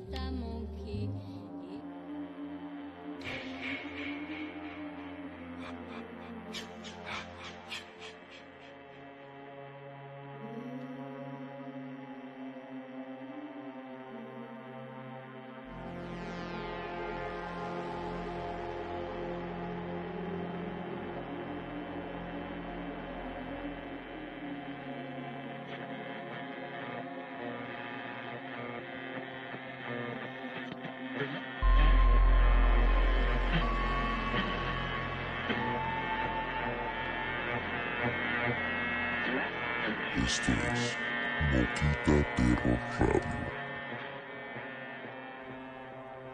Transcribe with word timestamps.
Thank 0.00 0.10
you. 5.92 6.03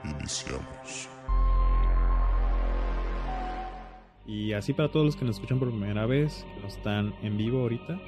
Iniciamos. 0.05 1.09
Y 4.27 4.53
así 4.53 4.73
para 4.73 4.91
todos 4.91 5.07
los 5.07 5.17
que 5.17 5.25
nos 5.25 5.37
escuchan 5.37 5.59
por 5.59 5.71
primera 5.71 6.07
vez, 6.07 6.47
que 6.55 6.61
no 6.61 6.69
están 6.69 7.15
en 7.23 7.37
vivo 7.37 7.63
ahorita, 7.63 8.01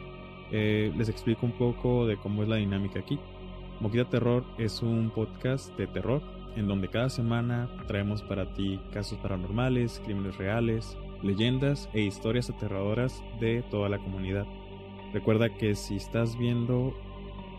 eh, 0.52 0.92
les 0.97 1.09
explico 1.09 1.47
un 1.47 1.52
poco 1.52 2.06
de 2.06 2.16
cómo 2.16 2.42
es 2.42 2.48
la 2.48 2.56
dinámica 2.56 3.00
aquí. 3.00 3.19
Moquita 3.80 4.09
Terror 4.09 4.45
es 4.59 4.83
un 4.83 5.11
podcast 5.11 5.77
de 5.77 5.88
terror 5.88 6.22
en 6.55 6.69
donde 6.69 6.88
cada 6.88 7.09
semana 7.09 7.69
traemos 7.86 8.22
para 8.22 8.52
ti 8.55 8.78
casos 8.92 9.19
paranormales, 9.19 10.00
crímenes 10.05 10.36
reales, 10.36 10.97
leyendas 11.22 11.89
e 11.95 12.02
historias 12.02 12.50
aterradoras 12.50 13.22
de 13.41 13.62
toda 13.70 13.89
la 13.89 13.98
comunidad. 13.98 14.47
Recuerda 15.12 15.50
que 15.50 15.74
si 15.74 15.97
estás 15.97 16.39
viendo 16.39 16.95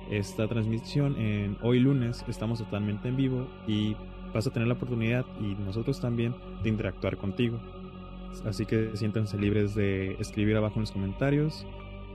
esta 0.10 0.48
transmisión 0.48 1.18
en 1.18 1.58
hoy 1.62 1.80
lunes, 1.80 2.24
estamos 2.28 2.60
totalmente 2.60 3.08
en 3.08 3.16
vivo 3.16 3.48
y 3.68 3.96
vas 4.34 4.48
a 4.48 4.52
tener 4.52 4.68
la 4.68 4.74
oportunidad 4.74 5.26
y 5.40 5.56
nosotros 5.64 6.00
también 6.02 6.36
de 6.64 6.70
interactuar 6.70 7.18
contigo. 7.18 7.60
Así 8.46 8.66
que 8.66 8.96
siéntanse 8.96 9.38
libres 9.38 9.76
de 9.76 10.14
escribir 10.20 10.58
abajo 10.58 10.76
en 10.76 10.82
los 10.82 10.92
comentarios 10.92 11.66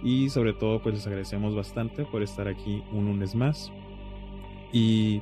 y 0.03 0.29
sobre 0.29 0.53
todo 0.53 0.83
pues 0.83 0.97
les 0.97 1.07
agradecemos 1.07 1.55
bastante 1.55 2.05
por 2.05 2.23
estar 2.23 2.49
aquí 2.49 2.83
un 2.93 3.07
lunes 3.07 3.35
más. 3.35 3.73
Y 4.73 5.21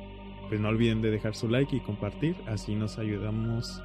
pues 0.49 0.59
no 0.59 0.69
olviden 0.69 1.01
de 1.01 1.11
dejar 1.11 1.35
su 1.35 1.47
like 1.47 1.75
y 1.75 1.79
compartir, 1.79 2.35
así 2.47 2.75
nos 2.75 2.97
ayudamos 2.97 3.81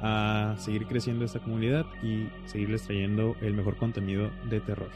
a 0.00 0.54
seguir 0.58 0.86
creciendo 0.86 1.24
esta 1.24 1.40
comunidad 1.40 1.86
y 2.02 2.28
seguirles 2.46 2.82
trayendo 2.82 3.34
el 3.40 3.54
mejor 3.54 3.76
contenido 3.76 4.30
de 4.48 4.60
terror. 4.60 4.90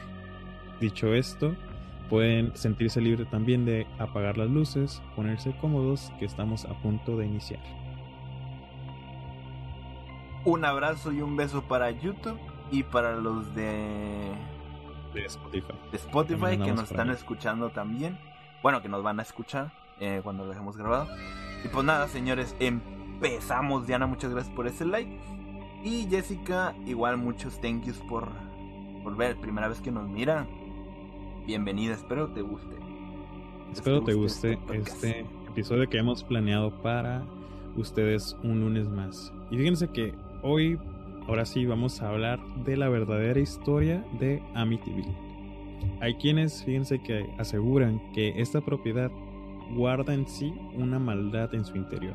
Dicho 0.81 1.15
esto, 1.15 1.55
pueden 2.13 2.55
sentirse 2.55 3.01
libres 3.01 3.27
también 3.31 3.65
de 3.65 3.87
apagar 3.99 4.37
las 4.37 4.51
luces, 4.51 5.01
ponerse 5.17 5.57
cómodos, 5.63 6.13
que 6.19 6.27
estamos 6.27 6.67
a 6.67 6.75
punto 6.75 7.17
de 7.17 7.25
iniciar. 7.25 7.63
Un 10.45 10.63
abrazo 10.67 11.11
y 11.11 11.23
un 11.23 11.39
beso 11.39 11.63
para 11.63 11.91
YouTube 11.91 12.39
y 12.71 12.83
para 12.83 13.17
los 13.17 13.55
de, 13.55 14.31
De 15.15 15.25
Spotify. 15.25 15.73
de 15.91 15.97
Spotify 15.97 16.59
que 16.59 16.73
nos 16.73 16.91
están 16.91 17.09
escuchando 17.09 17.71
también. 17.71 18.19
Bueno, 18.63 18.83
que 18.83 18.91
nos 18.91 19.03
van 19.03 19.19
a 19.19 19.23
escuchar 19.23 19.73
eh, 19.99 20.21
cuando 20.23 20.45
lo 20.45 20.51
dejemos 20.51 20.77
grabado. 20.77 21.09
Y 21.65 21.69
pues 21.69 21.83
nada, 21.87 22.09
señores, 22.09 22.55
empezamos. 22.61 23.87
Diana, 23.87 24.07
muchas 24.07 24.33
gracias 24.33 24.55
por 24.55 24.67
ese 24.67 24.85
like. 24.85 25.19
Y 25.83 26.07
Jessica, 26.11 26.75
igual 26.85 27.17
muchos 27.17 27.59
thank 27.59 27.85
yous 27.85 28.01
por, 28.01 28.29
por 29.03 29.17
ver. 29.17 29.39
Primera 29.39 29.67
vez 29.69 29.81
que 29.81 29.91
nos 29.91 30.07
mira. 30.11 30.47
Bienvenida, 31.47 31.95
espero 31.95 32.29
te 32.29 32.41
guste. 32.41 32.77
Espero 33.73 34.01
te 34.03 34.15
guste 34.15 34.57
podcast. 34.59 34.89
este 35.03 35.27
episodio 35.49 35.89
que 35.89 35.99
hemos 35.99 36.23
planeado 36.23 36.71
para 36.83 37.25
ustedes 37.77 38.37
un 38.45 38.61
lunes 38.61 38.89
más. 38.89 39.33
Y 39.51 39.57
fíjense 39.57 39.89
que 39.89 40.15
hoy, 40.43 40.79
ahora 41.27 41.45
sí, 41.45 41.67
vamos 41.67 42.01
a 42.01 42.11
hablar 42.11 42.39
de 42.65 42.77
la 42.77 42.89
verdadera 42.89 43.41
historia 43.41 44.07
de 44.21 44.41
Amityville. 44.55 45.17
Hay 46.01 46.15
quienes, 46.15 46.63
fíjense 46.63 47.03
que 47.03 47.29
aseguran 47.39 48.01
que 48.13 48.41
esta 48.41 48.61
propiedad 48.61 49.11
guarda 49.75 50.15
en 50.15 50.29
sí 50.29 50.55
una 50.75 51.01
maldad 51.01 51.53
en 51.57 51.65
su 51.65 51.77
interior. 51.77 52.15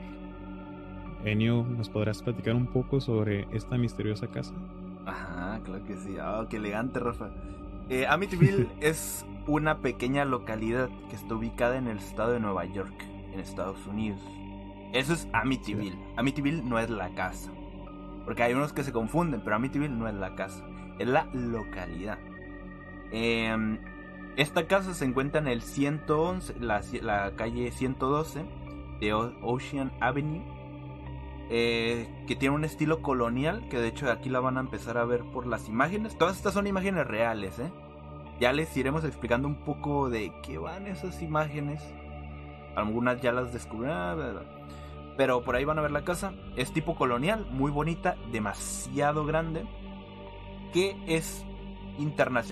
Enio, 1.26 1.64
¿nos 1.64 1.90
podrás 1.90 2.24
platicar 2.24 2.56
un 2.56 2.68
poco 2.68 3.02
sobre 3.02 3.46
esta 3.52 3.78
misteriosa 3.78 4.28
casa? 4.28 4.54
Ajá, 5.06 5.60
claro 5.66 5.84
que 5.84 5.98
sí. 5.98 6.16
Ah, 6.18 6.46
qué 6.50 6.56
elegante, 6.56 7.00
Rafa. 7.00 7.30
Eh, 7.90 8.06
Amityville 8.06 8.68
es 8.82 9.26
una 9.48 9.80
pequeña 9.80 10.26
localidad 10.26 10.90
que 11.10 11.16
está 11.16 11.36
ubicada 11.36 11.78
en 11.78 11.88
el 11.88 11.98
estado 11.98 12.34
de 12.34 12.40
Nueva 12.40 12.66
York, 12.66 13.04
en 13.34 13.40
Estados 13.40 13.86
Unidos. 13.88 14.22
Eso 14.94 15.14
es 15.14 15.28
Amityville. 15.34 15.98
Amityville 16.18 16.64
no 16.64 16.80
es 16.80 16.90
la 16.90 17.10
casa. 17.16 17.52
Porque 18.26 18.44
hay 18.44 18.54
unos 18.54 18.74
que 18.74 18.84
se 18.84 18.92
confunden, 18.92 19.42
pero 19.42 19.56
Amityville 19.56 19.96
no 19.96 20.08
es 20.08 20.16
la 20.16 20.36
casa. 20.36 20.66
Es 21.00 21.08
la 21.08 21.30
localidad. 21.34 22.20
Em, 23.12 23.80
esta 24.36 24.68
casa 24.68 24.94
se 24.94 25.06
encuentra 25.06 25.40
en 25.40 25.48
el 25.48 25.62
111, 25.62 26.56
la, 26.60 26.82
la 27.02 27.36
calle 27.36 27.72
112 27.72 28.44
de 29.00 29.14
Ocean 29.14 29.94
Avenue 30.02 30.57
eh, 31.50 32.08
que 32.28 32.36
tiene 32.36 32.56
un 32.56 32.64
estilo 32.64 33.02
colonial, 33.02 33.68
que 33.70 33.80
de 33.80 33.88
hecho 33.88 34.12
aquí 34.12 34.30
la 34.30 34.40
van 34.40 34.58
a 34.58 34.62
empezar 34.62 34.98
a 34.98 35.06
ver 35.06 35.24
por 35.24 35.48
las 35.48 35.68
imágenes. 35.70 36.18
Todas 36.18 36.38
estas 36.38 36.54
son 36.54 36.68
imágenes 36.68 37.08
reales, 37.08 37.60
¿eh? 37.60 37.72
Ya 38.40 38.54
les 38.54 38.76
iremos 38.78 39.04
explicando 39.04 39.48
un 39.48 39.56
poco 39.66 40.10
de 40.10 40.32
qué 40.44 40.58
van 40.58 40.88
esas 40.88 41.22
imágenes. 41.22 41.82
Algunas 42.76 43.20
ya 43.22 43.32
las 43.32 43.52
descubrí, 43.52 43.90
ah, 43.92 44.16
pero 45.18 45.44
por 45.44 45.56
ahí 45.56 45.66
van 45.66 45.80
a 45.80 45.82
ver 45.82 45.92
la 45.92 46.04
casa. 46.04 46.34
Es 46.56 46.72
tipo 46.72 46.96
colonial, 46.96 47.48
muy 47.50 47.72
bonita, 47.72 48.16
demasiado 48.32 49.26
grande, 49.26 49.66
que 50.74 50.96
es 51.08 51.44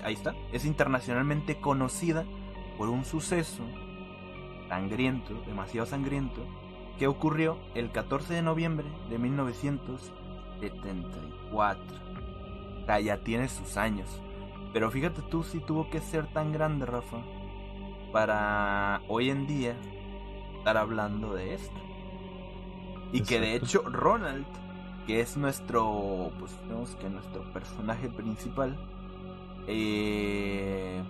ahí 0.02 0.14
está, 0.14 0.34
es 0.52 0.64
internacionalmente 0.64 1.60
conocida 1.60 2.24
por 2.76 2.88
un 2.88 3.04
suceso 3.04 3.62
sangriento, 4.68 5.34
demasiado 5.46 5.86
sangriento, 5.86 6.42
que 6.98 7.06
ocurrió 7.06 7.58
el 7.74 7.90
14 7.90 8.34
de 8.34 8.42
noviembre 8.42 8.86
de 9.08 9.18
1974. 9.18 11.84
O 12.82 12.86
sea, 12.86 13.00
ya 13.00 13.18
tiene 13.18 13.48
sus 13.48 13.76
años. 13.76 14.20
Pero 14.72 14.90
fíjate 14.90 15.22
tú 15.22 15.42
si 15.42 15.60
tuvo 15.60 15.90
que 15.90 16.00
ser 16.00 16.26
tan 16.32 16.52
grande, 16.52 16.86
Rafa, 16.86 17.18
para 18.12 19.02
hoy 19.08 19.30
en 19.30 19.46
día 19.46 19.76
estar 20.58 20.76
hablando 20.76 21.34
de 21.34 21.54
esto. 21.54 21.80
Y 23.12 23.22
que 23.22 23.40
de 23.40 23.54
hecho 23.54 23.82
Ronald, 23.82 24.46
que 25.06 25.20
es 25.20 25.36
nuestro, 25.36 26.32
pues 26.38 26.58
digamos 26.62 26.96
que 26.96 27.08
nuestro 27.08 27.42
personaje 27.52 28.08
principal, 28.08 28.76
eh, 29.66 31.02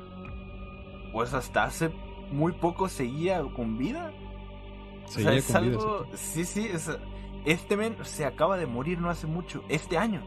pues 1.12 1.34
hasta 1.34 1.64
hace 1.64 1.91
muy 2.30 2.52
poco 2.52 2.88
seguía 2.88 3.42
con 3.54 3.78
vida. 3.78 4.12
O 5.06 5.09
sea, 5.09 5.33
es 5.34 5.55
algo. 5.55 6.06
Sí, 6.15 6.44
sí, 6.44 6.67
es- 6.67 6.91
este 7.44 7.77
men 7.77 7.97
se 8.03 8.25
acaba 8.27 8.56
de 8.56 8.67
morir 8.67 8.99
no 9.00 9.09
hace 9.09 9.27
mucho. 9.27 9.65
Este 9.69 9.97
año. 9.99 10.22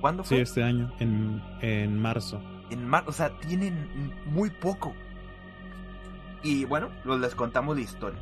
¿Cuándo 0.00 0.22
Sí, 0.24 0.34
fue? 0.34 0.42
este 0.42 0.62
año, 0.62 0.92
en, 0.98 1.42
en 1.60 1.98
marzo. 2.00 2.40
En 2.70 2.86
mar... 2.86 3.04
O 3.06 3.12
sea, 3.12 3.38
tienen 3.38 4.12
muy 4.26 4.50
poco. 4.50 4.92
Y 6.42 6.64
bueno, 6.64 6.88
pues 7.04 7.20
les 7.20 7.34
contamos 7.34 7.76
la 7.76 7.82
historia. 7.82 8.20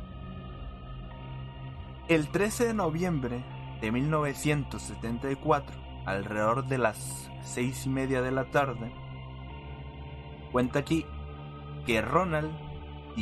El 2.07 2.27
13 2.29 2.67
de 2.67 2.73
noviembre 2.73 3.43
de 3.81 3.91
1974, 3.91 5.75
alrededor 6.05 6.65
de 6.67 6.77
las 6.77 7.31
seis 7.41 7.85
y 7.85 7.89
media 7.89 8.21
de 8.21 8.31
la 8.31 8.45
tarde, 8.51 8.91
cuenta 10.51 10.79
aquí 10.79 11.05
que 11.85 12.01
Ronald 12.01 12.51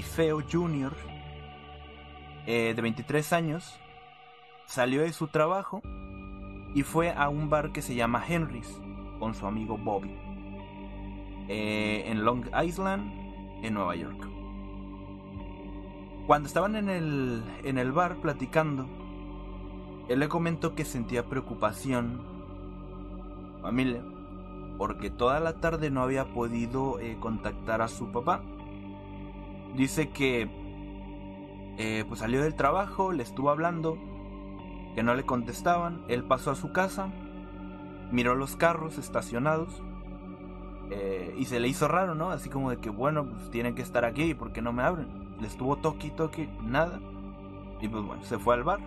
Feo 0.04 0.42
Jr., 0.50 0.94
eh, 2.52 2.74
de 2.76 2.82
23 2.82 3.32
años, 3.34 3.80
salió 4.66 5.04
de 5.04 5.14
su 5.14 5.28
trabajo 5.28 5.84
y 6.74 6.82
fue 6.82 7.12
a 7.12 7.30
un 7.30 7.48
bar 7.48 7.72
que 7.72 7.84
se 7.84 7.94
llama 7.94 8.26
Henry's 8.28 8.82
con 9.20 9.36
su 9.36 9.46
amigo 9.46 9.78
Bobby 9.78 10.18
eh, 11.48 12.06
en 12.08 12.26
Long 12.26 12.48
Island, 12.66 13.64
en 13.64 13.76
Nueva 13.76 13.96
York. 13.96 14.28
Cuando 16.26 16.48
estaban 16.48 16.76
en 16.76 16.90
el, 16.90 17.44
en 17.64 17.78
el 17.78 17.92
bar 17.92 18.16
platicando, 18.16 18.88
él 20.08 20.18
le 20.18 20.28
comentó 20.28 20.74
que 20.74 20.86
sentía 20.86 21.30
preocupación, 21.30 22.20
familia, 23.62 24.02
porque 24.80 25.12
toda 25.12 25.40
la 25.40 25.54
tarde 25.54 25.92
no 25.92 26.02
había 26.02 26.26
podido 26.34 27.00
eh, 27.00 27.16
contactar 27.20 27.84
a 27.84 27.88
su 27.88 28.12
papá. 28.12 28.42
Dice 29.76 30.10
que 30.10 30.59
eh, 31.80 32.04
pues 32.06 32.20
salió 32.20 32.44
del 32.44 32.56
trabajo, 32.56 33.14
le 33.14 33.24
estuvo 33.24 33.50
hablando, 33.50 33.98
que 34.96 35.02
no 35.02 35.16
le 35.16 35.24
contestaban, 35.24 36.04
él 36.10 36.26
pasó 36.26 36.52
a 36.52 36.56
su 36.56 36.74
casa, 36.74 37.08
miró 38.12 38.36
los 38.36 38.58
carros 38.58 38.98
estacionados 38.98 39.82
eh, 40.92 41.34
y 41.38 41.46
se 41.46 41.62
le 41.62 41.70
hizo 41.70 41.88
raro, 41.88 42.16
¿no? 42.16 42.32
Así 42.32 42.50
como 42.50 42.70
de 42.70 42.80
que, 42.80 42.90
bueno, 42.90 43.30
pues 43.30 43.50
tienen 43.50 43.76
que 43.76 43.82
estar 43.82 44.04
aquí, 44.04 44.34
¿por 44.34 44.52
qué 44.52 44.62
no 44.62 44.74
me 44.74 44.84
abren? 44.84 45.08
Le 45.40 45.48
estuvo 45.48 45.78
toque 45.78 46.10
toque, 46.10 46.50
nada. 46.62 47.00
Y 47.80 47.88
pues 47.88 48.04
bueno, 48.04 48.26
se 48.26 48.38
fue 48.38 48.56
al 48.56 48.64
bar. 48.64 48.82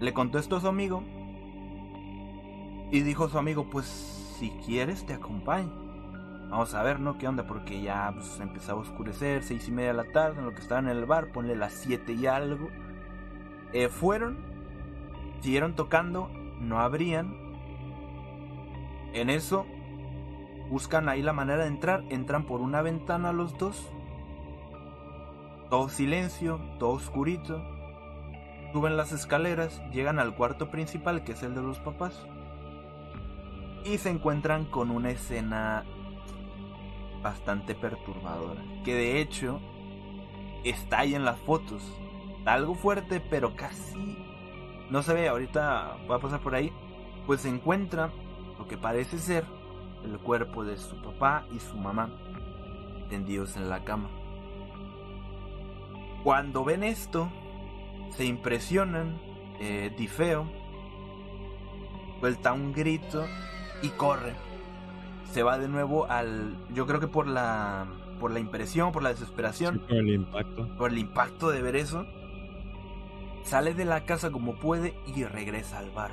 Le 0.00 0.12
contó 0.12 0.40
esto 0.40 0.56
a 0.56 0.60
su 0.60 0.66
amigo. 0.66 1.04
Y 2.90 3.00
dijo 3.02 3.28
su 3.28 3.38
amigo, 3.38 3.70
pues 3.70 3.86
si 3.86 4.50
quieres 4.66 5.06
te 5.06 5.14
acompaño. 5.14 5.83
Vamos 6.54 6.72
a 6.74 6.84
ver, 6.84 7.00
¿no? 7.00 7.18
¿Qué 7.18 7.26
onda? 7.26 7.48
Porque 7.48 7.82
ya 7.82 8.12
pues, 8.14 8.38
empezaba 8.38 8.78
a 8.78 8.82
oscurecer, 8.82 9.42
seis 9.42 9.66
y 9.66 9.72
media 9.72 9.88
de 9.88 9.96
la 9.96 10.12
tarde, 10.12 10.38
en 10.38 10.44
lo 10.44 10.54
que 10.54 10.60
estaban 10.60 10.88
en 10.88 10.96
el 10.96 11.04
bar, 11.04 11.32
ponle 11.32 11.56
las 11.56 11.72
siete 11.72 12.12
y 12.12 12.26
algo. 12.26 12.68
Eh, 13.72 13.88
fueron, 13.88 14.38
siguieron 15.40 15.74
tocando, 15.74 16.30
no 16.60 16.78
abrían. 16.78 17.36
En 19.14 19.30
eso, 19.30 19.66
buscan 20.70 21.08
ahí 21.08 21.22
la 21.22 21.32
manera 21.32 21.64
de 21.64 21.70
entrar, 21.70 22.04
entran 22.08 22.46
por 22.46 22.60
una 22.60 22.82
ventana 22.82 23.32
los 23.32 23.58
dos. 23.58 23.90
Todo 25.70 25.88
silencio, 25.88 26.60
todo 26.78 26.90
oscurito. 26.90 27.64
Suben 28.72 28.96
las 28.96 29.10
escaleras, 29.10 29.82
llegan 29.90 30.20
al 30.20 30.36
cuarto 30.36 30.70
principal, 30.70 31.24
que 31.24 31.32
es 31.32 31.42
el 31.42 31.56
de 31.56 31.62
los 31.62 31.80
papás. 31.80 32.28
Y 33.84 33.98
se 33.98 34.10
encuentran 34.10 34.66
con 34.66 34.92
una 34.92 35.10
escena 35.10 35.84
bastante 37.24 37.74
perturbadora. 37.74 38.62
Que 38.84 38.94
de 38.94 39.20
hecho 39.20 39.58
está 40.62 41.00
ahí 41.00 41.14
en 41.14 41.24
las 41.24 41.38
fotos. 41.40 41.82
Algo 42.44 42.74
fuerte, 42.74 43.20
pero 43.20 43.56
casi 43.56 44.18
no 44.90 45.02
se 45.02 45.14
ve. 45.14 45.28
Ahorita 45.28 45.96
va 46.08 46.16
a 46.16 46.20
pasar 46.20 46.40
por 46.40 46.54
ahí. 46.54 46.70
Pues 47.26 47.40
se 47.40 47.48
encuentra 47.48 48.12
lo 48.58 48.68
que 48.68 48.76
parece 48.76 49.18
ser 49.18 49.44
el 50.04 50.18
cuerpo 50.18 50.64
de 50.64 50.76
su 50.76 51.00
papá 51.00 51.46
y 51.50 51.58
su 51.58 51.76
mamá 51.78 52.10
tendidos 53.08 53.56
en 53.56 53.70
la 53.70 53.82
cama. 53.84 54.10
Cuando 56.22 56.62
ven 56.64 56.84
esto, 56.84 57.30
se 58.10 58.26
impresionan, 58.26 59.18
eh, 59.60 59.94
Difeo 59.96 60.46
suelta 62.20 62.52
un 62.52 62.72
grito 62.72 63.26
y 63.82 63.88
corre. 63.90 64.34
Se 65.34 65.42
va 65.42 65.58
de 65.58 65.66
nuevo 65.66 66.08
al. 66.08 66.56
Yo 66.72 66.86
creo 66.86 67.00
que 67.00 67.08
por 67.08 67.26
la. 67.26 67.88
Por 68.20 68.30
la 68.30 68.38
impresión, 68.38 68.92
por 68.92 69.02
la 69.02 69.08
desesperación. 69.08 69.80
por 69.80 69.96
el 69.96 70.08
impacto. 70.10 70.68
Por 70.78 70.92
el 70.92 70.98
impacto 70.98 71.50
de 71.50 71.60
ver 71.60 71.74
eso. 71.74 72.06
Sale 73.42 73.74
de 73.74 73.84
la 73.84 74.04
casa 74.04 74.30
como 74.30 74.54
puede 74.54 74.94
y 75.04 75.24
regresa 75.24 75.80
al 75.80 75.90
bar. 75.90 76.12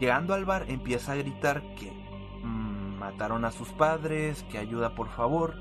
Llegando 0.00 0.32
al 0.32 0.46
bar 0.46 0.64
empieza 0.68 1.12
a 1.12 1.16
gritar 1.16 1.62
que 1.76 1.92
mmm, 2.42 2.96
mataron 2.98 3.44
a 3.44 3.52
sus 3.52 3.68
padres, 3.68 4.44
que 4.50 4.56
ayuda 4.56 4.94
por 4.94 5.10
favor. 5.10 5.54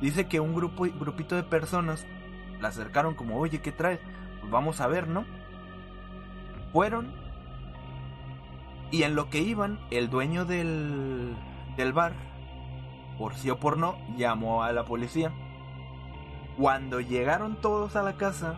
Dice 0.00 0.26
que 0.26 0.40
un 0.40 0.52
grupo, 0.52 0.82
grupito 0.98 1.36
de 1.36 1.44
personas 1.44 2.04
la 2.60 2.68
acercaron 2.68 3.14
como, 3.14 3.38
oye, 3.38 3.62
¿qué 3.62 3.70
traes? 3.70 4.00
Pues 4.40 4.50
vamos 4.50 4.80
a 4.80 4.88
ver, 4.88 5.06
¿no? 5.06 5.24
Fueron 6.72 7.23
y 8.94 9.02
en 9.02 9.16
lo 9.16 9.28
que 9.28 9.40
iban, 9.40 9.80
el 9.90 10.08
dueño 10.08 10.44
del, 10.44 11.34
del 11.76 11.92
bar, 11.92 12.12
por 13.18 13.34
sí 13.34 13.50
o 13.50 13.58
por 13.58 13.76
no, 13.76 13.96
llamó 14.16 14.62
a 14.62 14.72
la 14.72 14.84
policía. 14.84 15.32
Cuando 16.56 17.00
llegaron 17.00 17.60
todos 17.60 17.96
a 17.96 18.04
la 18.04 18.16
casa, 18.16 18.54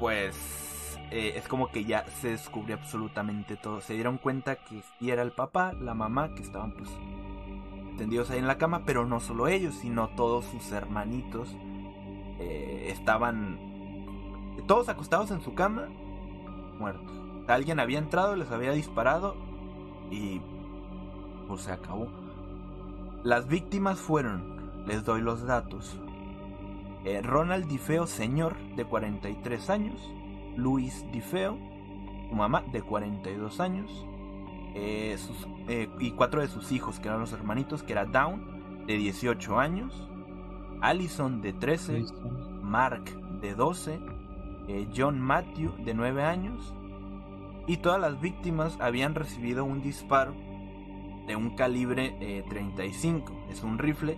pues 0.00 0.98
eh, 1.10 1.34
es 1.36 1.46
como 1.46 1.70
que 1.70 1.84
ya 1.84 2.06
se 2.06 2.30
descubrió 2.30 2.76
absolutamente 2.76 3.58
todo. 3.58 3.82
Se 3.82 3.92
dieron 3.92 4.16
cuenta 4.16 4.56
que 4.56 4.82
era 5.02 5.20
el 5.20 5.32
papá, 5.32 5.74
la 5.74 5.92
mamá, 5.92 6.34
que 6.34 6.40
estaban 6.40 6.72
pues 6.72 6.88
tendidos 7.98 8.30
ahí 8.30 8.38
en 8.38 8.46
la 8.46 8.56
cama, 8.56 8.84
pero 8.86 9.04
no 9.04 9.20
solo 9.20 9.46
ellos, 9.46 9.74
sino 9.74 10.08
todos 10.16 10.46
sus 10.46 10.72
hermanitos 10.72 11.54
eh, 12.38 12.88
estaban 12.92 13.58
todos 14.66 14.88
acostados 14.88 15.30
en 15.32 15.42
su 15.42 15.52
cama, 15.52 15.86
muertos. 16.78 17.25
Alguien 17.48 17.78
había 17.80 17.98
entrado, 17.98 18.34
les 18.36 18.50
había 18.50 18.72
disparado 18.72 19.36
y 20.10 20.40
pues 21.46 21.62
se 21.62 21.72
acabó. 21.72 22.08
Las 23.22 23.46
víctimas 23.48 23.98
fueron, 23.98 24.84
les 24.86 25.04
doy 25.04 25.20
los 25.20 25.46
datos, 25.46 25.98
eh, 27.06 27.22
Ronald 27.22 27.68
Difeo 27.68 28.08
señor 28.08 28.56
de 28.74 28.84
43 28.84 29.70
años, 29.70 30.12
Luis 30.56 31.06
Difeo, 31.12 31.56
su 32.28 32.34
mamá 32.34 32.64
de 32.72 32.82
42 32.82 33.60
años, 33.60 34.04
eh, 34.74 35.16
sus, 35.16 35.46
eh, 35.68 35.88
y 36.00 36.10
cuatro 36.10 36.40
de 36.40 36.48
sus 36.48 36.72
hijos 36.72 36.98
que 36.98 37.06
eran 37.06 37.20
los 37.20 37.32
hermanitos, 37.32 37.84
que 37.84 37.92
era 37.92 38.06
Down 38.06 38.86
de 38.88 38.96
18 38.96 39.58
años, 39.60 40.08
Allison 40.80 41.42
de 41.42 41.52
13, 41.52 42.06
Mark 42.60 43.04
de 43.40 43.54
12, 43.54 44.00
John 44.94 45.20
Matthew 45.20 45.76
de 45.84 45.94
9 45.94 46.24
años, 46.24 46.74
y 47.66 47.78
todas 47.78 48.00
las 48.00 48.20
víctimas 48.20 48.78
habían 48.80 49.14
recibido 49.14 49.64
un 49.64 49.82
disparo 49.82 50.34
de 51.26 51.36
un 51.36 51.56
calibre 51.56 52.44
35. 52.48 53.46
Es 53.50 53.62
un 53.62 53.78
rifle 53.78 54.16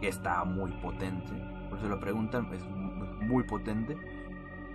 que 0.00 0.08
está 0.08 0.44
muy 0.44 0.70
potente. 0.72 1.32
Por 1.68 1.80
si 1.80 1.88
lo 1.88 2.00
preguntan, 2.00 2.52
es 2.52 2.64
muy 3.20 3.44
potente. 3.44 3.96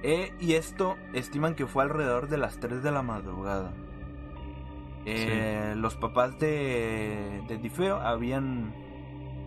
Eh, 0.04 0.34
y 0.40 0.54
esto 0.54 0.98
estiman 1.14 1.56
que 1.56 1.66
fue 1.66 1.84
alrededor 1.84 2.28
de 2.28 2.38
las 2.38 2.60
3 2.60 2.84
de 2.84 2.92
la 2.92 3.02
madrugada. 3.02 3.74
Eh, 5.06 5.72
sí. 5.74 5.80
Los 5.80 5.96
papás 5.96 6.38
de, 6.40 7.42
de 7.48 7.58
Difeo 7.58 7.98
habían 7.98 8.74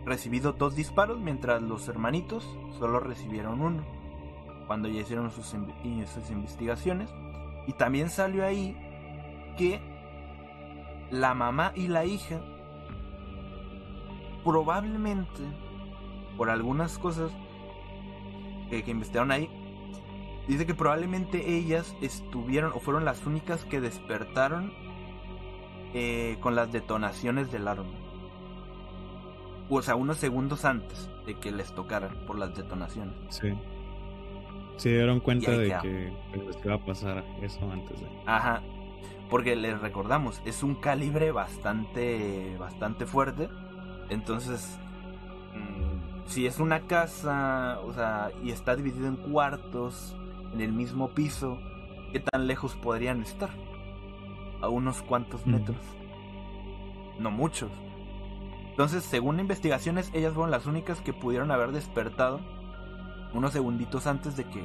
recibido 0.04 0.52
dos 0.52 0.75
disparos, 0.75 1.20
mientras 1.20 1.62
los 1.62 1.88
hermanitos 1.88 2.44
solo 2.78 3.00
recibieron 3.00 3.61
uno. 3.61 3.84
Cuando 4.66 4.88
ya 4.88 5.00
hicieron 5.00 5.31
sus, 5.31 5.46
sus 5.46 6.31
investigaciones. 6.31 7.11
Y 7.68 7.74
también 7.74 8.08
salió 8.08 8.46
ahí 8.46 8.74
que 9.58 9.78
la 11.10 11.34
mamá 11.34 11.72
y 11.74 11.88
la 11.88 12.06
hija 12.06 12.40
probablemente 14.42 15.42
por 16.38 16.48
algunas 16.48 16.96
cosas 16.98 17.30
que, 18.70 18.82
investigaron 18.86 19.32
ahí 19.32 19.50
dice 20.48 20.64
que 20.64 20.74
probablemente 20.74 21.56
ellas 21.56 21.94
estuvieron 22.00 22.72
o 22.72 22.80
fueron 22.80 23.04
las 23.04 23.26
únicas 23.26 23.66
que 23.66 23.82
despertaron 23.82 24.72
eh, 25.92 26.38
con 26.40 26.54
las 26.54 26.72
detonaciones 26.72 27.52
del 27.52 27.68
arma 27.68 27.92
o 29.68 29.82
sea 29.82 29.94
unos 29.94 30.16
segundos 30.16 30.64
antes 30.64 31.10
de 31.26 31.34
que 31.34 31.52
les 31.52 31.75
tocaran 31.75 32.25
por 32.26 32.38
las 32.38 32.54
detonaciones. 32.56 33.14
Sí 33.28 33.52
se 34.78 34.90
dieron 34.90 35.20
cuenta 35.20 35.50
de 35.50 35.76
que 35.82 36.12
pues, 36.32 36.56
iba 36.64 36.75
a 36.75 36.85
pasar 36.85 37.25
eso 37.42 37.70
antes 37.70 38.00
de. 38.00 38.06
Ajá. 38.26 38.62
Porque 39.28 39.56
les 39.56 39.78
recordamos, 39.80 40.40
es 40.47 40.62
un 40.62 40.76
calibre 40.76 41.32
bastante. 41.32 42.56
bastante 42.58 43.04
fuerte. 43.04 43.49
Entonces. 44.08 44.78
Mmm, 45.54 46.26
si 46.26 46.47
es 46.47 46.61
una 46.61 46.82
casa. 46.82 47.80
O 47.85 47.92
sea. 47.92 48.30
y 48.42 48.50
está 48.50 48.76
dividido 48.76 49.06
en 49.06 49.16
cuartos. 49.16 50.16
En 50.54 50.61
el 50.61 50.73
mismo 50.73 51.11
piso. 51.11 51.58
¿Qué 52.12 52.20
tan 52.20 52.47
lejos 52.47 52.75
podrían 52.76 53.20
estar? 53.20 53.50
A 54.62 54.68
unos 54.68 55.02
cuantos 55.02 55.47
metros. 55.47 55.76
Mm. 57.18 57.23
No 57.23 57.30
muchos. 57.30 57.70
Entonces, 58.70 59.02
según 59.02 59.40
investigaciones, 59.40 60.11
ellas 60.14 60.35
fueron 60.35 60.52
las 60.52 60.66
únicas 60.66 61.00
que 61.00 61.12
pudieron 61.12 61.50
haber 61.50 61.73
despertado 61.73 62.40
unos 63.32 63.52
segunditos 63.52 64.06
antes 64.06 64.37
de 64.37 64.44
que 64.44 64.62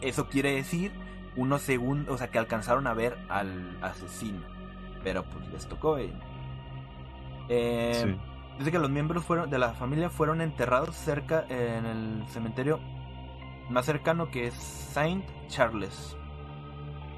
eso 0.00 0.28
quiere 0.28 0.52
decir 0.54 0.92
unos 1.36 1.62
segundos, 1.62 2.14
o 2.14 2.18
sea, 2.18 2.28
que 2.28 2.38
alcanzaron 2.38 2.86
a 2.86 2.94
ver 2.94 3.18
al 3.28 3.78
asesino. 3.82 4.40
Pero 5.04 5.24
pues 5.24 5.48
les 5.48 5.66
tocó. 5.66 5.98
Eh. 5.98 6.12
Eh, 7.48 8.16
Dice 8.58 8.72
que 8.72 8.78
los 8.78 8.90
miembros 8.90 9.24
fueron 9.24 9.50
de 9.50 9.58
la 9.58 9.74
familia 9.74 10.08
fueron 10.08 10.40
enterrados 10.40 10.96
cerca 10.96 11.44
en 11.48 11.84
el 11.84 12.26
cementerio 12.28 12.80
más 13.68 13.84
cercano 13.84 14.30
que 14.30 14.46
es 14.46 14.54
Saint 14.54 15.24
Charles. 15.48 16.16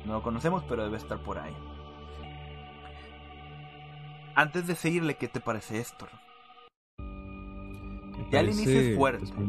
No 0.04 0.14
lo 0.14 0.22
conocemos, 0.22 0.64
pero 0.68 0.82
debe 0.82 0.96
estar 0.96 1.18
por 1.18 1.38
ahí. 1.38 1.54
Antes 4.34 4.66
de 4.66 4.74
seguirle, 4.74 5.16
¿qué 5.16 5.28
te 5.28 5.40
parece 5.40 5.78
esto? 5.78 6.08
Me 6.98 8.30
ya 8.30 8.42
inicio 8.42 8.80
es 8.80 8.96
fuerte. 8.96 9.26
pues, 9.34 9.48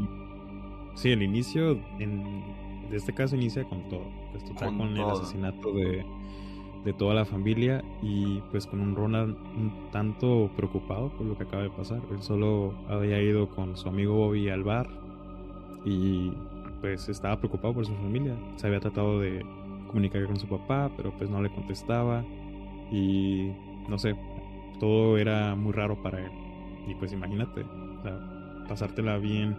Sí, 0.96 1.12
el 1.12 1.24
inicio, 1.24 1.79
en 2.00 2.43
de 2.89 2.98
este 2.98 3.13
caso 3.13 3.36
inicia 3.36 3.63
con 3.65 3.88
todo. 3.89 4.05
Pues 4.31 4.43
total, 4.43 4.69
Con 4.69 4.77
con, 4.77 4.98
el 4.98 5.10
asesinato 5.10 5.72
de, 5.74 6.05
de 6.84 6.93
toda 6.93 7.13
la 7.13 7.25
familia 7.25 7.84
y 8.01 8.41
pues 8.51 8.65
con 8.65 8.79
un 8.79 8.96
Ronald 8.96 9.36
un 9.58 9.89
tanto 9.91 10.50
preocupado 10.55 11.10
por 11.10 11.25
lo 11.25 11.38
que 11.38 11.43
acaba 11.43 11.63
de 11.63 11.69
pasar. 11.69 12.01
Él 12.12 12.22
solo 12.22 12.74
había 12.88 13.22
ido 13.22 13.50
con 13.50 13.77
su 13.77 13.88
amigo 13.89 14.15
Bobby 14.15 14.50
al 14.50 14.63
bar 14.63 14.89
y 15.86 16.31
pues 16.81 17.10
estaba 17.10 17.38
preocupado 17.38 17.75
por 17.75 17.86
su 17.86 17.93
familia. 17.93 18.36
Se 18.55 18.67
había 18.67 18.79
tratado 18.79 19.19
de 19.19 19.46
comunicar 19.88 20.25
con 20.25 20.39
su 20.39 20.48
papá, 20.48 20.91
pero 20.96 21.12
pues 21.12 21.29
no 21.29 21.41
le 21.41 21.50
contestaba 21.50 22.24
y 22.91 23.51
no 23.88 23.98
sé, 23.98 24.15
todo 24.79 25.17
era 25.17 25.55
muy 25.55 25.74
raro 25.74 26.01
para 26.01 26.19
él. 26.19 26.31
Y 26.88 26.96
pues 26.96 27.12
imagínate, 27.13 27.62
o 27.62 28.01
sea, 28.01 28.65
pasártela 28.67 29.17
bien, 29.17 29.55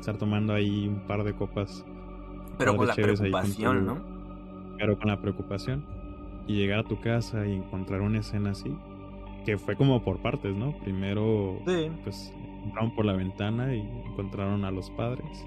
estar 0.00 0.16
tomando 0.16 0.52
ahí 0.54 0.88
un 0.88 1.00
par 1.06 1.22
de 1.24 1.32
copas. 1.34 1.84
Pero 2.58 2.76
con 2.76 2.86
la 2.86 2.94
preocupación, 2.94 3.86
¿no? 3.86 3.98
Pero 4.78 4.98
con 4.98 5.08
la 5.08 5.20
preocupación. 5.20 5.84
Y 6.46 6.56
llegar 6.56 6.80
a 6.80 6.84
tu 6.84 7.00
casa 7.00 7.46
y 7.46 7.54
encontrar 7.54 8.00
una 8.00 8.18
escena 8.18 8.50
así, 8.50 8.74
que 9.46 9.56
fue 9.58 9.76
como 9.76 10.02
por 10.02 10.18
partes, 10.20 10.54
¿no? 10.56 10.76
Primero 10.78 11.58
Sí. 11.66 11.90
pues 12.02 12.32
entraron 12.64 12.94
por 12.94 13.04
la 13.04 13.12
ventana 13.14 13.74
y 13.74 13.80
encontraron 13.80 14.64
a 14.64 14.70
los 14.70 14.90
padres. 14.90 15.46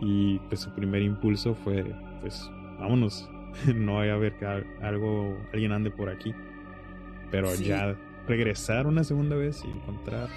Y 0.00 0.38
pues 0.48 0.60
su 0.60 0.70
primer 0.74 1.02
impulso 1.02 1.54
fue, 1.54 1.84
pues 2.20 2.50
vámonos, 2.78 3.28
no 3.74 3.96
vaya 3.96 4.14
a 4.14 4.18
ver 4.18 4.36
que 4.36 4.46
al- 4.46 4.66
algo, 4.82 5.36
alguien 5.52 5.72
ande 5.72 5.90
por 5.90 6.08
aquí. 6.08 6.34
Pero 7.30 7.48
Sí. 7.48 7.64
ya 7.64 7.96
regresar 8.28 8.86
una 8.86 9.02
segunda 9.04 9.36
vez 9.36 9.64
y 9.64 9.70
encontrar 9.70 10.28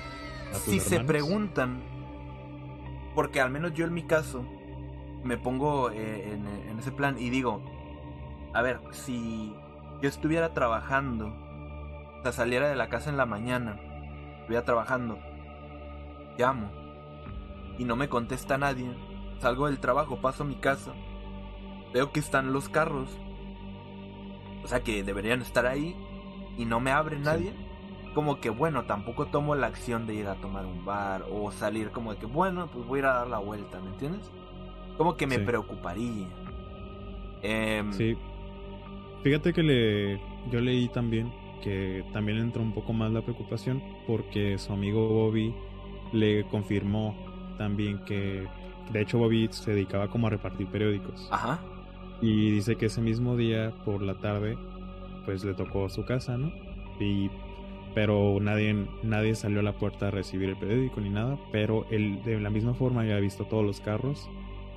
a 0.50 0.52
tus 0.54 0.62
Si 0.62 0.80
se 0.80 1.00
preguntan, 1.02 1.80
porque 3.16 3.42
al 3.42 3.50
menos 3.50 3.74
yo 3.74 3.86
en 3.86 3.94
mi 3.94 4.04
caso 4.04 4.46
me 5.24 5.38
pongo 5.38 5.92
eh, 5.92 6.34
en, 6.34 6.48
en 6.48 6.80
ese 6.80 6.92
plan 6.92 7.18
y 7.20 7.30
digo, 7.30 7.62
a 8.54 8.62
ver, 8.62 8.80
si 8.92 9.54
yo 10.02 10.10
estuviera 10.10 10.54
trabajando, 10.54 11.28
o 11.28 12.22
sea, 12.24 12.32
saliera 12.32 12.70
de 12.70 12.76
la 12.76 12.90
casa 12.90 13.10
en 13.10 13.18
la 13.18 13.26
mañana, 13.26 13.80
estuviera 14.40 14.66
trabajando, 14.66 15.20
llamo 16.38 16.72
y 17.78 17.86
no 17.86 17.96
me 17.96 18.10
contesta 18.10 18.58
nadie, 18.58 18.90
salgo 19.40 19.68
del 19.68 19.80
trabajo, 19.80 20.22
paso 20.22 20.44
a 20.44 20.48
mi 20.48 20.56
casa, 20.56 20.94
veo 21.94 22.12
que 22.12 22.20
están 22.20 22.54
los 22.54 22.70
carros, 22.70 23.18
o 24.64 24.68
sea 24.68 24.82
que 24.82 25.04
deberían 25.04 25.42
estar 25.42 25.66
ahí 25.66 25.96
y 26.58 26.66
no 26.66 26.80
me 26.80 26.92
abre 26.92 27.20
nadie, 27.20 27.54
como 28.14 28.40
que 28.40 28.50
bueno, 28.50 28.84
tampoco 28.84 29.28
tomo 29.28 29.56
la 29.56 29.68
acción 29.68 30.06
de 30.08 30.16
ir 30.16 30.28
a 30.28 30.36
tomar 30.36 30.66
un 30.66 30.84
bar 30.86 31.26
o 31.32 31.52
salir 31.52 31.92
como 31.92 32.14
de 32.14 32.20
que 32.20 32.26
bueno, 32.26 32.68
pues 32.74 32.86
voy 32.86 32.98
a 32.98 33.02
ir 33.02 33.06
a 33.06 33.14
dar 33.14 33.28
la 33.28 33.40
vuelta, 33.40 33.80
¿me 33.80 33.90
entiendes? 33.92 34.30
Como 34.98 35.16
que 35.16 35.28
me 35.28 35.36
Sí. 35.38 35.42
preocuparía. 35.46 36.28
Em, 37.42 37.92
Sí. 37.94 38.18
Fíjate 39.24 39.54
que 39.54 39.64
le, 39.64 40.20
yo 40.52 40.62
leí 40.62 40.88
también 40.90 41.32
que 41.62 42.06
también 42.14 42.38
entró 42.38 42.62
un 42.62 42.74
poco 42.74 42.94
más 42.94 43.12
la 43.12 43.22
preocupación 43.22 43.84
porque 44.08 44.58
su 44.58 44.72
amigo 44.72 45.10
Bobby 45.10 45.54
le 46.14 46.46
confirmó 46.46 47.16
también 47.58 48.00
que 48.06 48.48
de 48.92 49.02
hecho 49.02 49.20
Bobby 49.20 49.50
se 49.52 49.72
dedicaba 49.74 50.08
como 50.08 50.28
a 50.28 50.30
repartir 50.30 50.68
periódicos 50.68 51.28
Ajá. 51.32 51.60
y 52.22 52.52
dice 52.52 52.78
que 52.78 52.86
ese 52.86 53.02
mismo 53.02 53.36
día 53.36 53.74
por 53.84 54.02
la 54.02 54.16
tarde 54.16 54.58
pues 55.26 55.44
le 55.44 55.54
tocó 55.54 55.90
su 55.90 56.06
casa, 56.06 56.38
¿no? 56.38 56.50
Y 57.02 57.30
pero 58.00 58.38
nadie 58.40 58.88
nadie 59.04 59.36
salió 59.36 59.60
a 59.60 59.64
la 59.64 59.74
puerta 59.74 60.08
a 60.08 60.12
recibir 60.12 60.48
el 60.48 60.56
periódico 60.56 61.02
ni 61.02 61.10
nada, 61.10 61.38
pero 61.52 61.86
él 61.92 62.22
de 62.24 62.40
la 62.40 62.50
misma 62.50 62.74
forma 62.74 63.02
había 63.02 63.18
visto 63.20 63.44
todos 63.44 63.66
los 63.66 63.82
carros 63.82 64.30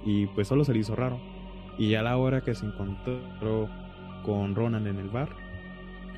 y 0.04 0.26
pues 0.26 0.48
solo 0.48 0.64
se 0.64 0.72
le 0.72 0.80
hizo 0.80 0.96
raro. 0.96 1.20
Y 1.78 1.90
ya 1.90 2.00
a 2.00 2.02
la 2.02 2.16
hora 2.16 2.40
que 2.40 2.52
se 2.56 2.66
encontró 2.66 3.68
con 4.24 4.56
Ronan 4.56 4.88
en 4.88 4.98
el 4.98 5.08
bar, 5.08 5.28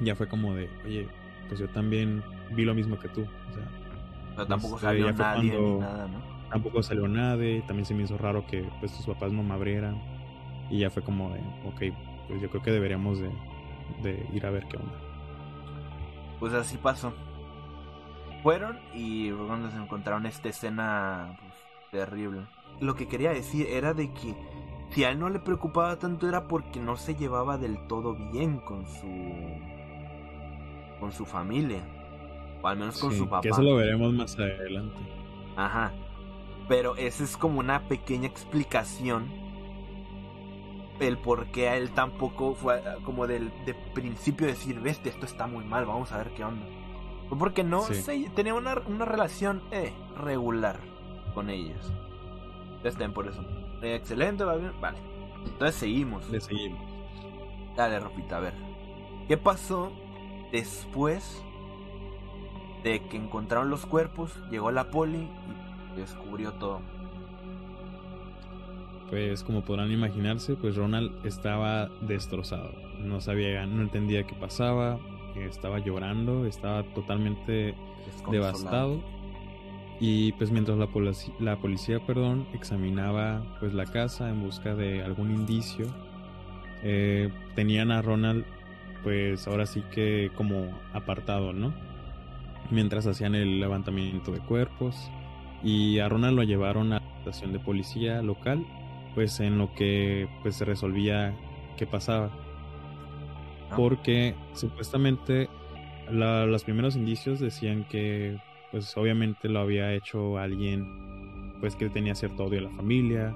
ya 0.00 0.16
fue 0.16 0.28
como 0.28 0.54
de, 0.54 0.70
oye, 0.86 1.06
pues 1.48 1.60
yo 1.60 1.68
también 1.68 2.22
vi 2.52 2.64
lo 2.64 2.74
mismo 2.74 2.98
que 2.98 3.08
tú. 3.10 3.20
O 3.20 3.52
sea, 3.54 3.68
Pero 4.34 4.46
tampoco 4.46 4.76
Este, 4.76 4.86
salió 4.86 5.12
nadie 5.12 5.42
ni 5.42 5.50
cuando- 5.58 5.80
nada, 5.80 6.08
¿no? 6.08 6.20
tampoco 6.48 6.82
salió 6.82 7.06
nadie, 7.06 7.62
también 7.66 7.84
se 7.84 7.92
me 7.94 8.04
hizo 8.04 8.16
raro 8.16 8.46
que 8.46 8.64
pues 8.80 8.92
sus 8.92 9.04
papás 9.04 9.30
no 9.30 9.42
me 9.42 9.52
abrieran. 9.52 10.00
Y 10.70 10.78
ya 10.78 10.88
fue 10.88 11.02
como 11.02 11.28
de, 11.34 11.40
ok, 11.66 11.94
pues 12.28 12.40
yo 12.40 12.48
creo 12.48 12.62
que 12.62 12.70
deberíamos 12.72 13.18
de, 13.20 13.28
de 14.02 14.26
ir 14.32 14.46
a 14.46 14.50
ver 14.50 14.64
qué 14.68 14.78
onda. 14.78 14.94
Pues 16.40 16.52
así 16.52 16.76
pasó. 16.76 17.12
Fueron 18.42 18.78
y 18.94 19.30
fue 19.30 19.46
cuando 19.46 19.70
se 19.70 19.76
encontraron 19.78 20.26
esta 20.26 20.48
escena 20.50 21.36
pues, 21.40 21.52
terrible. 21.90 22.42
Lo 22.80 22.94
que 22.94 23.08
quería 23.08 23.32
decir 23.32 23.66
era 23.70 23.94
de 23.94 24.12
que 24.12 24.34
si 24.90 25.04
a 25.04 25.10
él 25.10 25.18
no 25.18 25.30
le 25.30 25.38
preocupaba 25.38 25.98
tanto 25.98 26.28
era 26.28 26.46
porque 26.46 26.78
no 26.80 26.96
se 26.96 27.14
llevaba 27.14 27.56
del 27.58 27.86
todo 27.86 28.14
bien 28.14 28.58
con 28.60 28.86
su 28.86 29.08
con 31.00 31.12
su 31.12 31.24
familia 31.24 31.82
o 32.62 32.68
al 32.68 32.78
menos 32.78 32.98
con 33.00 33.10
Sí, 33.12 33.18
su 33.18 33.24
papá. 33.28 33.40
que 33.42 33.48
eso 33.48 33.62
lo 33.62 33.76
veremos 33.76 34.12
más 34.12 34.38
adelante. 34.38 34.96
Ajá. 35.56 35.92
Pero 36.68 36.96
esa 36.96 37.24
es 37.24 37.36
como 37.36 37.60
una 37.60 37.88
pequeña 37.88 38.26
explicación. 38.26 39.30
El 41.00 41.18
por 41.18 41.46
qué 41.46 41.68
a 41.68 41.76
él 41.76 41.90
tampoco 41.90 42.54
fue 42.54 42.76
ah, 42.86 42.96
como 43.04 43.26
del 43.26 43.50
de 43.64 43.74
principio 43.74 44.46
decir, 44.46 44.80
bestia, 44.80 45.10
esto 45.10 45.26
está 45.26 45.46
muy 45.46 45.64
mal, 45.64 45.86
vamos 45.86 46.12
a 46.12 46.18
ver 46.18 46.30
qué 46.34 46.44
onda. 46.44 46.64
Fue 47.28 47.38
porque 47.38 47.64
no 47.64 47.82
Sí. 47.82 48.28
tenía 48.34 48.54
una, 48.54 48.76
una 48.86 49.04
relación 49.04 49.62
eh, 49.72 49.92
regular 50.16 50.78
con 51.34 51.50
ellos. 51.50 51.92
Estén 52.84 53.12
por 53.12 53.26
eso. 53.26 53.42
Eh, 53.82 53.94
excelente, 53.96 54.44
va 54.44 54.56
bien. 54.56 54.72
Vale. 54.80 54.98
Entonces 55.44 55.74
seguimos. 55.76 56.28
Le 56.30 56.40
seguimos. 56.40 56.80
Dale, 57.76 57.98
Ropita, 57.98 58.36
a 58.36 58.40
ver. 58.40 58.54
¿Qué 59.26 59.36
pasó 59.36 59.90
después 60.52 61.42
de 62.84 63.00
que 63.08 63.16
encontraron 63.16 63.70
los 63.70 63.86
cuerpos? 63.86 64.38
Llegó 64.50 64.70
la 64.70 64.90
poli 64.90 65.28
y 65.94 65.96
descubrió 65.98 66.52
todo. 66.54 66.82
Pues 69.10 69.44
como 69.44 69.62
podrán 69.64 69.92
imaginarse, 69.92 70.56
pues 70.56 70.76
Ronald 70.76 71.12
estaba 71.26 71.88
destrozado. 72.00 72.72
No 73.00 73.20
sabía, 73.20 73.66
no 73.66 73.82
entendía 73.82 74.26
qué 74.26 74.34
pasaba, 74.34 74.98
estaba 75.36 75.78
llorando, 75.78 76.46
estaba 76.46 76.82
totalmente 76.94 77.74
devastado. 78.32 79.00
Y 80.00 80.32
pues 80.32 80.50
mientras 80.50 80.76
la, 80.78 80.88
polici- 80.88 81.32
la 81.38 81.56
policía, 81.56 82.00
perdón, 82.04 82.46
examinaba 82.52 83.42
pues 83.60 83.74
la 83.74 83.84
casa 83.84 84.28
en 84.30 84.42
busca 84.42 84.74
de 84.74 85.02
algún 85.02 85.30
indicio, 85.30 85.86
eh, 86.82 87.30
tenían 87.54 87.90
a 87.92 88.02
Ronald 88.02 88.44
pues 89.04 89.46
ahora 89.46 89.66
sí 89.66 89.82
que 89.92 90.30
como 90.34 90.70
apartado, 90.94 91.52
¿no? 91.52 91.72
Mientras 92.70 93.06
hacían 93.06 93.34
el 93.34 93.60
levantamiento 93.60 94.32
de 94.32 94.40
cuerpos 94.40 95.10
y 95.62 95.98
a 95.98 96.08
Ronald 96.08 96.36
lo 96.36 96.42
llevaron 96.42 96.92
a 96.94 97.00
la 97.00 97.18
estación 97.18 97.52
de 97.52 97.58
policía 97.60 98.22
local, 98.22 98.66
pues 99.14 99.40
en 99.40 99.58
lo 99.58 99.72
que 99.74 100.28
pues 100.42 100.56
se 100.56 100.64
resolvía 100.64 101.34
qué 101.76 101.86
pasaba. 101.86 102.30
Ah, 103.70 103.76
porque 103.76 104.34
supuestamente 104.54 105.48
la- 106.10 106.46
los 106.46 106.64
primeros 106.64 106.96
indicios 106.96 107.40
decían 107.40 107.84
que 107.88 108.38
pues 108.70 108.96
obviamente 108.96 109.48
lo 109.48 109.60
había 109.60 109.92
hecho 109.94 110.38
alguien 110.38 110.86
pues 111.60 111.76
que 111.76 111.88
tenía 111.88 112.14
cierto 112.14 112.44
odio 112.44 112.58
a 112.60 112.62
la 112.64 112.70
familia 112.70 113.34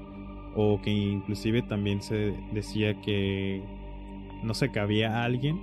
o 0.55 0.81
que 0.83 0.91
inclusive 0.91 1.63
también 1.63 2.03
se 2.03 2.35
decía 2.53 3.01
que 3.01 3.63
no 4.43 4.55
sé 4.55 4.71
que 4.71 4.81
había 4.81 5.23
alguien 5.25 5.61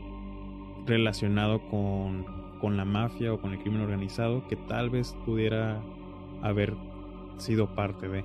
relacionado 0.85 1.59
con, 1.69 2.25
con 2.59 2.77
la 2.77 2.85
mafia 2.85 3.33
o 3.33 3.39
con 3.41 3.51
el 3.53 3.59
crimen 3.59 3.81
organizado 3.81 4.47
que 4.47 4.55
tal 4.55 4.89
vez 4.89 5.15
pudiera 5.25 5.81
haber 6.41 6.75
sido 7.37 7.67
parte 7.75 8.07
de 8.07 8.23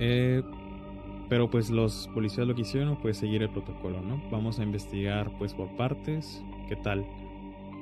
Eh, 0.00 0.42
pero 1.28 1.48
pues 1.48 1.70
los 1.70 2.08
policías 2.12 2.46
lo 2.46 2.54
que 2.56 2.62
hicieron 2.62 2.96
fue 2.96 3.14
seguir 3.14 3.42
el 3.42 3.50
protocolo, 3.50 4.00
¿no? 4.02 4.20
Vamos 4.30 4.58
a 4.58 4.64
investigar 4.64 5.30
pues 5.38 5.54
por 5.54 5.68
partes, 5.76 6.44
qué 6.68 6.74
tal. 6.76 7.06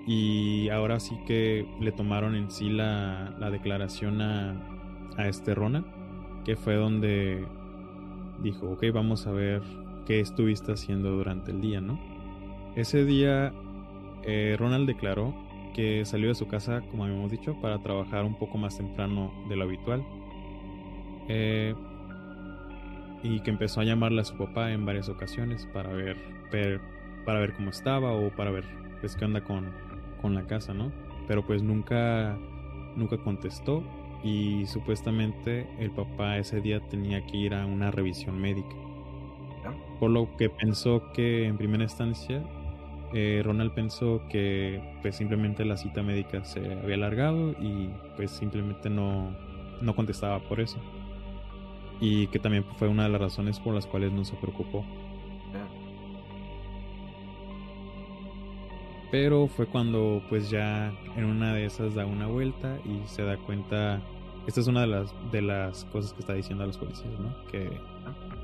Y 0.07 0.69
ahora 0.71 1.01
sí 1.01 1.19
que 1.27 1.67
le 1.81 1.93
tomaron 1.93 2.35
en 2.35 2.51
sí 2.51 2.71
la, 2.71 3.35
la 3.39 3.51
declaración 3.51 4.21
a, 4.21 4.53
a 5.17 5.29
este 5.29 5.55
Ronald, 5.55 5.87
que 6.45 6.57
fue 6.57 6.75
donde 6.75 7.47
dijo, 8.43 8.71
ok, 8.71 8.85
vamos 8.93 9.27
a 9.27 9.33
ver 9.33 9.63
qué 10.07 10.21
estuviste 10.21 10.73
haciendo 10.73 11.11
durante 11.13 11.51
el 11.51 11.61
día, 11.61 11.81
¿no? 11.81 11.99
Ese 12.77 13.05
día 13.05 13.53
eh, 14.25 14.57
Ronald 14.59 14.87
declaró 14.87 15.35
que 15.75 16.05
salió 16.05 16.29
de 16.29 16.35
su 16.35 16.47
casa, 16.49 16.83
como 16.91 17.05
habíamos 17.05 17.31
dicho, 17.31 17.61
para 17.61 17.83
trabajar 17.83 18.25
un 18.25 18.39
poco 18.39 18.59
más 18.59 18.77
temprano 18.77 19.33
de 19.49 19.57
lo 19.57 19.65
habitual. 19.65 20.05
Eh, 21.29 21.75
y 23.23 23.41
que 23.41 23.51
empezó 23.51 23.81
a 23.81 23.85
llamarle 23.85 24.21
a 24.23 24.25
su 24.25 24.37
papá 24.37 24.73
en 24.73 24.85
varias 24.87 25.09
ocasiones 25.09 25.67
para 25.67 25.91
ver, 25.93 26.17
ver- 26.53 26.81
para 27.25 27.41
ver 27.41 27.55
cómo 27.55 27.71
estaba 27.71 28.13
o 28.13 28.31
para 28.35 28.51
ver 28.51 28.65
pues 29.01 29.17
qué 29.17 29.25
onda 29.25 29.43
con, 29.45 29.73
con 30.21 30.35
la 30.35 30.47
casa, 30.47 30.75
¿no? 30.75 30.93
Pero 31.27 31.45
pues 31.47 31.63
nunca 31.63 32.39
nunca 32.97 33.19
contestó 33.19 33.85
y 34.25 34.67
supuestamente 34.67 35.69
el 35.79 35.91
papá 35.93 36.39
ese 36.39 36.61
día 36.61 36.81
tenía 36.89 37.25
que 37.27 37.37
ir 37.37 37.55
a 37.55 37.67
una 37.67 37.91
revisión 37.91 38.39
médica. 38.41 38.75
Por 39.99 40.11
lo 40.11 40.37
que 40.37 40.49
pensó 40.51 41.13
que 41.13 41.47
en 41.47 41.57
primera 41.59 41.83
instancia 41.83 42.43
eh, 43.13 43.43
Ronald 43.45 43.73
pensó 43.73 44.23
que 44.29 44.81
pues 45.03 45.17
simplemente 45.17 45.65
la 45.65 45.77
cita 45.77 46.03
médica 46.03 46.45
se 46.45 46.61
había 46.75 46.97
alargado 46.97 47.53
y 47.61 47.91
pues 48.17 48.31
simplemente 48.33 48.91
no 48.91 49.37
no 49.81 49.95
contestaba 49.95 50.41
por 50.49 50.61
eso. 50.61 50.81
Y 52.00 52.28
que 52.28 52.38
también 52.38 52.64
fue 52.76 52.88
una 52.88 53.05
de 53.05 53.09
las 53.09 53.21
razones 53.21 53.59
por 53.59 53.75
las 53.75 53.87
cuales 53.87 54.12
no 54.12 54.25
se 54.25 54.37
preocupó. 54.37 54.85
Pero 59.11 59.49
fue 59.49 59.67
cuando 59.67 60.23
pues 60.28 60.50
ya 60.50 60.93
en 61.17 61.25
una 61.25 61.55
de 61.55 61.64
esas 61.64 61.95
da 61.95 62.05
una 62.05 62.26
vuelta 62.26 62.78
y 62.85 63.07
se 63.09 63.23
da 63.23 63.38
cuenta, 63.38 64.02
esta 64.47 64.61
es 64.61 64.67
una 64.67 64.83
de 64.83 64.87
las 64.87 65.14
de 65.33 65.40
las 65.40 65.87
cosas 65.87 66.12
que 66.12 66.21
está 66.21 66.35
diciendo 66.35 66.64
a 66.64 66.67
los 66.67 66.76
policías, 66.76 67.19
¿no? 67.19 67.35
Que 67.50 67.71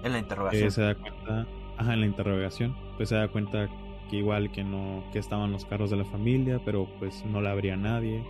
en 0.02 0.12
la 0.12 0.18
interrogación. 0.18 0.70
se 0.70 0.82
da 0.82 0.94
cuenta, 0.94 1.46
ajá, 1.76 1.94
en 1.94 2.00
la 2.00 2.06
interrogación, 2.06 2.75
pues 2.96 3.11
se 3.11 3.14
da 3.14 3.28
cuenta 3.28 3.68
que 4.08 4.16
igual 4.16 4.50
que 4.52 4.64
no 4.64 5.04
que 5.12 5.18
estaban 5.18 5.52
los 5.52 5.66
carros 5.66 5.90
de 5.90 5.96
la 5.99 6.04
familia, 6.06 6.61
pero 6.64 6.88
pues 6.99 7.25
no 7.26 7.42
la 7.42 7.50
abría 7.50 7.76
nadie 7.76 8.23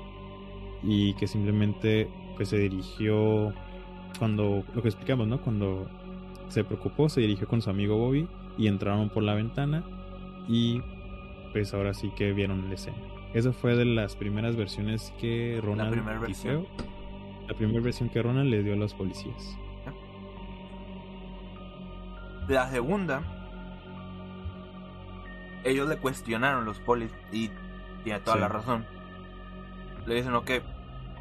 y 0.83 1.15
que 1.15 1.29
simplemente 1.29 2.09
pues 2.37 2.49
se 2.49 2.59
dirigió 2.59 3.53
cuando 4.19 4.65
lo 4.75 4.83
que 4.83 4.89
explicamos, 4.89 5.27
¿no? 5.27 5.41
Cuando 5.41 5.87
se 6.49 6.65
preocupó, 6.65 7.09
se 7.09 7.21
dirigió 7.21 7.49
con 7.49 7.63
su 7.63 7.71
amigo 7.71 7.97
Bobby 7.97 8.29
y 8.59 8.67
entraron 8.69 9.09
por 9.11 9.23
la 9.23 9.35
ventana 9.35 9.83
y 10.49 10.83
pues 11.53 11.73
ahora 11.75 11.95
sí 11.95 12.11
que 12.17 12.33
vieron 12.33 12.69
la 12.69 12.75
escena. 12.75 12.97
Esa 13.33 13.53
fue 13.53 13.77
de 13.77 13.85
las 13.85 14.15
primeras 14.17 14.55
versiones 14.57 15.13
que 15.21 15.61
Ronald 15.63 15.91
La 15.91 15.97
primera 15.97 16.19
versión. 16.21 16.67
La 17.49 17.55
primera 17.55 17.81
versión 17.81 18.09
que 18.09 18.23
Ronald 18.23 18.49
le 18.51 18.63
dio 18.63 18.75
a 18.75 18.77
los 18.77 18.95
policías. 18.95 19.57
La 22.49 22.69
segunda, 22.71 23.23
ellos 25.65 25.89
le 25.89 25.97
cuestionaron 25.97 26.65
los 26.65 26.79
polis 26.81 27.11
y 27.33 27.51
tiene 28.05 28.21
toda 28.21 28.37
Sí. 28.37 28.41
la 28.43 28.49
razón. 28.49 28.85
Le 30.07 30.15
dicen, 30.15 30.35
ok, 30.35 30.51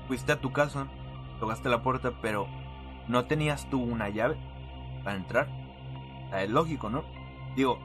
fuiste 0.07 0.33
a 0.33 0.41
tu 0.41 0.51
casa, 0.51 0.88
tocaste 1.39 1.69
la 1.69 1.81
puerta, 1.81 2.12
pero 2.21 2.47
no 3.07 3.25
tenías 3.25 3.69
tú 3.69 3.81
una 3.81 4.10
llave 4.10 4.38
para 5.03 5.15
entrar. 5.17 5.48
Sea, 6.29 6.43
es 6.43 6.50
lógico, 6.50 6.89
¿no? 6.89 7.03
Digo, 7.55 7.79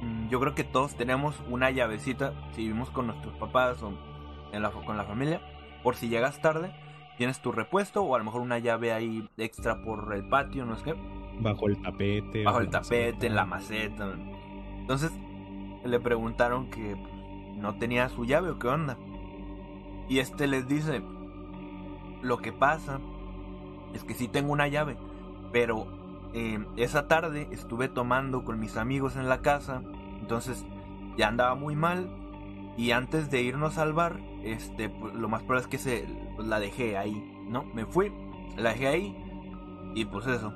mm, 0.00 0.28
yo 0.28 0.40
creo 0.40 0.54
que 0.54 0.64
todos 0.64 0.94
tenemos 0.94 1.42
una 1.48 1.70
llavecita 1.70 2.32
si 2.52 2.62
vivimos 2.62 2.90
con 2.90 3.06
nuestros 3.06 3.34
papás 3.34 3.82
o 3.82 3.92
en 4.52 4.62
la, 4.62 4.70
con 4.70 4.96
la 4.96 5.04
familia. 5.04 5.40
Por 5.82 5.96
si 5.96 6.08
llegas 6.08 6.40
tarde, 6.40 6.72
tienes 7.16 7.40
tu 7.40 7.52
repuesto 7.52 8.02
o 8.02 8.14
a 8.14 8.18
lo 8.18 8.24
mejor 8.24 8.40
una 8.42 8.58
llave 8.58 8.92
ahí 8.92 9.28
extra 9.36 9.82
por 9.82 10.12
el 10.14 10.24
patio, 10.28 10.64
no 10.64 10.76
sé 10.76 10.84
qué 10.84 10.94
Bajo 11.40 11.68
el 11.68 11.80
tapete. 11.80 12.44
bajo 12.44 12.60
el 12.60 12.68
tapete, 12.68 13.12
maceta. 13.12 13.26
en 13.26 13.34
la 13.34 13.46
maceta. 13.46 14.14
Entonces 14.78 15.12
le 15.84 16.00
preguntaron 16.00 16.68
que 16.70 16.96
no 17.56 17.74
tenía 17.76 18.08
su 18.10 18.24
llave 18.24 18.50
o 18.50 18.58
qué 18.58 18.68
onda. 18.68 18.98
Y 20.08 20.18
este 20.18 20.46
les 20.46 20.66
dice, 20.68 21.02
lo 22.22 22.38
que 22.38 22.52
pasa 22.52 23.00
es 23.94 24.04
que 24.04 24.14
sí 24.14 24.28
tengo 24.28 24.52
una 24.52 24.68
llave, 24.68 24.96
pero 25.52 25.86
eh, 26.32 26.64
esa 26.76 27.08
tarde 27.08 27.48
estuve 27.50 27.88
tomando 27.88 28.44
con 28.44 28.60
mis 28.60 28.76
amigos 28.76 29.16
en 29.16 29.28
la 29.28 29.42
casa, 29.42 29.82
entonces 30.20 30.64
ya 31.16 31.28
andaba 31.28 31.54
muy 31.54 31.76
mal 31.76 32.08
y 32.76 32.92
antes 32.92 33.30
de 33.30 33.42
irnos 33.42 33.78
al 33.78 33.92
bar, 33.92 34.20
este, 34.44 34.88
pues, 34.88 35.14
lo 35.14 35.28
más 35.28 35.42
probable 35.42 35.64
es 35.64 35.68
que 35.68 35.78
se 35.78 36.06
pues, 36.36 36.48
la 36.48 36.60
dejé 36.60 36.96
ahí, 36.96 37.44
¿no? 37.48 37.64
Me 37.74 37.84
fui, 37.84 38.12
la 38.56 38.70
dejé 38.70 38.86
ahí 38.86 39.16
y 39.94 40.04
pues 40.04 40.26
eso. 40.26 40.52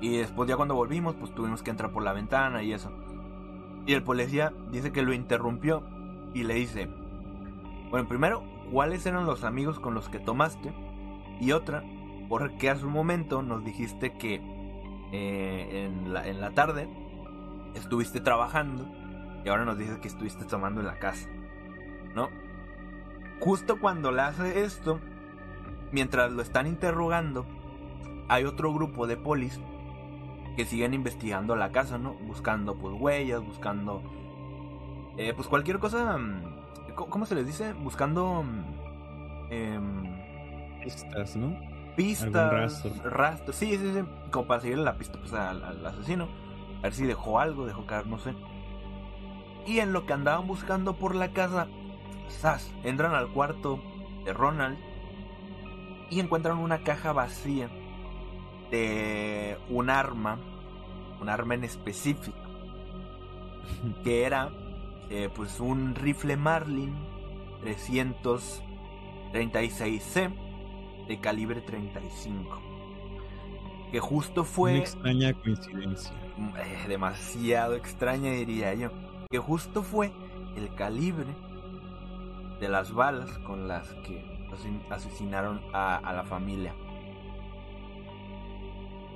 Y 0.00 0.16
después 0.16 0.48
ya 0.48 0.56
cuando 0.56 0.74
volvimos, 0.74 1.14
pues 1.14 1.32
tuvimos 1.34 1.62
que 1.62 1.70
entrar 1.70 1.92
por 1.92 2.02
la 2.02 2.12
ventana 2.12 2.62
y 2.62 2.72
eso. 2.72 2.90
Y 3.86 3.94
el 3.94 4.02
policía 4.02 4.52
dice 4.70 4.92
que 4.92 5.02
lo 5.02 5.12
interrumpió 5.12 5.82
y 6.34 6.42
le 6.42 6.54
dice, 6.54 6.88
bueno, 7.90 8.08
primero, 8.08 8.42
¿cuáles 8.70 9.06
eran 9.06 9.26
los 9.26 9.44
amigos 9.44 9.78
con 9.78 9.94
los 9.94 10.08
que 10.08 10.18
tomaste? 10.18 10.72
Y 11.40 11.52
otra, 11.52 11.84
porque 12.32 12.70
hace 12.70 12.86
un 12.86 12.92
momento 12.92 13.42
nos 13.42 13.62
dijiste 13.62 14.14
que 14.14 14.40
eh, 15.12 15.84
en, 15.84 16.14
la, 16.14 16.50
tarde 16.52 16.88
estuviste 17.74 18.22
trabajando 18.22 18.90
y 19.44 19.50
ahora 19.50 19.66
nos 19.66 19.76
dices 19.76 19.98
que 19.98 20.08
estuviste 20.08 20.46
tomando 20.46 20.80
en 20.80 20.86
la 20.86 20.98
casa, 20.98 21.28
¿no? 22.14 22.30
Justo 23.38 23.78
cuando 23.78 24.12
le 24.12 24.22
hace 24.22 24.64
esto, 24.64 24.98
mientras 25.90 26.32
lo 26.32 26.40
están 26.40 26.66
interrogando, 26.66 27.44
hay 28.28 28.44
otro 28.44 28.72
grupo 28.72 29.06
de 29.06 29.18
polis 29.18 29.60
que 30.56 30.64
siguen 30.64 30.94
investigando 30.94 31.54
la 31.54 31.70
casa, 31.70 31.98
¿no? 31.98 32.14
Buscando 32.14 32.78
pues 32.78 32.98
huellas, 32.98 33.44
buscando 33.44 34.02
eh, 35.18 35.34
pues 35.36 35.48
cualquier 35.48 35.78
cosa, 35.78 36.16
mm, 36.16 36.94
¿cómo 36.94 37.26
se 37.26 37.34
les 37.34 37.46
dice? 37.46 37.74
Buscando 37.74 38.42
em, 39.50 40.02
Pistas, 40.82 41.36
¿no? 41.36 41.71
Pistas, 41.96 42.52
rastro. 42.52 43.10
rastros, 43.10 43.56
sí, 43.56 43.76
sí, 43.76 43.92
sí, 43.94 44.00
como 44.30 44.46
para 44.46 44.60
seguirle 44.60 44.84
la 44.84 44.96
pista 44.96 45.18
pues, 45.18 45.32
al, 45.32 45.62
al 45.62 45.84
asesino, 45.84 46.28
a 46.78 46.82
ver 46.82 46.94
si 46.94 47.04
dejó 47.04 47.38
algo, 47.38 47.66
dejó 47.66 47.86
caer, 47.86 48.06
no 48.06 48.18
sé. 48.18 48.34
Y 49.66 49.78
en 49.78 49.92
lo 49.92 50.06
que 50.06 50.12
andaban 50.12 50.46
buscando 50.46 50.94
por 50.94 51.14
la 51.14 51.32
casa, 51.32 51.68
¡zas! 52.28 52.72
entran 52.82 53.14
al 53.14 53.28
cuarto 53.28 53.80
de 54.24 54.32
Ronald 54.32 54.78
y 56.10 56.20
encuentran 56.20 56.58
una 56.58 56.82
caja 56.82 57.12
vacía 57.12 57.68
de 58.70 59.58
un 59.68 59.90
arma, 59.90 60.38
un 61.20 61.28
arma 61.28 61.54
en 61.54 61.64
específico, 61.64 62.38
que 64.04 64.24
era 64.24 64.50
eh, 65.10 65.28
pues 65.34 65.60
un 65.60 65.94
rifle 65.94 66.36
Marlin 66.36 66.94
336C 67.62 70.41
de 71.08 71.20
calibre 71.20 71.60
35. 71.60 72.60
Que 73.90 74.00
justo 74.00 74.40
Una 74.42 74.50
fue 74.50 74.78
extraña 74.78 75.32
coincidencia. 75.34 76.12
eh, 76.58 76.84
demasiado 76.88 77.74
extraña 77.74 78.30
diría 78.32 78.72
yo. 78.74 78.90
Que 79.30 79.38
justo 79.38 79.82
fue 79.82 80.12
el 80.56 80.74
calibre 80.74 81.26
de 82.60 82.68
las 82.68 82.92
balas 82.92 83.38
con 83.40 83.68
las 83.68 83.88
que 84.06 84.24
asesin- 84.50 84.82
asesinaron 84.90 85.60
a, 85.72 85.96
a 85.96 86.12
la 86.12 86.24
familia. 86.24 86.74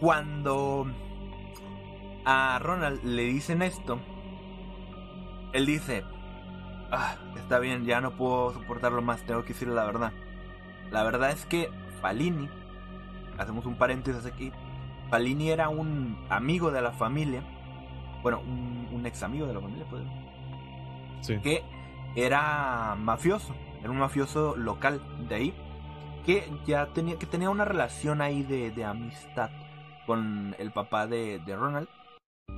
Cuando 0.00 0.86
a 2.24 2.58
Ronald 2.58 3.02
le 3.04 3.22
dicen 3.24 3.62
esto, 3.62 3.98
él 5.52 5.64
dice, 5.64 6.04
ah, 6.90 7.16
está 7.36 7.58
bien, 7.60 7.84
ya 7.86 8.00
no 8.02 8.10
puedo 8.10 8.52
soportarlo 8.52 9.00
más, 9.00 9.24
tengo 9.24 9.42
que 9.42 9.54
decirle 9.54 9.74
la 9.74 9.84
verdad. 9.86 10.12
La 10.90 11.02
verdad 11.02 11.30
es 11.30 11.44
que 11.46 11.70
Falini, 12.00 12.48
hacemos 13.38 13.66
un 13.66 13.76
paréntesis 13.76 14.24
aquí, 14.26 14.52
Falini 15.10 15.50
era 15.50 15.68
un 15.68 16.16
amigo 16.28 16.70
de 16.70 16.80
la 16.82 16.92
familia, 16.92 17.42
bueno, 18.22 18.40
un, 18.40 18.88
un 18.92 19.06
ex 19.06 19.22
amigo 19.22 19.46
de 19.46 19.54
la 19.54 19.60
familia, 19.60 19.86
pues, 19.90 20.02
Sí. 21.20 21.38
que 21.40 21.62
era 22.14 22.94
mafioso, 22.98 23.54
era 23.80 23.90
un 23.90 23.98
mafioso 23.98 24.56
local 24.56 25.00
de 25.28 25.34
ahí, 25.34 25.54
que 26.24 26.50
ya 26.66 26.86
tenía, 26.88 27.18
que 27.18 27.26
tenía 27.26 27.50
una 27.50 27.64
relación 27.64 28.20
ahí 28.20 28.42
de, 28.42 28.70
de 28.70 28.84
amistad 28.84 29.50
con 30.06 30.54
el 30.58 30.70
papá 30.72 31.06
de, 31.06 31.40
de 31.40 31.56
Ronald. 31.56 31.88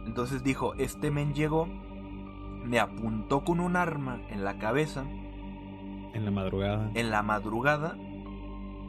Entonces 0.07 0.43
dijo, 0.43 0.75
este 0.75 1.11
men 1.11 1.35
llegó, 1.35 1.67
me 1.67 2.79
apuntó 2.79 3.45
con 3.45 3.61
un 3.61 3.77
arma 3.77 4.21
en 4.31 4.45
la 4.45 4.59
cabeza 4.59 5.03
En 6.13 6.25
la 6.25 6.31
madrugada. 6.31 6.91
en 6.95 7.11
la 7.11 7.23
madrugada 7.23 7.97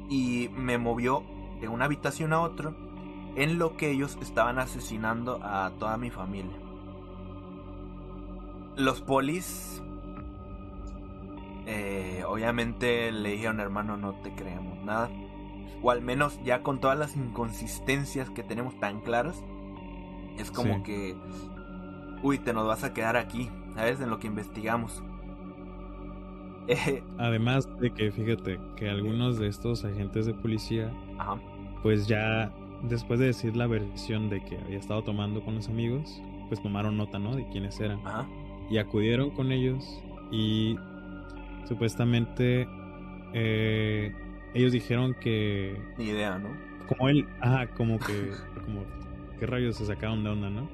y 0.09 0.49
me 0.55 0.77
movió 0.77 1.23
de 1.61 1.67
una 1.69 1.85
habitación 1.85 2.33
a 2.33 2.41
otra 2.41 2.73
en 3.35 3.59
lo 3.59 3.77
que 3.77 3.91
ellos 3.91 4.17
estaban 4.21 4.59
asesinando 4.59 5.39
a 5.43 5.71
toda 5.79 5.97
mi 5.97 6.09
familia. 6.09 6.57
Los 8.75 9.01
polis 9.01 9.81
eh, 11.65 12.23
obviamente 12.27 13.11
le 13.11 13.29
dijeron 13.31 13.59
hermano 13.59 13.97
no 13.97 14.13
te 14.15 14.33
creemos 14.33 14.81
nada 14.83 15.09
o 15.81 15.91
al 15.91 16.01
menos 16.01 16.39
ya 16.43 16.63
con 16.63 16.79
todas 16.79 16.97
las 16.97 17.15
inconsistencias 17.15 18.29
que 18.29 18.41
tenemos 18.43 18.79
tan 18.79 19.01
claras 19.01 19.43
es 20.37 20.49
como 20.51 20.77
Sí. 20.77 20.83
que 20.83 21.17
uy 22.23 22.39
te 22.39 22.53
nos 22.53 22.65
vas 22.65 22.83
a 22.83 22.93
quedar 22.93 23.17
aquí 23.17 23.49
sabes 23.75 23.99
en 24.01 24.09
lo 24.09 24.19
que 24.19 24.27
investigamos 24.27 25.03
Eh, 26.69 27.03
Además 27.17 27.67
de 27.79 27.91
que 27.91 28.11
fíjate 28.11 28.59
que 28.75 28.89
algunos 28.89 29.37
de 29.39 29.47
estos 29.47 29.83
agentes 29.83 30.25
de 30.25 30.33
policía, 30.33 30.91
ajá. 31.17 31.39
pues 31.83 32.07
ya 32.07 32.51
después 32.83 33.19
de 33.19 33.27
decir 33.27 33.55
la 33.55 33.67
versión 33.67 34.29
de 34.29 34.41
que 34.43 34.57
había 34.57 34.77
estado 34.77 35.03
tomando 35.03 35.43
con 35.43 35.55
los 35.55 35.67
amigos, 35.67 36.21
pues 36.47 36.61
tomaron 36.61 36.97
nota, 36.97 37.19
¿no? 37.19 37.35
De 37.35 37.47
quiénes 37.49 37.79
eran. 37.79 37.99
Ajá. 38.05 38.27
Y 38.69 38.77
acudieron 38.77 39.31
con 39.31 39.51
ellos 39.51 40.01
y 40.31 40.77
supuestamente 41.67 42.67
eh, 43.33 44.13
ellos 44.53 44.71
dijeron 44.71 45.15
que 45.19 45.79
Ni 45.97 46.05
idea, 46.05 46.37
¿no? 46.37 46.49
como 46.87 47.07
él, 47.09 47.27
ajá, 47.39 47.67
como 47.67 47.99
que, 47.99 48.31
como, 48.65 48.83
¿qué 49.39 49.45
rayos 49.45 49.75
se 49.75 49.85
sacaron 49.85 50.23
de 50.23 50.29
onda, 50.31 50.49
no? 50.49 50.67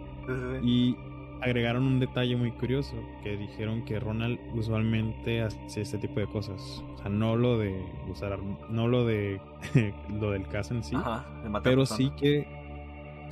Y 0.63 0.95
agregaron 1.41 1.84
un 1.84 2.00
detalle 2.00 2.36
muy 2.36 2.52
curioso, 2.52 2.95
que 3.24 3.38
dijeron 3.38 3.84
que 3.86 4.00
Ronald 4.00 4.39
usualmente 4.54 5.41
hace 5.41 5.82
este 5.82 5.98
tipo 5.98 6.19
de 6.19 6.28
cosas. 6.28 6.84
O 6.95 6.98
sea, 6.98 7.10
no 7.10 7.36
lo 7.36 7.58
de 7.58 7.86
usar, 8.10 8.39
no 8.69 8.88
lo 8.88 9.06
de 9.06 9.39
lo 10.19 10.32
del 10.32 10.48
caso 10.48 10.74
en 10.74 10.84
sí, 10.84 10.95
Ajá, 10.95 11.26
pero 11.63 11.86
sí 11.86 12.12
que, 12.17 12.48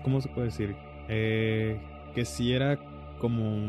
¿cómo 0.04 0.22
se 0.22 0.30
puede 0.30 0.48
decir? 0.48 0.76
Eh, 1.10 1.80
que 2.14 2.26
sí 2.26 2.54
era 2.54 2.78
como, 3.20 3.68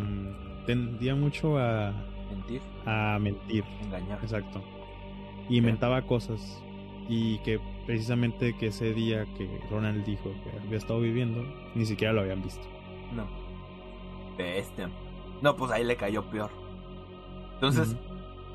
tendía 0.67 1.15
mucho 1.15 1.59
a, 1.59 1.93
Mentir, 2.31 2.61
a 2.87 3.19
mentir, 3.21 3.65
engañar. 3.83 4.19
exacto. 4.23 4.63
Y 5.49 5.59
inventaba 5.59 6.03
cosas. 6.03 6.63
Y 7.07 7.37
que 7.41 7.61
precisamente 7.85 8.57
que 8.57 8.69
ese 8.69 8.95
día 8.95 9.27
que 9.37 9.61
Ronald 9.71 10.05
dijo 10.07 10.33
que 10.43 10.59
había 10.59 10.79
estado 10.79 11.01
viviendo, 11.01 11.45
ni 11.75 11.85
siquiera 11.85 12.15
lo 12.15 12.23
habían 12.23 12.43
visto. 12.43 12.67
No. 13.15 13.44
Bestia. 14.37 14.91
No, 15.43 15.57
pues 15.57 15.71
ahí 15.73 15.85
le 15.85 15.97
cayó 15.97 16.25
peor. 16.31 16.51
Entonces, 17.55 17.97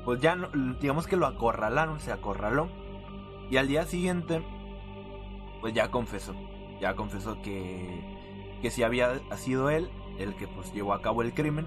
pues 0.04 0.20
ya, 0.20 0.36
no- 0.36 0.48
digamos 0.80 1.06
que 1.06 1.16
lo 1.16 1.26
acorralaron, 1.26 2.00
se 2.00 2.12
acorraló. 2.12 2.68
Y 3.50 3.56
al 3.56 3.68
día 3.68 3.84
siguiente, 3.84 4.42
pues 5.60 5.74
ya 5.74 5.90
confesó. 5.90 6.34
Ya 6.80 6.94
confesó 6.96 7.40
que, 7.42 8.02
que 8.62 8.70
sí 8.70 8.82
había 8.82 9.20
sido 9.36 9.70
él 9.70 9.90
el 10.18 10.34
que 10.36 10.48
pues 10.48 10.72
llevó 10.72 10.92
a 10.94 11.02
cabo 11.02 11.22
el 11.22 11.34
crimen. 11.34 11.66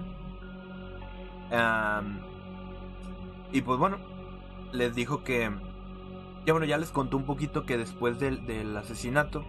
Y 3.52 3.62
pues 3.62 3.78
bueno, 3.78 3.98
les 4.72 4.94
dijo 4.94 5.22
que... 5.24 5.50
Ya 6.46 6.52
bueno, 6.52 6.66
ya 6.66 6.76
les 6.76 6.90
contó 6.90 7.16
un 7.16 7.24
poquito 7.24 7.64
que 7.64 7.78
después 7.78 8.18
del, 8.18 8.46
del 8.46 8.76
asesinato, 8.76 9.44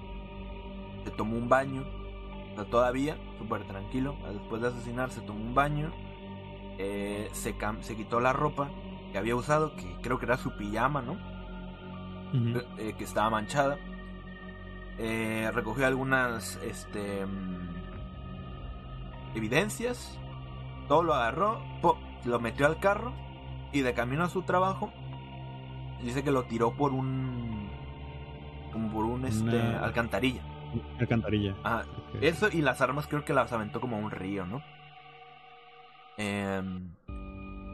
se 1.04 1.12
tomó 1.12 1.38
un 1.38 1.50
baño. 1.50 1.84
Todavía, 2.64 3.18
súper 3.38 3.64
tranquilo. 3.68 4.16
Después 4.32 4.62
de 4.62 4.70
asesinar, 4.70 5.12
se 5.12 5.22
tomó 5.22 5.40
un 5.44 5.54
baño. 5.54 5.92
eh, 6.78 7.30
se, 7.34 7.56
cam- 7.58 7.82
se 7.82 7.96
quitó 7.96 8.20
la 8.20 8.34
ropa 8.34 8.70
que 9.12 9.18
había 9.18 9.36
usado, 9.36 9.76
que 9.76 9.96
creo 10.02 10.18
que 10.20 10.26
era 10.26 10.38
su 10.38 10.56
pijama, 10.58 11.02
¿no? 11.02 11.14
Ujú. 12.34 12.60
eh, 12.78 12.96
que 12.98 13.04
estaba 13.06 13.30
manchada. 13.30 13.78
Eh, 14.98 15.50
recogió 15.54 15.86
algunas 15.88 16.58
este, 16.64 17.26
mm, 17.26 17.68
evidencias. 19.36 20.18
Todo 20.88 21.04
lo 21.04 21.14
agarró, 21.14 21.62
po, 21.82 21.98
lo 22.26 22.40
metió 22.40 22.66
al 22.66 22.80
carro 22.80 23.14
y 23.72 23.82
de 23.82 23.94
camino 23.94 24.24
a 24.24 24.30
su 24.30 24.44
trabajo 24.44 24.92
dice 26.04 26.24
que 26.24 26.32
lo 26.32 26.44
tiró 26.44 26.74
por 26.76 26.92
un 26.94 27.70
como 28.72 28.92
por 28.92 29.06
un 29.06 29.26
este 29.26 29.44
Una- 29.44 29.80
alcantarilla. 29.80 30.42
Alcantarilla. 31.00 31.56
Ok. 31.64 32.22
eso 32.22 32.50
y 32.52 32.62
las 32.62 32.82
armas 32.82 33.08
creo 33.08 33.26
que 33.26 33.34
las 33.34 33.52
aventó 33.52 33.82
como 33.82 33.98
a 33.98 34.00
un 34.00 34.12
río, 34.12 34.46
¿no? 34.46 34.62
Em, 36.18 36.90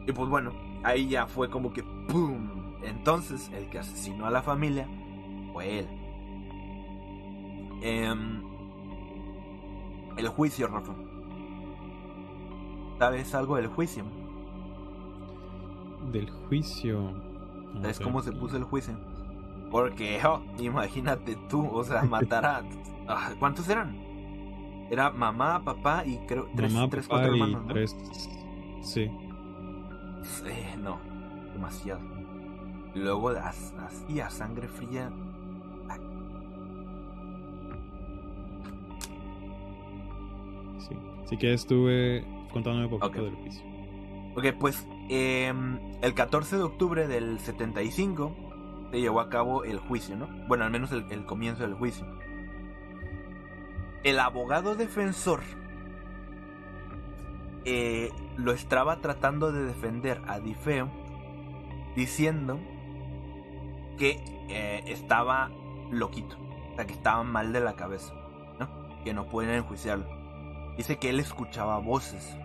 y 0.06 0.12
pues 0.12 0.28
bueno, 0.28 0.52
ahí 0.82 1.08
ya 1.08 1.26
fue 1.26 1.48
como 1.48 1.72
que 1.72 1.82
¡pum! 1.82 2.76
Entonces, 2.82 3.50
el 3.54 3.68
que 3.68 3.78
asesinó 3.78 4.26
a 4.26 4.30
la 4.30 4.42
familia 4.42 4.88
fue 5.52 5.80
él. 5.80 5.88
Em, 7.82 8.42
el 10.16 10.28
juicio, 10.28 10.66
Rafa. 10.68 10.92
¿Sabes 12.98 13.34
algo 13.34 13.56
del 13.56 13.66
juicio? 13.68 14.04
Del 16.12 16.30
juicio. 16.30 17.12
¿Sabes 17.80 18.00
cómo 18.00 18.22
se 18.22 18.32
puso 18.32 18.56
el 18.56 18.64
juicio? 18.64 18.94
Porque, 19.70 20.20
oh, 20.26 20.42
imagínate 20.58 21.36
tú, 21.48 21.68
o 21.68 21.82
sea, 21.82 22.02
matar 22.10 22.44
a... 22.46 22.62
ah, 23.08 23.32
¿Cuántos 23.38 23.68
eran? 23.68 23.96
Era 24.90 25.10
mamá, 25.10 25.62
papá 25.64 26.04
y 26.04 26.18
creo 26.26 26.48
tres, 26.54 26.72
Mamá, 26.72 26.88
tres 26.90 27.06
papá 27.08 27.20
cuatro 27.22 27.36
y 27.36 27.40
hermanos, 27.40 27.66
¿no? 27.66 27.72
tres. 27.72 27.96
Sí. 28.82 29.10
Eh, 30.46 30.76
no, 30.78 30.98
demasiado. 31.52 32.00
Luego 32.94 33.30
as- 33.30 33.74
así 33.86 34.20
a 34.20 34.28
sangre 34.28 34.68
fría. 34.68 35.10
Sí. 40.78 40.96
Así 41.24 41.36
que 41.36 41.52
estuve 41.54 42.24
contándome 42.52 42.86
un 42.86 42.90
poquito 42.98 43.06
Ok. 43.20 43.24
del 43.26 43.34
juicio. 43.36 43.62
Ok, 44.34 44.44
pues 44.58 44.86
em, 45.08 45.78
el 46.02 46.14
14 46.14 46.56
de 46.56 46.62
octubre 46.62 47.06
del 47.06 47.38
75 47.38 48.34
se 48.90 49.00
llevó 49.00 49.20
a 49.20 49.28
cabo 49.28 49.64
el 49.64 49.78
juicio, 49.78 50.16
¿no? 50.16 50.26
Bueno, 50.48 50.64
al 50.64 50.70
menos 50.70 50.90
el, 50.92 51.04
el 51.10 51.24
comienzo 51.24 51.62
del 51.62 51.74
juicio. 51.74 52.06
El 54.04 54.18
abogado 54.18 54.74
defensor 54.74 55.42
eh, 57.64 58.10
lo 58.36 58.52
estaba 58.52 59.00
tratando 59.00 59.52
de 59.52 59.64
defender 59.64 60.20
a 60.26 60.40
Difeo 60.40 60.90
diciendo 61.94 62.58
que 63.98 64.24
eh, 64.48 64.82
estaba 64.86 65.50
loquito, 65.90 66.36
o 66.72 66.74
sea, 66.74 66.86
que 66.86 66.94
estaba 66.94 67.22
mal 67.22 67.52
de 67.52 67.60
la 67.60 67.74
cabeza, 67.74 68.12
¿no? 68.58 68.68
Que 69.04 69.14
no 69.14 69.28
pueden 69.28 69.54
enjuiciarlo. 69.54 70.06
Dice 70.76 70.98
que 70.98 71.10
él 71.10 71.20
escuchaba 71.20 71.78
voces 71.78 72.36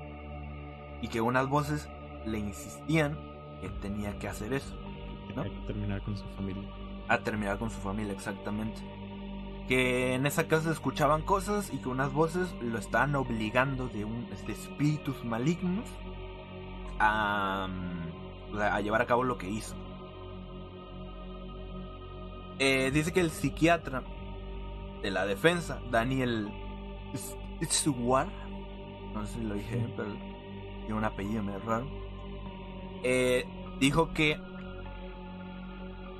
y 1.02 1.08
que 1.08 1.22
unas 1.22 1.48
voces 1.48 1.90
le 2.26 2.38
insistían 2.38 3.18
que 3.62 3.70
tenía 3.70 4.20
que 4.20 4.28
hacer 4.28 4.54
eso, 4.54 4.76
¿no? 5.36 5.44
Que 5.44 5.50
terminar 5.66 6.04
con 6.04 6.18
su 6.18 6.26
familia. 6.36 6.70
a 7.08 7.20
terminar 7.20 7.58
con 7.58 7.72
su 7.72 7.80
familia 7.80 8.14
exactamente. 8.14 8.82
Que 9.68 10.14
en 10.14 10.26
esa 10.26 10.48
casa 10.48 10.72
escuchaban 10.72 11.24
cosas 11.24 11.72
y 11.74 11.78
que 11.80 11.90
unas 11.90 12.14
voces 12.14 12.56
lo 12.62 12.78
estaban 12.78 13.16
obligando 13.16 13.90
de, 13.90 14.06
un, 14.06 14.30
de 14.30 14.54
espíritus 14.54 15.26
malignos 15.26 15.86
a, 17.00 17.68
mm, 17.70 18.58
a 18.60 18.80
llevar 18.82 19.02
a 19.02 19.06
cabo 19.06 19.24
lo 19.24 19.38
que 19.38 19.50
hizo. 19.50 19.76
Eh, 22.60 22.90
dice 22.92 23.14
que 23.14 23.20
el 23.20 23.30
psiquiatra 23.30 24.04
de 25.02 25.12
la 25.12 25.26
defensa, 25.26 25.80
Daniel 25.92 26.50
Itzuwar, 27.62 28.28
no 29.14 29.26
sé 29.26 29.34
si 29.36 29.44
lo 29.44 29.56
dije, 29.56 29.88
pero 29.96 30.10
tiene 30.80 30.96
un 30.96 31.04
apellido 31.04 31.44
medio 31.44 31.60
raro, 31.60 31.88
eh, 33.04 33.46
dijo 33.80 34.12
que 34.14 34.40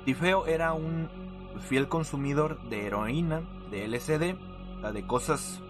Tifeo 0.04 0.46
era 0.46 0.74
un 0.74 1.08
fiel 1.60 1.88
consumidor 1.88 2.60
de 2.68 2.86
heroína, 2.86 3.42
de 3.70 3.84
LSD, 3.86 4.36
de 4.92 5.06
cosas 5.06 5.62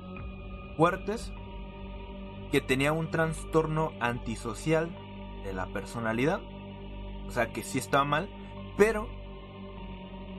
fuertes, 0.77 1.33
que 2.53 2.61
tenía 2.61 2.93
un 2.93 3.11
trastorno 3.11 3.93
antisocial 4.01 4.91
de 5.45 5.53
la 5.53 5.67
personalidad, 5.67 6.41
o 7.27 7.31
sea 7.31 7.53
que 7.53 7.63
sí 7.63 7.79
estaba 7.79 8.05
mal, 8.05 8.29
pero 8.77 9.09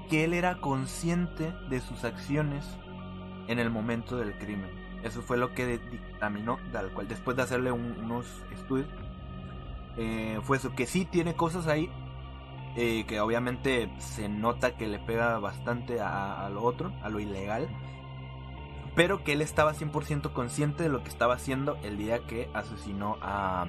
que 0.09 0.23
él 0.23 0.33
era 0.33 0.59
consciente 0.59 1.53
de 1.69 1.81
sus 1.81 2.03
acciones 2.03 2.65
en 3.47 3.59
el 3.59 3.69
momento 3.69 4.17
del 4.17 4.37
crimen. 4.37 4.69
Eso 5.03 5.21
fue 5.21 5.37
lo 5.37 5.53
que 5.53 5.77
dictaminó, 5.77 6.57
tal 6.71 6.91
cual, 6.91 7.07
después 7.07 7.37
de 7.37 7.43
hacerle 7.43 7.71
un- 7.71 7.95
unos 8.03 8.25
estudios, 8.51 8.87
eh, 9.97 10.39
fue 10.43 10.57
eso, 10.57 10.73
que 10.75 10.85
sí 10.87 11.05
tiene 11.05 11.35
cosas 11.35 11.67
ahí, 11.67 11.89
eh, 12.75 13.05
que 13.07 13.19
obviamente 13.19 13.89
se 13.97 14.29
nota 14.29 14.75
que 14.77 14.87
le 14.87 14.99
pega 14.99 15.39
bastante 15.39 15.99
a, 16.01 16.49
lo 16.49 16.63
otro, 16.63 16.91
a 17.01 17.09
lo 17.09 17.19
ilegal, 17.19 17.67
pero 18.95 19.23
que 19.23 19.33
él 19.33 19.41
estaba 19.41 19.73
100% 19.73 20.33
consciente 20.33 20.83
de 20.83 20.89
lo 20.89 21.03
que 21.03 21.09
estaba 21.09 21.35
haciendo 21.35 21.77
el 21.83 21.97
día 21.97 22.19
que 22.25 22.49
asesinó 22.53 23.17
a 23.21 23.65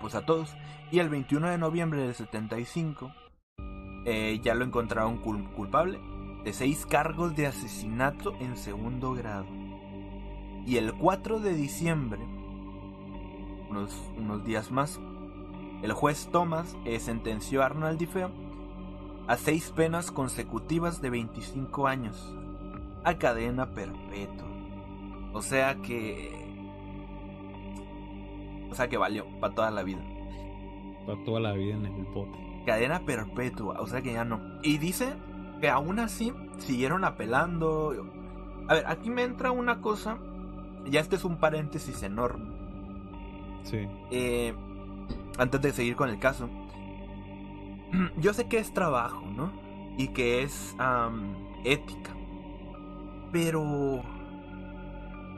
pues 0.00 0.14
a 0.14 0.26
todos. 0.26 0.54
Y 0.90 0.98
el 0.98 1.08
21 1.08 1.48
de 1.48 1.58
noviembre 1.58 2.02
del 2.02 2.14
75 2.14 3.10
eh, 4.04 4.38
ya 4.42 4.54
lo 4.54 4.64
encontraron 4.64 5.22
cul- 5.22 5.50
culpable 5.54 5.98
de 6.44 6.52
seis 6.52 6.84
cargos 6.84 7.34
de 7.36 7.46
asesinato 7.46 8.34
en 8.38 8.56
segundo 8.56 9.14
grado. 9.14 9.46
Y 10.66 10.76
el 10.76 10.92
4 10.94 11.40
de 11.40 11.54
diciembre 11.54 12.20
unos, 13.70 13.92
unos 14.16 14.44
días 14.44 14.70
más 14.70 15.00
el 15.84 15.92
juez 15.92 16.30
Thomas 16.32 16.78
eh, 16.86 16.98
sentenció 16.98 17.62
a 17.62 17.66
Arnold 17.66 17.98
Difeo 17.98 18.30
a 19.26 19.36
seis 19.36 19.70
penas 19.70 20.10
consecutivas 20.10 21.02
de 21.02 21.10
25 21.10 21.86
años 21.86 22.34
a 23.04 23.18
cadena 23.18 23.66
perpetua. 23.66 24.48
O 25.34 25.42
sea 25.42 25.74
que. 25.82 26.42
O 28.70 28.74
sea 28.74 28.88
que 28.88 28.96
valió 28.96 29.26
para 29.40 29.54
toda 29.54 29.70
la 29.70 29.82
vida. 29.82 30.02
Para 31.04 31.22
toda 31.22 31.40
la 31.40 31.52
vida 31.52 31.74
en 31.74 31.84
el 31.84 32.04
bote. 32.06 32.62
Cadena 32.64 33.00
perpetua, 33.00 33.78
o 33.78 33.86
sea 33.86 34.00
que 34.00 34.14
ya 34.14 34.24
no. 34.24 34.40
Y 34.62 34.78
dice 34.78 35.12
que 35.60 35.68
aún 35.68 35.98
así 35.98 36.32
siguieron 36.56 37.04
apelando. 37.04 37.92
A 38.68 38.74
ver, 38.74 38.84
aquí 38.86 39.10
me 39.10 39.22
entra 39.22 39.50
una 39.50 39.82
cosa. 39.82 40.16
Ya 40.86 41.00
este 41.00 41.16
es 41.16 41.26
un 41.26 41.36
paréntesis 41.36 42.02
enorme. 42.02 42.54
Sí. 43.64 43.86
Eh, 44.10 44.54
antes 45.38 45.60
de 45.60 45.72
seguir 45.72 45.96
con 45.96 46.08
el 46.08 46.18
caso, 46.18 46.48
yo 48.16 48.34
sé 48.34 48.48
que 48.48 48.58
es 48.58 48.72
trabajo, 48.72 49.24
¿no? 49.26 49.52
Y 49.96 50.08
que 50.08 50.42
es 50.42 50.76
ética. 51.64 52.10
Pero 53.32 54.02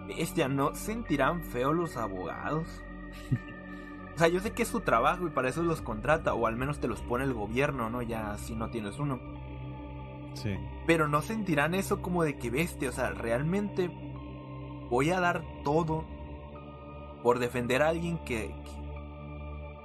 Bestia, 0.06 0.48
¿no 0.48 0.74
sentirán 0.74 1.42
feo 1.42 1.72
los 1.72 1.96
abogados? 1.96 2.82
o 4.14 4.18
sea, 4.18 4.28
yo 4.28 4.40
sé 4.40 4.52
que 4.52 4.62
es 4.62 4.68
su 4.68 4.80
trabajo 4.80 5.26
y 5.26 5.30
para 5.30 5.48
eso 5.48 5.62
los 5.62 5.82
contrata, 5.82 6.34
o 6.34 6.46
al 6.46 6.56
menos 6.56 6.78
te 6.78 6.88
los 6.88 7.00
pone 7.02 7.24
el 7.24 7.34
gobierno, 7.34 7.90
¿no? 7.90 8.02
Ya 8.02 8.36
si 8.38 8.54
no 8.54 8.70
tienes 8.70 8.98
uno. 8.98 9.20
Sí. 10.34 10.56
Pero 10.86 11.08
no 11.08 11.22
sentirán 11.22 11.74
eso 11.74 12.02
como 12.02 12.22
de 12.22 12.36
que 12.36 12.50
bestia, 12.50 12.90
o 12.90 12.92
sea, 12.92 13.10
realmente 13.10 13.90
voy 14.90 15.10
a 15.10 15.20
dar 15.20 15.42
todo 15.64 16.04
por 17.22 17.38
defender 17.38 17.82
a 17.82 17.88
alguien 17.88 18.18
que, 18.18 18.54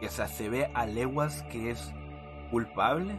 o 0.05 0.09
sea, 0.09 0.27
se 0.27 0.49
ve 0.49 0.69
a 0.73 0.85
leguas 0.85 1.43
que 1.43 1.71
es 1.71 1.93
culpable. 2.49 3.17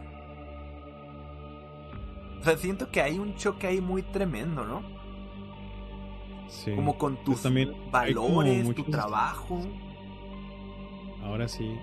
O 2.39 2.43
sea, 2.43 2.57
siento 2.57 2.91
que 2.91 3.01
hay 3.01 3.19
un 3.19 3.35
choque 3.35 3.67
ahí 3.67 3.79
muy 3.79 4.03
tremendo, 4.03 4.65
¿no? 4.65 4.83
Sí. 6.47 6.75
Como 6.75 6.97
con 6.97 7.15
tus 7.17 7.35
Pues 7.35 7.43
también 7.43 7.71
como 7.71 7.89
valores, 8.37 8.75
tu 8.75 8.83
trabajo. 8.83 9.61
Ahora 11.23 11.47
sí. 11.47 11.73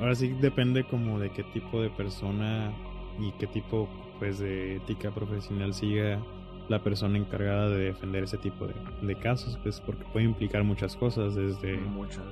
Ahora 0.00 0.14
sí 0.14 0.28
depende 0.40 0.84
como 0.84 1.18
de 1.18 1.30
qué 1.30 1.42
tipo 1.42 1.80
de 1.80 1.90
persona 1.90 2.72
y 3.18 3.32
qué 3.32 3.46
tipo 3.46 3.88
pues 4.18 4.38
de 4.38 4.76
ética 4.76 5.10
profesional 5.10 5.74
siga 5.74 6.22
la 6.68 6.82
persona 6.82 7.18
encargada 7.18 7.68
de 7.68 7.84
defender 7.84 8.24
ese 8.24 8.38
tipo 8.38 8.66
de, 8.66 8.74
de 9.02 9.14
casos, 9.16 9.58
pues 9.62 9.80
porque 9.80 10.04
puede 10.12 10.24
implicar 10.24 10.64
muchas 10.64 10.96
cosas, 10.96 11.34
desde 11.34 11.76
Mucho. 11.76 12.22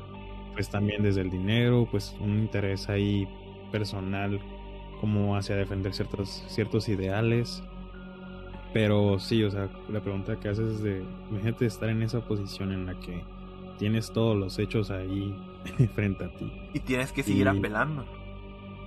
Pues 0.55 0.71
también 0.71 1.03
desde 1.03 1.21
el 1.21 1.31
dinero, 1.31 1.87
pues 1.91 2.17
un 2.21 2.39
interés 2.39 2.89
ahí 2.89 3.29
personal 3.73 4.41
como 5.01 5.37
hacia 5.37 5.57
defender 5.57 5.93
ciertos, 5.95 6.45
ciertos 6.49 6.89
ideales. 6.89 7.63
Pero 8.73 9.19
sí, 9.21 9.43
o 9.45 9.51
sea, 9.51 9.69
la 9.89 10.01
pregunta 10.01 10.39
que 10.41 10.49
haces 10.49 10.75
es 10.75 10.83
de, 10.83 11.05
imagínate 11.31 11.67
estar 11.67 11.89
en 11.89 12.03
esa 12.03 12.21
posición 12.27 12.73
en 12.73 12.87
la 12.87 12.99
que 12.99 13.23
tienes 13.79 14.13
todos 14.13 14.37
los 14.37 14.59
hechos 14.59 14.91
ahí 14.91 15.35
frente 15.95 16.25
a 16.25 16.29
ti 16.35 16.51
Y 16.73 16.81
tienes 16.81 17.13
que 17.13 17.23
seguir 17.23 17.47
Y- 17.47 17.49
apelando. 17.59 18.05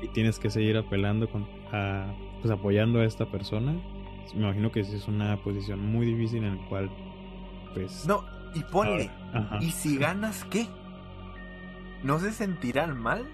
y 0.02 0.08
tienes 0.10 0.40
que 0.40 0.50
seguir 0.50 0.78
apelando 0.78 1.30
con, 1.30 1.46
a, 1.72 2.14
pues 2.42 2.52
apoyando 2.52 3.00
a 3.00 3.06
esta 3.06 3.26
persona. 3.26 3.74
Me 4.36 4.42
imagino 4.44 4.72
que 4.74 4.84
sí 4.84 4.96
es 4.96 5.08
una 5.08 5.38
posición 5.38 5.80
muy 5.80 6.06
difícil 6.06 6.44
en 6.44 6.58
la 6.58 6.68
cual, 6.68 6.90
pues... 7.74 8.06
No, 8.06 8.26
y 8.54 8.60
ponle. 8.64 9.10
¿Y 9.62 9.72
si 9.72 9.98
ganas 9.98 10.44
qué? 10.46 10.68
¿No 12.04 12.20
se 12.20 12.32
sentirán 12.32 13.00
mal? 13.00 13.28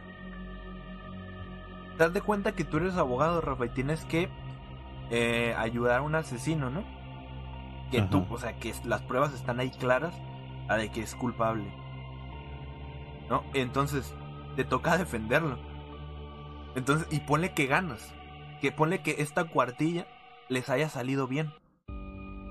Das 1.97 2.13
de 2.13 2.21
cuenta 2.21 2.54
que 2.54 2.63
tú 2.63 2.78
eres 2.78 2.95
abogado, 2.95 3.41
Rafa, 3.41 3.65
y 3.65 3.69
tienes 3.69 4.06
que 4.06 4.30
eh, 5.10 5.54
ayudar 5.58 5.99
a 5.99 6.02
un 6.02 6.15
asesino, 6.15 6.69
¿no? 6.69 6.84
Que 7.91 7.99
Ajá. 7.99 8.10
tú, 8.10 8.26
o 8.30 8.38
sea, 8.38 8.58
que 8.58 8.73
las 8.86 9.02
pruebas 9.02 9.34
están 9.34 9.60
ahí 9.60 9.69
claras 9.69 10.15
a 10.67 10.78
de 10.78 10.89
que 10.91 11.02
es 11.02 11.15
culpable. 11.15 11.71
¿No? 13.30 13.43
Entonces, 13.54 14.15
te 14.56 14.63
toca 14.63 14.97
defenderlo. 14.97 15.58
Entonces, 16.76 17.08
y 17.12 17.19
ponle 17.19 17.54
que 17.54 17.67
ganas. 17.67 18.13
Que 18.62 18.71
ponle 18.71 19.02
que 19.02 19.15
esta 19.19 19.43
cuartilla 19.43 20.08
les 20.49 20.69
haya 20.69 20.89
salido 20.89 21.28
bien. 21.28 21.54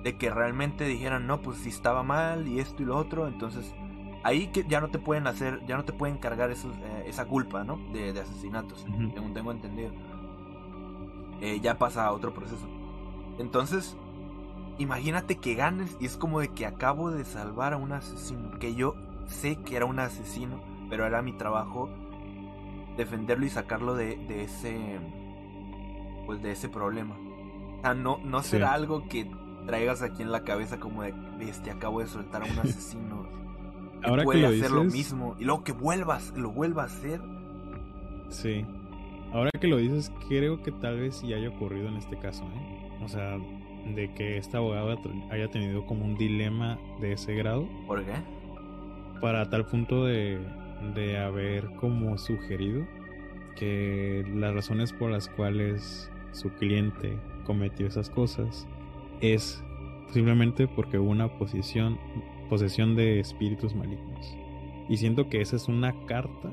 De 0.05 0.17
que 0.19 0.31
realmente 0.31 0.85
dijeran, 0.85 1.27
no, 1.27 1.41
pues 1.41 1.59
si 1.59 1.71
estaba 1.71 2.03
mal 2.03 2.47
y 2.47 2.61
esto 2.61 2.83
y 2.83 2.87
lo 2.87 2.97
otro, 2.97 3.27
entonces 3.29 3.75
ahí 4.23 4.49
que 4.49 4.65
ya 4.65 4.81
no 4.81 4.89
te 4.89 4.99
pueden 4.99 5.27
hacer, 5.27 5.61
ya 5.67 5.77
no 5.77 5.85
te 5.85 5.93
pueden 5.93 6.19
cargar 6.19 6.51
esos, 6.51 6.75
eh, 6.77 7.05
esa 7.07 7.27
culpa, 7.27 7.65
¿no? 7.65 7.77
De, 7.93 8.13
de 8.13 8.21
asesinatos, 8.21 8.81
según 9.15 9.33
tengo 9.35 9.51
entendido. 9.53 9.93
Eh, 11.41 11.61
ya 11.61 11.77
pasa 11.79 12.07
a 12.07 12.13
otro 12.13 12.33
proceso. 12.33 12.67
Entonces, 13.39 13.97
imagínate 14.79 15.37
que 15.37 15.55
ganes 15.55 15.97
y 16.01 16.07
es 16.07 16.17
como 16.17 16.41
de 16.41 16.49
que 16.49 16.67
acabo 16.67 17.11
de 17.11 17.25
salvar 17.25 17.73
a 17.73 17.77
un 17.77 17.93
asesino, 17.93 18.59
que 18.59 18.75
yo 18.75 18.95
sé 19.27 19.57
que 19.57 19.77
era 19.77 19.87
un 19.87 19.99
asesino, 19.99 20.61
pero 20.89 21.07
era 21.07 21.23
mi 21.23 21.33
trabajo 21.33 21.89
defenderlo 22.97 23.47
y 23.47 23.51
sacarlo 23.51 23.95
de, 23.95 24.17
de 24.29 24.45
ese, 24.45 25.01
pues 26.27 26.43
de 26.43 26.53
ese 26.53 26.69
problema. 26.69 27.17
O 27.79 27.81
sea, 27.83 27.95
no, 27.95 28.19
no 28.23 28.43
Sí. 28.43 28.51
será 28.51 28.75
algo 28.75 29.09
que 29.09 29.29
traigas 29.67 30.03
aquí 30.03 30.23
en 30.23 30.31
la 30.31 30.45
cabeza 30.45 30.79
como 30.79 31.03
de, 31.03 31.13
bestia, 31.39 31.73
acabo 31.75 32.01
de 32.01 32.07
soltar 32.07 32.43
a 32.43 32.47
un 32.47 32.59
asesino. 32.61 33.27
Que 34.03 34.11
Ahora 34.11 34.23
que 34.23 34.27
puede 34.27 34.41
lo 34.43 34.49
hacer 34.49 34.71
lo 34.71 34.83
dices- 34.85 34.93
mismo 34.93 35.37
y 35.39 35.45
luego 35.45 35.65
que 35.65 35.73
vuelvas, 35.73 36.33
lo 36.37 36.51
vuelva 36.51 36.83
a 36.83 36.87
hacer. 36.87 37.21
Sí. 38.29 38.65
Ahora 39.33 39.51
que 39.59 39.67
lo 39.67 39.79
dices, 39.79 40.13
creo 40.29 40.63
que 40.63 40.73
tal 40.73 40.99
vez 41.01 41.17
sí 41.17 41.33
haya 41.33 41.49
ocurrido 41.49 41.89
en 41.89 41.97
este 41.97 42.19
caso, 42.19 42.45
¿eh? 42.45 42.91
O 43.03 43.09
sea, 43.09 43.39
de 43.95 44.13
que 44.15 44.37
esta 44.37 44.59
abogada 44.59 44.97
haya 45.31 45.49
tenido 45.51 45.87
como 45.87 46.05
un 46.05 46.17
dilema 46.17 46.79
de 47.01 47.15
ese 47.15 47.35
grado 47.35 47.67
¿Por 47.87 48.05
qué? 48.05 48.13
para 49.21 49.49
tal 49.51 49.67
punto 49.67 50.05
de, 50.05 50.39
de 50.95 51.19
haber 51.19 51.67
como 51.77 52.17
sugerido 52.19 52.87
que 53.57 54.25
las 54.35 54.55
razones 54.55 54.93
por 54.93 55.11
las 55.11 55.29
cuales 55.29 56.11
su 56.33 56.51
cliente 56.51 57.19
cometió 57.45 57.87
esas 57.87 58.09
cosas 58.09 58.69
es 59.21 59.63
simplemente 60.11 60.69
porque 60.69 60.99
hubo 60.99 61.11
una 61.11 61.29
posición, 61.39 61.99
posesión 62.53 62.95
de 62.97 63.19
espíritus 63.19 63.75
malignos. 63.75 64.37
Y 64.87 64.99
siento 64.99 65.31
que 65.31 65.41
esa 65.41 65.57
es 65.57 65.69
una 65.69 65.95
carta 66.05 66.51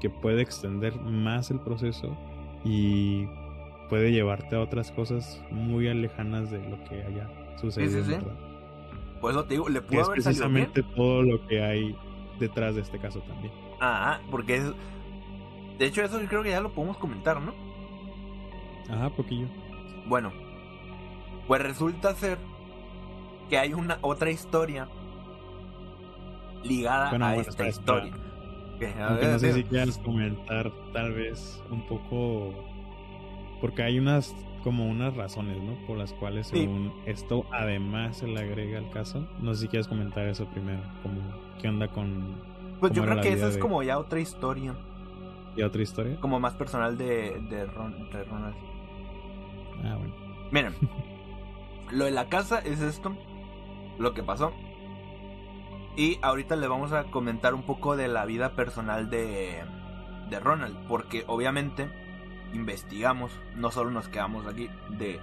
que 0.00 0.08
puede 0.08 0.40
extender 0.40 0.98
más 1.02 1.50
el 1.50 1.60
proceso 1.60 2.16
y 2.64 3.26
puede 3.90 4.10
llevarte 4.10 4.56
a 4.56 4.60
otras 4.60 4.90
cosas 4.90 5.44
muy 5.50 5.86
alejanas 5.86 6.50
de 6.50 6.66
lo 6.66 6.82
que 6.84 7.02
haya 7.02 7.28
sucedido. 7.58 8.02
sí, 8.06 8.12
sí. 8.12 9.28
eso 9.28 9.44
te 9.44 9.52
digo, 9.52 9.68
le 9.68 9.82
pudo 9.82 10.00
es 10.00 10.08
haber 10.08 10.22
salido 10.22 10.48
bien. 10.48 10.64
precisamente 10.72 10.96
todo 10.96 11.22
lo 11.22 11.46
que 11.46 11.62
hay 11.62 11.94
detrás 12.40 12.76
de 12.76 12.80
este 12.80 12.98
caso 12.98 13.20
también. 13.20 13.52
Ah, 13.82 14.20
porque 14.30 14.56
es... 14.56 14.72
De 15.78 15.84
hecho, 15.84 16.00
eso 16.00 16.18
creo 16.26 16.42
que 16.42 16.52
ya 16.52 16.62
lo 16.62 16.72
podemos 16.72 16.96
comentar, 16.96 17.38
¿no? 17.42 17.52
Ajá, 18.88 19.10
poquillo. 19.10 19.46
Bueno, 20.06 20.32
pues 21.46 21.60
resulta 21.60 22.14
ser 22.14 22.38
que 23.50 23.58
hay 23.58 23.74
una 23.74 23.98
otra 24.00 24.30
historia 24.30 24.88
ligada 26.64 27.10
Bueno, 27.10 27.26
a 27.26 27.34
bueno, 27.34 27.48
esta 27.48 27.68
historia. 27.68 28.12
Aunque 29.08 29.26
no 29.26 29.38
sé 29.38 29.52
si 29.54 29.64
quieras 29.64 29.98
comentar 29.98 30.70
tal 30.92 31.12
vez 31.12 31.62
un 31.70 31.84
poco 31.86 32.52
porque 33.60 33.82
hay 33.82 33.98
unas 33.98 34.34
como 34.62 34.86
unas 34.88 35.16
razones, 35.16 35.60
¿no? 35.62 35.74
Por 35.86 35.96
las 35.98 36.12
cuales 36.12 36.48
Sí. 36.48 36.58
según 36.60 36.92
esto 37.06 37.44
además 37.52 38.18
se 38.18 38.26
le 38.28 38.38
agrega 38.40 38.78
al 38.78 38.90
caso. 38.90 39.26
No 39.40 39.54
sé 39.54 39.62
si 39.62 39.68
quieres 39.68 39.88
comentar 39.88 40.26
eso 40.28 40.46
primero, 40.46 40.80
como 41.02 41.20
qué 41.60 41.68
onda 41.68 41.88
con 41.88 42.36
Pues 42.80 42.92
yo 42.92 43.02
creo 43.02 43.20
que 43.20 43.28
esa 43.28 43.36
vida 43.36 43.48
es 43.48 43.54
de- 43.54 43.60
como 43.60 43.82
ya 43.82 43.98
otra 43.98 44.20
historia, 44.20 44.74
y 45.56 45.62
otra 45.62 45.82
historia. 45.82 46.16
como 46.20 46.38
más 46.38 46.54
personal 46.54 46.96
de, 46.96 47.40
de, 47.50 47.66
Ron- 47.66 48.10
de 48.10 48.24
Ronald. 48.24 48.54
Ah, 49.84 49.96
bueno. 49.96 50.14
Miren, 50.52 50.74
lo 51.92 52.04
de 52.04 52.10
la 52.12 52.28
casa 52.28 52.58
es 52.60 52.80
esto, 52.80 53.16
lo 53.98 54.12
que 54.14 54.22
pasó. 54.22 54.52
Y 55.98 56.18
ahorita 56.22 56.54
le 56.54 56.68
vamos 56.68 56.92
a 56.92 57.04
comentar 57.10 57.54
un 57.54 57.64
poco 57.64 57.96
de 57.96 58.06
la 58.06 58.24
vida 58.24 58.52
personal 58.52 59.10
de, 59.10 59.64
de 60.30 60.38
Ronald, 60.40 60.76
porque 60.86 61.24
obviamente 61.26 61.90
investigamos, 62.54 63.32
no 63.56 63.72
solo 63.72 63.90
nos 63.90 64.08
quedamos 64.08 64.46
aquí 64.46 64.70
de, 64.90 65.20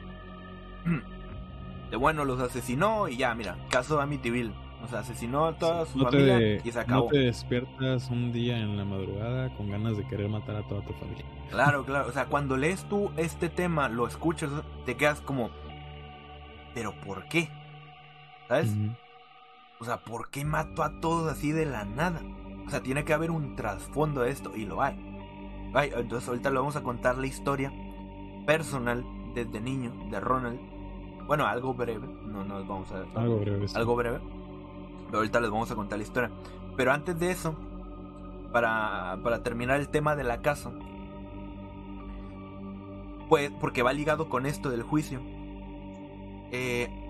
de 1.90 1.96
bueno, 1.96 2.26
los 2.26 2.42
asesinó 2.42 3.08
y 3.08 3.16
ya, 3.16 3.34
mira, 3.36 3.58
caso 3.70 4.02
Amityville, 4.02 4.54
o 4.84 4.88
sea, 4.88 5.00
asesinó 5.00 5.46
a 5.48 5.58
toda 5.58 5.86
su 5.86 5.98
No 5.98 6.04
familia 6.04 6.38
te, 6.38 6.62
y 6.66 6.72
se 6.74 6.80
no 6.80 6.82
acabó. 6.82 7.08
te 7.08 7.20
despiertas 7.20 8.10
un 8.10 8.34
día 8.34 8.58
en 8.60 8.76
la 8.76 8.84
madrugada 8.84 9.56
con 9.56 9.72
ganas 9.72 9.96
de 9.96 10.06
querer 10.06 10.28
matar 10.28 10.58
a 10.58 10.68
toda 10.68 10.82
tu 10.86 10.94
familia. 10.94 11.26
Claro, 11.50 11.86
claro. 11.86 12.10
O 12.10 12.12
sea, 12.12 12.26
cuando 12.26 12.58
lees 12.58 12.84
tú 12.90 13.12
este 13.16 13.48
tema, 13.50 13.88
lo 13.88 14.08
escuchas, 14.08 14.50
te 14.86 14.98
quedas 14.98 15.22
como, 15.22 15.52
¿pero 16.74 16.94
por 17.00 17.28
qué? 17.30 17.50
¿Sabes? 18.50 18.78
O 19.80 19.86
sea, 19.86 20.04
¿por 20.04 20.30
qué 20.30 20.46
mato 20.46 20.84
a 20.84 21.00
todos 21.02 21.32
así 21.32 21.52
de 21.52 21.66
la 21.66 21.86
nada? 21.86 22.22
O 22.66 22.70
sea, 22.70 22.82
tiene 22.82 23.04
que 23.04 23.14
haber 23.14 23.32
un 23.32 23.56
trasfondo 23.56 24.22
a 24.22 24.28
esto, 24.30 24.56
y 24.56 24.66
lo 24.66 24.82
hay. 24.82 24.96
Ay, 25.74 25.92
entonces 25.96 26.28
ahorita 26.30 26.50
le 26.50 26.60
vamos 26.60 26.76
a 26.76 26.84
contar 26.84 27.18
la 27.18 27.28
historia 27.28 27.72
personal 28.46 29.06
desde 29.34 29.60
niño 29.60 29.92
de 30.10 30.20
Ronald. 30.20 30.60
Bueno, 31.28 31.46
algo 31.46 31.74
breve, 31.74 32.08
no 32.08 32.44
nos 32.46 32.68
vamos 32.68 32.92
a... 32.92 33.04
Algo 33.20 33.40
breve. 33.40 33.68
sí. 33.68 33.78
algo 33.78 33.96
breve. 33.96 34.20
Pero 35.08 35.18
ahorita 35.18 35.40
les 35.40 35.50
vamos 35.50 35.70
a 35.72 35.76
contar 35.76 35.98
la 35.98 36.04
historia. 36.04 36.32
Pero 36.78 36.92
antes 36.92 37.20
de 37.20 37.32
eso, 37.32 37.56
para, 38.52 39.20
para 39.24 39.44
terminar 39.44 39.80
el 39.80 39.90
tema 39.90 40.16
de 40.16 40.24
la 40.24 40.42
casa, 40.42 40.72
pues 43.28 43.52
porque 43.60 43.84
va 43.84 43.92
ligado 43.92 44.30
con 44.30 44.46
esto 44.46 44.70
del 44.70 44.84
juicio. 44.84 45.20
eh, 46.52 47.05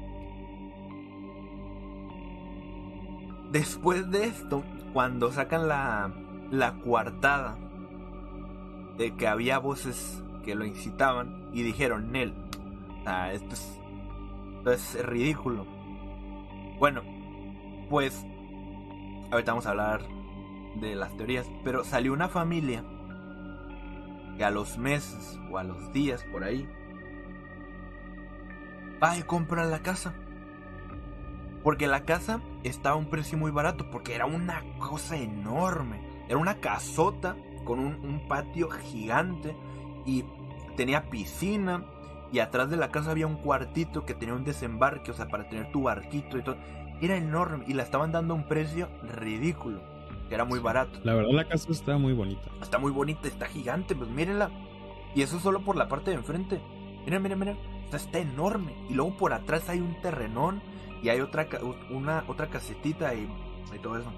después 3.51 4.10
de 4.12 4.25
esto, 4.25 4.63
cuando 4.93 5.31
sacan 5.31 5.67
la, 5.67 6.12
la 6.51 6.73
coartada 6.79 7.58
de 8.97 9.15
que 9.15 9.27
había 9.27 9.60
voces 9.60 10.23
que 10.43 10.55
lo 10.55 10.65
incitaban 10.65 11.49
y 11.53 11.63
dijeron, 11.63 12.12
Nel, 12.12 12.34
ah, 13.05 13.31
esto 13.34 13.55
es, 14.71 15.05
ridículo. 15.05 15.65
Bueno, 16.79 17.01
Pues, 17.89 18.25
ahorita 19.31 19.51
vamos 19.51 19.65
a 19.65 19.71
hablar 19.71 20.01
de 20.75 20.95
las 20.95 21.15
teorías, 21.15 21.49
pero 21.63 21.84
salió 21.84 22.13
una 22.13 22.29
familia 22.29 22.84
que 24.38 24.43
a 24.43 24.49
los 24.49 24.77
meses 24.77 25.39
o 25.51 25.58
a 25.58 25.63
los 25.63 25.93
días 25.93 26.23
por 26.31 26.43
ahí 26.43 26.67
va 29.01 29.17
y 29.17 29.23
compra 29.23 29.65
la 29.65 29.79
casa. 29.79 30.13
Porque 31.65 31.88
la 31.88 32.06
casa 32.06 32.41
estaba 32.63 32.93
a 32.93 32.99
un 32.99 33.08
precio 33.08 33.39
muy 33.39 33.49
barato, 33.49 33.89
porque 33.89 34.13
era 34.13 34.28
una 34.28 34.63
cosa 34.78 35.17
enorme. 35.17 35.99
Era 36.30 36.38
una 36.38 36.60
casota 36.60 37.36
con 37.63 37.80
un, 37.80 37.95
un 38.06 38.28
patio 38.28 38.69
gigante 38.69 39.58
y 40.06 40.25
tenía 40.78 41.10
piscina. 41.10 41.84
Y 42.32 42.38
atrás 42.38 42.69
de 42.69 42.78
la 42.78 42.91
casa 42.91 43.10
había 43.10 43.25
un 43.25 43.38
cuartito 43.38 44.06
que 44.06 44.13
tenía 44.13 44.36
un 44.36 44.43
desembarque, 44.43 45.10
o 45.10 45.15
sea, 45.15 45.28
para 45.28 45.49
tener 45.49 45.71
tu 45.71 45.82
barquito 45.82 46.38
y 46.38 46.43
todo. 46.43 46.56
Era 47.01 47.17
enorme 47.17 47.65
y 47.67 47.73
la 47.73 47.82
estaban 47.82 48.12
dando 48.12 48.36
a 48.36 48.38
un 48.38 48.47
precio 48.47 48.88
ridículo, 49.01 49.82
que 50.30 50.36
era 50.36 50.45
muy 50.45 50.60
barato. 50.60 50.99
La 51.04 51.15
verdad 51.15 51.32
la 51.32 51.47
casa 51.47 51.71
está 51.71 51.97
muy 51.97 52.13
bonita. 52.13 52.47
Está 52.62 52.78
muy 52.78 52.91
bonita, 52.91 53.28
está 53.28 53.47
gigante, 53.47 53.95
pues 53.95 54.12
mírenla. 54.12 54.51
Y 55.15 55.23
eso 55.23 55.39
solo 55.39 55.62
por 55.62 55.78
la 55.78 55.88
parte 55.88 56.12
de 56.12 56.17
enfrente. 56.17 56.62
Miren, 57.06 57.23
miren, 57.23 57.39
miren. 57.39 57.58
Está, 57.86 57.97
está 57.97 58.19
enorme. 58.19 58.75
Y 58.88 58.93
luego 58.93 59.17
por 59.17 59.34
atrás 59.34 59.67
hay 59.67 59.80
un 59.80 59.99
terrenón 60.04 60.62
y 61.01 61.10
hay 61.10 61.19
otra 61.21 61.47
una 61.89 62.23
otra 62.27 62.47
casetita 62.47 63.13
y, 63.13 63.27
y 63.75 63.79
todo 63.79 63.97
eso. 63.97 64.12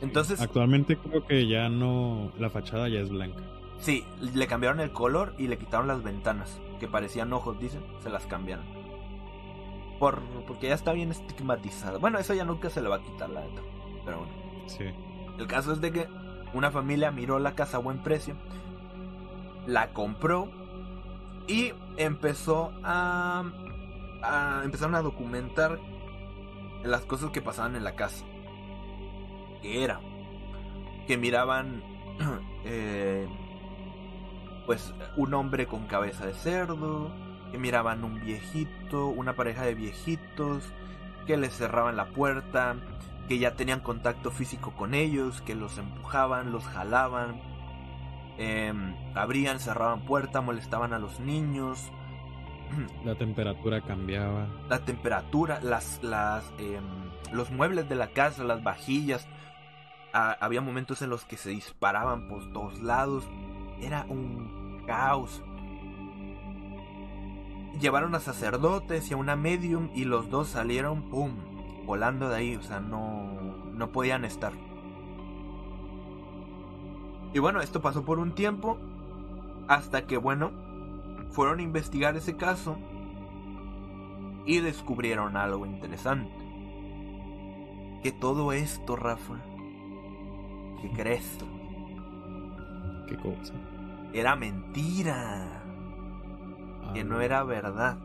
Entonces, 0.00 0.40
Actualmente 0.40 0.96
creo 0.96 1.24
que 1.24 1.46
ya 1.48 1.68
no. 1.68 2.32
La 2.38 2.50
fachada 2.50 2.88
ya 2.88 3.00
es 3.00 3.08
blanca. 3.10 3.42
sí, 3.78 4.04
le 4.20 4.46
cambiaron 4.46 4.80
el 4.80 4.92
color 4.92 5.34
y 5.38 5.46
le 5.48 5.58
quitaron 5.58 5.86
las 5.86 6.02
ventanas, 6.02 6.60
que 6.80 6.88
parecían 6.88 7.32
ojos, 7.32 7.58
dicen, 7.60 7.82
se 8.02 8.10
las 8.10 8.26
cambiaron. 8.26 8.64
Por, 10.00 10.20
porque 10.48 10.66
ya 10.68 10.74
está 10.74 10.92
bien 10.92 11.12
estigmatizada. 11.12 11.98
Bueno, 11.98 12.18
eso 12.18 12.34
ya 12.34 12.44
nunca 12.44 12.68
se 12.70 12.82
le 12.82 12.88
va 12.88 12.96
a 12.96 13.02
quitar, 13.02 13.30
la 13.30 13.42
neta. 13.42 13.62
Pero 14.04 14.18
bueno. 14.18 14.32
Sí. 14.66 14.84
El 15.38 15.46
caso 15.46 15.72
es 15.72 15.80
de 15.80 15.92
que 15.92 16.08
una 16.52 16.72
familia 16.72 17.12
miró 17.12 17.38
la 17.38 17.54
casa 17.54 17.76
a 17.76 17.80
buen 17.80 18.02
precio, 18.02 18.34
la 19.66 19.92
compró 19.92 20.50
y 21.46 21.72
empezó 21.96 22.72
a, 22.82 23.44
a- 24.22 24.62
empezaron 24.64 24.96
a 24.96 25.02
documentar 25.02 25.78
las 26.84 27.02
cosas 27.02 27.30
que 27.30 27.42
pasaban 27.42 27.76
en 27.76 27.84
la 27.84 27.94
casa. 27.94 28.24
Que 29.60 29.84
era 29.84 30.00
que 31.06 31.16
miraban 31.16 31.82
eh, 32.64 33.28
pues 34.66 34.94
un 35.16 35.34
hombre 35.34 35.66
con 35.66 35.86
cabeza 35.86 36.26
de 36.26 36.34
cerdo, 36.34 37.12
que 37.50 37.58
miraban 37.58 38.04
un 38.04 38.20
viejito, 38.20 39.08
una 39.08 39.34
pareja 39.34 39.64
de 39.64 39.74
viejitos, 39.74 40.72
que 41.26 41.36
les 41.36 41.54
cerraban 41.56 41.96
la 41.96 42.06
puerta, 42.06 42.76
que 43.28 43.38
ya 43.38 43.54
tenían 43.54 43.80
contacto 43.80 44.30
físico 44.30 44.72
con 44.72 44.94
ellos, 44.94 45.42
que 45.42 45.54
los 45.54 45.78
empujaban, 45.78 46.52
los 46.52 46.64
jalaban, 46.64 47.40
em, 48.38 48.94
abrían, 49.14 49.58
cerraban 49.60 50.04
puerta, 50.04 50.40
molestaban 50.40 50.92
a 50.92 50.98
los 50.98 51.20
niños, 51.20 51.90
La 53.04 53.14
temperatura 53.14 53.80
cambiaba. 53.80 54.46
la 54.68 54.78
temperatura, 54.80 55.60
las, 55.62 56.02
las, 56.02 56.44
em, 56.58 56.84
los 57.32 57.50
muebles 57.50 57.88
de 57.88 57.94
la 57.94 58.08
casa, 58.08 58.44
las 58.44 58.62
vajillas. 58.62 59.26
Había 60.12 60.60
momentos 60.60 61.00
en 61.00 61.08
los 61.08 61.24
que 61.24 61.38
se 61.38 61.48
disparaban 61.48 62.28
por 62.28 62.52
todos 62.52 62.82
lados. 62.82 63.24
Era 63.80 64.04
un 64.10 64.82
caos. 64.86 65.42
Llevaron 67.80 68.14
a 68.14 68.20
sacerdotes 68.20 69.10
y 69.10 69.14
a 69.14 69.16
una 69.16 69.36
medium 69.36 69.88
y 69.94 70.04
los 70.04 70.28
dos 70.28 70.48
salieron, 70.48 71.08
¡pum!, 71.08 71.32
volando 71.86 72.28
de 72.28 72.36
ahí. 72.36 72.56
O 72.56 72.62
sea, 72.62 72.80
no, 72.80 73.24
no 73.72 73.90
podían 73.90 74.26
estar. 74.26 74.52
Y 77.32 77.38
bueno, 77.38 77.62
esto 77.62 77.80
pasó 77.80 78.04
por 78.04 78.18
un 78.18 78.34
tiempo. 78.34 78.78
Hasta 79.66 80.06
que, 80.06 80.18
bueno, 80.18 80.52
fueron 81.32 81.58
a 81.58 81.62
investigar 81.62 82.16
ese 82.16 82.36
caso 82.36 82.76
y 84.46 84.60
descubrieron 84.60 85.36
algo 85.36 85.66
interesante. 85.66 86.30
Que 88.02 88.12
todo 88.12 88.52
esto, 88.52 88.96
Rafa, 88.96 89.34
¿qué 90.80 90.90
crees? 90.90 91.38
Qué 93.08 93.16
cosa. 93.16 93.54
Era 94.12 94.36
mentira, 94.36 95.62
que 96.92 97.04
no 97.04 97.20
era 97.20 97.44
verdad. 97.44 97.96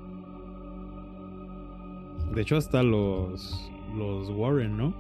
De 2.33 2.41
hecho, 2.41 2.57
hasta 2.57 2.83
los. 2.83 3.71
Los 3.95 4.29
Warren, 4.29 4.77
¿no? 4.77 4.93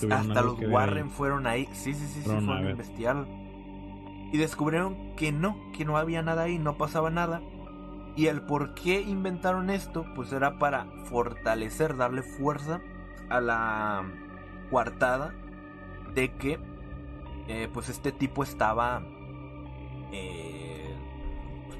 Tuvieron 0.00 0.30
Hasta 0.30 0.42
los 0.42 0.58
Warren 0.60 1.04
ahí. 1.04 1.10
fueron 1.10 1.46
ahí, 1.46 1.68
sí, 1.72 1.94
sí, 1.94 2.06
sí, 2.06 2.20
sí, 2.22 2.22
Fueron 2.22 2.48
a 2.50 2.56
a 2.56 2.60
ver. 2.60 2.70
investigarlo. 2.72 3.26
Y 4.32 4.38
descubrieron 4.38 5.14
que 5.16 5.30
no, 5.30 5.56
que 5.76 5.84
no 5.84 5.96
había 5.96 6.22
nada 6.22 6.44
ahí, 6.44 6.58
no 6.58 6.76
pasaba 6.76 7.10
nada. 7.10 7.42
Y 8.16 8.26
el 8.26 8.42
por 8.42 8.74
qué 8.74 9.00
inventaron 9.00 9.70
esto, 9.70 10.04
pues 10.14 10.32
era 10.32 10.58
para 10.58 10.86
fortalecer, 11.04 11.96
darle 11.96 12.22
fuerza 12.22 12.80
a 13.28 13.40
la 13.40 14.04
coartada 14.70 15.32
de 16.14 16.32
que 16.34 16.58
eh, 17.48 17.68
pues 17.72 17.88
este 17.88 18.12
tipo 18.12 18.42
estaba 18.42 19.02
eh, 20.12 20.94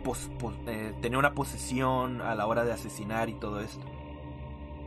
pos- 0.05 0.31
pos- 0.39 0.55
eh, 0.67 0.95
tenía 1.03 1.19
una 1.19 1.35
posesión 1.35 2.21
a 2.23 2.35
la 2.35 2.47
hora 2.47 2.65
de 2.65 2.73
asesinar 2.73 3.29
y 3.29 3.35
todo 3.35 3.61
esto. 3.61 3.85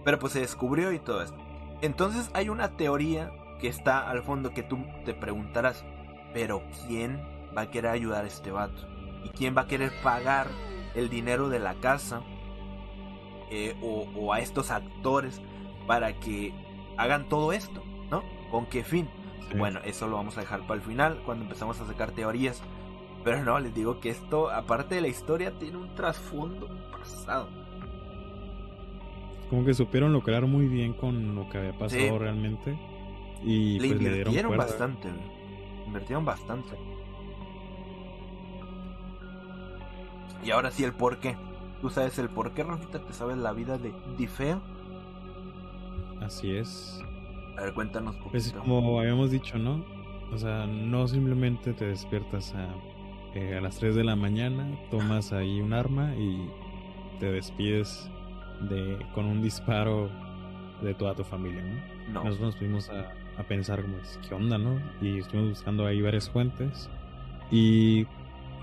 Pero 0.03 0.19
pues 0.19 0.33
se 0.33 0.39
descubrió 0.39 0.91
y 0.91 0.99
todo 0.99 1.21
esto. 1.21 1.37
Entonces 1.81 2.29
hay 2.33 2.49
una 2.49 2.75
teoría 2.77 3.31
que 3.59 3.67
está 3.67 4.09
al 4.09 4.23
fondo 4.23 4.53
que 4.53 4.63
tú 4.63 4.79
te 5.05 5.13
preguntarás 5.13 5.85
pero 6.33 6.63
quién 6.87 7.21
va 7.55 7.61
a 7.63 7.69
querer 7.69 7.91
ayudar 7.91 8.23
a 8.25 8.27
este 8.27 8.51
vato 8.51 8.87
y 9.23 9.29
quién 9.29 9.55
va 9.55 9.61
a 9.61 9.67
querer 9.67 9.91
pagar 10.01 10.47
el 10.95 11.09
dinero 11.09 11.49
de 11.49 11.59
la 11.59 11.75
casa 11.75 12.21
eh, 13.49 13.75
o, 13.81 14.07
o 14.15 14.33
a 14.33 14.39
estos 14.39 14.71
actores 14.71 15.41
para 15.87 16.19
que 16.19 16.53
hagan 16.97 17.27
todo 17.29 17.53
esto, 17.53 17.83
¿no? 18.09 18.23
¿Con 18.51 18.65
qué 18.67 18.83
fin? 18.83 19.07
Sí. 19.51 19.57
Bueno, 19.57 19.79
eso 19.83 20.07
lo 20.07 20.15
vamos 20.15 20.37
a 20.37 20.41
dejar 20.41 20.61
para 20.61 20.75
el 20.75 20.81
final, 20.81 21.21
cuando 21.25 21.43
empezamos 21.43 21.79
a 21.81 21.85
sacar 21.85 22.11
teorías. 22.11 22.61
Pero 23.23 23.43
no, 23.43 23.59
les 23.59 23.73
digo 23.73 23.99
que 23.99 24.09
esto, 24.09 24.49
aparte 24.49 24.95
de 24.95 25.01
la 25.01 25.07
historia, 25.07 25.57
tiene 25.57 25.77
un 25.77 25.95
trasfondo 25.95 26.67
pasado. 26.91 27.47
Como 29.49 29.65
que 29.65 29.73
supieron 29.73 30.11
lucrar 30.13 30.45
muy 30.47 30.67
bien 30.67 30.93
con 30.93 31.35
lo 31.35 31.47
que 31.49 31.57
había 31.59 31.73
pasado 31.73 32.01
Sí. 32.01 32.17
realmente. 32.17 32.77
Y 33.43 33.79
Le 33.79 33.89
pues 33.89 33.91
le 33.91 33.97
dieron 33.97 34.33
invirtieron 34.33 34.57
bastante. 34.57 35.09
Invirtieron 35.85 36.25
bastante. 36.25 36.75
Y 40.43 40.51
ahora 40.51 40.71
sí, 40.71 40.83
el 40.83 40.93
por 40.93 41.17
qué. 41.19 41.37
¿Tú 41.81 41.89
sabes 41.89 42.17
el 42.19 42.29
por 42.29 42.51
qué, 42.51 42.63
Rafita? 42.63 42.99
¿Te 42.99 43.13
sabes 43.13 43.37
la 43.37 43.53
vida 43.53 43.77
de 43.77 43.93
Difeo? 44.17 44.61
Así 46.21 46.55
es. 46.55 47.01
A 47.57 47.61
ver, 47.61 47.73
cuéntanos 47.73 48.15
Pues 48.31 48.53
como 48.53 48.99
habíamos 48.99 49.31
dicho, 49.31 49.57
¿no? 49.57 49.83
O 50.31 50.37
sea, 50.37 50.65
no 50.65 51.07
simplemente 51.07 51.73
te 51.73 51.85
despiertas 51.85 52.53
a, 52.55 52.69
eh, 53.35 53.55
a 53.57 53.61
las 53.61 53.77
3 53.77 53.95
de 53.95 54.03
la 54.03 54.15
mañana, 54.15 54.67
tomas 54.89 55.31
ahí 55.33 55.61
un 55.61 55.73
arma 55.73 56.15
y 56.15 56.49
te 57.19 57.31
despides 57.31 58.09
de, 58.61 58.97
con 59.13 59.25
un 59.25 59.41
disparo 59.41 60.09
de 60.81 60.93
toda 60.93 61.13
tu 61.13 61.23
familia, 61.23 61.61
¿no? 61.61 62.13
No. 62.13 62.23
Nosotros 62.23 62.39
nos 62.39 62.55
fuimos 62.57 62.89
a, 62.89 63.13
a 63.37 63.43
pensar 63.43 63.81
como, 63.81 63.97
¿qué 64.27 64.33
onda, 64.33 64.57
no? 64.57 64.79
Y 65.01 65.19
estuvimos 65.19 65.51
buscando 65.51 65.85
ahí 65.85 66.01
varias 66.01 66.29
fuentes 66.29 66.89
y 67.51 68.07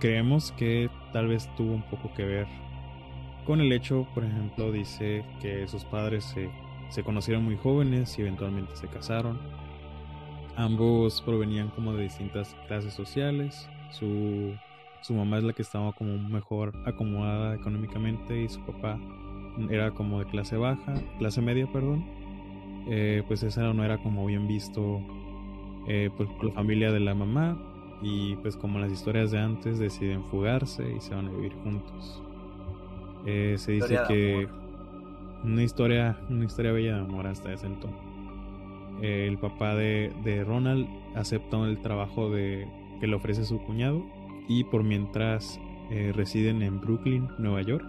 creemos 0.00 0.52
que 0.52 0.90
tal 1.12 1.28
vez 1.28 1.48
tuvo 1.56 1.74
un 1.74 1.82
poco 1.82 2.12
que 2.14 2.24
ver 2.24 2.46
con 3.44 3.60
el 3.60 3.72
hecho, 3.72 4.06
por 4.14 4.24
ejemplo, 4.24 4.72
dice 4.72 5.24
que 5.40 5.66
sus 5.68 5.84
padres 5.84 6.24
se, 6.24 6.50
se 6.88 7.02
conocieron 7.02 7.44
muy 7.44 7.56
jóvenes 7.56 8.18
y 8.18 8.22
eventualmente 8.22 8.76
se 8.76 8.86
casaron. 8.88 9.38
Ambos 10.56 11.22
provenían 11.22 11.68
como 11.70 11.94
de 11.94 12.04
distintas 12.04 12.54
clases 12.68 12.92
sociales. 12.94 13.68
Su, 13.90 14.54
su 15.00 15.14
mamá 15.14 15.38
es 15.38 15.44
la 15.44 15.52
que 15.52 15.62
estaba 15.62 15.92
como 15.92 16.18
mejor 16.18 16.72
acomodada 16.86 17.54
económicamente 17.54 18.42
y 18.42 18.48
su 18.48 18.60
papá 18.60 18.98
era 19.70 19.90
como 19.90 20.20
de 20.20 20.26
clase 20.26 20.56
baja, 20.56 20.94
clase 21.18 21.40
media, 21.40 21.66
perdón. 21.72 22.04
Eh, 22.88 23.22
pues 23.26 23.42
esa 23.42 23.72
no 23.72 23.84
era 23.84 23.98
como 23.98 24.26
bien 24.26 24.46
visto 24.46 25.00
eh, 25.86 26.10
por 26.16 26.44
la 26.44 26.52
familia 26.52 26.92
de 26.92 27.00
la 27.00 27.14
mamá 27.14 27.69
y 28.02 28.36
pues 28.36 28.56
como 28.56 28.78
las 28.78 28.90
historias 28.90 29.30
de 29.30 29.38
antes 29.38 29.78
deciden 29.78 30.24
fugarse 30.24 30.90
y 30.96 31.00
se 31.00 31.14
van 31.14 31.28
a 31.28 31.30
vivir 31.30 31.52
juntos. 31.62 32.22
Eh, 33.26 33.56
se 33.58 33.72
dice 33.72 33.98
que 34.08 34.48
una 35.44 35.62
historia, 35.62 36.18
una 36.28 36.44
historia 36.44 36.72
bella 36.72 36.94
de 36.96 37.00
amor 37.00 37.26
hasta 37.26 37.52
ese 37.52 37.66
entonces. 37.66 38.00
Eh, 39.02 39.26
el 39.28 39.38
papá 39.38 39.74
de, 39.74 40.12
de 40.24 40.44
Ronald 40.44 40.86
acepta 41.14 41.58
el 41.64 41.80
trabajo 41.80 42.30
de, 42.30 42.66
que 43.00 43.06
le 43.06 43.14
ofrece 43.14 43.44
su 43.44 43.58
cuñado 43.62 44.02
y 44.48 44.64
por 44.64 44.82
mientras 44.82 45.60
eh, 45.90 46.12
residen 46.14 46.62
en 46.62 46.80
Brooklyn, 46.80 47.28
Nueva 47.38 47.62
York. 47.62 47.84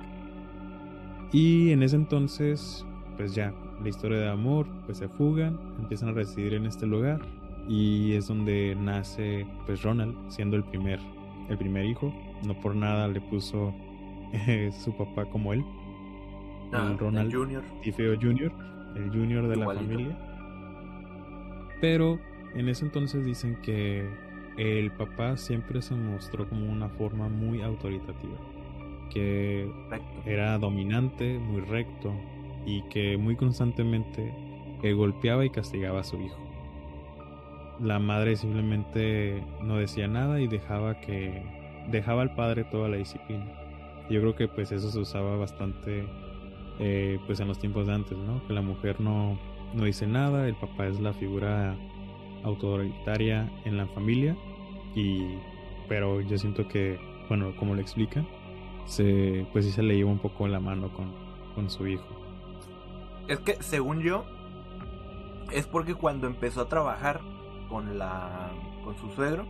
Y 1.32 1.72
en 1.72 1.84
ese 1.84 1.96
entonces, 1.96 2.86
pues 3.16 3.34
ya 3.34 3.54
la 3.82 3.90
historia 3.90 4.20
de 4.20 4.30
amor, 4.30 4.68
pues 4.86 4.98
se 4.98 5.08
fugan, 5.08 5.58
empiezan 5.80 6.10
a 6.10 6.12
residir 6.14 6.54
en 6.54 6.66
este 6.66 6.86
lugar 6.86 7.22
y 7.72 8.14
es 8.14 8.28
donde 8.28 8.76
nace 8.76 9.46
pues 9.66 9.82
Ronald 9.82 10.16
siendo 10.30 10.58
el 10.58 10.64
primer 10.64 11.00
el 11.50 11.58
primer 11.58 11.86
hijo 11.86 12.14
no 12.46 12.54
por 12.60 12.76
nada 12.76 13.08
le 13.08 13.22
puso 13.22 13.74
eh, 14.34 14.72
su 14.74 14.96
papá 14.96 15.26
como 15.26 15.54
él 15.54 15.64
Ah, 16.74 16.88
el 16.92 16.98
Ronald 16.98 17.34
Junior. 17.34 17.64
Tifeo 17.82 18.16
Jr., 18.20 18.52
el 18.96 19.10
junior 19.10 19.48
de 19.48 19.56
la 19.58 19.66
familia. 19.66 20.18
Pero 21.82 22.20
en 22.56 22.70
ese 22.70 22.86
entonces 22.86 23.26
dicen 23.26 23.58
que 23.62 24.08
el 24.58 24.92
papá 24.92 25.38
siempre 25.38 25.82
se 25.82 25.96
mostró 25.96 26.48
como 26.48 26.72
una 26.72 26.90
forma 26.90 27.28
muy 27.28 27.62
autoritativa, 27.62 28.38
que 29.10 29.70
era 30.26 30.58
dominante, 30.58 31.40
muy 31.40 31.62
recto 31.62 32.14
y 32.66 32.84
que 32.84 33.18
muy 33.18 33.36
constantemente 33.36 34.34
eh, 34.84 34.94
golpeaba 34.94 35.46
y 35.46 35.50
castigaba 35.50 36.02
a 36.02 36.04
su 36.04 36.22
hijo. 36.22 36.38
La 37.82 38.00
madre 38.00 38.36
simplemente 38.36 39.44
no 39.62 39.78
decía 39.78 40.08
nada 40.08 40.40
y 40.40 40.48
dejaba 40.48 41.00
que 41.00 41.44
dejaba 41.90 42.22
al 42.22 42.36
padre 42.36 42.64
toda 42.66 42.90
la 42.90 42.98
disciplina. 42.98 43.46
Yo 44.10 44.22
creo 44.22 44.36
que 44.36 44.48
pues 44.48 44.72
eso 44.72 44.92
se 44.92 45.00
usaba 45.00 45.36
bastante 45.36 46.08
eh, 46.80 47.20
pues 47.26 47.40
en 47.40 47.48
los 47.48 47.60
tiempos 47.60 47.88
de 47.88 47.94
antes, 47.94 48.18
¿no? 48.18 48.46
Que 48.48 48.54
la 48.54 48.62
mujer 48.62 49.02
no, 49.02 49.40
no 49.74 49.86
dice 49.86 50.06
nada, 50.06 50.48
el 50.48 50.56
papá 50.56 50.88
es 50.88 51.00
la 51.00 51.14
figura 51.14 51.76
autoritaria 52.44 53.52
en 53.66 53.78
la 53.78 53.88
familia 53.88 54.36
y 54.96 55.38
pero 55.88 56.22
yo 56.22 56.38
siento 56.38 56.68
que 56.68 57.00
bueno 57.30 57.56
como 57.56 57.76
lo 57.76 57.82
explican 57.82 58.28
se 58.86 59.46
pues 59.52 59.66
sí 59.66 59.72
se 59.72 59.84
le 59.84 59.96
lleva 59.96 60.10
un 60.10 60.20
poco 60.20 60.48
la 60.48 60.60
mano 60.60 60.92
con, 60.94 61.14
con 61.54 61.70
su 61.70 61.88
hijo 61.88 62.08
Es 63.28 63.40
que, 63.40 63.62
según 63.62 64.02
yo, 64.02 64.26
es 65.52 65.68
porque 65.68 65.94
cuando 65.94 66.28
empezó 66.28 66.62
a 66.62 66.70
trabajar 66.70 67.22
con 67.72 67.98
la 67.98 68.52
con 68.84 68.96
su 68.98 69.10
suegro, 69.12 69.48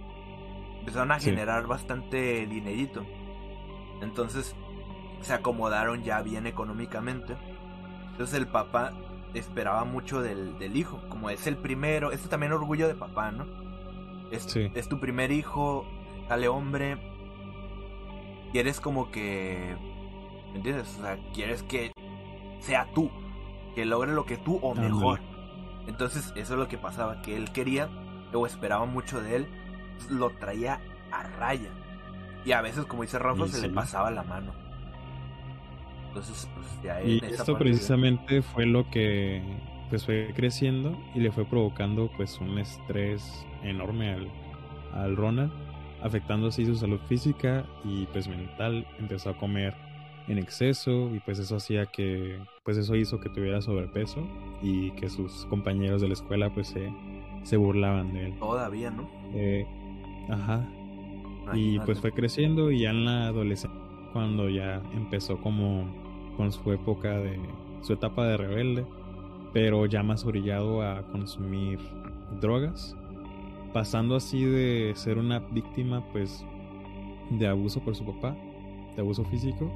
empezaron 0.80 1.12
a 1.12 1.20
Sí. 1.20 1.32
generar 1.32 1.68
bastante 1.68 2.46
dinerito. 2.48 3.04
Entonces, 4.02 4.56
se 5.22 5.34
acomodaron 5.34 6.04
ya 6.04 6.22
bien 6.22 6.48
económicamente. 6.48 7.36
Entonces 8.12 8.38
el 8.40 8.48
papá 8.48 8.92
esperaba 9.34 9.84
mucho 9.86 10.22
del, 10.22 10.58
del 10.60 10.76
hijo. 10.78 11.02
Como 11.10 11.30
es 11.30 11.48
el 11.48 11.58
primero, 11.58 12.12
esto 12.12 12.30
también 12.30 12.52
orgullo 12.54 12.88
de 12.88 12.96
papá, 12.96 13.32
¿no? 13.32 13.46
Es, 14.32 14.44
Sí. 14.44 14.72
es 14.76 14.88
tu 14.90 15.00
primer 15.00 15.32
hijo, 15.32 15.86
sale 16.28 16.48
hombre. 16.48 16.98
Quieres 18.52 18.80
como 18.82 19.12
que... 19.12 19.76
¿Me 20.52 20.58
entiendes? 20.58 20.98
O 21.00 21.02
sea, 21.04 21.18
quieres 21.34 21.64
que 21.64 21.92
sea 22.60 22.88
tú. 22.94 23.10
Que 23.76 23.86
logre 23.86 24.12
lo 24.12 24.26
que 24.26 24.38
tú 24.38 24.60
o 24.62 24.76
mejor. 24.76 25.22
Entonces 25.88 26.34
eso 26.36 26.54
es 26.54 26.60
lo 26.60 26.68
que 26.68 26.78
pasaba. 26.78 27.22
Que 27.22 27.38
él 27.38 27.52
quería 27.54 27.88
o 28.34 28.46
esperaba 28.46 28.86
mucho 28.86 29.22
de 29.22 29.38
él. 29.38 29.48
Lo 30.10 30.30
traía 30.32 30.80
a 31.12 31.24
raya. 31.24 31.70
Y 32.46 32.54
a 32.54 32.62
veces, 32.62 32.86
como 32.86 33.04
dice 33.04 33.20
Rafa, 33.20 33.48
se 33.48 33.58
sí. 33.58 33.68
le 33.68 33.74
pasaba 33.74 34.10
la 34.12 34.24
mano. 34.24 34.52
Entonces, 36.08 36.50
pues 36.56 36.68
ya 36.84 37.02
y 37.04 37.18
esa 37.18 37.28
esto 37.28 37.58
precisamente 37.58 38.42
fue 38.42 38.66
lo 38.66 38.90
que 38.90 39.42
pues 39.90 40.06
fue 40.06 40.32
creciendo 40.36 40.98
y 41.14 41.20
le 41.20 41.32
fue 41.32 41.46
provocando 41.46 42.10
pues 42.16 42.40
un 42.40 42.58
estrés 42.58 43.46
enorme 43.62 44.14
al, 44.14 44.32
al 44.94 45.16
Ronald 45.16 45.52
afectando 46.02 46.48
así 46.48 46.66
su 46.66 46.76
salud 46.76 47.00
física 47.08 47.66
y 47.84 48.06
pues 48.08 48.28
mental 48.28 48.86
empezó 49.00 49.30
a 49.30 49.38
comer 49.38 49.76
en 50.28 50.38
exceso 50.38 51.14
y 51.14 51.20
pues 51.20 51.40
eso 51.40 51.58
hacía 51.58 51.86
que 51.86 52.40
pues 52.64 52.78
eso 52.78 52.96
hizo 52.96 53.20
que 53.20 53.30
tuviera 53.30 53.62
sobrepeso 53.62 54.28
y 54.62 54.92
que 54.92 55.10
sus 55.10 55.46
compañeros 55.46 56.02
de 56.02 56.08
la 56.08 56.14
escuela 56.14 56.50
pues 56.54 56.68
se, 56.70 56.92
se 57.44 57.58
burlaban 57.58 58.14
de 58.14 58.28
él. 58.28 58.34
Todavía, 58.40 58.92
¿no? 58.92 59.10
Eh, 59.34 59.66
ajá. 60.30 60.68
Y 61.54 61.80
pues 61.80 62.00
fue 62.00 62.12
creciendo 62.12 62.72
y 62.72 62.82
ya 62.82 62.92
en 62.92 63.06
la 63.06 63.28
adolescencia 63.28 63.82
cuando 64.14 64.50
ya 64.50 64.82
empezó 64.94 65.38
como 65.38 65.86
con 66.38 66.52
su 66.52 66.72
época 66.72 67.18
de 67.20 67.40
su 67.82 67.94
etapa 67.94 68.26
de 68.26 68.38
rebelde 68.38 68.86
pero 69.54 69.86
ya 69.86 70.04
más 70.04 70.26
orillado 70.26 70.82
a 70.82 71.04
consumir 71.12 71.80
drogas 72.40 72.96
pasando 73.74 74.16
así 74.16 74.44
de 74.44 74.94
ser 74.96 75.18
una 75.18 75.40
víctima 75.40 76.04
pues 76.12 76.46
de 77.30 77.48
abuso 77.48 77.80
por 77.82 77.96
su 77.96 78.06
papá 78.06 78.36
de 78.96 79.02
abuso 79.02 79.24
físico 79.26 79.72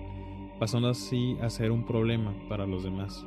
pasando 0.60 0.90
así 0.90 1.38
a 1.42 1.50
ser 1.50 1.72
un 1.72 1.86
problema 1.86 2.34
para 2.50 2.66
los 2.66 2.84
demás 2.84 3.26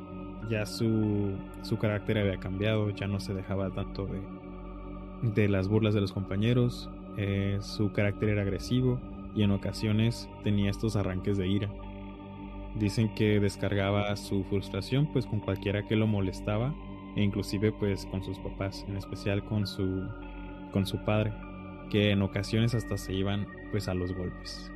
ya 0.49 0.65
su, 0.65 1.31
su 1.61 1.77
carácter 1.77 2.17
había 2.17 2.37
cambiado 2.37 2.89
ya 2.89 3.07
no 3.07 3.19
se 3.19 3.33
dejaba 3.33 3.69
tanto 3.69 4.07
de, 4.07 4.21
de 5.21 5.47
las 5.47 5.67
burlas 5.67 5.93
de 5.93 6.01
los 6.01 6.11
compañeros 6.11 6.89
eh, 7.21 7.57
su 7.59 7.91
carácter 7.91 8.29
era 8.29 8.43
agresivo 8.43 8.97
y 9.35 9.43
en 9.43 9.51
ocasiones 9.51 10.29
tenía 10.41 10.69
estos 10.69 10.95
arranques 10.95 11.37
de 11.37 11.47
ira. 11.47 11.69
Dicen 12.75 13.13
que 13.13 13.41
descargaba 13.41 14.15
su 14.15 14.45
frustración 14.45 15.11
pues 15.11 15.25
con 15.25 15.41
cualquiera 15.41 15.85
que 15.85 15.97
lo 15.97 16.07
molestaba 16.07 16.73
e 17.17 17.23
inclusive 17.23 17.73
pues 17.73 18.05
con 18.05 18.23
sus 18.23 18.39
papás, 18.39 18.85
en 18.87 18.95
especial 18.95 19.43
con 19.43 19.67
su 19.67 20.07
con 20.71 20.85
su 20.85 21.03
padre, 21.03 21.33
que 21.89 22.11
en 22.11 22.21
ocasiones 22.21 22.73
hasta 22.73 22.95
se 22.95 23.13
iban 23.13 23.47
pues 23.71 23.89
a 23.89 23.93
los 23.93 24.13
golpes. 24.13 24.71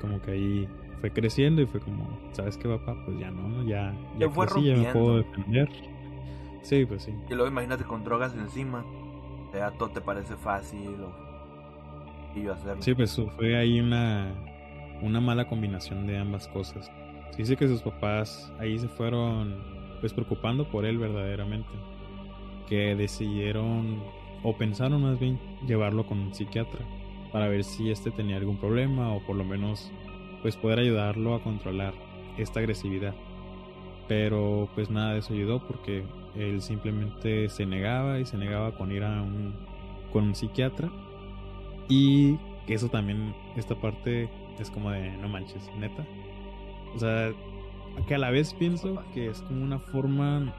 Como 0.00 0.22
que 0.22 0.30
ahí 0.30 0.68
fue 1.04 1.10
creciendo 1.10 1.60
y 1.60 1.66
fue 1.66 1.80
como, 1.80 2.18
¿sabes 2.32 2.56
qué 2.56 2.66
papá? 2.66 2.96
Pues 3.04 3.18
ya 3.18 3.30
no, 3.30 3.62
ya 3.64 3.94
ya 4.18 4.30
fue 4.30 4.46
crecí, 4.46 4.68
ya 4.68 4.74
me 4.74 4.90
puedo 4.90 5.18
defender. 5.18 5.68
Sí, 6.62 6.86
pues 6.86 7.02
sí. 7.02 7.14
Y 7.28 7.34
luego 7.34 7.46
imagínate 7.46 7.84
con 7.84 8.04
drogas 8.04 8.34
encima. 8.34 8.82
Sea, 9.52 9.70
todo 9.72 9.90
te 9.90 10.00
parece 10.00 10.34
fácil 10.36 10.96
o... 11.02 11.12
Y 12.34 12.44
yo 12.44 12.54
hacerlo. 12.54 12.80
Sí, 12.80 12.94
pues 12.94 13.20
fue 13.36 13.54
ahí 13.54 13.80
una, 13.80 14.32
una 15.02 15.20
mala 15.20 15.46
combinación 15.46 16.06
de 16.06 16.16
ambas 16.16 16.48
cosas. 16.48 16.90
Se 17.32 17.36
dice 17.36 17.56
que 17.56 17.68
sus 17.68 17.82
papás 17.82 18.50
ahí 18.58 18.78
se 18.78 18.88
fueron 18.88 19.62
pues 20.00 20.14
preocupando 20.14 20.70
por 20.70 20.86
él 20.86 20.96
verdaderamente. 20.96 21.68
Que 22.66 22.96
decidieron 22.96 24.02
o 24.42 24.56
pensaron 24.56 25.02
más 25.02 25.18
bien 25.18 25.38
llevarlo 25.66 26.06
con 26.06 26.18
un 26.18 26.32
psiquiatra 26.32 26.80
para 27.30 27.46
ver 27.48 27.62
si 27.62 27.90
este 27.90 28.10
tenía 28.10 28.38
algún 28.38 28.56
problema 28.56 29.12
o 29.12 29.20
por 29.26 29.36
lo 29.36 29.44
menos 29.44 29.92
pues 30.44 30.58
poder 30.58 30.78
ayudarlo 30.78 31.34
a 31.34 31.42
controlar 31.42 31.94
esta 32.36 32.60
agresividad. 32.60 33.14
Pero 34.08 34.68
pues 34.74 34.90
nada 34.90 35.14
de 35.14 35.20
eso 35.20 35.32
ayudó 35.32 35.66
porque 35.66 36.04
él 36.36 36.60
simplemente 36.60 37.48
se 37.48 37.64
negaba 37.64 38.20
y 38.20 38.26
se 38.26 38.36
negaba 38.36 38.76
con 38.76 38.92
ir 38.92 39.04
a 39.04 39.22
un 39.22 39.54
con 40.12 40.24
un 40.24 40.34
psiquiatra 40.34 40.90
y 41.88 42.36
eso 42.66 42.90
también, 42.90 43.34
esta 43.56 43.74
parte 43.74 44.28
es 44.58 44.70
como 44.70 44.90
de 44.90 45.16
no 45.16 45.30
manches, 45.30 45.66
neta. 45.78 46.04
O 46.94 46.98
sea, 46.98 47.32
que 48.06 48.14
a 48.14 48.18
la 48.18 48.30
vez 48.30 48.52
pienso 48.52 49.02
que 49.14 49.28
es 49.28 49.40
como 49.40 49.64
una 49.64 49.78
forma 49.78 50.54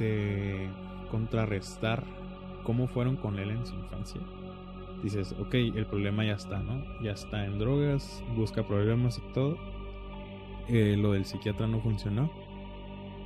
de 0.00 0.68
contrarrestar 1.08 2.02
cómo 2.64 2.88
fueron 2.88 3.14
con 3.14 3.38
él 3.38 3.50
en 3.50 3.64
su 3.64 3.76
infancia. 3.76 4.20
Dices, 5.02 5.34
ok, 5.38 5.54
el 5.54 5.86
problema 5.86 6.24
ya 6.24 6.34
está, 6.34 6.58
¿no? 6.58 6.84
Ya 7.02 7.12
está 7.12 7.46
en 7.46 7.58
drogas, 7.58 8.22
busca 8.36 8.66
problemas 8.66 9.18
y 9.18 9.32
todo. 9.32 9.56
Eh, 10.68 10.96
lo 10.98 11.12
del 11.12 11.24
psiquiatra 11.24 11.66
no 11.66 11.80
funcionó. 11.80 12.30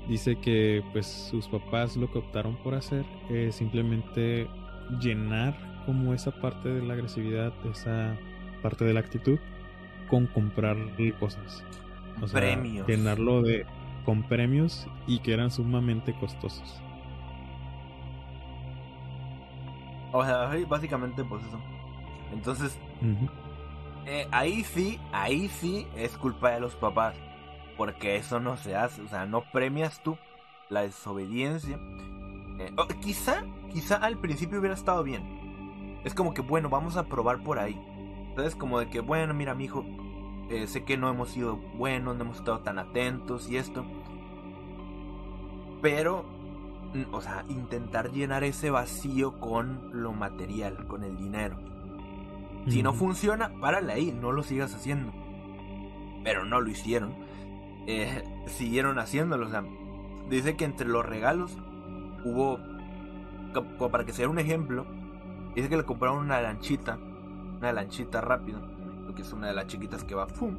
Dice 0.08 0.36
que 0.36 0.82
pues 0.92 1.06
sus 1.06 1.48
papás 1.48 1.96
lo 1.96 2.10
que 2.10 2.18
optaron 2.18 2.56
por 2.56 2.74
hacer 2.74 3.04
es 3.30 3.56
simplemente 3.56 4.46
llenar 5.00 5.82
como 5.86 6.14
esa 6.14 6.30
parte 6.30 6.68
de 6.68 6.82
la 6.82 6.94
agresividad, 6.94 7.52
esa 7.70 8.16
parte 8.62 8.84
de 8.84 8.92
la 8.94 9.00
actitud, 9.00 9.38
con 10.08 10.26
comprarle 10.26 11.12
cosas. 11.14 11.64
O 12.22 12.28
sea, 12.28 12.40
Premios. 12.40 12.86
llenarlo 12.86 13.42
de 13.42 13.66
con 14.04 14.22
premios 14.22 14.86
y 15.06 15.18
que 15.20 15.32
eran 15.32 15.50
sumamente 15.50 16.14
costosos. 16.14 16.80
O 20.16 20.24
sea, 20.24 20.48
básicamente 20.68 21.24
pues 21.24 21.44
eso. 21.44 21.58
Entonces, 22.32 22.78
eh, 24.06 24.28
ahí 24.30 24.62
sí, 24.62 25.00
ahí 25.12 25.48
sí 25.48 25.88
es 25.96 26.16
culpa 26.16 26.52
de 26.52 26.60
los 26.60 26.76
papás. 26.76 27.16
Porque 27.76 28.14
eso 28.14 28.38
no 28.38 28.56
se 28.56 28.76
hace. 28.76 29.02
O 29.02 29.08
sea, 29.08 29.26
no 29.26 29.42
premias 29.50 30.00
tú 30.04 30.16
la 30.68 30.82
desobediencia. 30.82 31.80
Eh, 32.60 32.72
quizá, 33.00 33.42
quizá 33.72 33.96
al 33.96 34.16
principio 34.18 34.60
hubiera 34.60 34.76
estado 34.76 35.02
bien. 35.02 35.98
Es 36.04 36.14
como 36.14 36.32
que, 36.32 36.42
bueno, 36.42 36.68
vamos 36.68 36.96
a 36.96 37.06
probar 37.06 37.42
por 37.42 37.58
ahí. 37.58 37.76
Entonces, 38.28 38.54
como 38.54 38.78
de 38.78 38.88
que, 38.88 39.00
bueno, 39.00 39.34
mira, 39.34 39.56
mi 39.56 39.64
hijo, 39.64 39.84
eh, 40.48 40.68
sé 40.68 40.84
que 40.84 40.96
no 40.96 41.10
hemos 41.10 41.30
sido 41.30 41.56
buenos, 41.56 42.14
no 42.14 42.22
hemos 42.22 42.36
estado 42.36 42.60
tan 42.60 42.78
atentos 42.78 43.50
y 43.50 43.56
esto. 43.56 43.84
Pero, 45.82 46.24
o 47.12 47.20
sea, 47.20 47.44
intentar 47.48 48.10
llenar 48.12 48.44
ese 48.44 48.70
vacío 48.70 49.38
con 49.40 49.90
lo 49.92 50.12
material, 50.12 50.86
con 50.86 51.04
el 51.04 51.16
dinero. 51.16 51.56
Si 52.68 52.82
no 52.82 52.94
funciona, 52.94 53.50
párale 53.60 53.92
ahí, 53.92 54.12
no 54.12 54.32
lo 54.32 54.42
sigas 54.42 54.74
haciendo. 54.74 55.12
Pero 56.22 56.44
no 56.44 56.60
lo 56.60 56.70
hicieron. 56.70 57.14
eh, 57.86 58.24
siguieron 58.46 58.98
haciéndolo. 58.98 59.46
O 59.46 59.50
sea, 59.50 59.64
dice 60.30 60.56
que 60.56 60.64
entre 60.64 60.88
los 60.88 61.04
regalos 61.04 61.56
hubo, 62.24 62.58
como 63.52 63.90
para 63.90 64.04
que 64.04 64.12
sea 64.12 64.28
un 64.28 64.38
ejemplo, 64.38 64.86
dice 65.54 65.68
que 65.68 65.76
le 65.76 65.84
compraron 65.84 66.18
una 66.18 66.40
lanchita, 66.40 66.98
una 67.58 67.72
lanchita 67.72 68.20
rápida, 68.20 68.60
que 69.14 69.22
es 69.22 69.32
una 69.32 69.48
de 69.48 69.54
las 69.54 69.66
chiquitas 69.66 70.02
que 70.04 70.14
va, 70.14 70.26
¡pum! 70.26 70.56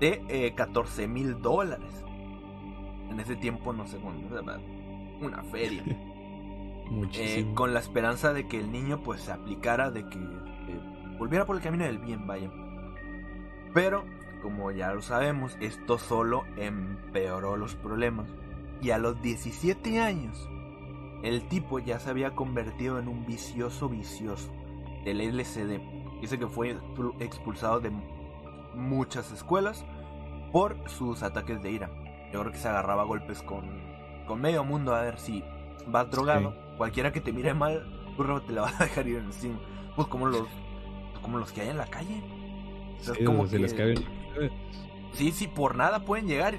de 0.00 0.24
eh, 0.28 0.54
14 0.54 1.06
mil 1.06 1.40
dólares. 1.42 2.04
En 3.10 3.20
ese 3.20 3.36
tiempo, 3.36 3.72
no 3.72 3.86
sé 3.86 3.98
cuándo, 3.98 4.28
una 5.26 5.42
feria. 5.44 5.84
Eh, 7.14 7.52
con 7.54 7.72
la 7.72 7.80
esperanza 7.80 8.34
de 8.34 8.46
que 8.46 8.60
el 8.60 8.70
niño 8.70 9.02
pues 9.02 9.22
se 9.22 9.32
aplicara, 9.32 9.90
de 9.90 10.06
que 10.10 10.18
eh, 10.18 11.16
volviera 11.18 11.46
por 11.46 11.56
el 11.56 11.62
camino 11.62 11.84
del 11.84 11.96
bien, 11.96 12.26
vaya. 12.26 12.50
Pero, 13.72 14.04
como 14.42 14.70
ya 14.70 14.92
lo 14.92 15.00
sabemos, 15.00 15.56
esto 15.60 15.98
solo 15.98 16.44
empeoró 16.56 17.56
los 17.56 17.74
problemas. 17.76 18.28
Y 18.82 18.90
a 18.90 18.98
los 18.98 19.22
17 19.22 20.00
años, 20.00 20.50
el 21.22 21.48
tipo 21.48 21.78
ya 21.78 21.98
se 21.98 22.10
había 22.10 22.34
convertido 22.34 22.98
en 22.98 23.08
un 23.08 23.24
vicioso 23.24 23.88
vicioso 23.88 24.52
del 25.04 25.20
LCD. 25.20 25.80
Dice 26.20 26.38
que 26.38 26.46
fue 26.46 26.76
expulsado 27.20 27.80
de 27.80 27.90
muchas 28.74 29.32
escuelas 29.32 29.84
por 30.52 30.76
sus 30.88 31.22
ataques 31.22 31.62
de 31.62 31.70
ira. 31.70 31.90
Yo 32.32 32.40
creo 32.40 32.52
que 32.52 32.58
se 32.58 32.68
agarraba 32.68 33.04
golpes 33.04 33.42
con, 33.42 33.91
con 34.32 34.40
medio 34.40 34.64
mundo 34.64 34.94
a 34.94 35.02
ver 35.02 35.18
si 35.18 35.44
vas 35.86 36.10
drogado. 36.10 36.54
Cualquiera 36.78 37.12
que 37.12 37.20
te 37.20 37.34
mire 37.34 37.52
mal, 37.52 37.86
te 38.46 38.52
la 38.54 38.62
vas 38.62 38.80
a 38.80 38.84
dejar 38.84 39.06
ir 39.06 39.18
encima. 39.18 39.58
Pues 39.94 40.08
como 40.08 40.26
los, 40.26 40.48
como 41.20 41.36
los 41.36 41.52
que 41.52 41.60
hay 41.60 41.68
en 41.68 41.76
la 41.76 41.86
calle. 41.86 42.22
sí, 42.98 43.24
como 43.24 43.46
que... 43.46 43.60
cae 43.76 43.94
Sí, 45.12 45.32
sí, 45.32 45.48
por 45.48 45.76
nada 45.76 46.06
pueden 46.06 46.28
llegar. 46.28 46.58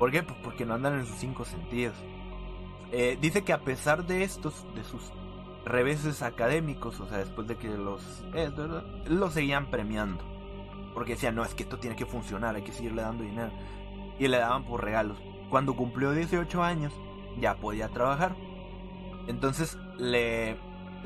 ¿Por 0.00 0.10
qué? 0.10 0.24
Pues 0.24 0.36
porque 0.42 0.66
no 0.66 0.74
andan 0.74 0.98
en 0.98 1.06
sus 1.06 1.14
cinco 1.18 1.44
sentidos. 1.44 1.94
Eh, 2.90 3.16
dice 3.20 3.44
que 3.44 3.52
a 3.52 3.60
pesar 3.60 4.04
de 4.04 4.24
estos, 4.24 4.66
de 4.74 4.82
sus 4.82 5.12
reveses 5.64 6.22
académicos, 6.22 6.98
o 6.98 7.06
sea, 7.06 7.18
después 7.18 7.46
de 7.46 7.56
que 7.56 7.68
los, 7.68 8.02
eh, 8.34 8.50
los 9.06 9.32
seguían 9.32 9.70
premiando. 9.70 10.24
Porque 10.92 11.12
decían, 11.12 11.36
no, 11.36 11.44
es 11.44 11.54
que 11.54 11.62
esto 11.62 11.78
tiene 11.78 11.94
que 11.94 12.04
funcionar, 12.04 12.56
hay 12.56 12.62
que 12.62 12.72
seguirle 12.72 13.02
dando 13.02 13.22
dinero. 13.22 13.52
Y 14.18 14.26
le 14.26 14.38
daban 14.38 14.64
por 14.64 14.82
regalos. 14.82 15.18
Cuando 15.50 15.74
cumplió 15.76 16.12
18 16.12 16.62
años, 16.62 16.92
ya 17.40 17.56
podía 17.56 17.88
trabajar. 17.88 18.36
Entonces 19.26 19.78
le 19.96 20.56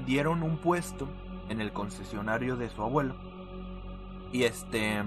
dieron 0.06 0.42
un 0.42 0.58
puesto 0.58 1.08
en 1.48 1.60
el 1.60 1.72
concesionario 1.72 2.56
de 2.56 2.68
su 2.70 2.82
abuelo. 2.82 3.14
Y 4.32 4.44
este... 4.44 5.02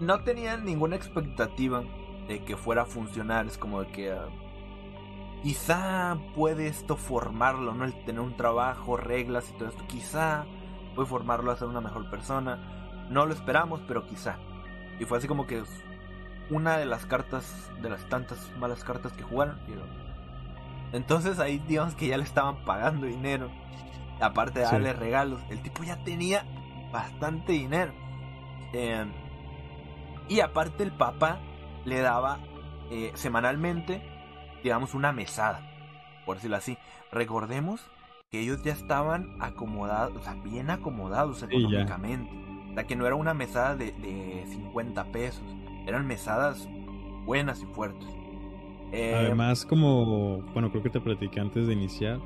No 0.00 0.24
tenían 0.24 0.64
ninguna 0.64 0.96
expectativa 0.96 1.84
de 2.26 2.44
que 2.44 2.56
fuera 2.56 2.82
a 2.82 2.86
funcionar. 2.86 3.46
Es 3.46 3.58
como 3.58 3.82
de 3.82 3.92
que... 3.92 4.12
Ah, 4.12 4.28
quizá 5.42 6.18
puede 6.34 6.66
esto 6.66 6.96
formarlo, 6.96 7.74
¿no? 7.74 7.84
El 7.84 8.04
tener 8.04 8.20
un 8.20 8.36
trabajo, 8.36 8.96
reglas 8.96 9.48
y 9.50 9.58
todo 9.58 9.68
esto. 9.68 9.84
Quizá 9.86 10.44
puede 10.94 11.08
formarlo 11.08 11.52
a 11.52 11.56
ser 11.56 11.68
una 11.68 11.80
mejor 11.80 12.10
persona 12.10 12.82
no 13.12 13.26
lo 13.26 13.34
esperamos, 13.34 13.80
pero 13.86 14.06
quizá. 14.06 14.38
Y 14.98 15.04
fue 15.04 15.18
así 15.18 15.28
como 15.28 15.46
que 15.46 15.62
una 16.52 16.76
de 16.76 16.86
las 16.86 17.06
cartas, 17.06 17.70
de 17.80 17.88
las 17.88 18.08
tantas 18.08 18.50
malas 18.58 18.84
cartas 18.84 19.12
que 19.12 19.22
jugaron. 19.22 19.58
Entonces 20.92 21.38
ahí 21.38 21.58
digamos 21.66 21.94
que 21.94 22.06
ya 22.06 22.16
le 22.16 22.24
estaban 22.24 22.64
pagando 22.64 23.06
dinero. 23.06 23.50
Aparte 24.20 24.60
de 24.60 24.66
darle 24.66 24.92
regalos. 24.92 25.40
El 25.48 25.62
tipo 25.62 25.82
ya 25.82 25.96
tenía 26.04 26.44
bastante 26.92 27.52
dinero. 27.52 27.92
Em, 28.72 29.10
y 30.28 30.40
aparte 30.40 30.82
el 30.84 30.92
papá 30.92 31.40
le 31.84 32.00
daba 32.00 32.38
eh, 32.90 33.10
semanalmente, 33.14 34.02
digamos, 34.62 34.94
una 34.94 35.12
mesada. 35.12 35.60
Por 36.24 36.36
decirlo 36.36 36.56
así. 36.56 36.78
Recordemos 37.10 37.90
que 38.30 38.40
ellos 38.40 38.62
ya 38.62 38.72
estaban 38.72 39.36
acomodados, 39.40 40.16
o 40.16 40.22
sea, 40.22 40.34
bien 40.34 40.70
acomodados 40.70 41.42
económicamente. 41.42 42.30
O 42.70 42.74
sea, 42.74 42.84
que 42.84 42.96
no 42.96 43.06
era 43.06 43.16
una 43.16 43.34
mesada 43.34 43.74
de, 43.74 43.92
de 43.92 44.44
50 44.46 45.04
pesos. 45.06 45.44
Eran 45.86 46.06
mesadas 46.06 46.68
buenas 47.24 47.62
y 47.62 47.66
fuertes. 47.66 48.08
Eh, 48.92 49.14
Además, 49.16 49.64
como, 49.64 50.42
bueno, 50.52 50.70
creo 50.70 50.82
que 50.82 50.90
te 50.90 51.00
platiqué 51.00 51.40
antes 51.40 51.66
de 51.66 51.72
iniciar, 51.72 52.20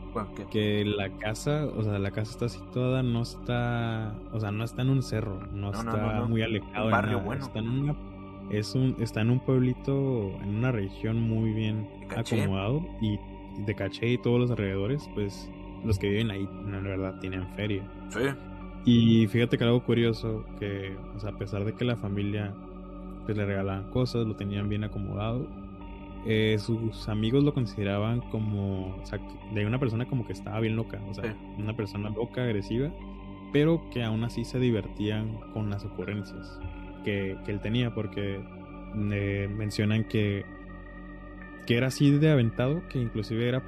que 0.51 0.85
la 0.85 1.11
casa, 1.11 1.65
o 1.65 1.85
sea, 1.85 2.01
la 2.01 2.11
casa 2.11 2.33
está 2.33 2.49
situada, 2.49 3.05
no 3.05 3.23
está, 3.23 4.13
o 4.33 4.41
sea, 4.41 4.51
no 4.51 4.65
está 4.65 4.83
en 4.83 4.91
un 4.91 5.03
cerro, 5.03 5.47
no, 5.53 5.71
está 5.71 6.25
muy 6.29 6.43
alejado. 6.43 6.87
Un 6.87 6.91
barrio 6.91 7.21
bueno. 7.21 7.47
Está 7.47 7.61
en, 7.61 7.69
una, 7.69 7.97
es 8.51 8.75
un, 8.75 8.97
está 8.99 9.21
en 9.21 9.31
un 9.31 9.39
pueblito, 9.39 10.33
en 10.43 10.57
una 10.57 10.73
región 10.73 11.21
muy 11.21 11.53
bien 11.53 11.89
acomodado 12.17 12.85
y 13.01 13.17
de 13.65 13.75
caché 13.77 14.09
y 14.09 14.19
todos 14.19 14.41
los 14.41 14.51
alrededores, 14.51 15.09
pues 15.15 15.49
los 15.85 16.01
que 16.01 16.09
viven 16.09 16.33
ahí, 16.33 16.49
la 16.67 16.81
verdad, 16.81 17.21
tienen 17.21 17.47
feria. 17.55 17.89
Sí. 18.09 18.23
Y 18.85 19.27
fíjate 19.29 19.57
que 19.57 19.63
algo 19.63 19.85
curioso, 19.85 20.45
que 20.59 20.97
o 21.15 21.21
sea, 21.21 21.31
a 21.31 21.39
pesar 21.39 21.65
de 21.65 21.75
que 21.75 21.85
la 21.85 21.97
familia 21.97 22.55
pues, 23.27 23.37
le 23.37 23.45
regalaban 23.45 23.91
cosas, 23.91 24.27
lo 24.27 24.37
tenían 24.37 24.68
bien 24.68 24.85
acomodado, 24.85 25.47
eh, 26.24 26.57
sus 26.59 27.09
amigos 27.09 27.45
lo 27.45 27.55
consideraban 27.55 28.20
como, 28.31 28.97
o 28.97 29.07
sea, 29.07 29.20
de 29.53 29.66
una 29.66 29.79
persona 29.79 30.07
como 30.07 30.27
que 30.27 30.33
estaba 30.33 30.59
bien 30.61 30.74
loca, 30.74 31.01
o 31.09 31.14
sea, 31.14 31.37
una 31.59 31.77
persona 31.77 32.11
loca, 32.11 32.43
agresiva, 32.43 32.91
pero 33.53 33.89
que 33.91 34.03
aún 34.03 34.24
así 34.24 34.45
se 34.45 34.59
divertían 34.59 35.39
con 35.53 35.70
las 35.70 35.85
ocurrencias 35.85 36.59
que, 37.05 37.37
que 37.45 37.53
él 37.53 37.61
tenía, 37.61 37.95
porque 37.95 38.41
eh, 39.12 39.49
mencionan 39.55 40.05
que 40.05 40.45
que 41.66 41.77
era 41.77 41.89
así 41.89 42.11
de 42.12 42.31
aventado, 42.31 42.83
que 42.89 42.99
inclusive 42.99 43.49
era 43.49 43.62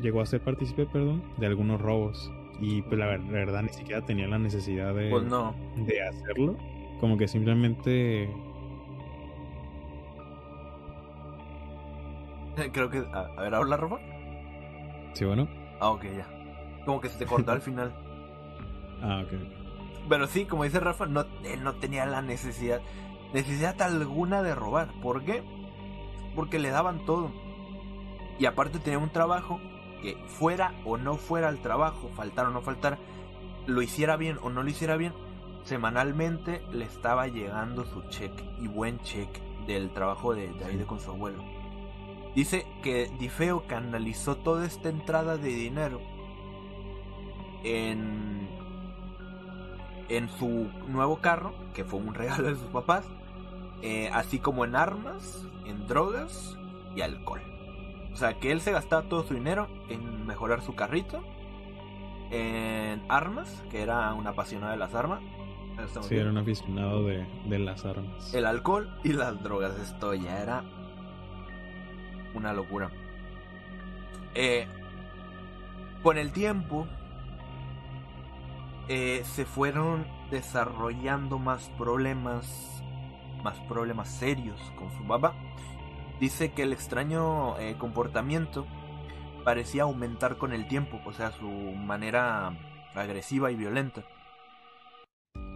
llegó 0.00 0.20
a 0.20 0.26
ser 0.26 0.40
partícipe, 0.42 0.86
perdón, 0.86 1.22
de 1.38 1.46
algunos 1.46 1.80
robos. 1.80 2.30
Y 2.60 2.82
pues 2.82 2.98
la, 2.98 3.06
verdad 3.16 3.62
ni 3.62 3.70
siquiera 3.70 4.04
tenía 4.04 4.28
la 4.28 4.38
necesidad 4.38 4.94
de, 4.94 5.10
pues 5.10 5.24
no. 5.24 5.54
de 5.76 6.02
hacerlo. 6.02 6.56
Como 7.00 7.16
que 7.16 7.26
simplemente... 7.26 8.28
Creo 12.72 12.90
que... 12.90 13.04
A, 13.12 13.40
ver, 13.40 13.54
¿habla 13.54 13.76
Rafa? 13.76 13.96
Sí, 15.14 15.24
bueno. 15.24 15.48
Ah, 15.80 15.90
ok, 15.90 16.04
ya. 16.04 16.28
Como 16.84 17.00
que 17.00 17.08
se 17.08 17.18
te 17.18 17.26
cortó 17.26 17.52
al 17.52 17.60
final. 17.60 17.92
Ah, 19.02 19.22
ok. 19.22 19.32
Pero 20.08 20.26
sí, 20.26 20.46
como 20.46 20.64
dice 20.64 20.80
Rafa, 20.80 21.04
no, 21.04 21.26
él 21.44 21.62
no 21.62 21.74
tenía 21.74 22.06
la 22.06 22.22
necesidad, 22.22 22.80
necesidad 23.34 23.82
alguna 23.82 24.42
de 24.42 24.54
robar. 24.54 24.88
¿Por 25.02 25.24
qué? 25.24 25.42
Porque 26.34 26.58
le 26.58 26.70
daban 26.70 27.04
todo. 27.04 27.30
Y 28.38 28.46
aparte 28.46 28.78
tenía 28.78 28.98
un 28.98 29.10
trabajo 29.10 29.60
fuera 30.26 30.74
o 30.84 30.96
no 30.96 31.16
fuera 31.16 31.48
al 31.48 31.60
trabajo, 31.60 32.10
faltar 32.14 32.46
o 32.46 32.50
no 32.50 32.60
faltar, 32.60 32.98
lo 33.66 33.82
hiciera 33.82 34.16
bien 34.16 34.38
o 34.42 34.50
no 34.50 34.62
lo 34.62 34.68
hiciera 34.68 34.96
bien, 34.96 35.12
semanalmente 35.64 36.62
le 36.72 36.84
estaba 36.84 37.26
llegando 37.28 37.84
su 37.84 38.02
cheque 38.08 38.44
y 38.60 38.68
buen 38.68 39.00
cheque 39.00 39.40
del 39.66 39.90
trabajo 39.90 40.34
de 40.34 40.52
David 40.54 40.84
con 40.84 41.00
su 41.00 41.10
abuelo. 41.10 41.42
Dice 42.34 42.66
que 42.82 43.10
Difeo 43.18 43.66
canalizó 43.66 44.36
toda 44.36 44.66
esta 44.66 44.88
entrada 44.88 45.36
de 45.36 45.48
dinero 45.48 46.00
en, 47.62 48.48
en 50.08 50.28
su 50.30 50.68
nuevo 50.88 51.18
carro, 51.18 51.54
que 51.74 51.84
fue 51.84 52.00
un 52.00 52.14
regalo 52.14 52.48
de 52.48 52.56
sus 52.56 52.68
papás, 52.70 53.06
eh, 53.82 54.10
así 54.12 54.38
como 54.40 54.64
en 54.64 54.74
armas, 54.74 55.46
en 55.64 55.86
drogas 55.86 56.58
y 56.96 57.02
alcohol. 57.02 57.42
O 58.12 58.16
sea, 58.16 58.34
que 58.34 58.52
él 58.52 58.60
se 58.60 58.72
gastaba 58.72 59.08
todo 59.08 59.24
su 59.24 59.34
dinero 59.34 59.68
en 59.88 60.26
mejorar 60.26 60.62
su 60.62 60.74
carrito, 60.74 61.22
en 62.30 63.02
armas, 63.08 63.62
que 63.70 63.82
era 63.82 64.12
un 64.14 64.26
apasionado 64.26 64.72
de 64.72 64.78
las 64.78 64.94
armas. 64.94 65.20
Sí, 66.02 66.16
era 66.16 66.30
un 66.30 66.38
aficionado 66.38 67.04
de, 67.04 67.58
las 67.58 67.84
armas. 67.84 68.32
El 68.32 68.46
alcohol 68.46 68.96
y 69.02 69.12
las 69.12 69.42
drogas. 69.42 69.76
Esto 69.78 70.14
ya 70.14 70.40
era 70.40 70.64
una 72.34 72.52
locura. 72.52 72.90
Eh, 74.34 74.66
con 76.02 76.18
el 76.18 76.32
tiempo 76.32 76.86
eh, 78.88 79.22
se 79.24 79.44
fueron 79.44 80.06
desarrollando 80.30 81.38
más 81.38 81.70
problemas, 81.78 82.82
más 83.42 83.58
problemas 83.60 84.08
serios 84.08 84.60
con 84.76 84.90
su 84.92 85.04
papá 85.06 85.34
dice 86.20 86.52
que 86.52 86.62
el 86.62 86.72
extraño 86.72 87.58
eh, 87.58 87.76
comportamiento 87.78 88.66
parecía 89.44 89.82
aumentar 89.82 90.36
con 90.38 90.52
el 90.52 90.66
tiempo, 90.68 91.00
o 91.04 91.12
sea, 91.12 91.32
su 91.32 91.48
manera 91.48 92.56
agresiva 92.94 93.50
y 93.50 93.56
violenta. 93.56 94.04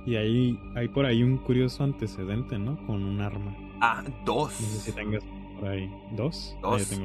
Y 0.05 0.16
ahí 0.16 0.59
hay 0.74 0.89
por 0.89 1.07
ahí 1.07 1.22
un 1.22 1.39
curioso 1.39 1.85
antecedente, 1.85 2.59
¿no? 2.59 2.76
Con 2.87 3.05
un 3.05 3.20
arma. 3.20 3.55
Ah, 3.81 4.03
dos. 4.24 4.61
No 4.61 4.66
sé 4.66 4.79
si 4.79 4.93
tengas 4.93 5.24
por 5.59 5.69
ahí. 5.69 5.93
¿Dos? 6.13 6.57
Dos. 6.63 6.99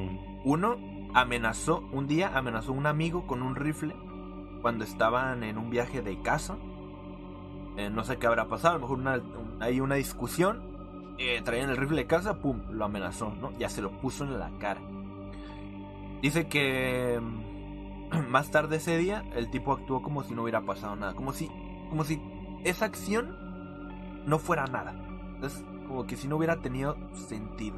uno. 0.44 0.78
amenazó, 1.14 1.84
un 1.92 2.08
día 2.08 2.32
amenazó 2.36 2.72
a 2.72 2.76
un 2.76 2.88
amigo 2.88 3.28
con 3.28 3.42
un 3.42 3.56
rifle 3.56 3.96
cuando 4.62 4.84
estaban 4.84 5.44
en 5.44 5.58
un 5.58 5.70
viaje 5.70 6.02
de 6.02 6.22
casa. 6.22 6.58
Eh, 7.78 7.90
no 7.90 8.04
sé 8.04 8.18
qué 8.18 8.28
habrá 8.28 8.48
pasado, 8.48 8.76
a 8.76 8.78
lo 8.78 8.82
mejor 8.82 9.00
una, 9.00 9.22
hay 9.60 9.80
una 9.80 9.96
discusión 9.96 10.74
eh, 11.18 11.42
traían 11.44 11.70
el 11.70 11.78
rifle 11.78 11.98
de 11.98 12.08
casa, 12.08 12.40
pum, 12.40 12.62
lo 12.72 12.86
amenazó, 12.86 13.34
¿no? 13.40 13.52
Ya 13.60 13.70
se 13.70 13.82
lo 13.82 13.92
puso 13.92 14.24
en 14.24 14.40
la 14.40 14.50
cara. 14.58 14.82
Dice 16.22 16.48
que 16.48 17.20
mm, 17.22 18.30
más 18.30 18.50
tarde 18.50 18.78
ese 18.78 18.98
día 18.98 19.24
el 19.36 19.50
tipo 19.52 19.74
actuó 19.74 20.02
como 20.02 20.24
si 20.24 20.34
no 20.34 20.42
hubiera 20.44 20.62
pasado 20.62 20.96
nada, 20.96 21.14
como 21.14 21.34
si, 21.34 21.50
como 21.90 22.04
si 22.04 22.22
esa 22.64 22.86
acción 22.86 23.38
no 24.26 24.40
fuera 24.40 24.66
nada. 24.66 24.96
Entonces, 25.36 25.64
como 25.88 26.08
que 26.08 26.18
si 26.18 26.28
no 26.28 26.38
hubiera 26.38 26.62
tenido 26.62 26.98
sentido. 27.14 27.78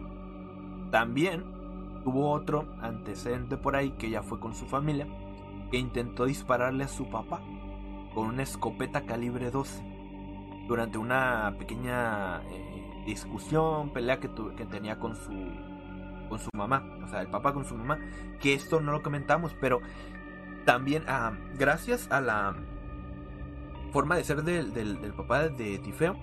También 0.95 1.43
tuvo 2.05 2.31
otro 2.31 2.67
antecedente 2.79 3.57
por 3.57 3.75
ahí 3.75 3.91
que 3.97 4.09
ya 4.09 4.23
fue 4.23 4.39
con 4.39 4.55
su 4.55 4.65
familia, 4.65 5.05
que 5.69 5.77
intentó 5.77 6.23
dispararle 6.23 6.85
a 6.85 6.87
su 6.87 7.09
papá 7.09 7.41
con 8.13 8.27
una 8.27 8.43
escopeta 8.43 9.01
calibre 9.01 9.51
12 9.51 9.83
durante 10.69 10.97
una 10.97 11.53
pequeña 11.59 12.43
eh, 12.43 13.03
discusión, 13.05 13.89
pelea 13.89 14.21
que, 14.21 14.29
que 14.55 14.65
tenía 14.65 14.97
con 14.97 15.17
su 15.17 15.33
con 16.29 16.39
su 16.39 16.49
mamá, 16.55 16.81
o 17.03 17.09
sea, 17.09 17.19
el 17.19 17.27
papá 17.27 17.51
con 17.51 17.65
su 17.65 17.75
mamá, 17.75 17.99
que 18.39 18.53
esto 18.53 18.79
no 18.79 18.93
lo 18.93 19.03
comentamos, 19.03 19.53
pero 19.59 19.81
también 20.63 21.03
ah, 21.09 21.33
gracias 21.57 22.09
a 22.09 22.21
la 22.21 22.55
forma 23.91 24.15
de 24.15 24.23
ser 24.23 24.43
del, 24.43 24.73
del, 24.73 25.13
papá 25.13 25.49
de 25.49 25.77
Tifeo, 25.77 26.15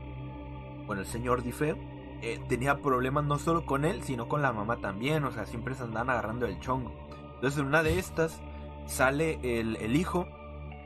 con 0.87 0.99
el 0.99 1.05
señor 1.05 1.43
Difeo, 1.43 1.77
eh, 2.23 2.41
tenía 2.49 2.81
problemas 2.81 3.25
no 3.25 3.39
solo 3.39 3.67
con 3.67 3.85
él, 3.85 4.03
sino 4.03 4.29
con 4.29 4.43
la 4.43 4.53
mamá 4.53 4.77
también, 4.77 5.25
o 5.25 5.33
sea, 5.33 5.45
siempre 5.45 5.75
se 5.75 5.83
andaban 5.83 6.11
agarrando 6.11 6.47
el 6.47 6.59
chongo. 6.61 6.93
Entonces 7.35 7.61
en 7.61 7.67
una 7.67 7.83
de 7.83 7.99
estas 7.99 8.41
sale 8.87 9.39
el, 9.43 9.77
el 9.77 9.97
hijo 9.97 10.29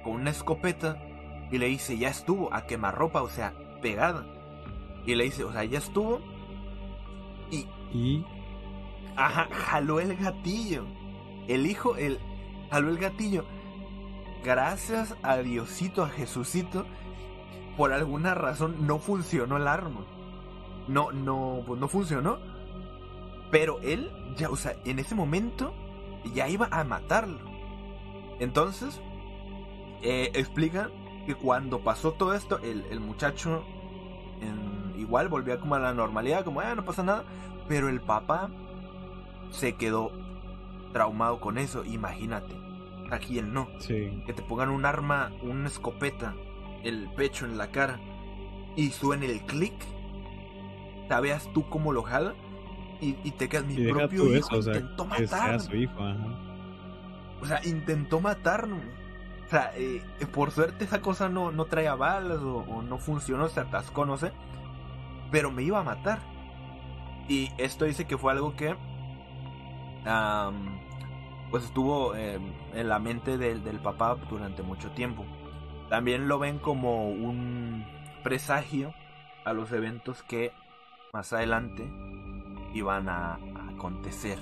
con 0.03 0.15
una 0.15 0.31
escopeta 0.31 0.97
y 1.51 1.59
le 1.59 1.67
dice, 1.67 1.99
ya 1.99 2.09
estuvo, 2.09 2.53
a 2.53 2.67
quemarropa, 2.67 3.23
o 3.23 3.29
sea, 3.29 3.55
pegada. 3.83 4.25
Y 5.05 5.15
le 5.15 5.25
dice, 5.25 5.45
o 5.45 5.53
sea, 5.53 5.65
ya 5.65 5.79
estuvo. 5.79 6.21
Y... 7.51 7.67
Y... 7.93 8.25
Ajá, 9.17 9.49
jaló 9.51 10.01
el 10.01 10.17
gatillo. 10.17 10.85
El 11.47 11.67
hijo, 11.67 11.97
el... 11.97 12.19
Jaló 12.71 12.91
el 12.91 12.99
gatillo. 12.99 13.45
Gracias 14.45 15.17
a 15.23 15.37
Diosito, 15.39 16.03
a 16.03 16.09
Jesucito, 16.09 16.85
por 17.77 17.93
alguna 17.93 18.35
razón 18.35 18.87
no 18.87 18.99
funcionó 18.99 19.57
el 19.57 19.69
arma. 19.69 20.05
No, 20.89 21.13
no, 21.13 21.63
pues 21.67 21.81
no 21.81 21.89
funcionó. 21.89 22.39
Pero 23.51 23.81
él, 23.81 24.11
ya, 24.37 24.51
o 24.51 24.57
sea, 24.57 24.77
en 24.85 24.99
ese 24.99 25.15
momento 25.15 25.73
ya 26.35 26.49
iba 26.49 26.69
a 26.71 26.85
matarlo. 26.85 27.39
Entonces, 28.39 29.01
eh, 30.03 30.31
explica 30.35 30.91
que 31.27 31.35
cuando 31.35 31.81
pasó 31.81 32.13
todo 32.13 32.35
esto, 32.35 32.59
el, 32.59 33.01
muchacho 33.01 33.65
igual 34.97 35.29
volvía 35.29 35.59
como 35.59 35.75
a 35.75 35.79
la 35.79 35.95
normalidad, 35.95 36.45
como, 36.45 36.61
ah, 36.61 36.75
no 36.75 36.85
pasa 36.85 37.03
nada. 37.03 37.25
Pero 37.69 37.89
el 37.89 38.01
papá 38.01 38.51
se 39.51 39.75
quedó 39.75 40.13
traumado 40.93 41.41
con 41.41 41.59
eso. 41.59 41.85
Imagínate, 41.85 42.55
aquí 43.11 43.39
él 43.39 43.53
no. 43.53 43.69
Que 44.27 44.33
te 44.35 44.43
pongan 44.43 44.71
un 44.71 44.85
arma, 44.85 45.33
una 45.43 45.69
escopeta, 45.69 46.35
el 46.83 47.09
pecho 47.15 47.45
en 47.45 47.59
la 47.59 47.71
cara 47.71 48.01
y 48.77 48.91
suene 48.91 49.27
el 49.27 49.41
clic. 49.43 49.75
Sabes 51.09 51.51
tú 51.53 51.69
cómo 51.69 51.93
lo 51.93 52.03
jala 52.03 52.35
y, 53.01 53.13
te 53.33 53.49
quedas 53.49 53.67
mi 53.67 53.77
propio 53.87 54.35
hijo 54.35 54.57
intentó 54.57 55.05
matar. 55.05 55.61
O 57.41 57.47
sea, 57.47 57.61
intentó 57.65 58.21
matarnos. 58.21 58.81
O 59.47 59.49
sea, 59.49 59.71
eh, 59.77 60.03
por 60.33 60.51
suerte 60.51 60.85
esa 60.85 61.01
cosa 61.01 61.29
no, 61.29 61.53
no 61.53 61.67
traía 61.67 61.95
balas 61.95 62.39
o, 62.39 62.83
no 62.83 62.99
funcionó, 62.99 63.49
se 63.49 63.61
atascó, 63.61 64.07
no 64.07 64.17
sé. 64.17 64.33
Pero 65.31 65.51
me 65.51 65.63
iba 65.63 65.79
a 65.79 65.83
matar. 65.83 66.21
Y 67.29 67.51
esto 67.59 67.85
dice 67.85 68.07
que 68.07 68.17
fue 68.17 68.33
algo 68.33 68.55
que 68.57 68.75
pues 71.51 71.65
estuvo 71.65 72.15
em, 72.15 72.53
en 72.75 72.89
la 72.89 73.01
mente 73.01 73.39
del, 73.39 73.65
del, 73.65 73.79
papá 73.81 74.17
durante 74.29 74.63
mucho 74.63 74.91
tiempo. 74.93 75.25
También 75.89 76.29
lo 76.29 76.39
ven 76.39 76.59
como 76.59 77.09
un 77.09 77.85
presagio 78.23 78.95
a 79.45 79.53
los 79.53 79.73
eventos 79.73 80.23
que 80.23 80.53
más 81.17 81.33
adelante 81.33 81.91
iban 82.75 83.09
a, 83.09 83.37
a 83.37 83.69
acontecer. 83.75 84.39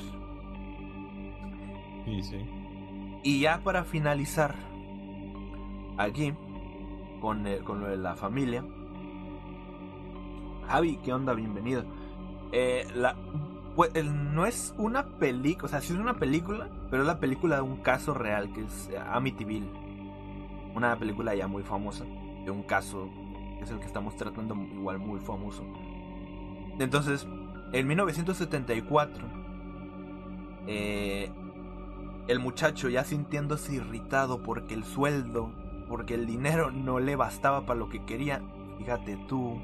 Y, 2.05 2.21
sí. 2.21 2.45
y 3.23 3.41
ya 3.41 3.63
para 3.63 3.85
finalizar, 3.85 4.57
aquí 5.97 6.35
con, 7.21 7.47
con 7.65 7.81
lo 7.81 7.87
de 7.87 7.97
la 7.97 8.17
familia. 8.17 8.65
Javi, 10.67 10.97
¿qué 10.97 11.13
onda? 11.13 11.33
Bienvenido. 11.35 11.85
Eh, 12.51 12.89
la, 12.93 13.15
pues, 13.77 13.93
no 14.05 14.45
es 14.45 14.75
una 14.77 15.05
película, 15.21 15.67
o 15.67 15.69
sea, 15.69 15.81
sí 15.81 15.93
es 15.93 15.99
una 16.01 16.15
película, 16.15 16.71
pero 16.91 17.03
es 17.03 17.07
la 17.07 17.21
película 17.21 17.55
de 17.55 17.63
un 17.63 17.77
caso 17.77 18.15
real 18.15 18.53
que 18.53 18.63
es 18.63 18.91
Amityville. 19.13 19.71
Una 20.75 20.99
película 20.99 21.37
ya 21.37 21.47
muy 21.47 21.63
famosa, 21.63 22.05
de 22.45 22.51
un 22.51 22.65
caso 22.65 23.09
que 23.59 23.63
es 23.63 23.71
el 23.71 23.79
que 23.79 23.87
estamos 23.87 24.17
tratando, 24.17 24.57
igual 24.57 24.99
muy 24.99 25.21
famoso. 25.21 25.63
Entonces, 26.79 27.27
en 27.73 27.87
1974, 27.87 29.27
eh, 30.67 31.31
el 32.29 32.39
muchacho 32.39 32.89
ya 32.89 33.05
sintiéndose 33.05 33.75
irritado 33.75 34.43
porque 34.43 34.75
el 34.75 34.85
sueldo 34.85 35.53
porque 35.89 36.15
el 36.15 36.27
dinero 36.27 36.71
no 36.71 36.99
le 36.99 37.17
bastaba 37.17 37.67
para 37.67 37.79
lo 37.79 37.89
que 37.89 38.05
quería. 38.05 38.43
Fíjate 38.79 39.17
tú, 39.29 39.61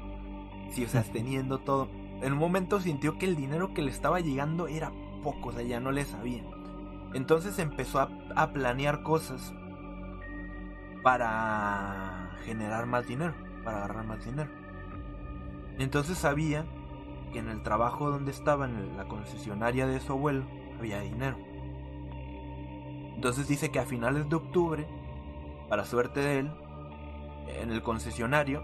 si 0.69 0.83
estás 0.83 1.11
teniendo 1.11 1.59
todo. 1.59 1.89
En 2.21 2.33
un 2.33 2.39
momento 2.39 2.79
sintió 2.79 3.17
que 3.17 3.25
el 3.25 3.35
dinero 3.35 3.73
que 3.73 3.81
le 3.81 3.91
estaba 3.91 4.19
llegando 4.19 4.67
era 4.67 4.91
poco, 5.23 5.49
o 5.49 5.51
sea, 5.51 5.63
ya 5.63 5.79
no 5.79 5.91
le 5.91 6.05
sabía. 6.05 6.43
Entonces 7.13 7.59
empezó 7.59 7.99
a, 7.99 8.53
planear 8.53 9.03
cosas 9.03 9.53
para 11.03 12.37
generar 12.45 12.85
más 12.85 13.07
dinero, 13.07 13.33
para 13.63 13.77
agarrar 13.77 14.05
más 14.05 14.23
dinero. 14.23 14.49
Entonces 15.79 16.17
sabía 16.17 16.65
que 17.31 17.39
en 17.39 17.49
el 17.49 17.61
trabajo 17.63 18.09
donde 18.09 18.31
estaba, 18.31 18.65
en 18.65 18.97
la 18.97 19.05
concesionaria 19.05 19.87
de 19.87 19.99
su 19.99 20.13
abuelo, 20.13 20.45
había 20.77 20.99
dinero. 20.99 21.37
Entonces 23.15 23.47
dice 23.47 23.69
que 23.71 23.79
a 23.79 23.85
finales 23.85 24.29
de 24.29 24.35
octubre 24.35 24.87
para 25.69 25.85
suerte 25.85 26.19
de 26.19 26.39
él, 26.39 26.51
en 27.47 27.71
el 27.71 27.81
concesionario, 27.81 28.61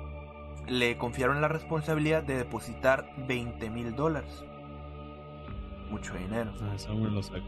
le 0.68 0.98
confiaron 0.98 1.40
la 1.40 1.48
responsabilidad 1.48 2.24
de 2.24 2.38
depositar 2.38 3.14
20 3.28 3.70
mil 3.70 3.96
dólares. 3.96 4.44
Mucho 5.90 6.14
dinero. 6.16 6.52
Ah, 6.62 6.76
lo 6.92 7.24
saco. 7.24 7.46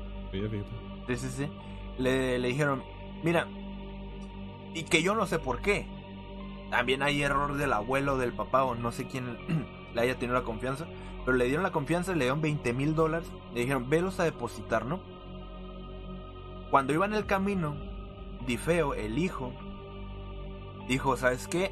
Sí, 1.07 1.17
sí, 1.17 1.27
sí. 1.27 1.51
Le, 1.97 2.39
le 2.39 2.47
dijeron, 2.47 2.83
mira, 3.21 3.47
y 4.73 4.83
que 4.83 5.03
yo 5.03 5.15
no 5.15 5.25
sé 5.25 5.39
por 5.39 5.61
qué. 5.61 5.85
También 6.69 7.01
hay 7.01 7.21
error 7.21 7.55
del 7.57 7.73
abuelo, 7.73 8.17
del 8.17 8.31
papá 8.31 8.63
o 8.63 8.75
no 8.75 8.91
sé 8.91 9.07
quién 9.07 9.37
le 9.93 10.01
haya 10.01 10.15
tenido 10.15 10.37
la 10.37 10.43
confianza. 10.43 10.85
Pero 11.25 11.37
le 11.37 11.45
dieron 11.45 11.63
la 11.63 11.71
confianza, 11.71 12.13
le 12.13 12.25
dieron 12.25 12.41
20 12.41 12.73
mil 12.73 12.95
dólares. 12.95 13.29
Le 13.53 13.61
dijeron, 13.61 13.89
velos 13.89 14.19
a 14.19 14.23
depositar, 14.23 14.85
¿no? 14.85 14.99
Cuando 16.69 16.93
iba 16.93 17.05
en 17.05 17.13
el 17.13 17.25
camino, 17.25 17.75
Difeo, 18.45 18.93
el 18.93 19.17
hijo, 19.17 19.51
dijo, 20.87 21.17
¿sabes 21.17 21.47
qué? 21.47 21.71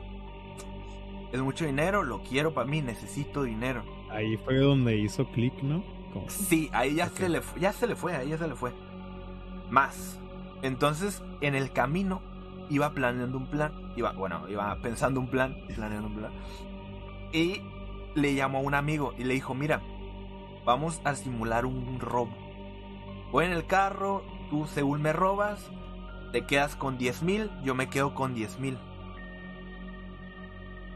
Es 1.32 1.42
mucho 1.42 1.66
dinero, 1.66 2.04
lo 2.04 2.22
quiero 2.24 2.54
para 2.54 2.68
mí, 2.68 2.82
necesito 2.82 3.44
dinero. 3.44 3.84
Ahí 4.10 4.38
fue 4.38 4.58
donde 4.58 4.98
hizo 4.98 5.26
clic, 5.28 5.54
¿no? 5.62 5.84
Sí, 6.28 6.70
ahí 6.74 6.96
ya 6.96 7.10
se 7.10 7.30
le 7.30 7.42
fue, 7.42 7.60
ya 7.60 7.74
se 7.74 7.88
le 7.88 7.96
fue, 7.96 8.16
ahí 8.16 8.30
ya 8.30 8.38
se 8.38 8.48
le 8.48 8.56
fue. 8.56 8.72
Más. 9.70 10.20
Entonces, 10.62 11.22
en 11.42 11.54
el 11.54 11.72
camino 11.72 12.22
iba 12.70 12.92
planeando 12.92 13.38
un 13.38 13.48
plan, 13.48 13.72
iba, 13.96 14.12
bueno, 14.14 14.48
iba 14.50 14.76
pensando 14.82 15.20
un 15.20 15.28
plan, 15.28 15.56
planeando 15.76 16.08
un 16.08 16.16
plan. 16.16 16.32
Y 17.34 17.62
le 18.18 18.36
llamó 18.36 18.60
a 18.60 18.62
un 18.62 18.74
amigo 18.74 19.14
y 19.18 19.24
le 19.24 19.34
dijo, 19.34 19.54
"Mira, 19.54 19.82
vamos 20.66 21.00
a 21.06 21.16
simular 21.16 21.66
un 21.66 22.00
robo. 22.00 22.36
Voy 23.32 23.46
en 23.46 23.52
el 23.52 23.66
carro, 23.66 24.24
tú 24.50 24.68
según 24.68 25.02
me 25.02 25.14
robas, 25.14 25.72
te 26.32 26.46
quedas 26.46 26.76
con 26.76 26.98
10 26.98 27.24
mil, 27.24 27.50
yo 27.64 27.76
me 27.76 27.90
quedo 27.90 28.14
con 28.14 28.34
10 28.34 28.60
mil. 28.60 28.78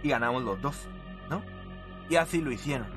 Y 0.03 0.09
ganamos 0.09 0.43
los 0.43 0.61
dos, 0.61 0.89
¿no? 1.29 1.41
Y 2.09 2.15
así 2.15 2.41
lo 2.41 2.51
hicieron. 2.51 2.87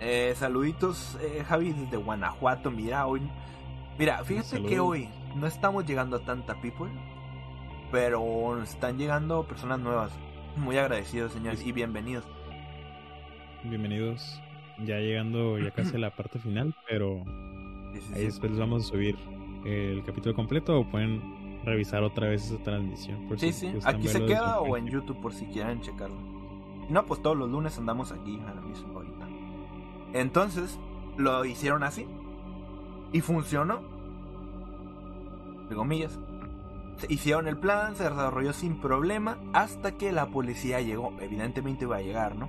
Eh, 0.00 0.34
saluditos, 0.36 1.18
eh, 1.20 1.44
Javi, 1.46 1.72
desde 1.72 1.96
Guanajuato. 1.98 2.70
Mira, 2.70 3.06
hoy. 3.06 3.20
Mira, 3.98 4.24
fíjate 4.24 4.62
que 4.62 4.80
hoy 4.80 5.08
no 5.36 5.46
estamos 5.46 5.84
llegando 5.84 6.16
a 6.16 6.20
tanta 6.20 6.54
people, 6.60 6.90
pero 7.92 8.60
están 8.62 8.96
llegando 8.96 9.46
personas 9.46 9.78
nuevas. 9.78 10.10
Muy 10.56 10.76
agradecidos, 10.76 11.32
señores, 11.32 11.64
y 11.64 11.72
bienvenidos. 11.72 12.24
Bienvenidos. 13.64 14.40
Ya 14.84 14.98
llegando 14.98 15.58
ya 15.58 15.70
casi 15.76 15.96
a 15.96 15.98
la 15.98 16.10
parte 16.10 16.38
final, 16.38 16.74
pero 16.88 17.22
ahí 18.14 18.24
después 18.24 18.50
les 18.50 18.60
vamos 18.60 18.84
a 18.84 18.88
subir 18.88 19.16
el 19.64 20.02
capítulo 20.04 20.34
completo 20.34 20.80
o 20.80 20.90
pueden 20.90 21.62
revisar 21.64 22.02
otra 22.02 22.28
vez 22.28 22.50
esa 22.50 22.62
transmisión. 22.62 23.28
sí, 23.36 23.52
sí, 23.52 23.72
aquí 23.84 24.08
se 24.08 24.24
queda 24.24 24.60
o 24.60 24.76
en 24.76 24.86
YouTube 24.88 25.20
por 25.20 25.32
si 25.32 25.46
quieren 25.46 25.80
checarlo. 25.80 26.16
No, 26.88 27.06
pues 27.06 27.22
todos 27.22 27.36
los 27.36 27.48
lunes 27.48 27.78
andamos 27.78 28.10
aquí 28.10 28.40
a 28.48 28.54
la 28.54 28.60
misma 28.60 28.98
horita. 28.98 29.28
Entonces, 30.12 30.78
lo 31.16 31.44
hicieron 31.44 31.84
así. 31.84 32.06
Y 33.12 33.20
funcionó. 33.20 33.80
De 35.68 35.76
comillas. 35.76 36.18
Hicieron 37.08 37.48
el 37.48 37.56
plan, 37.56 37.96
se 37.96 38.04
desarrolló 38.04 38.52
sin 38.52 38.80
problema 38.80 39.38
hasta 39.52 39.92
que 39.92 40.12
la 40.12 40.26
policía 40.26 40.80
llegó. 40.80 41.12
Evidentemente 41.20 41.84
iba 41.84 41.96
a 41.96 42.02
llegar, 42.02 42.36
¿no? 42.36 42.48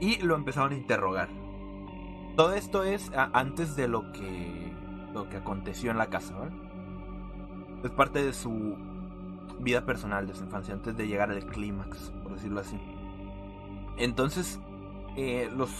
Y 0.00 0.18
lo 0.18 0.34
empezaron 0.34 0.72
a 0.72 0.76
interrogar. 0.76 1.28
Todo 2.36 2.52
esto 2.54 2.84
es 2.84 3.10
antes 3.32 3.76
de 3.76 3.88
lo 3.88 4.12
que 4.12 4.72
lo 5.16 5.28
que 5.30 5.38
aconteció 5.38 5.90
en 5.90 5.98
la 5.98 6.06
casa, 6.06 6.36
¿vale? 6.36 6.52
Es 7.82 7.90
parte 7.90 8.22
de 8.22 8.32
su 8.32 8.76
vida 9.58 9.86
personal, 9.86 10.26
de 10.26 10.34
su 10.34 10.44
infancia, 10.44 10.74
antes 10.74 10.96
de 10.96 11.08
llegar 11.08 11.30
al 11.30 11.46
clímax, 11.46 12.10
por 12.22 12.34
decirlo 12.34 12.60
así. 12.60 12.78
Entonces, 13.96 14.60
eh, 15.16 15.50
los, 15.56 15.70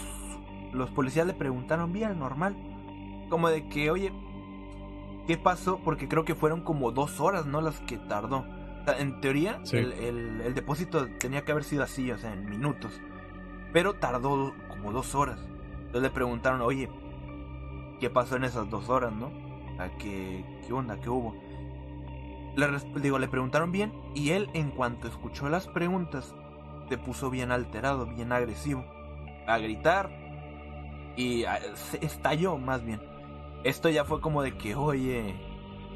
los 0.73 0.91
policías 0.91 1.27
le 1.27 1.35
preguntaron 1.35 1.93
bien, 1.93 2.19
normal, 2.19 2.57
como 3.29 3.49
de 3.51 3.69
que, 3.69 3.91
oye, 3.91 4.13
¿qué 5.27 5.37
pasó? 5.37 5.79
Porque 5.85 6.09
creo 6.09 6.24
que 6.24 6.35
fueron 6.35 6.61
como 6.62 6.91
dos 6.93 7.20
horas, 7.20 7.47
¿no? 7.47 7.61
Las 7.61 7.81
que 7.81 7.99
tardó. 7.99 8.39
O 8.83 8.85
sea, 8.85 8.99
en 8.99 9.20
teoría, 9.20 9.61
Sí. 9.64 9.77
el, 9.79 9.93
el- 9.93 10.41
el 10.43 10.55
depósito 10.55 11.09
tenía 11.18 11.45
que 11.45 11.53
haber 11.53 11.64
sido 11.64 11.83
así, 11.83 12.11
o 12.11 12.18
sea, 12.18 12.33
en 12.33 12.49
minutos. 12.49 13.01
Pero 13.72 13.95
tardó 13.95 14.55
como 14.68 14.93
dos 14.93 15.14
horas. 15.14 15.39
Entonces 15.79 16.03
le 16.03 16.11
preguntaron, 16.11 16.61
oye, 16.61 16.89
¿qué 18.01 18.11
pasó 18.11 18.37
en 18.37 18.45
esas 18.45 18.68
dos 18.70 18.89
horas, 18.89 19.12
no? 19.12 19.31
¿A 19.79 19.89
qué, 19.99 20.45
¿Qué 20.66 20.72
onda? 20.72 20.99
¿Qué 21.01 21.11
hubo? 21.11 21.35
Le, 22.57 22.68
digo, 23.01 23.18
le 23.18 23.29
preguntaron 23.29 23.70
bien 23.72 23.93
y 24.14 24.31
él, 24.31 24.49
en 24.55 24.70
cuanto 24.70 25.09
escuchó 25.09 25.49
las 25.49 25.68
preguntas, 25.68 26.35
se 26.89 26.97
puso 26.97 27.29
bien 27.31 27.51
alterado, 27.53 28.07
bien 28.07 28.33
agresivo. 28.33 28.85
A 29.47 29.59
gritar 29.59 30.11
y 31.16 31.45
a- 31.45 31.61
se 31.77 32.05
estalló 32.05 32.57
más 32.57 32.85
bien. 32.85 33.01
Esto 33.65 33.89
ya 33.89 34.05
fue 34.05 34.21
como 34.21 34.43
de 34.43 34.57
que, 34.57 34.75
oye, 34.75 35.35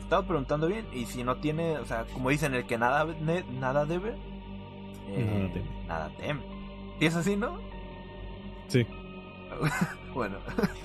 estaba 0.01 0.27
preguntando 0.27 0.67
bien 0.67 0.87
y 0.93 1.07
si 1.07 1.23
no 1.25 1.37
tiene, 1.37 1.79
o 1.79 1.87
sea, 1.87 2.05
como 2.13 2.31
dicen, 2.31 2.55
el 2.55 2.67
que 2.67 2.79
nada, 2.79 3.05
ne- 3.21 3.45
nada 3.45 3.87
debe, 3.87 4.17
eh, 5.09 5.25
Nada 5.25 5.53
teme. 5.53 5.87
Nada 5.87 6.11
teme. 6.17 6.41
¿Y 7.01 7.07
es 7.07 7.15
así, 7.17 7.37
no? 7.37 7.59
Sí. 8.69 8.87
bueno, 10.15 10.39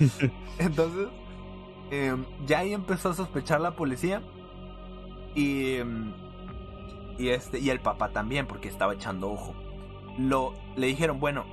entonces 0.58 1.08
em, 1.90 2.24
ya 2.46 2.60
ahí 2.60 2.72
empezó 2.72 3.10
a 3.10 3.14
sospechar 3.14 3.60
la 3.60 3.72
policía 3.72 4.22
y 5.34 5.74
em, 5.76 6.12
y 7.18 7.28
este 7.28 7.58
y 7.60 7.70
el 7.70 7.80
papá 7.80 8.08
también 8.10 8.46
porque 8.46 8.68
estaba 8.68 8.94
echando 8.94 9.30
ojo. 9.30 9.54
Lo 10.18 10.54
le 10.76 10.88
dijeron 10.88 11.20
bueno 11.20 11.44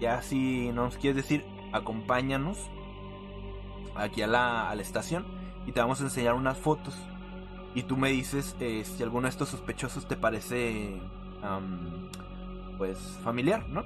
ya 0.00 0.22
si 0.22 0.68
no 0.72 0.84
nos 0.84 0.96
quieres 0.96 1.16
decir 1.16 1.44
acompáñanos 1.72 2.70
aquí 3.98 4.22
a 4.22 4.26
la, 4.26 4.70
a 4.70 4.74
la 4.74 4.82
estación 4.82 5.24
y 5.66 5.72
te 5.72 5.80
vamos 5.80 6.00
a 6.00 6.04
enseñar 6.04 6.34
unas 6.34 6.58
fotos 6.58 6.96
y 7.76 7.82
tú 7.82 7.98
me 7.98 8.08
dices 8.08 8.56
eh, 8.58 8.84
si 8.84 9.02
alguno 9.02 9.26
de 9.26 9.30
estos 9.30 9.50
sospechosos 9.50 10.08
te 10.08 10.16
parece 10.16 10.98
pues 12.78 12.98
familiar, 13.22 13.68
¿no? 13.68 13.84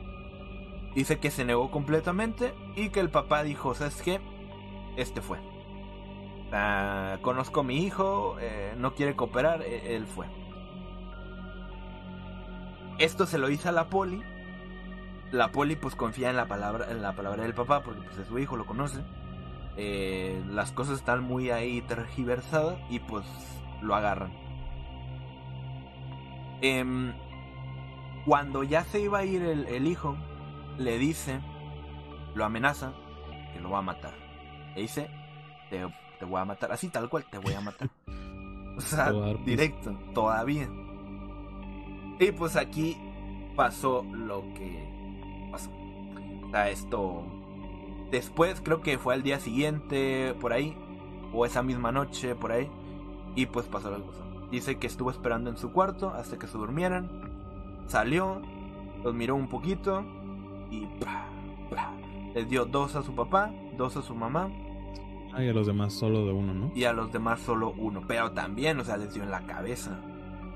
Dice 0.94 1.18
que 1.18 1.32
se 1.32 1.44
negó 1.44 1.72
completamente 1.72 2.54
y 2.76 2.90
que 2.90 3.00
el 3.00 3.10
papá 3.10 3.42
dijo, 3.42 3.74
¿sabes 3.74 4.00
qué? 4.00 4.20
Este 4.96 5.20
fue. 5.20 5.38
Ah, 6.52 7.18
conozco 7.20 7.60
a 7.60 7.64
mi 7.64 7.84
hijo, 7.84 8.36
eh, 8.40 8.74
no 8.76 8.94
quiere 8.94 9.16
cooperar, 9.16 9.62
eh, 9.62 9.96
él 9.96 10.06
fue. 10.06 10.26
Esto 12.98 13.26
se 13.26 13.38
lo 13.38 13.48
dice 13.48 13.70
a 13.70 13.72
la 13.72 13.88
poli. 13.88 14.22
La 15.32 15.50
poli 15.50 15.74
pues 15.74 15.96
confía 15.96 16.30
en 16.30 16.36
la 16.36 16.46
palabra, 16.46 16.92
en 16.92 17.02
la 17.02 17.12
palabra 17.16 17.42
del 17.42 17.54
papá 17.54 17.82
porque 17.82 18.02
pues 18.02 18.18
es 18.18 18.28
su 18.28 18.38
hijo, 18.38 18.56
lo 18.56 18.66
conoce. 18.66 19.00
Eh, 19.82 20.44
las 20.50 20.72
cosas 20.72 20.98
están 20.98 21.24
muy 21.24 21.48
ahí 21.48 21.80
tergiversadas 21.80 22.78
y 22.90 22.98
pues 22.98 23.24
lo 23.80 23.94
agarran. 23.94 24.30
Em, 26.60 27.14
cuando 28.26 28.62
ya 28.62 28.84
se 28.84 29.00
iba 29.00 29.20
a 29.20 29.24
ir 29.24 29.40
el, 29.42 29.64
el 29.68 29.86
hijo, 29.86 30.18
le 30.76 30.98
dice, 30.98 31.40
lo 32.34 32.44
amenaza, 32.44 32.92
que 33.54 33.60
lo 33.60 33.70
va 33.70 33.78
a 33.78 33.82
matar. 33.82 34.12
Le 34.74 34.82
dice, 34.82 35.08
te, 35.70 35.86
te 36.18 36.24
voy 36.26 36.42
a 36.42 36.44
matar, 36.44 36.72
así 36.72 36.90
tal 36.90 37.08
cual, 37.08 37.24
te 37.30 37.38
voy 37.38 37.54
a 37.54 37.62
matar. 37.62 37.88
O 38.76 38.82
sea, 38.82 39.12
directo, 39.44 39.92
todavía. 40.14 40.68
Y 42.18 42.32
pues 42.32 42.56
aquí 42.56 42.96
pasó 43.56 44.06
lo 44.10 44.42
que 44.54 45.48
pasó. 45.50 45.70
O 45.70 46.50
sea, 46.50 46.70
esto... 46.70 47.39
Después 48.10 48.60
creo 48.60 48.80
que 48.80 48.98
fue 48.98 49.14
al 49.14 49.22
día 49.22 49.38
siguiente, 49.38 50.34
por 50.40 50.52
ahí, 50.52 50.76
o 51.32 51.46
esa 51.46 51.62
misma 51.62 51.92
noche, 51.92 52.34
por 52.34 52.52
ahí, 52.52 52.68
y 53.36 53.46
pues 53.46 53.66
pasó 53.66 53.90
la 53.90 53.98
cosa. 53.98 54.24
Dice 54.50 54.78
que 54.78 54.86
estuvo 54.86 55.10
esperando 55.10 55.48
en 55.48 55.56
su 55.56 55.70
cuarto 55.72 56.10
hasta 56.10 56.38
que 56.38 56.48
se 56.48 56.58
durmieran. 56.58 57.08
Salió, 57.86 58.42
los 59.04 59.14
miró 59.14 59.36
un 59.36 59.48
poquito 59.48 60.04
y. 60.70 60.86
¡pra! 60.98 61.26
les 62.34 62.48
dio 62.48 62.64
dos 62.64 62.96
a 62.96 63.02
su 63.02 63.14
papá, 63.14 63.52
dos 63.76 63.96
a 63.96 64.02
su 64.02 64.14
mamá 64.14 64.50
Ah, 65.32 65.44
y 65.44 65.48
a 65.48 65.52
los 65.52 65.66
demás 65.66 65.92
solo 65.92 66.24
de 66.24 66.32
uno, 66.32 66.52
¿no? 66.54 66.72
y 66.74 66.84
a 66.84 66.92
los 66.92 67.12
demás 67.12 67.40
solo 67.40 67.72
uno. 67.76 68.02
Pero 68.06 68.32
también, 68.32 68.78
o 68.80 68.84
sea, 68.84 68.96
les 68.96 69.14
dio 69.14 69.22
en 69.22 69.30
la 69.30 69.46
cabeza. 69.46 70.00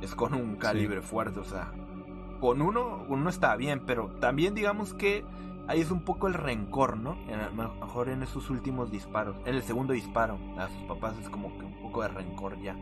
Es 0.01 0.15
con 0.15 0.35
un 0.35 0.57
calibre 0.57 1.01
fuerte, 1.01 1.41
o 1.41 1.45
sea. 1.45 1.73
Con 2.41 2.61
uno, 2.61 3.05
uno 3.09 3.31
está 3.31 3.55
bien, 3.57 3.83
pero 3.87 4.09
también 4.21 4.55
digamos 4.55 4.93
que 4.93 5.25
ahí 5.69 5.81
es 5.81 5.91
un 5.91 6.01
poco 6.03 6.27
el 6.27 6.35
rencor, 6.35 6.97
¿no? 6.97 7.17
En 7.29 7.41
el- 7.41 7.53
mejor 7.53 8.09
en 8.09 8.23
esos 8.23 8.51
últimos 8.51 8.91
disparos. 8.91 9.37
En 9.47 9.55
el 9.55 9.63
segundo 9.63 9.93
disparo 9.93 10.39
a 10.59 10.69
sus 10.69 10.83
papás 10.85 11.17
es 11.19 11.29
como 11.29 11.57
que 11.59 11.65
un 11.65 11.81
poco 11.83 12.03
de 12.03 12.09
rencor 12.09 12.59
ya. 12.61 12.77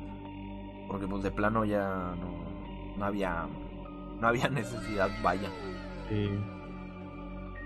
Porque 0.88 1.06
pues 1.06 1.22
de 1.22 1.30
plano 1.30 1.64
ya 1.64 2.14
no, 2.20 2.96
no 2.96 3.04
había 3.04 3.46
no 4.20 4.28
había 4.28 4.48
necesidad, 4.50 5.10
vaya. 5.22 5.48
Sí. 6.08 6.28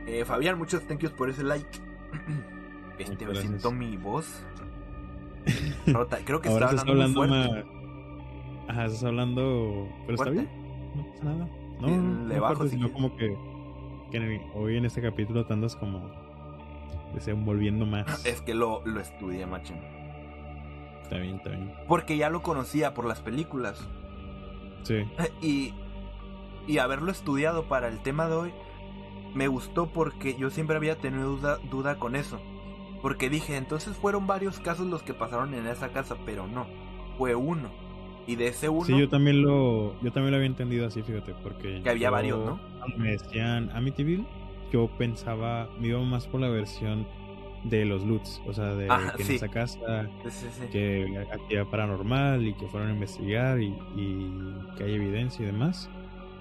Eh, 0.07 0.25
Fabián, 0.25 0.57
muchos 0.59 0.87
thank 0.87 1.01
yous 1.01 1.13
por 1.13 1.29
ese 1.31 1.43
like. 1.45 1.67
Este, 2.99 3.27
me 3.27 3.35
siento 3.35 3.71
mi 3.73 3.97
voz. 3.99 4.43
rota. 5.87 6.19
Creo 6.25 6.41
que 6.41 6.49
Ahora 6.49 6.67
está 6.71 6.71
se 6.71 6.77
está 6.77 6.93
hablando, 6.93 7.21
muy 7.21 7.29
fuerte. 7.29 7.65
más. 7.65 8.71
Ajá, 8.71 8.85
estás 8.87 9.05
hablando. 9.05 9.87
Pero 10.07 10.15
está 10.15 10.31
bien. 10.31 10.49
No 10.97 11.05
pasa 11.13 11.25
nada. 11.25 11.49
No, 11.79 11.89
le 11.89 12.35
no 12.37 12.41
bajo 12.41 12.55
fuerte, 12.57 12.71
si 12.75 12.77
sino 12.83 12.93
como 12.93 13.15
que. 13.17 13.37
Que 14.11 14.17
en 14.19 14.23
el- 14.25 14.41
hoy 14.55 14.77
en 14.77 14.85
este 14.85 15.01
capítulo 15.03 15.45
te 15.47 15.53
andas 15.53 15.77
como. 15.77 16.11
desenvolviendo 17.15 17.87
más. 17.87 18.05
Es 18.27 18.41
que 18.43 18.55
lo, 18.55 18.83
lo 18.85 19.01
estudié, 19.01 19.47
macho. 19.47 19.75
Está 21.03 21.19
bien, 21.19 21.37
está 21.37 21.51
bien. 21.51 21.73
Porque 21.89 22.17
ya 22.17 22.31
lo 22.31 22.43
conocía 22.43 22.95
por 22.95 23.07
las 23.07 23.21
películas. 23.21 23.87
Sí. 24.83 25.05
Y, 25.41 25.73
y 26.67 26.79
haberlo 26.79 27.11
estudiado 27.13 27.65
para 27.69 27.89
el 27.89 28.01
tema 28.01 28.29
de 28.29 28.35
hoy 28.35 28.53
me 29.35 29.49
gustó 29.49 29.87
porque 29.93 30.35
yo 30.37 30.51
siempre 30.51 30.77
había 30.77 30.97
tenido 30.97 31.29
duda, 31.37 31.59
duda 31.71 31.97
con 31.99 32.17
eso. 32.17 32.41
Porque 33.03 33.29
dije, 33.31 33.57
entonces 33.57 33.97
fueron 33.97 34.27
varios 34.27 34.59
casos 34.59 34.87
los 34.87 35.03
que 35.03 35.15
pasaron 35.15 35.55
en 35.55 35.67
esa 35.69 35.91
casa, 35.91 36.17
pero 36.25 36.47
no. 36.49 36.67
Fue 37.19 37.35
uno. 37.35 37.71
Y 38.27 38.35
de 38.35 38.49
ese 38.49 38.69
uno... 38.69 38.85
Sí, 38.85 38.99
yo 38.99 39.09
también 39.09 39.43
lo. 39.43 39.95
Yo 40.03 40.11
también 40.13 40.33
lo 40.33 40.37
había 40.39 40.49
entendido 40.49 40.87
así, 40.89 41.03
fíjate. 41.03 41.35
Porque. 41.43 41.83
Que 41.83 41.91
había 41.91 42.09
yo- 42.09 42.13
varios, 42.13 42.45
¿no? 42.45 42.59
Cuando 42.87 43.05
Me 43.05 43.13
decían 43.13 43.71
Amityville. 43.75 44.27
Yo 44.73 44.89
pensaba. 44.99 45.69
Me 45.79 45.89
iba 45.89 46.01
más 46.01 46.27
por 46.27 46.41
la 46.41 46.49
versión 46.49 47.07
de 47.65 47.85
los 47.85 48.05
Lutz. 48.05 48.41
O 48.47 48.53
sea, 48.53 48.75
de 48.75 48.89
que 49.17 49.23
en 49.23 49.31
esa 49.33 49.49
casa. 49.49 50.09
Sí, 50.25 50.31
sí, 50.31 50.47
sí. 50.51 50.67
que 50.71 51.27
actividad 51.33 51.67
paranormal 51.67 52.47
y 52.47 52.55
que 52.55 52.67
fueron 52.69 52.91
a 52.91 52.93
investigar 52.93 53.61
y, 53.61 53.75
y 53.97 54.31
que 54.77 54.85
hay 54.85 54.95
evidencia 54.95 55.43
y 55.43 55.47
demás, 55.47 55.89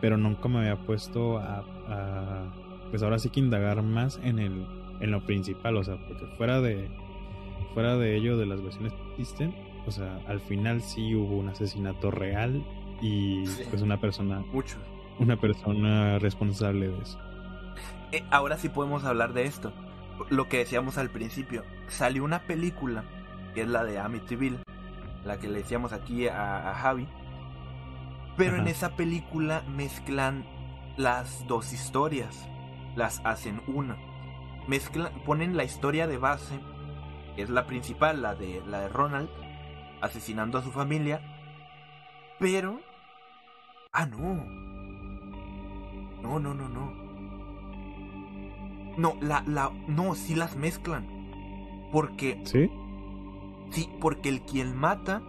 pero 0.02 0.18
nunca 0.18 0.48
me 0.48 0.60
había 0.60 0.78
puesto 0.78 1.38
a, 1.38 1.64
a, 1.88 2.54
pues 2.90 3.04
ahora 3.04 3.20
sí 3.20 3.30
que 3.30 3.40
indagar 3.40 3.82
más 3.84 4.20
en 4.24 4.40
el 4.40 4.66
en 5.02 5.12
lo 5.12 5.26
principal, 5.26 5.76
o 5.78 5.84
sea, 5.84 5.98
porque 6.08 6.26
fuera 6.38 6.62
de 6.62 6.90
fuera 7.74 7.98
de 7.98 8.16
ello 8.16 8.38
de 8.38 8.46
las 8.46 8.62
versiones 8.62 8.94
que 8.94 9.02
existen, 9.12 9.54
o 9.86 9.92
sea, 9.92 10.22
al 10.28 10.40
final 10.40 10.82
sí 10.82 11.14
hubo 11.16 11.36
un 11.36 11.50
asesinato 11.50 12.12
real 12.12 12.64
y 13.02 13.44
pues 13.70 13.82
una 13.82 14.00
persona 14.00 14.40
Mucho. 14.52 14.78
Una 15.20 15.38
persona 15.38 16.20
responsable 16.20 16.90
de 16.90 17.02
eso. 17.02 17.20
Eh, 18.12 18.24
ahora 18.32 18.58
sí 18.58 18.70
podemos 18.70 19.04
hablar 19.04 19.34
de 19.34 19.44
esto. 19.44 19.74
Lo 20.30 20.48
que 20.48 20.60
decíamos 20.60 20.98
al 20.98 21.10
principio. 21.10 21.64
Salió 21.88 22.24
una 22.24 22.40
película, 22.44 23.04
que 23.54 23.62
es 23.62 23.68
la 23.68 23.84
de 23.84 24.00
Amityville, 24.00 24.60
la 25.26 25.38
que 25.38 25.48
le 25.48 25.60
decíamos 25.60 25.94
aquí 25.94 26.28
a, 26.28 26.72
a 26.72 26.76
Javi. 26.76 27.08
Pero 28.38 28.58
en 28.58 28.68
esa 28.68 28.96
película 28.96 29.64
mezclan 29.68 30.46
las 30.98 31.46
dos 31.48 31.74
historias. 31.74 32.48
Las 32.96 33.22
hacen 33.26 33.62
una. 33.68 33.98
Mezclan, 34.68 35.12
ponen 35.26 35.58
la 35.58 35.64
historia 35.64 36.08
de 36.08 36.18
base, 36.18 36.60
que 37.36 37.42
es 37.42 37.50
la 37.50 37.66
principal, 37.66 38.22
la 38.22 38.36
de, 38.36 38.62
la 38.68 38.82
de 38.82 38.90
Ronald, 38.90 39.30
asesinando 40.02 40.58
a 40.58 40.64
su 40.64 40.72
familia. 40.72 41.22
Pero... 42.40 42.80
Ah, 43.92 44.06
no. 44.06 44.75
No, 46.22 46.40
no, 46.40 46.54
no, 46.54 46.70
no. 46.70 46.94
No, 48.98 49.16
la, 49.22 49.44
la, 49.46 49.72
no, 49.88 50.16
sí 50.16 50.36
las 50.36 50.56
mezclan. 50.56 51.06
Porque, 51.92 52.42
¿Sí? 52.44 52.70
sí, 53.70 53.90
porque 54.00 54.30
el 54.30 54.42
quien 54.42 54.76
mata, 54.76 55.22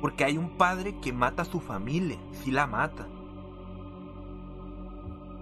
porque 0.00 0.24
hay 0.24 0.38
un 0.38 0.50
padre 0.50 0.96
que 1.00 1.12
mata 1.12 1.42
a 1.42 1.46
su 1.46 1.60
familia, 1.60 2.18
sí 2.32 2.50
la 2.50 2.66
mata. 2.66 3.08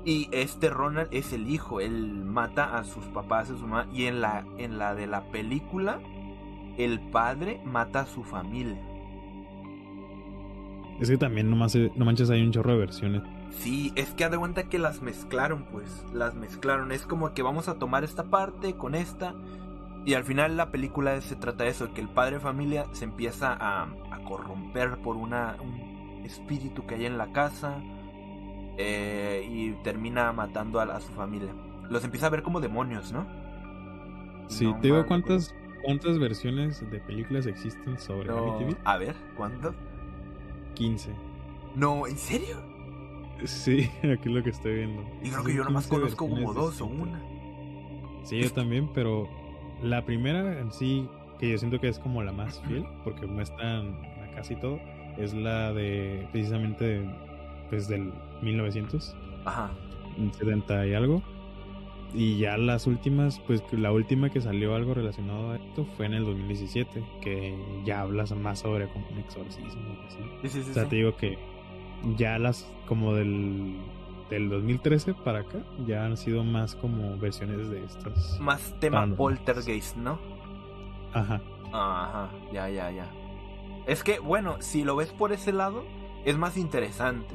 Y 0.04 0.28
este 0.30 0.70
Ronald 0.70 1.09
es 1.11 1.32
el 1.32 1.50
hijo, 1.50 1.80
él 1.80 2.24
mata 2.24 2.78
a 2.78 2.84
sus 2.84 3.04
papás, 3.07 3.50
a 3.50 3.57
su 3.57 3.66
mamá. 3.66 3.88
Y 3.92 4.04
en 4.04 4.20
la, 4.20 4.46
en 4.57 4.78
la 4.78 4.94
de 4.94 5.09
la 5.09 5.24
película, 5.32 6.00
el 6.78 7.00
padre 7.00 7.61
mata 7.64 8.02
a 8.02 8.07
su 8.07 8.22
familia. 8.22 8.80
Es 11.00 11.11
que 11.11 11.18
también 11.18 11.50
no, 11.50 11.57
no 11.57 12.04
manches 12.04 12.30
hay 12.30 12.42
un 12.42 12.52
chorro 12.52 12.72
de 12.72 12.78
versiones. 12.78 13.22
Sí, 13.57 13.92
es 13.96 14.14
que 14.14 14.24
haz 14.24 14.30
de 14.30 14.38
cuenta 14.38 14.68
que 14.68 14.78
las 14.78 15.02
mezclaron, 15.02 15.66
pues. 15.66 16.07
Las 16.12 16.34
mezclaron. 16.34 16.92
Es 16.92 17.07
como 17.07 17.32
que 17.34 17.42
vamos 17.42 17.68
a 17.68 17.78
tomar 17.78 18.04
esta 18.04 18.30
parte 18.30 18.76
con 18.76 18.94
esta. 18.94 19.36
Y 20.04 20.14
al 20.14 20.24
final 20.24 20.57
la 20.57 20.70
película 20.70 21.20
se 21.22 21.36
trata 21.36 21.64
de 21.64 21.70
eso, 21.70 21.92
que 21.94 22.00
el 22.02 22.11
padre 22.11 22.36
de 22.36 22.40
familia 22.40 22.88
se 22.92 23.04
empieza 23.04 23.52
a, 23.54 23.96
a 24.11 24.22
corromper 24.24 25.00
por 25.02 25.16
una, 25.16 25.57
un 25.61 25.86
espíritu 26.24 26.86
que 26.86 26.96
hay 26.96 27.07
en 27.07 27.18
la 27.18 27.32
casa. 27.32 27.86
eh, 28.76 29.44
y 29.48 29.74
termina 29.82 30.32
matando 30.32 30.80
a, 30.80 30.84
a 30.84 31.00
su 31.00 31.12
familia. 31.12 31.57
Los 31.88 32.04
empieza 32.04 32.26
a 32.26 32.30
ver 32.30 32.42
como 32.42 32.61
demonios, 32.61 33.12
¿no? 33.12 33.30
Sí, 34.48 34.72
No 34.72 34.78
te 34.80 34.88
digo 34.88 35.07
cuántas, 35.07 35.57
cuántas 35.82 36.18
versiones 36.18 36.80
de 36.90 37.00
películas 37.00 37.46
existen 37.46 37.98
sobre 37.98 38.32
No. 38.32 38.80
A 38.84 38.98
ver, 38.98 39.24
¿cuánto? 39.34 39.74
15. 40.74 41.22
No, 41.74 42.07
¿en 42.09 42.18
serio? 42.18 42.66
Sí, 43.45 43.91
aquí 43.99 44.28
es 44.28 44.34
lo 44.34 44.43
que 44.43 44.51
estoy 44.51 44.74
viendo. 44.76 45.05
Y 45.22 45.30
creo 45.30 45.45
que 45.45 45.55
yo 45.55 45.64
nomás 45.64 45.87
15 45.87 46.01
conozco 46.01 46.28
como 46.28 46.53
dos 46.53 46.80
o 46.80 46.87
una. 46.87 47.22
Sí, 48.24 48.41
yo 48.41 48.51
también, 48.51 48.89
pero 48.93 49.28
la 49.82 50.05
primera 50.05 50.59
en 50.61 50.72
sí, 50.72 51.09
que 51.39 51.51
yo 51.51 51.59
siento 51.59 51.80
que 51.80 51.89
es 51.89 51.99
como 51.99 52.22
la 52.22 52.32
más 52.32 52.61
fiel, 52.66 52.87
porque 53.05 53.26
muestran 53.26 53.95
a 54.22 54.34
casi 54.34 54.57
todo, 54.57 54.80
es 55.18 55.34
la 55.34 55.72
de 55.72 56.26
precisamente 56.32 56.84
de, 56.84 57.11
pues 57.70 57.89
del 57.89 58.12
1900, 58.43 59.14
Ajá. 59.45 59.70
70 60.39 60.87
y 60.87 60.95
algo. 60.95 61.22
Y 62.14 62.39
ya 62.39 62.57
las 62.57 62.87
últimas, 62.87 63.41
pues 63.41 63.62
la 63.72 63.93
última 63.93 64.30
que 64.30 64.41
salió 64.41 64.74
algo 64.74 64.95
relacionado 64.95 65.51
a 65.51 65.57
esto 65.57 65.84
fue 65.97 66.07
en 66.07 66.14
el 66.14 66.24
2017, 66.24 67.05
que 67.20 67.55
ya 67.84 68.01
hablas 68.01 68.34
más 68.34 68.61
sobre 68.61 68.89
como 68.89 69.07
un 69.09 69.18
exorcismo 69.18 69.82
y 70.03 70.07
así. 70.07 70.18
Sí, 70.43 70.49
sí, 70.49 70.62
sí. 70.62 70.70
O 70.70 70.74
sea, 70.74 70.89
te 70.89 70.97
digo 70.97 71.16
que 71.16 71.37
ya 72.16 72.38
las 72.38 72.70
como 72.86 73.14
del, 73.14 73.76
del 74.30 74.48
2013 74.48 75.14
para 75.14 75.40
acá 75.40 75.59
ya 75.86 76.04
han 76.04 76.16
sido 76.16 76.44
más 76.44 76.76
como 76.76 77.16
versiones 77.18 77.68
de 77.70 77.84
estas. 77.84 78.38
Más 78.40 78.74
tema 78.80 79.07
poltergeist, 79.16 79.96
¿no? 79.96 80.18
Ajá. 81.12 81.40
Ajá, 81.72 82.30
ya, 82.52 82.68
ya, 82.68 82.90
ya. 82.90 83.11
Es 83.86 84.02
que, 84.04 84.18
bueno, 84.20 84.57
si 84.61 84.84
lo 84.84 84.96
ves 84.96 85.12
por 85.12 85.32
ese 85.32 85.52
lado, 85.52 85.84
es 86.24 86.36
más 86.38 86.57
interesante. 86.57 87.34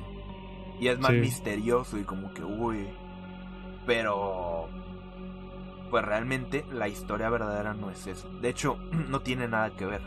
Y 0.79 0.87
es 0.87 0.99
más 0.99 1.11
Sí. 1.11 1.17
misterioso 1.17 1.97
y 1.99 2.03
como 2.03 2.33
que, 2.33 2.43
uy. 2.43 2.87
Pero... 3.85 4.67
Pues 5.89 6.05
realmente 6.05 6.63
la 6.71 6.87
historia 6.87 7.29
verdadera 7.29 7.73
no 7.73 7.89
es 7.91 8.07
eso. 8.07 8.29
De 8.39 8.47
hecho, 8.49 8.77
no 9.09 9.19
tiene 9.21 9.47
nada 9.47 9.71
que 9.71 9.85
ver. 9.85 10.01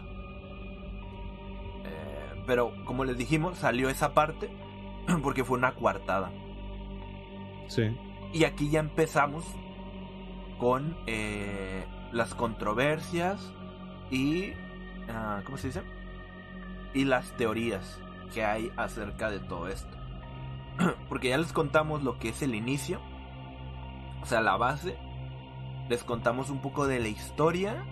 Pero 2.46 2.72
como 2.84 3.04
les 3.04 3.16
dijimos, 3.16 3.58
salió 3.58 3.88
esa 3.88 4.14
parte 4.14 4.50
porque 5.22 5.44
fue 5.44 5.58
una 5.58 5.74
coartada. 5.74 6.30
Sí. 7.68 7.96
Y 8.32 8.44
aquí 8.44 8.70
ya 8.70 8.80
empezamos 8.80 9.44
con 10.58 10.96
eh, 11.06 11.86
las 12.12 12.34
controversias 12.34 13.52
y... 14.10 14.52
ah, 15.08 15.42
¿Cómo 15.44 15.56
se 15.56 15.68
dice? 15.68 15.82
Y 16.92 17.04
las 17.04 17.32
teorías 17.36 18.00
que 18.32 18.44
hay 18.44 18.72
acerca 18.76 19.30
de 19.30 19.40
todo 19.40 19.68
esto. 19.68 19.96
Porque 21.08 21.28
ya 21.28 21.38
les 21.38 21.52
contamos 21.52 22.02
lo 22.02 22.18
que 22.18 22.30
es 22.30 22.42
el 22.42 22.54
inicio. 22.54 23.00
O 24.22 24.26
sea, 24.26 24.40
la 24.40 24.56
base. 24.56 24.96
Les 25.88 26.02
contamos 26.02 26.50
un 26.50 26.60
poco 26.60 26.86
de 26.86 27.00
la 27.00 27.08
historia 27.08 27.84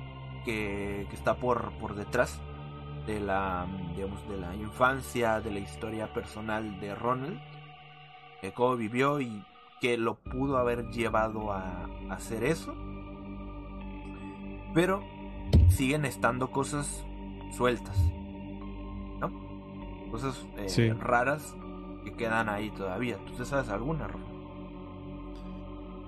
que, 0.45 1.07
que 1.11 1.17
está 1.17 1.35
por, 1.37 1.73
por 1.73 1.95
detrás 1.95 2.41
de 3.07 3.21
la, 3.21 3.67
digamos, 3.95 4.29
de 4.29 4.37
la 4.39 4.55
infancia, 4.55 5.41
de 5.41 5.51
la 5.51 5.59
historia 5.61 6.13
personal 6.13 6.79
de 6.81 6.95
Ronald. 6.95 7.41
De 8.43 8.53
cómo 8.53 8.77
vivió 8.77 9.21
y 9.21 9.45
que 9.81 9.97
lo 9.99 10.17
pudo 10.17 10.59
haber 10.59 10.91
llevado 10.91 11.53
a, 11.53 11.85
a 12.09 12.15
hacer 12.15 12.45
eso. 12.45 12.75
Pero 14.75 15.03
siguen 15.69 16.05
estando 16.05 16.51
cosas 16.51 17.05
sueltas. 17.57 17.97
¿No? 19.21 19.31
Cosas 20.11 20.47
eh, 20.57 20.69
Sí. 20.69 20.91
raras 20.93 21.57
que 22.05 22.15
quedan 22.15 22.49
ahí 22.49 22.71
todavía. 22.71 23.19
¿Tú 23.25 23.35
te 23.35 23.45
sabes 23.45 23.69
alguna, 23.69 24.09
Rafa? 24.09 24.25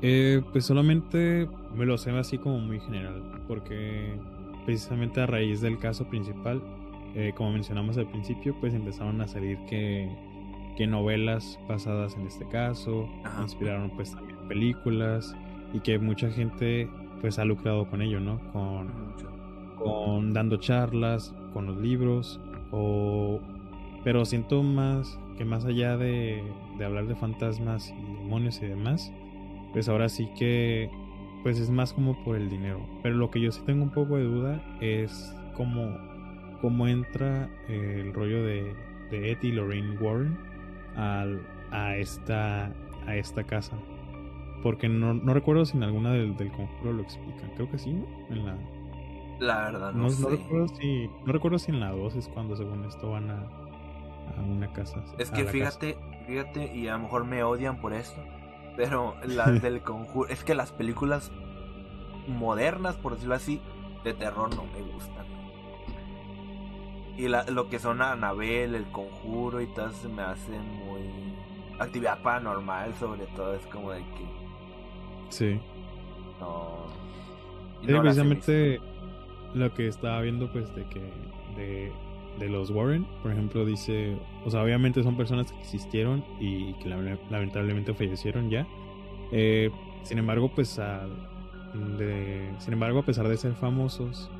Eh, 0.00 0.42
pues 0.52 0.66
solamente 0.66 1.48
me 1.74 1.86
lo 1.86 1.96
sé 1.98 2.10
así 2.10 2.38
como 2.38 2.58
muy 2.58 2.80
general, 2.80 3.44
porque 3.46 4.18
precisamente 4.64 5.20
a 5.20 5.26
raíz 5.26 5.60
del 5.60 5.78
caso 5.78 6.08
principal, 6.08 6.62
eh, 7.14 7.32
como 7.34 7.52
mencionamos 7.52 7.96
al 7.98 8.06
principio, 8.06 8.54
pues 8.60 8.74
empezaron 8.74 9.20
a 9.20 9.28
salir 9.28 9.58
que, 9.66 10.08
que 10.76 10.86
novelas 10.86 11.58
basadas 11.68 12.16
en 12.16 12.26
este 12.26 12.46
caso, 12.48 13.08
Ajá. 13.24 13.42
inspiraron 13.42 13.90
pues 13.90 14.12
también 14.12 14.38
películas 14.48 15.36
y 15.72 15.80
que 15.80 15.98
mucha 15.98 16.30
gente 16.30 16.88
pues 17.20 17.38
ha 17.38 17.44
lucrado 17.44 17.88
con 17.88 18.02
ello, 18.02 18.20
¿no? 18.20 18.38
Con, 18.52 18.90
con 19.76 20.32
dando 20.32 20.56
charlas, 20.56 21.34
con 21.52 21.66
los 21.66 21.76
libros, 21.76 22.40
o 22.70 23.40
pero 24.02 24.24
siento 24.24 24.62
más 24.62 25.18
que 25.38 25.44
más 25.44 25.64
allá 25.64 25.96
de, 25.96 26.42
de 26.78 26.84
hablar 26.84 27.06
de 27.06 27.14
fantasmas 27.14 27.92
y 27.96 28.14
demonios 28.14 28.60
y 28.62 28.66
demás, 28.66 29.12
pues 29.72 29.88
ahora 29.88 30.08
sí 30.08 30.28
que 30.36 30.90
pues 31.42 31.58
es 31.58 31.70
más 31.70 31.92
como 31.92 32.22
por 32.24 32.36
el 32.36 32.48
dinero. 32.48 32.80
Pero 33.02 33.16
lo 33.16 33.30
que 33.30 33.40
yo 33.40 33.52
sí 33.52 33.60
tengo 33.66 33.82
un 33.82 33.90
poco 33.90 34.16
de 34.16 34.24
duda 34.24 34.62
es 34.80 35.34
cómo, 35.54 35.98
cómo 36.64 36.88
entra 36.88 37.50
el 37.68 38.14
rollo 38.14 38.42
de, 38.42 38.74
de 39.10 39.32
Ed 39.32 39.38
y 39.42 39.52
Lorraine 39.52 39.98
Warren 39.98 40.38
al, 40.96 41.46
a 41.70 41.94
esta 41.98 42.72
a 43.06 43.16
esta 43.16 43.44
casa. 43.44 43.76
Porque 44.62 44.88
no, 44.88 45.12
no 45.12 45.34
recuerdo 45.34 45.66
si 45.66 45.76
en 45.76 45.82
alguna 45.82 46.12
del, 46.14 46.38
del 46.38 46.50
conjuro 46.52 46.94
lo 46.94 47.02
explican. 47.02 47.50
Creo 47.54 47.70
que 47.70 47.78
sí, 47.78 47.92
¿no? 47.92 48.06
En 48.30 48.46
la, 48.46 48.56
La 49.40 49.56
verdad, 49.66 49.92
no, 49.92 50.04
no, 50.04 50.10
sé. 50.10 50.22
no 50.22 50.28
recuerdo 50.30 50.68
si 50.68 51.10
no 51.26 51.32
recuerdo 51.34 51.58
si 51.58 51.70
en 51.70 51.80
la 51.80 51.90
2 51.90 52.14
es 52.14 52.28
cuando 52.28 52.56
según 52.56 52.82
esto 52.86 53.10
van 53.10 53.30
a, 53.30 53.40
a 53.42 54.40
una 54.40 54.72
casa. 54.72 55.04
Es 55.18 55.30
que 55.30 55.44
fíjate, 55.44 55.98
fíjate, 56.26 56.74
y 56.74 56.88
a 56.88 56.94
lo 56.94 57.00
mejor 57.00 57.26
me 57.26 57.44
odian 57.44 57.78
por 57.78 57.92
esto. 57.92 58.22
Pero 58.74 59.16
las 59.26 59.60
del 59.60 59.82
conjuro. 59.82 60.30
Es 60.30 60.44
que 60.44 60.54
las 60.54 60.72
películas 60.72 61.30
modernas, 62.26 62.96
por 62.96 63.12
decirlo 63.16 63.34
así, 63.34 63.60
de 64.02 64.14
terror 64.14 64.48
no 64.56 64.64
me 64.64 64.80
gustan. 64.80 65.33
Y 67.16 67.28
la- 67.28 67.44
lo 67.44 67.68
que 67.68 67.78
son 67.78 68.02
Anabel, 68.02 68.74
el 68.74 68.84
conjuro 68.86 69.60
y 69.60 69.66
todo 69.68 69.90
se 69.90 70.08
me 70.08 70.22
hace 70.22 70.50
muy. 70.58 71.02
Actividad 71.78 72.22
paranormal, 72.22 72.94
sobre 72.94 73.26
todo, 73.36 73.54
es 73.54 73.66
como 73.66 73.90
de 73.92 74.00
que. 74.00 74.24
Sí. 75.28 75.60
No. 76.40 76.84
Sí, 77.80 77.92
precisamente 78.00 78.80
lo 79.54 79.72
que 79.74 79.86
estaba 79.88 80.20
viendo 80.22 80.50
pues 80.50 80.74
de 80.74 80.84
que 80.86 81.00
de, 81.56 81.92
de 82.38 82.48
los 82.48 82.70
Warren, 82.70 83.04
por 83.22 83.30
ejemplo, 83.32 83.64
dice, 83.64 84.16
o 84.44 84.50
sea, 84.50 84.62
obviamente 84.62 85.02
son 85.02 85.16
personas 85.16 85.52
que 85.52 85.60
existieron 85.60 86.24
y 86.40 86.72
que 86.74 86.88
lame- 86.88 87.18
lamentablemente 87.30 87.92
fallecieron 87.94 88.50
ya. 88.50 88.66
Eh, 89.32 89.70
sin 90.02 90.18
embargo, 90.18 90.50
pues 90.54 90.78
a- 90.78 91.06
de- 91.98 92.52
sin 92.58 92.72
embargo, 92.72 93.00
a 93.00 93.02
pesar 93.04 93.28
de 93.28 93.36
ser 93.36 93.54
famosos, 93.54 94.30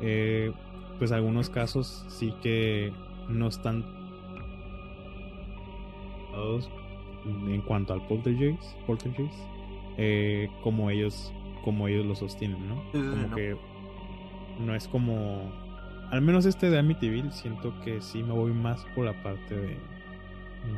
eh, 0.00 0.52
pues 0.98 1.12
algunos 1.12 1.50
casos 1.50 2.04
sí 2.08 2.34
que 2.42 2.92
no 3.28 3.48
están 3.48 3.84
en 7.48 7.60
cuanto 7.62 7.92
al 7.92 8.06
poltergeist, 8.06 8.62
poltergeist 8.86 9.34
eh, 9.96 10.48
como 10.62 10.90
ellos 10.90 11.32
como 11.64 11.88
ellos 11.88 12.06
lo 12.06 12.14
sostienen, 12.14 12.68
¿no? 12.68 12.82
Como 12.92 13.28
no. 13.28 13.34
que 13.34 13.56
no 14.60 14.74
es 14.74 14.86
como 14.88 15.52
al 16.10 16.22
menos 16.22 16.46
este 16.46 16.70
de 16.70 16.78
Amityville 16.78 17.32
siento 17.32 17.78
que 17.80 18.00
sí 18.00 18.22
me 18.22 18.32
voy 18.32 18.52
más 18.52 18.84
por 18.94 19.04
la 19.04 19.22
parte 19.22 19.56
de 19.56 19.76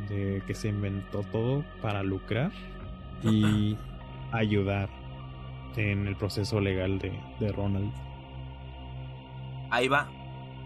de 0.09 0.41
que 0.45 0.53
se 0.53 0.69
inventó 0.69 1.23
todo 1.31 1.63
para 1.81 2.03
lucrar 2.03 2.51
y 3.23 3.77
ayudar 4.31 4.89
en 5.75 6.07
el 6.07 6.15
proceso 6.15 6.59
legal 6.59 6.99
de, 6.99 7.11
de 7.39 7.51
Ronald. 7.51 7.91
Ahí 9.71 9.87
va. 9.87 10.07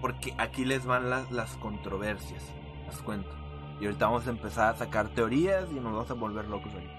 Porque 0.02 0.34
aquí 0.38 0.66
les 0.66 0.86
van 0.86 1.10
las, 1.10 1.32
las 1.32 1.56
controversias. 1.58 2.44
Las 2.86 2.98
cuento. 3.02 3.32
Y 3.80 3.86
ahorita 3.86 4.08
vamos 4.08 4.28
a 4.28 4.32
empezar 4.32 4.74
a 4.74 4.78
sacar 4.78 5.10
teorías 5.10 5.70
y 5.72 5.76
nos 5.76 5.94
vamos 5.94 6.12
a 6.12 6.16
volver 6.16 6.48
locos 6.48 6.74
ahí. 6.76 6.92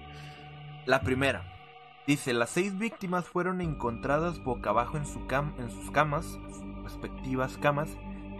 La 0.86 1.00
primera. 1.00 1.54
Dice, 2.06 2.32
las 2.32 2.48
seis 2.48 2.78
víctimas 2.78 3.26
fueron 3.26 3.60
encontradas 3.60 4.42
boca 4.42 4.70
abajo 4.70 4.96
en, 4.96 5.04
su 5.04 5.26
cam 5.26 5.52
en 5.58 5.70
sus 5.70 5.90
camas, 5.90 6.24
sus 6.48 6.82
respectivas 6.82 7.58
camas, 7.58 7.90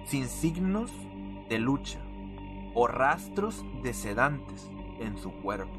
sin 0.07 0.27
signos 0.27 0.91
de 1.51 1.59
lucha 1.59 2.01
o 2.75 2.87
rastros 2.87 3.67
de 3.83 3.93
sedantes 3.93 4.71
en 5.01 5.19
su 5.19 5.33
cuerpo. 5.33 5.79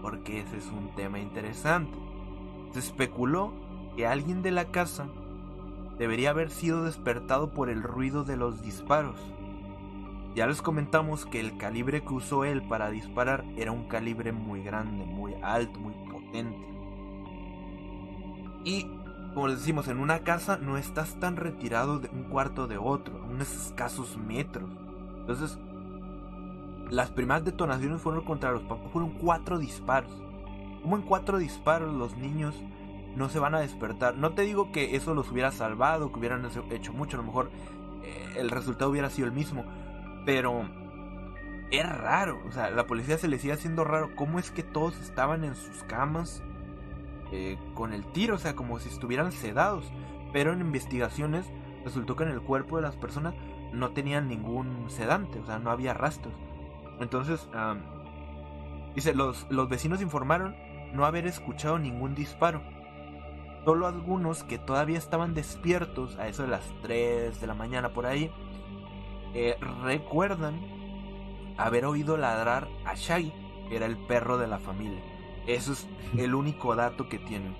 Porque 0.00 0.40
ese 0.40 0.56
es 0.56 0.66
un 0.68 0.94
tema 0.94 1.18
interesante. 1.18 1.98
Se 2.72 2.78
especuló 2.78 3.52
que 3.94 4.06
alguien 4.06 4.40
de 4.40 4.52
la 4.52 4.66
casa 4.66 5.08
debería 5.98 6.30
haber 6.30 6.50
sido 6.50 6.84
despertado 6.84 7.52
por 7.52 7.70
el 7.70 7.82
ruido 7.82 8.24
de 8.24 8.36
los 8.36 8.62
disparos. 8.62 9.18
Ya 10.34 10.46
les 10.46 10.60
comentamos 10.60 11.24
que 11.24 11.40
el 11.40 11.56
calibre 11.56 12.02
que 12.02 12.12
usó 12.12 12.44
él 12.44 12.62
para 12.68 12.90
disparar 12.90 13.44
era 13.56 13.72
un 13.72 13.88
calibre 13.88 14.32
muy 14.32 14.62
grande, 14.62 15.04
muy 15.06 15.34
alto, 15.42 15.78
muy 15.80 15.94
potente. 16.10 16.66
Y 18.64 18.86
como 19.36 19.48
les 19.48 19.58
decimos, 19.58 19.86
en 19.88 19.98
una 19.98 20.20
casa 20.20 20.56
no 20.56 20.78
estás 20.78 21.20
tan 21.20 21.36
retirado 21.36 21.98
de 21.98 22.08
un 22.08 22.24
cuarto 22.24 22.66
de 22.66 22.78
otro, 22.78 23.22
unos 23.30 23.54
escasos 23.54 24.16
metros. 24.16 24.70
Entonces, 25.20 25.58
las 26.90 27.10
primeras 27.10 27.44
detonaciones 27.44 28.00
fueron 28.00 28.24
contra 28.24 28.52
los 28.52 28.62
papás, 28.62 28.90
fueron 28.92 29.10
cuatro 29.10 29.58
disparos. 29.58 30.10
Como 30.80 30.96
en 30.96 31.02
cuatro 31.02 31.36
disparos 31.36 31.94
los 31.94 32.16
niños 32.16 32.54
no 33.16 33.28
se 33.28 33.38
van 33.38 33.54
a 33.54 33.60
despertar? 33.60 34.16
No 34.16 34.34
te 34.34 34.42
digo 34.42 34.70
que 34.70 34.94
eso 34.94 35.14
los 35.14 35.30
hubiera 35.30 35.50
salvado, 35.50 36.12
que 36.12 36.18
hubieran 36.18 36.48
hecho 36.70 36.92
mucho, 36.92 37.16
a 37.16 37.20
lo 37.20 37.26
mejor 37.26 37.50
eh, 38.02 38.34
el 38.36 38.50
resultado 38.50 38.90
hubiera 38.90 39.10
sido 39.10 39.26
el 39.26 39.32
mismo. 39.32 39.64
Pero 40.24 40.68
es 41.70 41.88
raro, 41.88 42.38
o 42.46 42.52
sea, 42.52 42.70
la 42.70 42.86
policía 42.86 43.18
se 43.18 43.28
le 43.28 43.38
sigue 43.38 43.54
haciendo 43.54 43.84
raro. 43.84 44.14
¿Cómo 44.14 44.38
es 44.38 44.50
que 44.50 44.62
todos 44.62 44.98
estaban 45.00 45.44
en 45.44 45.56
sus 45.56 45.82
camas 45.84 46.42
eh, 47.32 47.58
con 47.74 47.92
el 47.92 48.04
tiro? 48.12 48.36
O 48.36 48.38
sea, 48.38 48.54
como 48.54 48.78
si 48.78 48.88
estuvieran 48.88 49.32
sedados. 49.32 49.90
Pero 50.32 50.52
en 50.52 50.60
investigaciones 50.60 51.46
resultó 51.84 52.16
que 52.16 52.24
en 52.24 52.30
el 52.30 52.42
cuerpo 52.42 52.76
de 52.76 52.82
las 52.82 52.96
personas 52.96 53.34
no 53.72 53.90
tenían 53.90 54.28
ningún 54.28 54.90
sedante, 54.90 55.38
o 55.38 55.46
sea, 55.46 55.58
no 55.58 55.70
había 55.70 55.94
rastros. 55.94 56.34
Entonces, 57.00 57.48
dice, 58.94 59.14
los, 59.14 59.46
los 59.50 59.68
vecinos 59.68 60.00
informaron 60.02 60.56
no 60.92 61.04
haber 61.04 61.26
escuchado 61.26 61.78
ningún 61.78 62.14
disparo. 62.14 62.62
Solo 63.66 63.88
algunos 63.88 64.44
que 64.44 64.58
todavía 64.58 64.96
estaban 64.96 65.34
despiertos 65.34 66.16
a 66.18 66.28
eso 66.28 66.42
de 66.42 66.48
las 66.48 66.62
3 66.82 67.40
de 67.40 67.46
la 67.48 67.54
mañana 67.54 67.88
por 67.88 68.06
ahí, 68.06 68.30
eh, 69.34 69.58
recuerdan 69.82 70.60
haber 71.56 71.84
oído 71.84 72.16
ladrar 72.16 72.68
a 72.84 72.94
Shaggy, 72.94 73.32
que 73.68 73.74
era 73.74 73.86
el 73.86 73.96
perro 73.96 74.38
de 74.38 74.46
la 74.46 74.60
familia. 74.60 75.02
Eso 75.48 75.72
es 75.72 75.88
el 76.16 76.36
único 76.36 76.76
dato 76.76 77.08
que 77.08 77.18
tienen. 77.18 77.56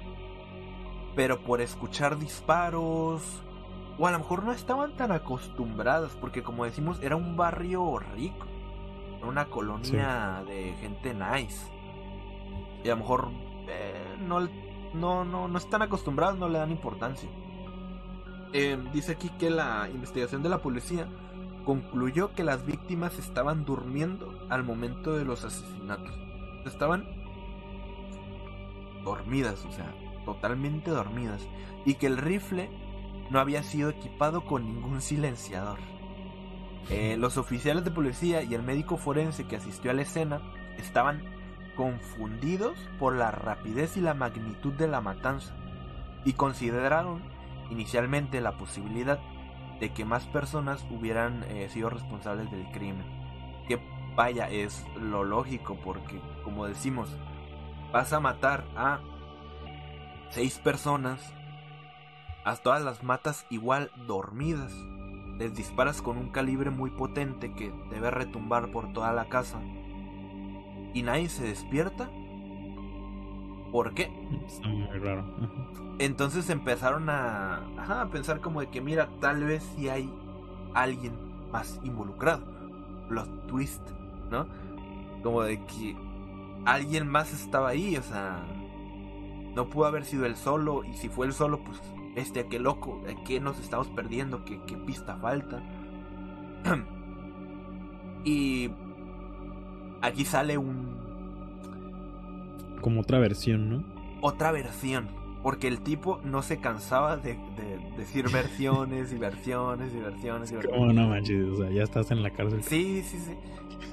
Pero 1.16 1.40
por 1.42 1.60
escuchar 1.60 2.18
disparos, 2.18 3.42
o 3.98 4.06
a 4.06 4.12
lo 4.12 4.20
mejor 4.20 4.44
no 4.44 4.52
estaban 4.52 4.96
tan 4.96 5.10
acostumbradas, 5.10 6.12
porque 6.12 6.44
como 6.44 6.66
decimos, 6.66 7.00
era 7.02 7.16
un 7.16 7.36
barrio 7.36 7.98
rico 7.98 8.46
una 9.26 9.46
colonia 9.46 10.44
de 10.46 10.72
gente 10.80 11.12
nice. 11.12 11.66
Y 12.84 12.88
a 12.88 12.92
lo 12.92 12.98
mejor 12.98 13.28
eh, 13.68 14.16
no, 14.20 14.48
no, 14.96 15.24
no, 15.24 15.48
no 15.48 15.58
están 15.58 15.82
acostumbrados, 15.82 16.38
no 16.38 16.48
le 16.48 16.58
dan 16.58 16.70
importancia. 16.70 17.28
Em, 18.52 18.90
dice 18.92 19.12
aquí 19.12 19.30
que 19.38 19.50
la 19.50 19.88
investigación 19.92 20.42
de 20.42 20.48
la 20.48 20.58
policía 20.58 21.08
concluyó 21.64 22.32
que 22.34 22.44
las 22.44 22.64
víctimas 22.64 23.18
estaban 23.18 23.64
durmiendo 23.64 24.46
al 24.48 24.62
momento 24.62 25.12
de 25.16 25.24
los 25.24 25.44
asesinatos. 25.44 26.14
Estaban 26.64 27.06
dormidas, 29.04 29.64
o 29.64 29.72
sea, 29.72 29.92
totalmente 30.24 30.90
dormidas. 30.90 31.42
Y 31.84 31.94
que 31.94 32.06
el 32.06 32.16
rifle 32.16 32.70
no 33.30 33.40
había 33.40 33.62
sido 33.62 33.90
equipado 33.90 34.44
con 34.44 34.64
ningún 34.64 35.02
silenciador. 35.02 35.78
Eh, 36.88 37.16
los 37.18 37.36
oficiales 37.36 37.84
de 37.84 37.90
policía 37.90 38.42
y 38.42 38.54
el 38.54 38.62
médico 38.62 38.96
forense 38.96 39.46
que 39.46 39.56
asistió 39.56 39.90
a 39.90 39.94
la 39.94 40.02
escena 40.02 40.40
estaban 40.78 41.35
confundidos 41.76 42.76
por 42.98 43.14
la 43.14 43.30
rapidez 43.30 43.96
y 43.96 44.00
la 44.00 44.14
magnitud 44.14 44.72
de 44.72 44.88
la 44.88 45.00
matanza 45.00 45.54
y 46.24 46.32
consideraron 46.32 47.22
inicialmente 47.70 48.40
la 48.40 48.56
posibilidad 48.56 49.20
de 49.80 49.92
que 49.92 50.04
más 50.04 50.26
personas 50.26 50.84
hubieran 50.90 51.44
eh, 51.44 51.68
sido 51.68 51.90
responsables 51.90 52.50
del 52.50 52.68
crimen. 52.70 53.04
Que 53.68 53.78
vaya, 54.16 54.48
es 54.48 54.84
lo 55.00 55.22
lógico 55.22 55.76
porque, 55.84 56.20
como 56.42 56.66
decimos, 56.66 57.08
vas 57.92 58.12
a 58.12 58.20
matar 58.20 58.64
a 58.74 59.00
seis 60.30 60.58
personas, 60.58 61.32
a 62.44 62.56
todas 62.56 62.82
las 62.82 63.02
matas 63.02 63.46
igual 63.50 63.90
dormidas 64.06 64.72
les 65.38 65.54
disparas 65.54 66.00
con 66.00 66.16
un 66.16 66.30
calibre 66.30 66.70
muy 66.70 66.90
potente 66.90 67.52
que 67.52 67.72
debe 67.90 68.10
retumbar 68.10 68.70
por 68.70 68.92
toda 68.92 69.12
la 69.12 69.26
casa 69.26 69.60
y 70.96 71.02
nadie 71.02 71.28
se 71.28 71.44
despierta. 71.44 72.10
¿Por 73.70 73.92
qué? 73.92 74.10
Está 74.46 74.66
muy 74.66 74.98
raro. 74.98 75.26
Entonces 75.98 76.48
empezaron 76.48 77.10
a, 77.10 77.66
a 77.76 78.08
pensar 78.08 78.40
como 78.40 78.60
de 78.60 78.70
que 78.70 78.80
mira, 78.80 79.10
tal 79.20 79.44
vez 79.44 79.62
si 79.76 79.90
hay 79.90 80.10
alguien 80.72 81.12
más 81.52 81.78
involucrado. 81.82 82.46
Los 83.10 83.28
twist, 83.46 83.82
¿no? 84.30 84.46
Como 85.22 85.42
de 85.42 85.62
que 85.66 85.94
alguien 86.64 87.06
más 87.08 87.30
estaba 87.34 87.68
ahí, 87.68 87.98
o 87.98 88.02
sea, 88.02 88.42
no 89.54 89.68
pudo 89.68 89.84
haber 89.84 90.06
sido 90.06 90.24
él 90.24 90.36
solo 90.36 90.82
y 90.82 90.94
si 90.94 91.10
fue 91.10 91.26
él 91.26 91.34
solo, 91.34 91.62
pues 91.62 91.78
este, 92.14 92.46
qué 92.48 92.58
loco, 92.58 93.02
qué 93.26 93.38
nos 93.38 93.60
estamos 93.60 93.88
perdiendo, 93.88 94.46
qué, 94.46 94.62
qué 94.66 94.78
pista 94.78 95.18
falta. 95.18 95.62
y 98.24 98.70
aquí 100.06 100.24
sale 100.24 100.58
un... 100.58 100.96
Como 102.80 103.00
otra 103.00 103.18
versión, 103.18 103.68
¿no? 103.68 103.84
Otra 104.20 104.52
versión. 104.52 105.08
Porque 105.42 105.68
el 105.68 105.80
tipo 105.80 106.20
no 106.24 106.42
se 106.42 106.58
cansaba 106.58 107.16
de, 107.16 107.38
decir 107.96 108.28
versiones 108.32 109.12
y 109.12 109.18
versiones 109.18 109.92
y 109.94 109.98
versiones 109.98 110.50
y 110.50 110.56
versiones. 110.56 110.94
no 110.94 111.08
manches? 111.08 111.48
O 111.48 111.56
sea, 111.56 111.70
ya 111.70 111.82
estás 111.82 112.10
en 112.10 112.22
la 112.22 112.30
cárcel. 112.30 112.62
Sí, 112.62 113.02
sí, 113.02 113.18
sí. 113.18 113.34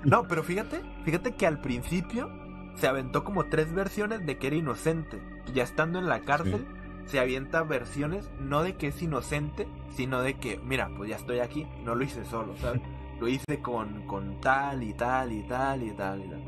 No, 0.04 0.28
pero 0.28 0.44
fíjate, 0.44 0.82
fíjate 1.04 1.36
que 1.36 1.46
al 1.46 1.62
principio 1.62 2.30
se 2.76 2.88
aventó 2.88 3.24
como 3.24 3.46
tres 3.46 3.74
versiones 3.74 4.26
de 4.26 4.38
que 4.38 4.48
era 4.48 4.56
inocente. 4.56 5.22
Ya 5.54 5.64
estando 5.64 6.00
en 6.00 6.08
la 6.08 6.22
cárcel, 6.22 6.66
se 7.06 7.20
avienta 7.20 7.64
versiones 7.64 8.30
no 8.40 8.64
de 8.64 8.76
que 8.76 8.88
es 8.88 9.02
inocente, 9.02 9.68
sino 9.96 10.22
de 10.22 10.36
que, 10.36 10.60
mira, 10.64 10.90
pues 10.96 11.10
ya 11.10 11.16
estoy 11.16 11.40
aquí, 11.40 11.68
no 11.84 11.96
lo 11.96 12.04
hice 12.04 12.26
solo, 12.26 12.56
¿sabes? 12.58 12.82
Lo 13.24 13.30
hice 13.30 13.62
con, 13.62 14.06
con 14.06 14.42
tal 14.42 14.84
y 14.84 14.94
tal 14.94 15.32
y 15.32 15.44
tal 15.44 15.82
y 15.82 15.92
tal 15.92 16.26
y 16.26 16.28
tal. 16.28 16.44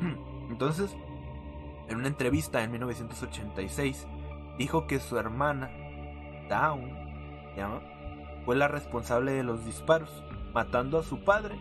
Entonces, 0.50 0.96
en 1.86 1.98
una 1.98 2.08
entrevista 2.08 2.64
en 2.64 2.72
1986, 2.72 4.08
dijo 4.58 4.88
que 4.88 4.98
su 4.98 5.18
hermana, 5.18 5.70
Down, 6.48 6.90
¿ya? 7.56 7.80
fue 8.44 8.56
la 8.56 8.66
responsable 8.66 9.34
de 9.34 9.44
los 9.44 9.64
disparos, 9.64 10.10
matando 10.52 10.98
a 10.98 11.04
su 11.04 11.22
padre, 11.22 11.54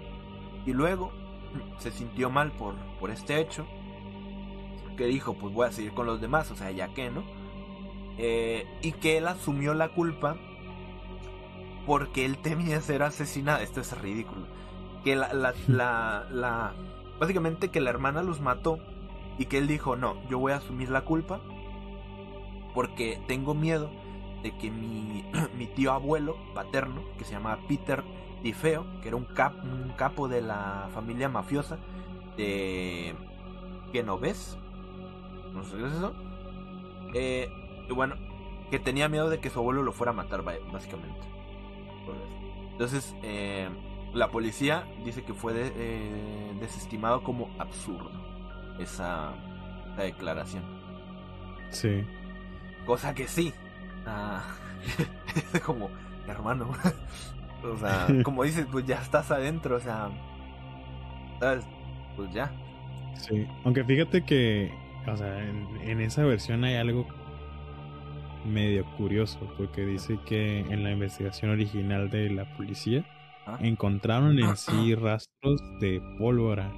y 0.66 0.74
luego 0.74 1.12
se 1.78 1.92
sintió 1.92 2.32
mal 2.32 2.52
por, 2.52 2.74
por 3.00 3.12
este 3.12 3.40
hecho, 3.40 3.68
que 4.98 5.06
dijo, 5.06 5.36
pues 5.36 5.54
voy 5.54 5.68
a 5.68 5.74
seguir 5.74 5.94
con 5.94 6.08
los 6.08 6.20
demás, 6.22 6.50
o 6.50 6.56
sea, 6.56 6.72
ya 6.72 6.92
que, 6.92 7.12
¿no? 7.12 7.24
Eh, 8.18 8.66
y 8.82 8.94
que 8.94 9.18
él 9.20 9.28
asumió 9.28 9.76
la 9.76 9.90
culpa 9.90 10.38
porque 11.86 12.26
él 12.26 12.38
temía 12.38 12.82
ser 12.82 13.04
asesinado. 13.04 13.62
Esto 13.62 13.82
es 13.82 14.00
ridículo. 14.00 14.48
Que 15.04 15.16
la, 15.16 15.34
la, 15.68 16.28
la, 16.32 16.74
Básicamente 17.20 17.70
que 17.70 17.82
la 17.82 17.90
hermana 17.90 18.24
los 18.24 18.42
mató 18.42 18.80
y 19.38 19.46
que 19.46 19.58
él 19.58 19.68
dijo, 19.68 19.96
no, 19.96 20.16
yo 20.30 20.40
voy 20.40 20.54
a 20.54 20.58
asumir 20.58 20.90
la 20.90 21.02
culpa 21.02 21.42
porque 22.74 23.22
tengo 23.28 23.54
miedo 23.54 23.90
de 24.44 24.56
que 24.58 24.70
mi, 24.70 25.24
mi 25.58 25.68
tío 25.68 25.92
abuelo 25.92 26.38
paterno, 26.54 27.02
que 27.18 27.24
se 27.24 27.34
llamaba 27.34 27.60
Peter 27.68 28.04
Difeo, 28.44 28.86
que 29.02 29.08
era 29.08 29.18
un, 29.18 29.26
cap, 29.26 29.54
un 29.64 29.94
capo 29.96 30.28
de 30.28 30.42
la 30.42 30.90
familia 30.94 31.30
mafiosa 31.30 31.80
de 32.38 33.16
Genoves, 33.92 34.58
no 35.54 35.64
sé 35.64 35.78
qué 35.78 35.86
es 35.86 35.94
eso, 35.94 36.14
eh, 37.14 37.50
y 37.90 37.94
bueno, 37.94 38.16
que 38.70 38.78
tenía 38.78 39.08
miedo 39.08 39.30
de 39.30 39.40
que 39.40 39.50
su 39.50 39.60
abuelo 39.60 39.82
lo 39.84 39.94
fuera 39.94 40.12
a 40.12 40.16
matar, 40.16 40.44
básicamente. 40.44 41.35
Entonces, 42.72 43.16
eh, 43.24 43.70
la 44.14 44.30
policía 44.32 44.86
dice 45.04 45.24
que 45.24 45.34
fue 45.34 45.54
eh, 45.56 46.54
desestimado 46.60 47.24
como 47.24 47.50
absurdo 47.60 48.12
esa, 48.80 49.34
declaración. 49.98 50.64
Sí. 51.70 52.04
Cosa 52.86 53.14
que 53.16 53.28
sí. 53.28 53.54
Ah, 54.06 54.44
es 55.54 55.62
como, 55.62 55.90
hermano. 56.28 56.72
o 57.64 57.78
sea, 57.78 58.08
como 58.24 58.44
dices, 58.44 58.68
pues 58.72 58.86
ya 58.86 59.02
estás 59.02 59.32
adentro, 59.32 59.78
o 59.78 59.80
sea, 59.80 60.10
¿sabes? 61.40 61.66
Pues 62.16 62.32
ya. 62.34 62.52
Sí, 63.16 63.48
aunque 63.64 63.84
fíjate 63.84 64.24
que, 64.24 64.74
o 65.08 65.16
sea, 65.16 65.44
en, 65.44 65.68
en 65.82 66.02
esa 66.02 66.24
versión 66.24 66.64
hay 66.66 66.76
algo 66.76 67.08
medio 68.46 68.86
curioso, 68.98 69.40
porque 69.58 69.86
dice 69.86 70.20
que 70.26 70.60
en 70.60 70.84
la 70.84 70.92
investigación 70.92 71.52
original 71.52 72.10
de 72.10 72.30
la 72.30 72.46
policía 72.56 73.06
¿Ah? 73.46 73.58
encontraron 73.62 74.40
en 74.40 74.56
sí 74.56 74.96
rastros 74.96 75.62
de 75.80 76.02
pólvora 76.18 76.72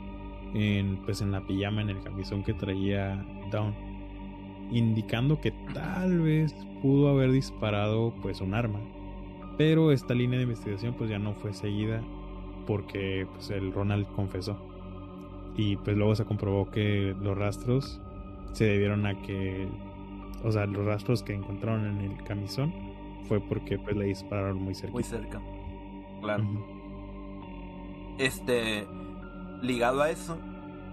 en, 0.53 0.97
pues, 1.05 1.21
en 1.21 1.31
la 1.31 1.45
pijama, 1.45 1.81
en 1.81 1.89
el 1.89 2.01
camisón 2.01 2.43
que 2.43 2.53
traía 2.53 3.23
Down, 3.51 3.75
indicando 4.71 5.39
que 5.39 5.51
tal 5.73 6.21
vez 6.21 6.53
pudo 6.81 7.09
haber 7.09 7.31
disparado 7.31 8.13
pues 8.21 8.41
un 8.41 8.53
arma. 8.53 8.79
Pero 9.57 9.91
esta 9.91 10.13
línea 10.13 10.37
de 10.37 10.43
investigación 10.43 10.93
pues 10.93 11.09
ya 11.09 11.19
no 11.19 11.33
fue 11.33 11.53
seguida 11.53 12.01
porque 12.67 13.27
pues 13.33 13.49
el 13.49 13.73
Ronald 13.73 14.07
confesó. 14.15 14.57
Y 15.55 15.77
pues 15.77 15.97
luego 15.97 16.15
se 16.15 16.25
comprobó 16.25 16.69
que 16.69 17.15
los 17.19 17.35
rastros 17.35 17.99
se 18.51 18.65
debieron 18.65 19.05
a 19.07 19.19
que, 19.21 19.67
o 20.43 20.51
sea, 20.51 20.65
los 20.65 20.85
rastros 20.85 21.23
que 21.23 21.33
encontraron 21.33 21.85
en 21.87 22.11
el 22.11 22.23
camisón 22.23 22.73
fue 23.27 23.39
porque 23.39 23.77
pues 23.79 23.95
le 23.95 24.05
dispararon 24.05 24.61
muy 24.61 24.73
cerca. 24.75 24.93
Muy 24.93 25.03
cerca. 25.03 25.41
Claro. 26.21 26.43
Este, 28.17 28.87
ligado 29.61 30.01
a 30.01 30.09
eso, 30.09 30.37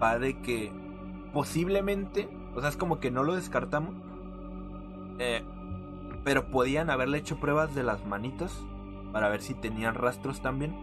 va 0.01 0.19
de 0.19 0.39
que 0.41 0.71
posiblemente, 1.33 2.29
o 2.55 2.59
sea, 2.59 2.69
es 2.69 2.77
como 2.77 2.99
que 2.99 3.09
no 3.11 3.23
lo 3.23 3.35
descartamos, 3.35 3.95
eh, 5.19 5.43
pero 6.23 6.47
podían 6.51 6.89
haberle 6.89 7.17
hecho 7.17 7.37
pruebas 7.37 7.73
de 7.73 7.83
las 7.83 8.05
manitas 8.05 8.63
para 9.11 9.29
ver 9.29 9.41
si 9.41 9.53
tenían 9.53 9.95
rastros 9.95 10.41
también, 10.41 10.75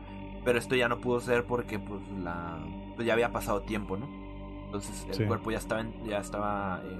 pero 0.44 0.58
esto 0.58 0.74
ya 0.74 0.88
no 0.88 0.98
pudo 1.00 1.20
ser 1.20 1.44
porque 1.44 1.78
pues 1.78 2.00
la 2.22 2.58
pues 2.96 3.06
ya 3.06 3.14
había 3.14 3.32
pasado 3.32 3.62
tiempo, 3.62 3.96
¿no? 3.96 4.06
Entonces 4.66 5.06
el 5.08 5.14
Sí. 5.14 5.24
cuerpo 5.24 5.50
ya 5.50 5.58
estaba 5.58 5.80
en- 5.80 6.04
ya 6.04 6.18
estaba 6.18 6.80
eh, 6.84 6.98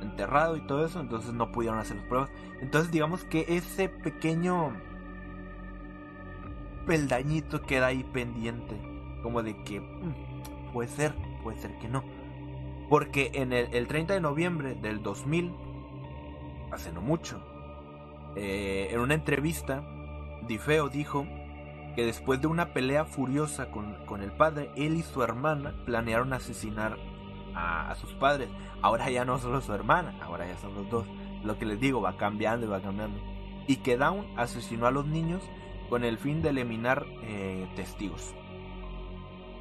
enterrado 0.00 0.56
y 0.56 0.60
todo 0.60 0.84
eso, 0.84 1.00
entonces 1.00 1.32
no 1.32 1.52
pudieron 1.52 1.78
hacer 1.78 1.96
las 1.96 2.06
pruebas. 2.06 2.30
Entonces 2.60 2.90
digamos 2.90 3.24
que 3.24 3.44
ese 3.48 3.88
pequeño 3.88 4.72
peldañito 6.86 7.62
queda 7.62 7.86
ahí 7.86 8.02
pendiente, 8.02 8.76
como 9.22 9.42
de 9.42 9.62
que 9.64 9.80
mm, 9.80 10.72
puede 10.72 10.88
ser, 10.88 11.14
puede 11.42 11.58
ser 11.58 11.78
que 11.78 11.88
no. 11.88 12.02
Porque 12.88 13.30
en 13.34 13.52
el, 13.52 13.72
el 13.74 13.86
30 13.86 14.14
de 14.14 14.20
noviembre 14.20 14.74
del 14.74 15.02
2000, 15.02 15.54
hace 16.72 16.92
no 16.92 17.02
mucho, 17.02 17.42
eh, 18.36 18.88
en 18.90 19.00
una 19.00 19.14
entrevista, 19.14 19.84
Difeo 20.46 20.88
dijo 20.88 21.26
que 21.96 22.06
después 22.06 22.40
de 22.40 22.46
una 22.46 22.72
pelea 22.72 23.04
furiosa 23.04 23.70
con, 23.70 24.06
con 24.06 24.22
el 24.22 24.30
padre, 24.30 24.70
él 24.76 24.94
y 24.94 25.02
su 25.02 25.22
hermana 25.22 25.74
planearon 25.84 26.32
asesinar 26.32 26.96
a, 27.58 27.94
sus 27.96 28.12
padres. 28.14 28.48
Ahora 28.82 29.10
ya 29.10 29.24
no 29.24 29.38
solo 29.38 29.60
su 29.60 29.72
hermana, 29.72 30.14
ahora 30.22 30.46
ya 30.46 30.56
son 30.58 30.74
los 30.74 30.88
dos. 30.88 31.06
Lo 31.44 31.58
que 31.58 31.66
les 31.66 31.80
digo, 31.80 32.00
va 32.00 32.16
cambiando 32.16 32.66
y 32.66 32.68
va 32.68 32.80
cambiando. 32.80 33.18
Y 33.66 33.76
que 33.76 33.96
Down 33.96 34.26
asesinó 34.36 34.86
a 34.86 34.90
los 34.90 35.06
niños 35.06 35.42
con 35.88 36.04
el 36.04 36.18
fin 36.18 36.42
de 36.42 36.50
eliminar 36.50 37.06
eh, 37.22 37.66
testigos. 37.76 38.34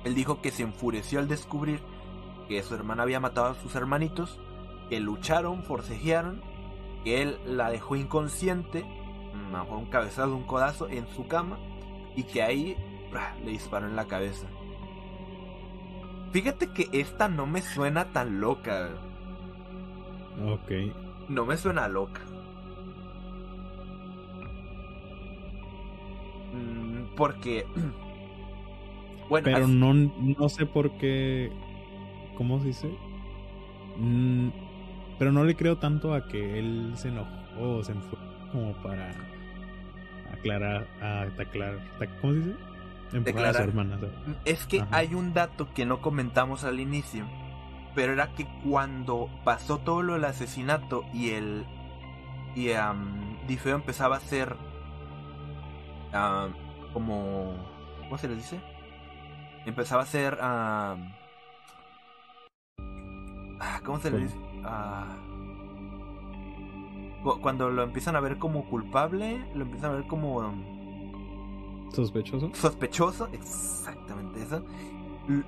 Él 0.04 0.16
dijo 0.16 0.41
que 0.41 0.52
se 0.52 0.64
enfureció 0.64 1.20
al 1.20 1.28
descubrir 1.28 1.82
que 2.48 2.62
su 2.64 2.76
hermana 2.76 3.04
había 3.04 3.20
matado 3.20 3.48
a 3.48 3.56
sus 3.56 3.76
hermanitos, 3.76 4.39
que 4.89 5.00
lucharon, 5.00 5.64
forcejearon, 5.64 6.41
que 7.04 7.22
él 7.22 7.39
la 7.45 7.70
dejó 7.70 7.95
inconsciente, 7.95 8.84
mm, 8.84 9.52
mejor 9.52 9.78
un 9.78 9.86
cabezazo, 9.88 10.36
un 10.36 10.43
codazo 10.43 10.88
en 10.88 11.08
su 11.10 11.28
cama, 11.28 11.58
y 12.16 12.24
que 12.24 12.41
ahí 12.41 12.78
le 13.43 13.52
disparó 13.52 13.88
en 13.88 13.95
la 13.95 14.06
cabeza. 14.06 14.48
Fíjate 16.32 16.68
que 16.68 16.90
esta 16.92 17.28
no 17.28 17.46
me 17.46 17.62
suena 17.62 18.06
tan 18.06 18.40
loca. 18.40 18.90
Ok. 20.46 20.72
No 21.30 21.46
me 21.46 21.58
suena 21.58 21.88
loca. 21.88 22.22
Mm, 26.54 27.16
Porque... 27.16 27.66
Bueno, 29.30 29.44
Pero 29.44 29.68
no, 29.68 29.94
no 29.94 30.48
sé 30.48 30.66
por 30.66 30.90
qué. 31.00 31.52
¿Cómo 32.38 32.62
se 32.62 32.68
dice? 32.68 32.90
Mm, 33.98 34.50
pero 35.20 35.32
no 35.32 35.44
le 35.44 35.56
creo 35.56 35.78
tanto 35.78 36.14
a 36.14 36.28
que 36.28 36.60
él 36.60 36.94
se 36.96 37.10
enojó 37.10 37.30
o 37.60 37.84
se 37.84 37.92
enfue 37.92 38.18
como 38.52 38.72
para 38.82 39.12
aclarar, 40.32 40.88
a 41.02 41.26
¿cómo 42.22 42.34
se 42.34 42.40
dice? 42.40 42.56
Empujar 43.14 43.45
a 43.45 43.53
su 43.53 43.60
Declarar. 43.66 44.10
Es 44.45 44.66
que 44.66 44.82
Ajá. 44.82 44.97
hay 44.97 45.14
un 45.16 45.34
dato 45.34 45.74
que 45.74 45.86
no 45.86 46.01
comentamos 46.01 46.64
al 46.64 46.80
inicio, 46.80 47.26
pero 47.95 48.14
era 48.14 48.34
que 48.36 48.45
cuando 48.64 49.30
pasó 49.43 49.78
todo 49.80 50.01
lo 50.03 50.14
del 50.14 50.26
asesinato 50.26 51.03
y 51.14 51.30
el 51.32 51.66
y 52.55 52.72
am, 52.74 53.38
Difeo 53.47 53.76
empezaba 53.76 54.18
a 54.18 54.20
ser 54.20 54.55
como 56.93 57.53
¿cómo 58.03 58.18
se 58.18 58.28
les 58.28 58.38
dice? 58.38 58.60
Empezaba 59.66 60.03
a 60.03 60.05
ser 60.05 60.38
ah, 60.41 60.95
¿cómo 63.86 63.99
se 63.99 64.12
le 64.12 64.20
dice? 64.20 64.38
Ah, 64.64 65.16
cu- 67.24 67.39
cuando 67.41 67.70
lo 67.70 67.84
empiezan 67.84 68.16
a 68.16 68.20
ver 68.20 68.38
como 68.38 68.66
culpable, 68.70 69.45
lo 69.53 69.64
empiezan 69.64 69.91
a 69.91 69.95
ver 69.95 70.08
como 70.08 70.53
¿Sospechoso? 71.94 72.52
sospechoso, 72.54 73.28
exactamente 73.32 74.44
eso, 74.44 74.64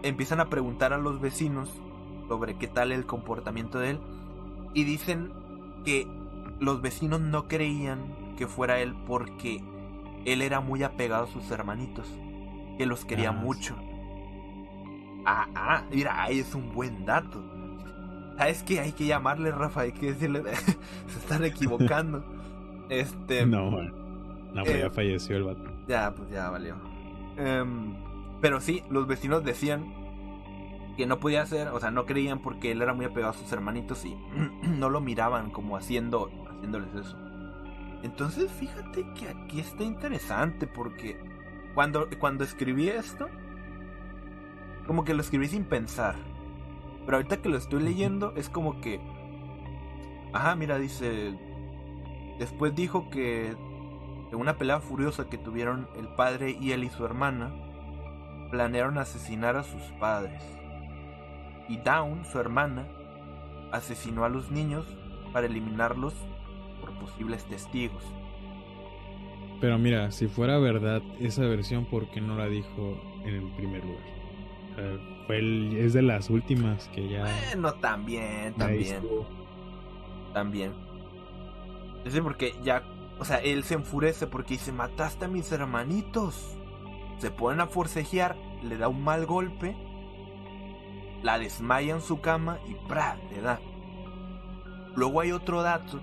empiezan 0.03 0.39
a 0.39 0.49
preguntar 0.49 0.93
a 0.93 0.97
los 0.97 1.19
vecinos 1.21 1.69
sobre 2.27 2.55
qué 2.57 2.67
tal 2.67 2.91
el 2.91 3.05
comportamiento 3.05 3.79
de 3.79 3.91
él 3.91 3.99
y 4.73 4.83
dicen 4.83 5.31
que 5.85 6.07
los 6.59 6.81
vecinos 6.81 7.21
no 7.21 7.47
creían 7.47 7.99
que 8.37 8.47
fuera 8.47 8.79
él 8.79 8.95
porque 9.07 9.61
él 10.25 10.41
era 10.41 10.59
muy 10.59 10.83
apegado 10.83 11.25
a 11.25 11.27
sus 11.27 11.49
hermanitos, 11.51 12.07
que 12.77 12.85
los 12.85 13.05
quería 13.05 13.29
Ah, 13.29 13.37
sí. 13.39 13.45
mucho. 13.45 13.75
Ah, 15.25 15.47
ah, 15.55 15.83
mira, 15.91 16.23
ahí 16.23 16.39
es 16.39 16.55
un 16.55 16.73
buen 16.73 17.05
dato. 17.05 17.43
¿Sabes 18.37 18.63
qué? 18.63 18.79
Hay 18.79 18.93
que 18.93 19.05
llamarle, 19.05 19.51
Rafa, 19.51 19.81
hay 19.81 19.91
que 19.91 20.13
decirle, 20.13 20.43
se 21.07 21.19
están 21.19 21.43
equivocando. 21.43 22.23
Este, 22.89 23.45
No. 23.45 23.69
No, 24.55 24.63
eh, 24.65 24.79
ya 24.79 24.89
falleció 24.89 25.37
el 25.37 25.43
vato. 25.43 25.69
Ya, 25.89 26.13
pues 26.15 26.29
ya 26.29 26.49
valió. 26.49 26.75
Em, 27.35 27.95
pero 28.39 28.61
sí, 28.61 28.83
los 28.89 29.07
vecinos 29.07 29.43
decían 29.43 29.93
que 30.95 31.05
no 31.05 31.19
podía 31.19 31.41
hacer, 31.41 31.69
o 31.69 31.79
sea, 31.79 31.91
no 31.91 32.05
creían 32.05 32.39
porque 32.39 32.71
él 32.71 32.81
era 32.81 32.93
muy 32.93 33.05
apegado 33.05 33.31
a 33.31 33.35
sus 33.35 33.51
hermanitos 33.51 34.05
y 34.05 34.15
no 34.61 34.89
lo 34.89 35.01
miraban 35.01 35.49
como 35.49 35.75
haciendo, 35.75 36.29
haciéndoles 36.49 36.93
eso. 36.93 37.17
Entonces, 38.03 38.51
fíjate 38.51 39.05
que 39.13 39.27
aquí 39.27 39.59
está 39.59 39.83
interesante 39.83 40.67
porque 40.67 41.19
cuando, 41.73 42.07
cuando 42.19 42.43
escribí 42.43 42.87
esto, 42.87 43.27
como 44.85 45.03
que 45.03 45.13
lo 45.13 45.21
escribí 45.21 45.47
sin 45.47 45.65
pensar. 45.65 46.15
Pero 47.05 47.17
ahorita 47.17 47.41
que 47.41 47.49
lo 47.49 47.57
estoy 47.57 47.81
leyendo, 47.81 48.33
es 48.35 48.49
como 48.49 48.79
que. 48.79 49.01
Ajá, 50.33 50.55
mira, 50.55 50.77
dice. 50.77 51.37
Después 52.37 52.75
dijo 52.75 53.09
que 53.09 53.55
en 54.31 54.39
una 54.39 54.57
pelea 54.57 54.79
furiosa 54.79 55.29
que 55.29 55.37
tuvieron 55.37 55.87
el 55.97 56.07
padre 56.07 56.55
y 56.59 56.71
él 56.71 56.83
y 56.83 56.89
su 56.89 57.05
hermana, 57.05 57.51
planearon 58.51 58.97
asesinar 58.97 59.55
a 59.55 59.63
sus 59.63 59.81
padres. 59.99 60.43
Y 61.67 61.77
Down, 61.77 62.25
su 62.25 62.39
hermana, 62.39 62.87
asesinó 63.71 64.25
a 64.25 64.29
los 64.29 64.51
niños 64.51 64.85
para 65.33 65.45
eliminarlos 65.47 66.13
por 66.81 66.91
posibles 66.99 67.45
testigos. 67.45 68.03
Pero 69.61 69.77
mira, 69.77 70.11
si 70.11 70.27
fuera 70.27 70.57
verdad 70.57 71.01
esa 71.19 71.41
versión, 71.43 71.85
¿por 71.85 72.09
qué 72.09 72.21
no 72.21 72.37
la 72.37 72.47
dijo 72.47 72.99
en 73.25 73.35
el 73.35 73.51
primer 73.55 73.83
lugar? 73.83 74.19
Fue 75.27 75.39
el- 75.39 75.75
es 75.77 75.93
de 75.93 76.01
las 76.01 76.29
últimas 76.29 76.87
que 76.89 77.07
ya... 77.09 77.23
Bueno, 77.51 77.73
también, 77.73 78.53
también, 78.53 79.01
también. 80.33 80.73
Es 81.99 82.05
decir, 82.05 82.23
porque 82.23 82.53
ya, 82.63 82.81
o 83.19 83.25
sea, 83.25 83.37
él 83.37 83.63
se 83.65 83.73
enfurece 83.73 84.27
porque 84.27 84.53
dice, 84.53 84.71
mataste 84.71 85.25
a 85.25 85.27
mis 85.27 85.51
hermanitos. 85.51 86.57
Se 87.17 87.31
ponen 87.31 87.59
a 87.59 87.67
forcejear, 87.67 88.37
le 88.63 88.77
da 88.77 88.87
un 88.87 89.03
mal 89.03 89.25
golpe, 89.25 89.75
la 91.21 91.37
desmaya 91.37 91.93
en 91.93 92.01
su 92.01 92.21
cama 92.21 92.59
y 92.65 92.75
¡pra! 92.87 93.17
le 93.29 93.41
da. 93.41 93.59
Luego 94.95 95.19
hay 95.19 95.33
otro 95.33 95.61
dato 95.63 95.99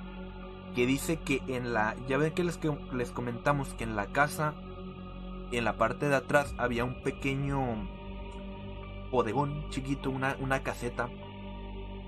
que 0.74 0.84
dice 0.84 1.16
que 1.16 1.42
en 1.48 1.72
la, 1.72 1.96
ya 2.06 2.18
ven 2.18 2.34
que 2.34 2.44
les, 2.44 2.60
les 2.92 3.10
comentamos 3.12 3.70
que 3.70 3.84
en 3.84 3.96
la 3.96 4.06
casa, 4.08 4.52
en 5.52 5.64
la 5.64 5.78
parte 5.78 6.10
de 6.10 6.16
atrás 6.16 6.54
había 6.58 6.84
un 6.84 7.02
pequeño 7.02 7.88
bodegón 9.10 9.70
chiquito, 9.70 10.10
una, 10.10 10.36
una 10.38 10.62
caseta, 10.62 11.08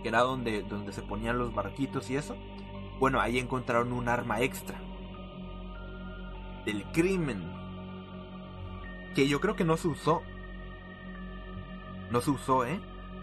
que 0.02 0.08
era 0.10 0.20
donde, 0.20 0.62
donde 0.64 0.92
se 0.92 1.00
ponían 1.00 1.38
los 1.38 1.54
barquitos 1.54 2.10
y 2.10 2.16
eso. 2.16 2.36
Bueno, 3.00 3.22
ahí 3.22 3.38
encontraron 3.38 3.94
un 3.94 4.08
arma 4.08 4.42
extra 4.42 4.78
del 6.72 6.84
crimen, 6.92 7.42
que 9.14 9.26
yo 9.26 9.40
creo 9.40 9.56
que 9.56 9.64
no 9.64 9.76
se 9.76 9.88
usó. 9.88 10.22
No 12.10 12.20
se 12.20 12.30
usó, 12.30 12.64
¿eh? 12.66 12.78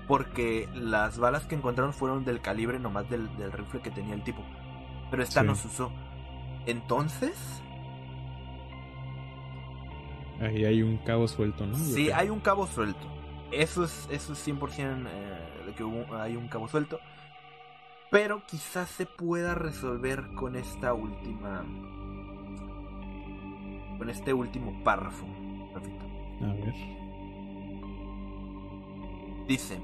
Porque 0.07 0.67
las 0.73 1.17
balas 1.19 1.45
que 1.45 1.55
encontraron 1.55 1.93
fueron 1.93 2.25
del 2.25 2.41
calibre 2.41 2.79
nomás 2.79 3.09
del, 3.09 3.35
del 3.37 3.51
rifle 3.51 3.81
que 3.81 3.91
tenía 3.91 4.13
el 4.15 4.23
tipo. 4.23 4.43
Pero 5.11 5.23
esta 5.23 5.41
Sí. 5.41 5.47
no 5.47 5.55
se 5.55 5.67
usó. 5.67 5.91
Entonces, 6.65 7.61
Ahí 10.41 10.65
hay 10.65 10.81
un 10.83 10.97
cabo 10.97 11.27
suelto, 11.27 11.65
¿no? 11.65 11.77
Sí, 11.77 12.11
hay 12.11 12.29
un 12.29 12.39
cabo 12.41 12.67
suelto. 12.67 13.07
Eso 13.51 13.85
es, 13.85 14.07
eso 14.11 14.33
es 14.33 14.39
100% 14.39 15.07
eh, 15.07 15.63
de 15.67 15.73
que 15.73 15.83
hubo- 15.83 16.13
hay 16.17 16.35
un 16.35 16.47
cabo 16.49 16.67
suelto. 16.67 16.99
Pero 18.11 18.45
quizás 18.45 18.89
se 18.89 19.05
pueda 19.05 19.55
resolver 19.55 20.27
con 20.35 20.55
esta 20.57 20.93
última. 20.93 21.63
Con 23.97 24.09
este 24.09 24.33
último 24.33 24.73
párrafo. 24.83 25.25
Rafita. 25.73 26.05
A 26.41 26.53
ver. 26.53 26.73
Dice, 29.47 29.79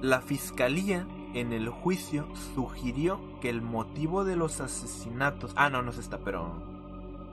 la 0.00 0.20
fiscalía 0.20 1.06
en 1.34 1.52
el 1.52 1.68
juicio 1.68 2.26
sugirió 2.54 3.20
que 3.40 3.50
el 3.50 3.62
motivo 3.62 4.24
de 4.24 4.36
los 4.36 4.60
asesinatos... 4.60 5.52
Ah, 5.56 5.70
no, 5.70 5.82
no 5.82 5.90
es 5.90 5.98
esta, 5.98 6.18
pero... 6.18 6.70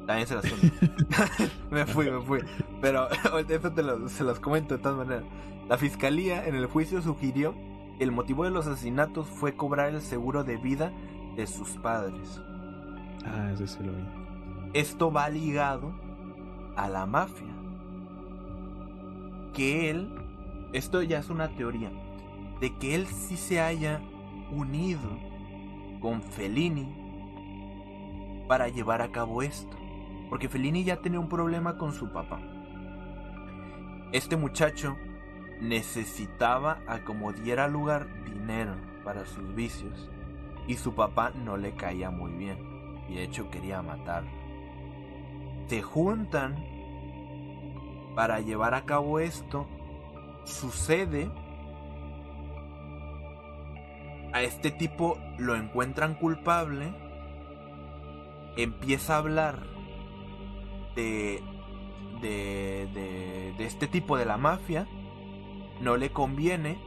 También 0.06 0.28
se 0.28 0.36
las 0.36 0.46
me 1.72 1.86
fui, 1.86 2.10
me 2.10 2.22
fui. 2.22 2.40
Pero 2.82 3.08
eso 3.50 3.72
te 3.72 3.84
lo- 3.84 4.10
se 4.10 4.24
los 4.24 4.40
comento 4.40 4.76
de 4.76 4.82
todas 4.82 4.98
maneras. 4.98 5.24
La 5.68 5.78
fiscalía 5.78 6.48
en 6.48 6.56
el 6.56 6.66
juicio 6.66 7.02
sugirió 7.02 7.54
que 7.98 8.04
el 8.04 8.12
motivo 8.12 8.44
de 8.44 8.50
los 8.50 8.66
asesinatos 8.66 9.28
fue 9.28 9.56
cobrar 9.56 9.90
el 9.94 10.02
seguro 10.02 10.44
de 10.44 10.58
vida 10.58 10.92
de 11.36 11.46
sus 11.46 11.70
padres. 11.78 12.42
Ah, 13.26 13.52
ese 13.54 13.68
sí 13.68 13.84
lo 13.84 13.92
vi. 13.92 14.04
Esto 14.74 15.12
va 15.12 15.30
ligado 15.30 15.94
a 16.80 16.88
la 16.88 17.06
mafia. 17.06 17.54
Que 19.54 19.90
él, 19.90 20.16
esto 20.72 21.02
ya 21.02 21.20
es 21.20 21.30
una 21.30 21.50
teoría, 21.50 21.92
de 22.62 22.76
que 22.78 22.96
él 22.96 23.08
sí 23.08 23.36
se 23.36 23.60
haya 23.60 24.02
unido 24.52 25.20
con 26.00 26.22
Fellini 26.22 26.88
para 28.48 28.70
llevar 28.70 29.02
a 29.02 29.12
cabo 29.12 29.42
esto. 29.42 29.78
Porque 30.30 30.48
Fellini 30.48 30.84
ya 30.84 31.02
tenía 31.02 31.20
un 31.20 31.28
problema 31.28 31.78
con 31.78 31.92
su 31.92 32.12
papá. 32.14 32.40
Este 34.14 34.38
muchacho 34.38 34.96
necesitaba 35.60 36.80
a 36.88 37.04
como 37.04 37.34
diera 37.34 37.68
lugar 37.68 38.08
dinero 38.24 38.76
para 39.04 39.26
sus 39.26 39.54
vicios 39.54 40.10
y 40.68 40.76
su 40.76 40.96
papá 40.96 41.32
no 41.32 41.58
le 41.58 41.76
caía 41.76 42.10
muy 42.10 42.32
bien 42.32 42.58
y 43.10 43.16
de 43.16 43.24
hecho 43.24 43.50
quería 43.50 43.82
matarlo. 43.82 44.39
Se 45.70 45.84
juntan 45.84 46.66
para 48.16 48.40
llevar 48.40 48.74
a 48.74 48.86
cabo 48.86 49.20
esto. 49.20 49.68
Sucede. 50.44 51.30
A 54.34 54.42
este 54.42 54.72
tipo 54.72 55.20
lo 55.38 55.56
encuentran 55.56 56.16
culpable. 56.16 56.92
Empieza 58.58 59.14
a 59.14 59.18
hablar 59.20 59.60
de, 60.96 61.44
de, 62.20 62.90
de, 62.92 63.54
de 63.56 63.66
este 63.66 63.86
tipo 63.86 64.18
de 64.18 64.26
la 64.26 64.38
mafia. 64.38 64.88
No 65.82 65.98
le 65.98 66.10
conviene. 66.10 66.80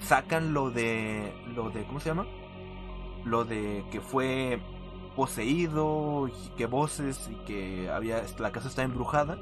Sacan 0.00 0.52
lo 0.52 0.72
de. 0.72 1.32
Lo 1.54 1.70
de. 1.70 1.84
¿Cómo 1.84 2.00
se 2.00 2.08
llama? 2.08 2.26
Lo 3.24 3.44
de 3.44 3.84
que 3.92 4.00
fue 4.00 4.60
poseído 5.16 6.28
y 6.28 6.56
que 6.56 6.66
voces 6.66 7.30
y 7.30 7.34
que 7.44 7.90
había 7.90 8.22
la 8.38 8.52
casa 8.52 8.68
está 8.68 8.82
embrujada. 8.82 9.38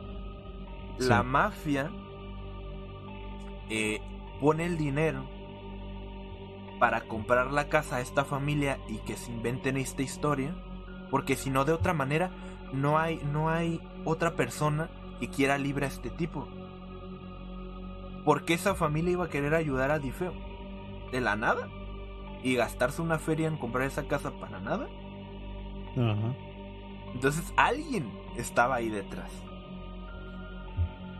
Sí. 0.99 1.09
La 1.09 1.23
mafia 1.23 1.91
eh, 3.69 4.01
pone 4.41 4.67
el 4.67 4.77
dinero 4.77 5.25
para 6.79 7.03
comprar 7.03 7.53
la 7.53 7.69
casa 7.69 7.97
a 7.97 8.01
esta 8.01 8.25
familia 8.25 8.79
y 8.89 8.99
que 8.99 9.17
se 9.17 9.31
inventen 9.31 9.77
esta 9.77 10.03
historia, 10.03 10.55
porque 11.11 11.37
si 11.37 11.51
no 11.51 11.65
de 11.65 11.73
otra 11.73 11.93
manera 11.93 12.31
no 12.73 12.99
hay 12.99 13.21
no 13.33 13.51
hay 13.51 13.81
otra 14.05 14.35
persona 14.35 14.89
que 15.21 15.29
quiera 15.29 15.59
libre 15.59 15.87
a 15.87 15.89
este 15.89 16.11
tipo. 16.11 16.49
Porque 18.25 18.55
esa 18.55 18.75
familia 18.75 19.13
iba 19.13 19.25
a 19.27 19.31
querer 19.31 19.55
ayudar 19.55 19.91
a 19.91 19.99
Difeo 19.99 20.35
de 21.13 21.21
la 21.21 21.37
nada 21.37 21.69
y 22.43 22.55
gastarse 22.55 23.03
una 23.03 23.19
feria 23.19 23.49
en 23.49 23.57
comprar 23.57 23.87
esa 23.87 24.09
casa 24.09 24.33
para 24.33 24.61
nada. 24.61 24.89
Ajá. 25.97 26.35
Entonces 27.15 27.53
alguien 27.57 28.11
estaba 28.37 28.77
ahí 28.77 28.89
detrás. 28.89 29.31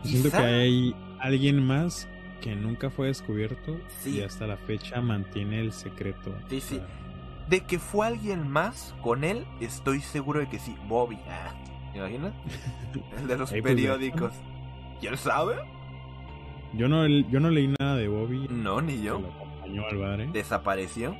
Siento 0.03 0.31
que 0.31 0.37
hay 0.37 0.95
alguien 1.19 1.63
más 1.65 2.07
que 2.41 2.55
nunca 2.55 2.89
fue 2.89 3.07
descubierto 3.07 3.77
Sí. 3.99 4.17
y 4.17 4.21
hasta 4.21 4.47
la 4.47 4.57
fecha 4.57 4.99
mantiene 5.01 5.59
el 5.59 5.71
secreto. 5.73 6.33
Sí, 6.49 6.59
sí. 6.61 6.81
De 7.47 7.61
que 7.61 7.77
fue 7.77 8.07
alguien 8.07 8.47
más 8.47 8.95
con 9.01 9.23
él, 9.23 9.45
estoy 9.59 10.01
seguro 10.01 10.39
de 10.39 10.49
que 10.49 10.57
sí. 10.57 10.75
Bobby. 10.87 11.19
Ah, 11.29 11.53
¿Te 11.91 11.99
imaginas? 11.99 12.33
El 13.19 13.27
de 13.27 13.37
los 13.37 13.49
pues, 13.51 13.61
periódicos. 13.61 14.33
¿Quién 14.99 15.17
sabe? 15.17 15.55
yo 16.73 16.87
no 16.87 17.05
yo 17.05 17.39
no 17.41 17.49
leí 17.49 17.73
nada 17.79 17.97
de 17.97 18.07
Bobby. 18.07 18.47
No, 18.49 18.81
ni 18.81 19.01
yo. 19.01 19.19
lo 19.19 19.27
acompañó 19.27 19.85
al 19.87 19.97
bar, 19.97 20.21
¿eh? 20.21 20.29
Desapareció. 20.31 21.15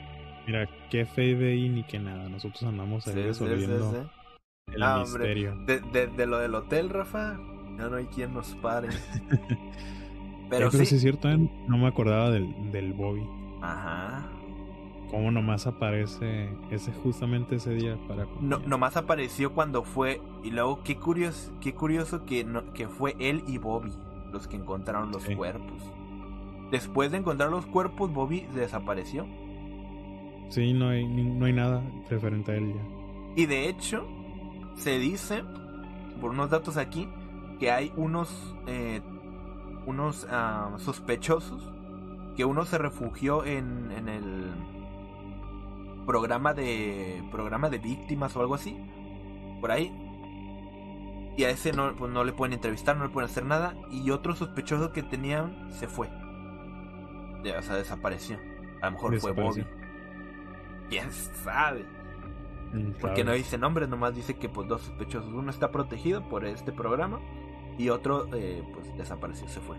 Mira, 0.48 0.68
qué 0.90 1.06
FBI 1.06 1.70
ni 1.70 1.84
qué 1.84 2.00
nada. 2.00 2.28
Nosotros 2.30 2.64
andamos 2.64 3.08
ahí 3.08 3.14
Sí, 3.14 3.22
resolviendo 3.22 3.92
sí, 3.92 3.98
sí. 3.98 4.74
el 4.76 4.84
Ah, 4.84 5.00
misterio. 5.00 5.56
De, 5.66 5.80
de- 5.80 6.08
de 6.08 6.26
lo 6.26 6.40
del 6.40 6.56
hotel, 6.56 6.90
Rafa, 6.90 7.38
ya 7.78 7.88
no 7.90 7.96
hay 7.98 8.06
quien 8.06 8.34
nos 8.34 8.56
pare. 8.56 8.90
Pero, 10.50 10.70
Pero 10.70 10.72
sí 10.72 10.86
sí. 10.86 10.96
es 10.96 11.02
cierto, 11.02 11.30
¿eh? 11.30 11.38
no 11.68 11.78
me 11.78 11.88
acordaba 11.88 12.30
del, 12.30 12.72
del 12.72 12.94
Bobby. 12.94 13.24
Ajá. 13.62 14.28
Cómo 15.10 15.30
nomás 15.32 15.68
aparece 15.68 16.50
ese 16.72 16.92
justamente 16.92 17.56
ese 17.56 17.74
día 17.74 17.98
para 18.08 18.26
No, 18.40 18.60
nomás 18.60 18.98
apareció 18.98 19.54
cuando 19.54 19.84
fue. 19.84 20.22
Y 20.44 20.52
luego, 20.52 20.84
qué 20.84 20.98
curioso, 20.98 21.52
qué 21.62 21.74
curioso 21.74 22.26
que, 22.26 22.44
no- 22.44 22.74
que 22.74 22.88
fue 22.88 23.16
él 23.20 23.44
y 23.48 23.58
Bobby 23.60 23.92
los 24.32 24.48
que 24.48 24.56
encontraron 24.58 25.12
los 25.12 25.26
cuerpos. 25.26 25.84
Después 26.72 27.12
de 27.12 27.18
encontrar 27.18 27.50
los 27.50 27.66
cuerpos, 27.66 28.12
Bobby 28.14 28.46
desapareció. 28.54 29.26
Sí, 30.52 30.74
no 30.74 30.90
hay, 30.90 31.08
no 31.08 31.46
hay 31.46 31.54
nada 31.54 31.82
referente 32.10 32.52
a 32.52 32.56
él 32.56 32.74
ya. 32.74 32.82
Y 33.38 33.46
de 33.46 33.70
hecho, 33.70 34.06
se 34.76 35.00
dice, 35.00 35.44
por 36.20 36.32
unos 36.32 36.50
datos 36.50 36.76
aquí, 36.76 37.08
que 37.58 37.72
hay 37.72 37.94
unos, 37.96 38.54
eh, 38.68 39.02
unos 39.86 40.28
ah, 40.30 40.76
sospechosos, 40.78 41.72
que 42.36 42.44
uno 42.44 42.66
se 42.66 42.78
refugió 42.78 43.46
en, 43.46 43.92
en 43.92 44.10
el 44.10 44.52
programa 46.06 46.54
de 46.54 47.24
programa 47.32 47.70
de 47.70 47.78
víctimas 47.78 48.36
o 48.36 48.42
algo 48.42 48.56
así, 48.56 48.78
por 49.62 49.72
ahí. 49.72 49.90
Y 51.38 51.46
a 51.46 51.50
ese 51.50 51.72
no, 51.72 51.96
pues 51.96 52.12
no 52.12 52.26
le 52.26 52.34
pueden 52.34 52.52
entrevistar, 52.52 52.98
no 52.98 53.06
le 53.06 53.10
pueden 53.10 53.30
hacer 53.30 53.46
nada. 53.46 53.74
Y 53.90 54.12
otro 54.12 54.36
sospechoso 54.36 54.92
que 54.92 55.02
tenían 55.02 55.72
se 55.72 55.88
fue. 55.88 56.10
Ya, 57.42 57.58
o 57.58 57.62
sea, 57.62 57.76
desapareció. 57.76 58.38
A 58.82 58.88
lo 58.88 58.92
mejor 58.92 59.18
fue 59.18 59.32
Bobby. 59.32 59.66
¿Quién 60.92 61.12
sabe? 61.12 61.86
Porque 63.02 63.24
no 63.24 63.32
dice 63.32 63.58
nombres, 63.58 63.90
nomás 63.90 64.14
dice 64.16 64.36
que 64.38 64.48
pues 64.48 64.68
dos 64.68 64.82
sospechosos. 64.82 65.34
Uno 65.34 65.50
está 65.50 65.72
protegido 65.72 66.22
por 66.30 66.46
este 66.46 66.72
programa 66.72 67.20
y 67.78 67.90
otro 67.90 68.28
eh, 68.36 68.62
pues 68.74 68.96
desapareció, 68.98 69.48
se 69.48 69.60
fue. 69.62 69.78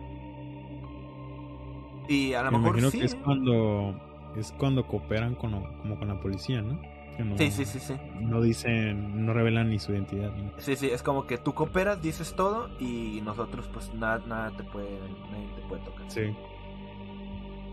Y 2.08 2.34
a 2.34 2.42
lo 2.42 2.50
Me 2.50 2.58
mejor 2.58 2.78
imagino 2.78 2.90
sí. 2.90 2.98
que 2.98 3.04
es 3.06 3.14
¿eh? 3.14 3.20
cuando 3.24 3.94
es 4.36 4.52
cuando 4.58 4.86
cooperan 4.86 5.34
con, 5.34 5.52
como 5.78 5.98
con 5.98 6.08
la 6.08 6.18
policía, 6.20 6.62
¿no? 6.62 6.80
Que 7.16 7.24
no, 7.24 7.36
Sí, 7.36 7.50
sí, 7.50 7.64
sí, 7.66 7.78
sí. 7.78 7.94
No 8.20 8.40
dicen, 8.40 9.26
no 9.26 9.34
revelan 9.34 9.68
ni 9.68 9.78
su 9.78 9.92
identidad. 9.92 10.32
ni- 10.34 10.50
Sí, 10.58 10.76
sí, 10.76 10.88
es 10.90 11.02
como 11.02 11.26
que 11.26 11.36
tú 11.38 11.52
cooperas, 11.54 12.00
dices 12.02 12.34
todo 12.34 12.68
y 12.80 13.20
nosotros 13.22 13.68
pues 13.72 13.92
nada, 13.94 14.22
nada 14.26 14.50
te 14.56 14.64
puede, 14.64 14.98
nadie 15.30 15.48
te 15.54 15.62
puede 15.68 15.82
tocar. 15.84 16.10
Sí. 16.10 16.34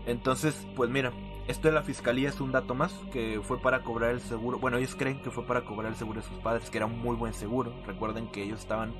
Entonces, 0.06 0.66
pues 0.76 0.90
mira, 0.90 1.12
esto 1.48 1.68
de 1.68 1.74
la 1.74 1.82
fiscalía 1.82 2.28
es 2.28 2.40
un 2.40 2.52
dato 2.52 2.74
más 2.74 2.92
que 3.12 3.40
fue 3.42 3.58
para 3.58 3.82
cobrar 3.82 4.10
el 4.10 4.20
seguro. 4.20 4.58
Bueno, 4.58 4.76
ellos 4.76 4.94
creen 4.94 5.20
que 5.22 5.30
fue 5.30 5.44
para 5.44 5.62
cobrar 5.62 5.90
el 5.92 5.96
seguro 5.96 6.20
de 6.20 6.26
sus 6.26 6.38
padres, 6.38 6.70
que 6.70 6.78
era 6.78 6.86
un 6.86 6.98
muy 7.00 7.16
buen 7.16 7.32
seguro. 7.34 7.72
Recuerden 7.86 8.28
que 8.28 8.42
ellos 8.44 8.60
estaban 8.60 8.92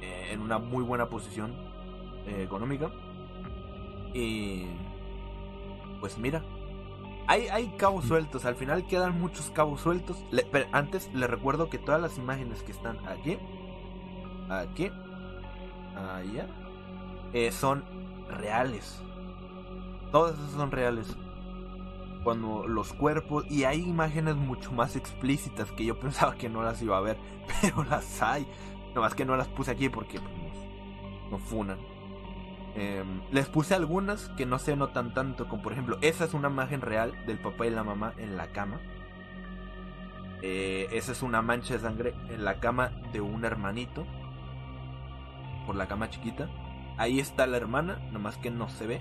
eh, 0.00 0.28
en 0.32 0.40
una 0.40 0.58
muy 0.58 0.84
buena 0.84 1.08
posición 1.08 1.54
eh, 2.26 2.42
económica. 2.42 2.90
Y 4.14 4.66
pues 6.00 6.18
mira, 6.18 6.42
hay, 7.26 7.48
hay 7.48 7.68
cabos 7.78 8.04
sueltos. 8.04 8.44
Al 8.44 8.54
final 8.54 8.86
quedan 8.86 9.20
muchos 9.20 9.50
cabos 9.50 9.80
sueltos. 9.80 10.22
Le- 10.30 10.44
pero 10.44 10.66
antes 10.72 11.10
les 11.14 11.28
recuerdo 11.28 11.68
que 11.70 11.78
todas 11.78 12.00
las 12.00 12.18
imágenes 12.18 12.62
que 12.62 12.72
están 12.72 12.98
aquí, 13.08 13.38
aquí, 14.48 14.90
allá, 15.96 16.46
eh, 17.32 17.50
son 17.50 17.84
reales. 18.28 19.02
Todas 20.12 20.38
esas 20.38 20.52
son 20.52 20.70
reales. 20.70 21.16
Cuando 22.24 22.66
los 22.66 22.92
cuerpos. 22.92 23.44
Y 23.50 23.64
hay 23.64 23.82
imágenes 23.82 24.36
mucho 24.36 24.72
más 24.72 24.96
explícitas 24.96 25.70
que 25.72 25.84
yo 25.84 25.98
pensaba 26.00 26.34
que 26.34 26.48
no 26.48 26.62
las 26.62 26.80
iba 26.82 26.96
a 26.96 27.00
ver. 27.00 27.16
Pero 27.60 27.84
las 27.84 28.22
hay. 28.22 28.46
Nomás 28.94 29.14
que 29.14 29.24
no 29.24 29.36
las 29.36 29.48
puse 29.48 29.70
aquí 29.70 29.88
porque 29.88 30.20
pues, 30.20 30.32
nos, 30.34 31.30
nos 31.32 31.40
funan. 31.42 31.78
Em, 32.74 33.20
les 33.30 33.48
puse 33.48 33.74
algunas 33.74 34.28
que 34.30 34.46
no 34.46 34.58
se 34.58 34.76
notan 34.76 35.12
tanto, 35.12 35.46
como 35.48 35.62
por 35.62 35.72
ejemplo, 35.72 35.98
esa 36.00 36.24
es 36.24 36.32
una 36.32 36.48
imagen 36.48 36.80
real 36.80 37.12
del 37.26 37.38
papá 37.38 37.66
y 37.66 37.70
la 37.70 37.84
mamá 37.84 38.14
en 38.16 38.36
la 38.38 38.46
cama. 38.48 38.80
Eh, 40.42 40.88
esa 40.92 41.12
es 41.12 41.22
una 41.22 41.40
mancha 41.42 41.74
de 41.74 41.80
sangre 41.80 42.14
en 42.30 42.44
la 42.44 42.60
cama 42.60 42.90
de 43.12 43.20
un 43.20 43.44
hermanito. 43.44 44.04
Por 45.66 45.76
la 45.76 45.86
cama 45.86 46.10
chiquita. 46.10 46.48
Ahí 46.98 47.20
está 47.20 47.46
la 47.46 47.56
hermana, 47.56 47.98
nomás 48.12 48.36
que 48.38 48.50
no 48.50 48.68
se 48.68 48.86
ve. 48.86 49.00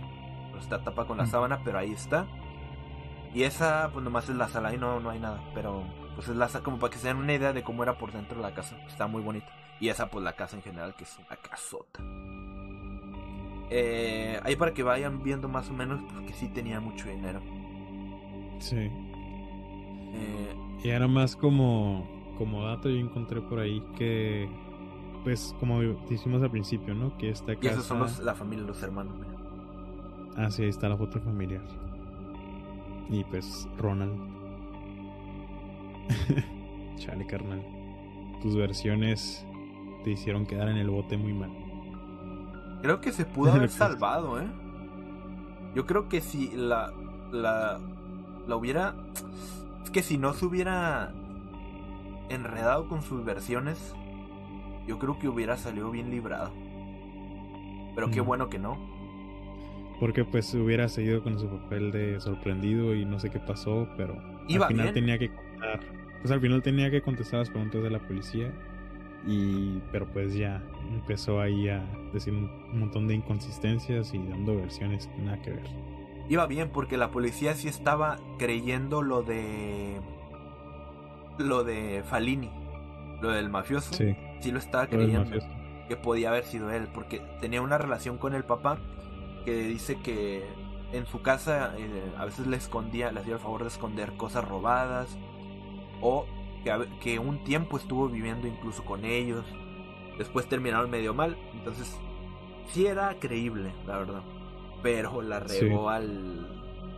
Está 0.60 0.84
tapa 0.84 1.06
con 1.06 1.18
la 1.18 1.23
Mm. 1.23 1.27
sábana, 1.31 1.61
pero 1.64 1.80
ahí 1.80 1.91
está. 1.91 2.27
Y 3.33 3.43
esa, 3.43 3.89
pues 3.93 4.03
nomás 4.03 4.27
es 4.29 4.35
la 4.35 4.47
sala 4.49 4.73
y 4.73 4.77
no, 4.77 4.99
no 4.99 5.09
hay 5.09 5.19
nada. 5.19 5.41
Pero, 5.53 5.83
pues 6.15 6.27
es 6.27 6.35
la 6.35 6.49
sala, 6.49 6.63
como 6.63 6.79
para 6.79 6.91
que 6.91 6.99
se 6.99 7.07
den 7.07 7.17
una 7.17 7.33
idea 7.33 7.53
de 7.53 7.63
cómo 7.63 7.83
era 7.83 7.97
por 7.97 8.11
dentro 8.11 8.37
de 8.37 8.43
la 8.43 8.53
casa. 8.53 8.75
Está 8.87 9.07
muy 9.07 9.21
bonita. 9.21 9.47
Y 9.79 9.89
esa, 9.89 10.07
pues 10.07 10.23
la 10.23 10.33
casa 10.33 10.57
en 10.57 10.63
general, 10.63 10.95
que 10.95 11.05
es 11.05 11.17
una 11.17 11.37
casota. 11.37 12.01
Eh, 13.69 14.39
ahí 14.43 14.55
para 14.57 14.73
que 14.73 14.83
vayan 14.83 15.23
viendo 15.23 15.47
más 15.47 15.69
o 15.69 15.73
menos, 15.73 16.01
porque 16.13 16.33
sí 16.33 16.49
tenía 16.49 16.79
mucho 16.81 17.07
dinero. 17.09 17.41
Sí. 18.59 18.75
Eh, 20.13 20.55
Y 20.83 20.91
ahora 20.91 21.07
más 21.07 21.35
como, 21.35 22.05
como 22.37 22.65
dato, 22.65 22.89
yo 22.89 22.97
encontré 22.97 23.39
por 23.41 23.59
ahí 23.59 23.81
que, 23.97 24.49
pues, 25.23 25.55
como 25.59 25.79
dijimos 26.09 26.41
al 26.43 26.51
principio, 26.51 26.93
¿no? 26.93 27.17
Que 27.17 27.29
esta 27.29 27.53
y 27.53 27.57
casa. 27.57 27.71
esos 27.75 27.85
son 27.85 27.99
los, 27.99 28.19
la 28.19 28.35
familia, 28.35 28.65
los 28.65 28.83
hermanos. 28.83 29.15
mira. 29.17 29.31
Ah, 30.35 30.51
sí, 30.51 30.63
ahí 30.63 30.69
está 30.69 30.89
la 30.89 30.97
foto 30.97 31.19
familiar. 31.21 31.61
Y 33.09 33.23
pues, 33.25 33.67
Ronald. 33.77 34.19
Chale, 36.97 37.25
carnal. 37.25 37.63
Tus 38.41 38.55
versiones 38.55 39.45
te 40.03 40.11
hicieron 40.11 40.45
quedar 40.45 40.69
en 40.69 40.77
el 40.77 40.89
bote 40.89 41.17
muy 41.17 41.33
mal. 41.33 41.51
Creo 42.81 43.01
que 43.01 43.11
se 43.11 43.25
pudo 43.25 43.51
haber 43.51 43.69
salvado, 43.71 44.41
¿eh? 44.41 44.47
Yo 45.75 45.85
creo 45.85 46.09
que 46.09 46.21
si 46.21 46.51
la, 46.55 46.91
la, 47.31 47.79
la 48.47 48.55
hubiera... 48.55 48.95
Es 49.83 49.89
que 49.89 50.03
si 50.03 50.17
no 50.17 50.33
se 50.33 50.45
hubiera 50.45 51.13
enredado 52.29 52.87
con 52.87 53.01
sus 53.01 53.23
versiones, 53.23 53.95
yo 54.87 54.99
creo 54.99 55.19
que 55.19 55.27
hubiera 55.27 55.57
salido 55.57 55.91
bien 55.91 56.09
librado. 56.09 56.51
Pero 57.95 58.09
qué 58.09 58.21
bueno 58.21 58.49
que 58.49 58.59
no. 58.59 58.77
Porque 60.01 60.25
pues 60.25 60.51
hubiera 60.55 60.89
seguido 60.89 61.21
con 61.21 61.37
su 61.37 61.47
papel 61.47 61.91
de 61.91 62.19
sorprendido 62.19 62.95
y 62.95 63.05
no 63.05 63.19
sé 63.19 63.29
qué 63.29 63.39
pasó, 63.39 63.87
pero 63.95 64.15
Iba 64.47 64.65
al 64.65 64.71
final 64.71 64.85
bien. 64.87 64.93
tenía 64.95 65.19
que 65.19 65.29
contar. 65.29 65.79
Pues 66.21 66.31
al 66.31 66.41
final 66.41 66.63
tenía 66.63 66.89
que 66.89 67.03
contestar 67.03 67.41
las 67.41 67.51
preguntas 67.51 67.83
de 67.83 67.91
la 67.91 67.99
policía. 67.99 68.51
Y 69.27 69.77
pero 69.91 70.07
pues 70.07 70.33
ya 70.33 70.63
empezó 70.91 71.39
ahí 71.39 71.69
a 71.69 71.85
decir 72.13 72.33
un, 72.33 72.79
montón 72.79 73.07
de 73.07 73.13
inconsistencias 73.13 74.11
y 74.15 74.17
dando 74.17 74.55
versiones 74.55 75.05
que 75.05 75.21
nada 75.21 75.39
que 75.43 75.51
ver. 75.51 75.69
Iba 76.29 76.47
bien 76.47 76.69
porque 76.69 76.97
la 76.97 77.11
policía 77.11 77.53
sí 77.53 77.67
estaba 77.67 78.17
creyendo 78.39 79.03
lo 79.03 79.21
de... 79.21 80.01
Lo 81.37 81.63
de 81.63 82.01
Falini. 82.09 82.49
Lo 83.21 83.29
del 83.29 83.51
mafioso. 83.51 83.93
Sí, 83.93 84.15
Sí 84.39 84.51
lo 84.51 84.57
estaba 84.57 84.87
creyendo. 84.87 85.37
que 85.87 85.95
podía 85.95 86.29
haber 86.29 86.45
sido 86.45 86.71
él, 86.71 86.87
porque 86.91 87.21
tenía 87.39 87.61
una 87.61 87.77
relación 87.77 88.17
con 88.17 88.33
el 88.33 88.43
papá 88.43 88.79
que 89.43 89.53
dice 89.53 89.97
que 89.99 90.47
en 90.91 91.05
su 91.05 91.22
casa 91.22 91.73
eh, 91.77 92.11
a 92.18 92.26
veces 92.26 92.47
le 92.47 92.57
escondía, 92.57 93.11
le 93.11 93.22
hacía 93.22 93.34
el 93.34 93.39
favor 93.39 93.61
de 93.61 93.69
esconder 93.69 94.13
cosas 94.13 94.47
robadas, 94.47 95.18
o 96.01 96.26
que, 97.01 97.19
un 97.19 97.43
tiempo 97.43 97.77
estuvo 97.77 98.07
viviendo 98.07 98.47
incluso 98.47 98.84
con 98.84 99.05
ellos, 99.05 99.45
después 100.18 100.47
terminaron 100.47 100.89
medio 100.89 101.13
mal, 101.13 101.38
entonces 101.53 101.97
sí 102.68 102.85
era 102.85 103.15
creíble, 103.19 103.72
la 103.88 103.97
verdad, 103.97 104.22
pero 104.84 105.22
la 105.22 105.47
Sí. 105.47 105.61
regó 105.61 105.89
al... 105.89 106.47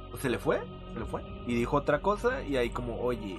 pues, 0.09 0.21
se 0.21 0.29
le 0.29 0.37
fue, 0.39 0.61
se 0.93 0.99
le 0.99 1.05
fue, 1.05 1.21
y 1.47 1.55
dijo 1.55 1.77
otra 1.77 2.01
cosa, 2.01 2.43
y 2.43 2.57
ahí 2.57 2.69
como, 2.69 2.99
oye, 2.99 3.37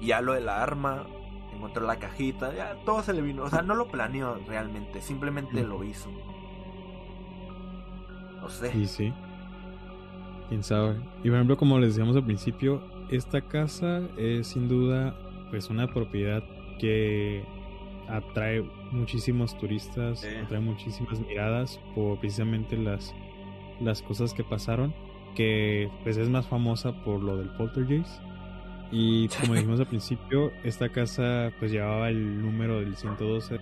y 0.00 0.06
ya 0.06 0.20
lo 0.20 0.32
de 0.32 0.40
la 0.40 0.62
arma, 0.62 1.06
encontró 1.54 1.86
la 1.86 1.96
cajita, 1.96 2.54
ya 2.54 2.76
todo 2.84 3.02
se 3.02 3.12
le 3.12 3.22
vino. 3.22 3.42
O 3.42 3.50
sea, 3.50 3.62
no 3.62 3.74
lo 3.74 3.88
planeó 3.88 4.38
realmente, 4.46 5.00
simplemente 5.00 5.60
Ujú. 5.62 5.68
lo 5.68 5.84
hizo. 5.84 6.10
No 8.46 8.50
sé. 8.50 8.78
Y 8.78 8.86
sí. 8.86 9.12
Quién 10.48 10.62
sabe. 10.62 10.96
Y 11.24 11.28
por 11.28 11.34
ejemplo, 11.34 11.56
como 11.56 11.78
les 11.78 11.90
decíamos 11.90 12.16
al 12.16 12.24
principio, 12.24 12.80
esta 13.10 13.40
casa 13.40 14.02
es 14.16 14.46
sin 14.48 14.68
duda 14.68 15.14
pues 15.50 15.70
una 15.70 15.86
propiedad 15.88 16.42
que 16.78 17.44
atrae 18.08 18.62
muchísimos 18.92 19.56
turistas, 19.58 20.20
Sí. 20.20 20.28
atrae 20.44 20.60
muchísimas 20.60 21.18
miradas 21.20 21.80
por 21.94 22.18
precisamente 22.20 22.76
las, 22.76 23.14
las 23.80 24.02
cosas 24.02 24.32
que 24.32 24.44
pasaron, 24.44 24.94
que 25.34 25.90
pues 26.04 26.16
es 26.16 26.28
más 26.28 26.46
famosa 26.46 26.92
por 27.04 27.22
lo 27.22 27.36
del 27.36 27.48
poltergeist. 27.50 28.20
Y 28.92 29.26
como 29.28 29.54
dijimos 29.54 29.80
al 29.80 29.86
principio, 29.88 30.52
esta 30.62 30.88
casa 30.90 31.50
pues 31.58 31.72
llevaba 31.72 32.08
el 32.08 32.40
número 32.40 32.78
del 32.80 32.94
112 32.96 33.58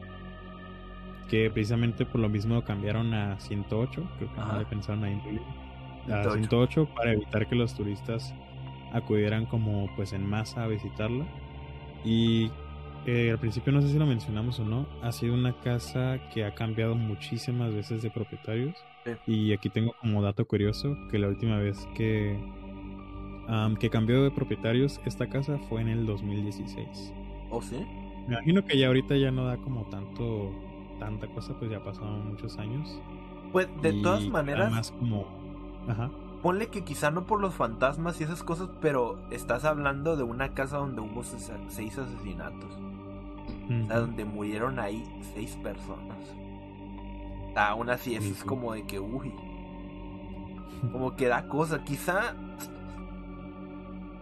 que 1.28 1.50
precisamente 1.50 2.04
por 2.06 2.20
lo 2.20 2.28
mismo 2.28 2.62
cambiaron 2.62 3.14
a 3.14 3.38
108, 3.40 4.02
creo 4.18 4.34
que 4.34 4.40
no 4.40 4.58
le 4.58 4.64
pensaron 4.66 5.04
ahí. 5.04 5.14
A 6.06 6.22
108. 6.22 6.32
108 6.34 6.88
para 6.94 7.12
evitar 7.12 7.48
que 7.48 7.54
los 7.54 7.74
turistas 7.74 8.34
acudieran 8.92 9.46
como 9.46 9.90
pues 9.96 10.12
en 10.12 10.26
masa 10.26 10.64
a 10.64 10.66
visitarla. 10.66 11.26
Y 12.04 12.50
eh, 13.06 13.30
al 13.30 13.38
principio 13.38 13.72
no 13.72 13.82
sé 13.82 13.88
si 13.88 13.98
lo 13.98 14.06
mencionamos 14.06 14.58
o 14.60 14.64
no, 14.64 14.86
ha 15.02 15.12
sido 15.12 15.34
una 15.34 15.52
casa 15.60 16.18
que 16.32 16.44
ha 16.44 16.54
cambiado 16.54 16.94
muchísimas 16.94 17.74
veces 17.74 18.02
de 18.02 18.10
propietarios. 18.10 18.76
Sí. 19.04 19.12
Y 19.26 19.52
aquí 19.52 19.68
tengo 19.68 19.94
como 20.00 20.22
dato 20.22 20.46
curioso 20.46 20.96
que 21.10 21.18
la 21.18 21.28
última 21.28 21.58
vez 21.58 21.86
que, 21.94 22.38
que 23.78 23.90
cambió 23.90 24.22
de 24.22 24.30
propietarios 24.30 25.00
esta 25.04 25.28
casa 25.28 25.58
fue 25.68 25.82
en 25.82 25.88
el 25.88 26.06
2016. 26.06 27.12
¿O 27.50 27.60
sí? 27.60 27.76
Me 28.26 28.34
imagino 28.36 28.64
que 28.64 28.78
ya 28.78 28.86
ahorita 28.86 29.16
ya 29.16 29.30
no 29.30 29.44
da 29.44 29.58
como 29.58 29.84
tanto 29.90 30.50
tanta 30.98 31.26
cosa, 31.28 31.54
pues 31.58 31.70
ya 31.70 31.82
pasaron 31.82 32.28
muchos 32.30 32.58
años. 32.58 33.00
Pues 33.52 33.68
de 33.82 33.90
Y 33.90 34.02
todas 34.02 34.26
maneras, 34.28 34.66
Además 34.66 34.92
como... 34.98 35.24
Ajá. 35.88 36.10
ponle 36.42 36.68
que 36.68 36.82
quizá 36.84 37.10
no 37.10 37.24
por 37.26 37.40
los 37.40 37.54
fantasmas 37.54 38.20
y 38.20 38.24
esas 38.24 38.42
cosas, 38.42 38.68
pero 38.80 39.18
estás 39.30 39.64
hablando 39.64 40.16
de 40.16 40.22
una 40.24 40.50
casa 40.54 40.78
donde 40.78 41.00
hubo 41.02 41.22
seis 41.22 41.98
asesinatos. 41.98 42.70
O 43.82 43.86
sea, 43.86 43.98
donde 44.00 44.24
murieron 44.24 44.78
ahí 44.78 45.04
seis 45.34 45.56
personas. 45.62 46.18
Aún 47.56 47.88
así, 47.90 48.14
eso 48.16 48.28
es 48.32 48.42
como 48.44 48.72
de 48.74 48.82
que, 48.84 48.98
uy. 49.00 49.32
Como 50.92 51.14
que 51.16 51.28
da 51.28 51.46
cosa. 51.48 51.82
Quizá. 51.84 52.34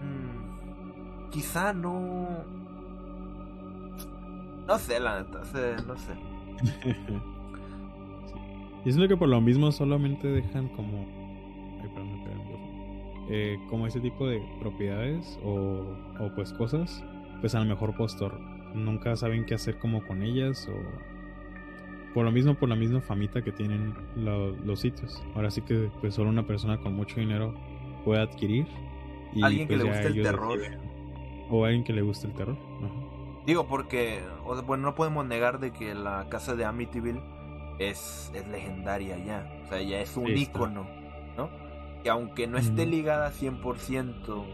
mm, 0.00 1.30
quizá 1.30 1.72
no. 1.72 2.28
No 4.66 4.78
sé, 4.78 5.00
la 5.00 5.20
neta. 5.22 5.44
sé- 5.46 5.76
No 5.86 5.96
sé. 5.96 6.12
Sí. 6.62 6.94
Y 8.84 8.88
es 8.88 8.96
lo 8.96 9.06
que 9.08 9.16
por 9.16 9.28
lo 9.28 9.40
mismo 9.40 9.70
solamente 9.72 10.26
dejan 10.28 10.68
como. 10.68 11.06
Ay, 11.82 11.88
perdón, 11.94 12.22
me. 12.24 12.32
Eh, 13.30 13.56
como 13.70 13.86
ese 13.86 14.00
tipo 14.00 14.26
de 14.26 14.42
propiedades 14.60 15.38
o, 15.44 15.84
o 16.20 16.34
pues 16.34 16.52
cosas, 16.52 17.04
pues 17.40 17.54
a 17.54 17.60
lo 17.60 17.64
mejor 17.66 17.94
postor. 17.96 18.38
Nunca 18.74 19.14
saben 19.16 19.44
qué 19.46 19.54
hacer 19.54 19.78
como 19.78 20.04
con 20.06 20.22
ellas 20.22 20.68
o. 20.68 20.72
Por 22.14 22.24
lo 22.26 22.32
mismo, 22.32 22.54
por 22.54 22.68
la 22.68 22.74
misma 22.76 23.00
famita 23.00 23.40
que 23.42 23.52
tienen 23.52 23.94
lo- 24.16 24.50
los 24.56 24.80
sitios. 24.80 25.22
Ahora 25.34 25.50
sí 25.50 25.62
que 25.62 25.88
pues 26.00 26.14
solo 26.14 26.28
una 26.30 26.46
persona 26.46 26.78
con 26.78 26.94
mucho 26.94 27.20
dinero 27.20 27.54
puede 28.04 28.20
adquirir. 28.20 28.66
Y 29.34 29.42
Alguien 29.42 29.66
que 29.68 29.74
pues 29.76 29.84
le 29.84 29.90
guste 29.90 30.06
el 30.08 30.22
terror. 30.22 30.58
deciden. 30.58 30.78
O 31.50 31.64
alguien 31.64 31.84
que 31.84 31.92
le 31.92 32.02
guste 32.02 32.26
el 32.26 32.34
terror. 32.34 32.56
Ajá. 32.82 33.01
Digo, 33.46 33.66
porque. 33.66 34.22
o 34.44 34.54
sea, 34.54 34.64
bueno, 34.64 34.84
no 34.84 34.94
podemos 34.94 35.26
negar 35.26 35.58
de 35.58 35.72
que 35.72 35.94
la 35.94 36.28
casa 36.28 36.54
de 36.54 36.64
Amityville 36.64 37.22
es, 37.78 38.30
es 38.34 38.46
legendaria 38.48 39.18
ya. 39.18 39.50
O 39.64 39.68
sea, 39.68 39.82
ya 39.82 40.00
es 40.00 40.16
un 40.16 40.26
Sí, 40.26 40.32
ícono, 40.36 40.86
¿no? 41.36 41.50
Que 42.02 42.10
aunque 42.10 42.46
no 42.46 42.58
esté 42.58 42.86
ligada 42.86 43.32
100%, 43.32 44.44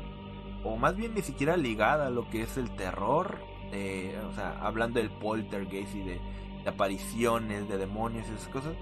o 0.64 0.76
más 0.76 0.96
bien 0.96 1.14
ni 1.14 1.22
siquiera 1.22 1.56
ligada 1.56 2.06
a 2.06 2.10
lo 2.10 2.28
que 2.30 2.42
es 2.42 2.56
el 2.56 2.74
terror, 2.76 3.38
de, 3.70 4.18
o 4.30 4.32
sea, 4.34 4.58
hablando 4.60 4.98
del 5.00 5.10
poltergeist 5.10 5.94
y 5.94 6.02
de, 6.02 6.20
de 6.64 6.68
apariciones, 6.70 7.68
de 7.68 7.78
demonios 7.78 8.26
y 8.28 8.32
esas 8.34 8.48
cosas, 8.48 8.74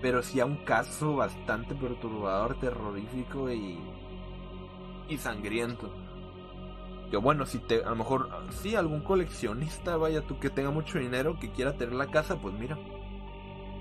pero 0.00 0.22
sí 0.22 0.40
a 0.40 0.46
un 0.46 0.56
caso 0.64 1.16
bastante 1.16 1.74
perturbador, 1.74 2.58
terrorífico 2.58 3.50
y, 3.50 3.78
y 5.08 5.18
sangriento. 5.18 5.92
Que 7.14 7.18
bueno, 7.20 7.46
si 7.46 7.60
te, 7.60 7.84
a 7.84 7.90
lo 7.90 7.94
mejor, 7.94 8.28
sí, 8.50 8.74
algún 8.74 9.00
coleccionista, 9.00 9.96
vaya 9.96 10.26
tú 10.26 10.40
que 10.40 10.50
tenga 10.50 10.72
mucho 10.72 10.98
dinero, 10.98 11.38
que 11.38 11.52
quiera 11.52 11.76
tener 11.76 11.94
la 11.94 12.10
casa, 12.10 12.40
pues 12.40 12.52
mira. 12.54 12.76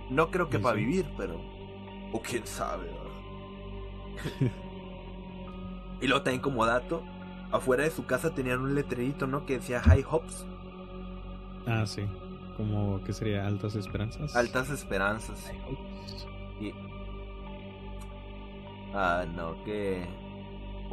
No 0.08 0.30
creo 0.30 0.50
que 0.50 0.60
Sí, 0.60 0.64
para 0.64 0.76
sí. 0.76 0.78
vivir, 0.78 1.12
pero. 1.18 1.42
O 2.12 2.22
quién 2.22 2.46
sabe, 2.46 2.92
y 6.02 6.08
luego 6.08 6.24
también 6.24 6.42
como 6.42 6.66
dato, 6.66 7.10
afuera 7.52 7.84
de 7.84 7.92
su 7.92 8.06
casa 8.06 8.34
tenían 8.36 8.60
un 8.62 8.76
letrerito, 8.76 9.26
¿no? 9.28 9.46
Que 9.46 9.56
decía 9.60 9.82
High 9.82 10.06
Hopes, 10.10 10.48
Ah, 11.66 11.86
sí. 11.86 12.04
Como 12.58 13.04
que 13.04 13.14
sería 13.14 13.48
altas 13.48 13.76
esperanzas. 13.76 14.36
altas 14.36 14.70
esperanzas. 14.70 15.56
Y... 16.60 16.74
Ah, 18.94 19.26
no, 19.28 19.62
que... 19.64 20.08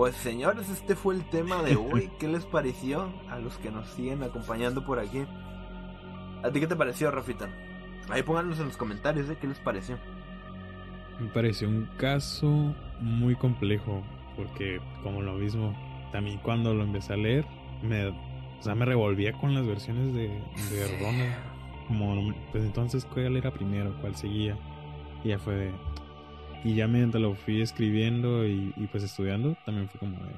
Pues 0.00 0.16
señores, 0.16 0.70
este 0.70 0.96
fue 0.96 1.14
el 1.14 1.28
tema 1.28 1.62
de 1.62 1.76
hoy. 1.92 2.10
¿Qué 2.18 2.26
les 2.26 2.46
pareció 2.46 3.12
a 3.28 3.38
los 3.38 3.58
que 3.58 3.70
nos 3.70 3.86
siguen 3.90 4.22
acompañando 4.22 4.82
por 4.82 4.98
aquí? 4.98 5.26
¿A 6.42 6.50
ti 6.50 6.58
qué 6.58 6.66
te 6.66 6.74
pareció, 6.74 7.10
Rafita? 7.10 7.50
Ahí 8.08 8.22
pónganos 8.22 8.58
en 8.60 8.68
los 8.68 8.78
comentarios 8.78 9.28
de 9.28 9.34
¿eh? 9.34 9.38
qué 9.38 9.46
les 9.46 9.58
pareció. 9.58 9.98
Me 11.20 11.28
pareció 11.28 11.68
un 11.68 11.84
caso 11.98 12.74
muy 12.98 13.36
complejo, 13.36 14.02
porque 14.36 14.80
como 15.02 15.20
lo 15.20 15.34
mismo, 15.34 15.76
también 16.12 16.38
cuando 16.38 16.72
lo 16.72 16.84
empecé 16.84 17.12
a 17.12 17.16
leer, 17.18 17.44
me, 17.82 18.06
o 18.06 18.62
sea, 18.62 18.74
me 18.74 18.86
revolvía 18.86 19.34
con 19.34 19.54
las 19.54 19.66
versiones 19.66 20.14
de, 20.14 20.28
de 20.28 20.98
Ronald. 20.98 21.34
Como, 21.88 22.34
pues 22.52 22.64
entonces, 22.64 23.04
¿cuál 23.04 23.36
era 23.36 23.50
primero? 23.50 23.94
¿Cuál 24.00 24.16
seguía? 24.16 24.56
Y 25.22 25.28
ya 25.28 25.38
fue 25.38 25.56
de... 25.56 25.72
Y 26.64 26.74
ya 26.74 26.86
mientras 26.86 27.22
lo 27.22 27.34
fui 27.34 27.60
escribiendo 27.62 28.46
y, 28.46 28.72
pues 28.90 29.02
estudiando, 29.02 29.56
también 29.64 29.88
fue 29.88 30.00
como 30.00 30.16
de... 30.16 30.32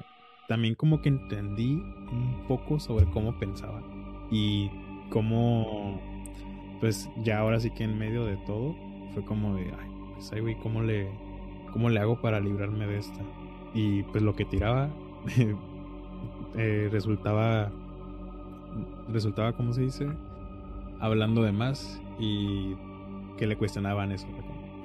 También 0.47 0.75
como 0.75 1.01
que 1.01 1.09
entendí 1.09 1.73
un 2.11 2.43
poco 2.47 2.79
sobre 2.79 3.05
cómo 3.05 3.37
pensaba. 3.37 3.81
Y 4.31 4.69
cómo... 5.09 5.99
Pues 6.79 7.09
ya 7.23 7.39
ahora 7.39 7.59
sí 7.59 7.71
que 7.71 7.83
en 7.83 7.97
medio 7.97 8.25
de 8.25 8.37
todo, 8.37 8.75
fue 9.13 9.23
como 9.23 9.55
de... 9.55 9.63
Ay, 9.63 9.89
pues 10.15 10.31
ay, 10.33 10.41
güey, 10.41 10.55
¿cómo 10.55 10.81
le, 10.81 11.09
¿cómo 11.71 11.89
le 11.89 11.99
hago 11.99 12.21
para 12.21 12.39
librarme 12.39 12.87
de 12.87 12.99
esta? 12.99 13.21
Y 13.73 14.03
pues 14.03 14.23
lo 14.23 14.35
que 14.35 14.45
tiraba 14.45 14.89
eh, 16.57 16.89
resultaba, 16.91 17.71
resultaba, 19.11 19.53
¿cómo 19.53 19.73
se 19.73 19.81
dice? 19.81 20.07
Hablando 20.99 21.43
de 21.43 21.51
más 21.51 22.01
y 22.19 22.75
que 23.37 23.47
le 23.47 23.57
cuestionaban 23.57 24.11
eso. 24.11 24.27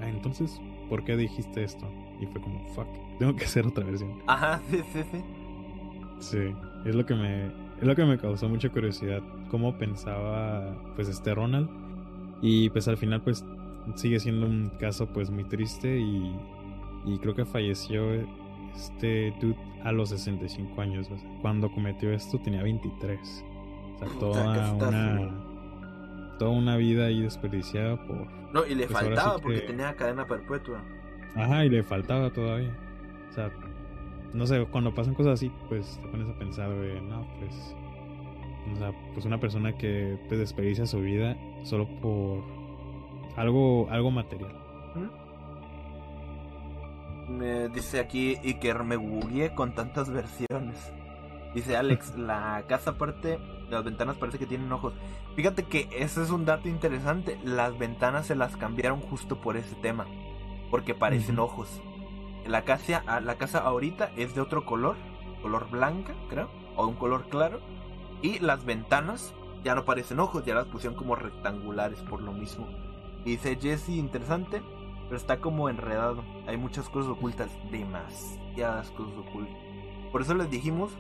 Ah, 0.01 0.09
entonces, 0.09 0.61
¿por 0.89 1.05
qué 1.05 1.17
dijiste 1.17 1.65
esto? 1.65 1.87
Y 2.21 2.27
fue 2.27 2.41
como, 2.41 2.67
fuck, 2.75 2.89
tengo 3.19 3.35
que 3.37 3.45
hacer 3.45 3.67
otra 3.67 3.85
versión. 3.85 4.19
Ajá, 4.27 4.61
sí, 4.71 4.81
sí, 4.93 5.01
sí. 5.11 5.23
Sí, 6.21 6.55
es 6.85 6.95
lo 6.95 7.07
que 7.07 7.15
me, 7.15 7.47
es 7.47 7.83
lo 7.83 7.95
que 7.95 8.05
me 8.05 8.19
causó 8.19 8.49
mucha 8.49 8.69
curiosidad, 8.71 9.23
cómo 9.51 9.79
pensaba 9.79 10.77
pues 10.97 11.09
este 11.09 11.35
Ronald. 11.35 11.69
Y 12.41 12.71
pues 12.71 12.89
al 12.89 12.97
final 12.97 13.23
pues 13.23 13.45
sigue 13.95 14.21
siendo 14.21 14.47
un 14.47 14.71
caso 14.79 15.07
pues 15.07 15.31
muy 15.31 15.45
triste 15.45 15.99
y, 15.99 16.37
y 17.05 17.19
creo 17.19 17.35
que 17.35 17.45
falleció 17.45 18.13
este 18.75 19.35
dude 19.41 19.57
a 19.83 19.93
los 19.93 20.11
65 20.11 20.81
años. 20.81 21.09
cuando 21.41 21.71
cometió 21.71 22.13
esto 22.13 22.39
tenía 22.39 22.63
23. 22.63 23.45
O 23.95 23.99
sea, 23.99 24.09
toda 24.21 24.79
una 24.89 25.48
toda 26.39 26.51
una 26.53 26.77
vida 26.77 27.07
ahí 27.07 27.23
desperdiciada 27.23 27.97
por 28.07 28.27
No, 28.53 28.65
y 28.67 28.75
le 28.75 28.87
pues 28.87 28.99
faltaba 28.99 29.39
porque 29.39 29.61
tenía 29.61 29.95
cadena 29.95 30.27
perpetua. 30.27 30.83
Ajá, 31.35 31.65
y 31.65 31.69
le 31.69 31.83
faltaba 31.83 32.31
todavía. 32.31 32.75
O 33.29 33.33
sea, 33.33 33.51
no 34.33 34.47
sé, 34.47 34.65
cuando 34.71 34.95
pasan 34.95 35.15
cosas 35.15 35.35
así, 35.35 35.53
pues 35.69 35.99
te 36.03 36.09
pones 36.09 36.29
a 36.29 36.39
pensar 36.39 36.71
de, 36.71 37.01
no, 37.01 37.27
pues 37.39 37.75
o 38.75 38.77
sea, 38.77 38.93
pues 39.15 39.25
una 39.25 39.39
persona 39.39 39.77
que 39.77 40.19
te 40.29 40.37
desperdicia 40.37 40.87
su 40.87 41.01
vida 41.01 41.37
solo 41.63 41.89
por 42.01 42.43
algo, 43.37 43.89
algo 43.91 44.11
material. 44.11 44.53
Me 47.29 47.69
dice 47.69 48.01
aquí 48.01 48.37
Iker, 48.43 48.85
me 48.85 48.97
googleé 48.97 49.55
con 49.55 49.75
tantas 49.75 50.11
versiones. 50.11 50.93
Dice 51.55 51.77
Alex, 51.77 52.15
la 52.19 52.65
casa 52.69 52.91
aparte, 52.93 53.39
las 53.71 53.85
ventanas 53.85 54.17
parece 54.17 54.39
que 54.39 54.47
tienen 54.47 54.73
ojos. 54.73 54.95
Fíjate 55.37 55.65
que 55.65 55.89
ese 55.93 56.23
es 56.23 56.31
un 56.31 56.45
dato 56.45 56.69
interesante. 56.69 57.39
Las 57.45 57.79
ventanas 57.79 58.27
se 58.27 58.35
las 58.35 58.57
cambiaron 58.57 59.01
justo 59.01 59.41
por 59.41 59.57
ese 59.57 59.75
tema. 59.77 60.07
Porque 60.71 60.95
parecen 60.95 61.39
ojos. 61.39 61.81
La 62.47 62.63
casa, 62.65 63.03
ah, 63.07 63.21
la 63.21 63.37
casa 63.37 63.59
ahorita 63.59 64.11
es 64.17 64.35
de 64.35 64.41
otro 64.41 64.65
color. 64.65 64.97
Color 65.43 65.71
blanca, 65.71 66.15
creo. 66.29 66.49
O 66.77 66.87
un 66.87 66.95
color 66.95 67.29
claro. 67.29 67.61
Y 68.23 68.39
las 68.39 68.65
ventanas 68.65 69.35
ya 69.63 69.75
no 69.75 69.85
parecen 69.85 70.21
ojos. 70.21 70.45
Ya 70.45 70.55
las 70.55 70.67
pusieron 70.67 70.97
como 70.97 71.15
rectangulares 71.15 72.01
por 72.01 72.23
lo 72.23 72.33
mismo. 72.33 72.67
Dice 73.25 73.59
Jesse, 73.61 73.91
interesante, 73.91 74.63
pero 75.05 75.17
está 75.17 75.39
como 75.41 75.69
enredado. 75.69 76.25
Hay 76.47 76.57
muchas 76.57 76.89
cosas 76.89 77.11
ocultas, 77.11 77.51
demasiadas 77.71 78.91
cosas 78.93 79.15
ocultas. 79.19 79.57
Por 80.11 80.23
eso 80.23 80.35
les 80.35 80.51
dijimos 80.51 80.93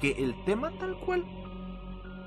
que 0.00 0.12
el 0.12 0.34
tema 0.44 0.72
tal 0.72 0.96
cual 0.96 1.24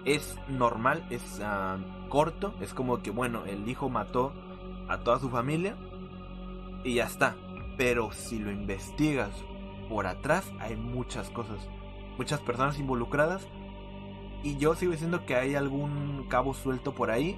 es 0.05 0.37
normal, 0.47 1.05
es 1.09 1.41
ah, 1.43 1.77
corto, 2.09 2.53
es 2.61 2.73
como 2.73 3.01
que 3.01 3.11
bueno, 3.11 3.45
el 3.45 3.67
hijo 3.67 3.89
mató 3.89 4.33
a 4.87 4.99
toda 4.99 5.19
su 5.19 5.29
familia 5.29 5.75
y 6.83 6.95
ya 6.95 7.05
está. 7.05 7.35
Pero 7.77 8.11
si 8.11 8.39
lo 8.39 8.51
investigas 8.51 9.31
por 9.87 10.07
atrás 10.07 10.51
hay 10.59 10.75
muchas 10.75 11.29
cosas, 11.29 11.67
muchas 12.17 12.39
personas 12.41 12.77
involucradas 12.79 13.47
y 14.43 14.57
yo 14.57 14.75
sigo 14.75 14.91
diciendo 14.91 15.25
que 15.25 15.35
hay 15.35 15.55
algún 15.55 16.25
cabo 16.29 16.53
suelto 16.53 16.93
por 16.93 17.11
ahí 17.11 17.37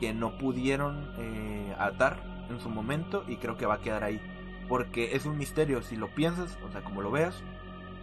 que 0.00 0.12
no 0.14 0.38
pudieron 0.38 1.12
eh, 1.18 1.74
atar 1.78 2.46
en 2.48 2.60
su 2.60 2.70
momento 2.70 3.24
y 3.28 3.36
creo 3.36 3.56
que 3.56 3.66
va 3.66 3.74
a 3.74 3.80
quedar 3.80 4.04
ahí. 4.04 4.20
Porque 4.68 5.16
es 5.16 5.26
un 5.26 5.36
misterio, 5.36 5.82
si 5.82 5.96
lo 5.96 6.14
piensas, 6.14 6.58
o 6.66 6.70
sea, 6.70 6.82
como 6.82 7.02
lo 7.02 7.10
veas, 7.10 7.42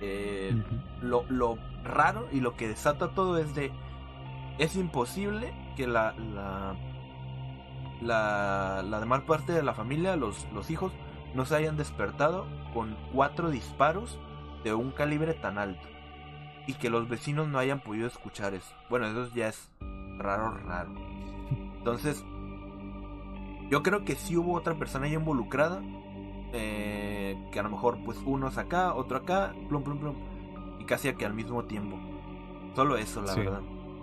eh, 0.01 0.55
lo, 1.01 1.25
lo, 1.29 1.57
raro 1.83 2.27
y 2.31 2.41
lo 2.41 2.55
que 2.55 2.67
desata 2.67 3.11
todo 3.11 3.37
es 3.37 3.55
de... 3.55 3.71
Es 4.57 4.75
imposible 4.75 5.53
que 5.75 5.85
la, 5.85 6.13
la, 6.13 6.75
la, 8.01 8.83
la 8.83 8.99
demás 8.99 9.21
parte 9.21 9.53
de 9.53 9.61
la 9.61 9.73
familia, 9.73 10.15
los, 10.15 10.47
los 10.51 10.71
hijos, 10.71 10.91
no 11.35 11.45
se 11.45 11.55
hayan 11.55 11.77
despertado 11.77 12.47
con 12.73 12.97
cuatro 13.13 13.51
disparos 13.51 14.19
de 14.63 14.73
un 14.73 14.91
calibre 14.91 15.33
tan 15.33 15.57
alto. 15.57 15.87
Y 16.65 16.73
que 16.73 16.89
los 16.89 17.07
vecinos 17.07 17.47
no 17.47 17.59
hayan 17.59 17.79
podido 17.79 18.07
escuchar 18.07 18.53
eso. 18.53 18.75
Bueno, 18.89 19.07
eso 19.07 19.33
ya 19.33 19.47
es 19.47 19.69
raro, 20.17 20.57
raro. 20.57 20.93
Entonces, 21.77 22.25
yo 23.69 23.83
creo 23.83 24.03
que 24.03 24.15
sí 24.15 24.35
hubo 24.35 24.53
otra 24.53 24.75
persona 24.75 25.05
ahí 25.05 25.13
involucrada. 25.13 25.81
Eh, 26.53 27.37
que 27.51 27.59
a 27.59 27.63
lo 27.63 27.69
mejor, 27.69 27.97
pues, 28.05 28.17
uno 28.25 28.47
es 28.47 28.57
acá, 28.57 28.93
otro 28.93 29.17
acá, 29.17 29.53
plum, 29.67 29.83
plum, 29.83 29.99
plum. 29.99 30.15
Y 30.79 30.85
casi 30.85 31.13
que 31.13 31.25
al 31.25 31.33
mismo 31.33 31.65
tiempo. 31.65 31.97
Solo 32.75 32.97
eso, 32.97 33.21
la 33.21 33.35
verdad. 33.35 33.61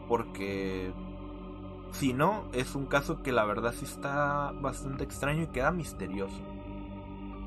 Porque 0.09 0.93
si 1.95 2.13
no, 2.13 2.45
es 2.53 2.75
un 2.75 2.87
caso 2.87 3.23
que 3.23 3.33
la 3.33 3.45
verdad 3.45 3.73
sí 3.73 3.85
está 3.85 4.53
bastante 4.61 5.05
extraño 5.05 5.45
y 5.45 5.47
queda 5.47 5.71
misterioso. 5.71 6.41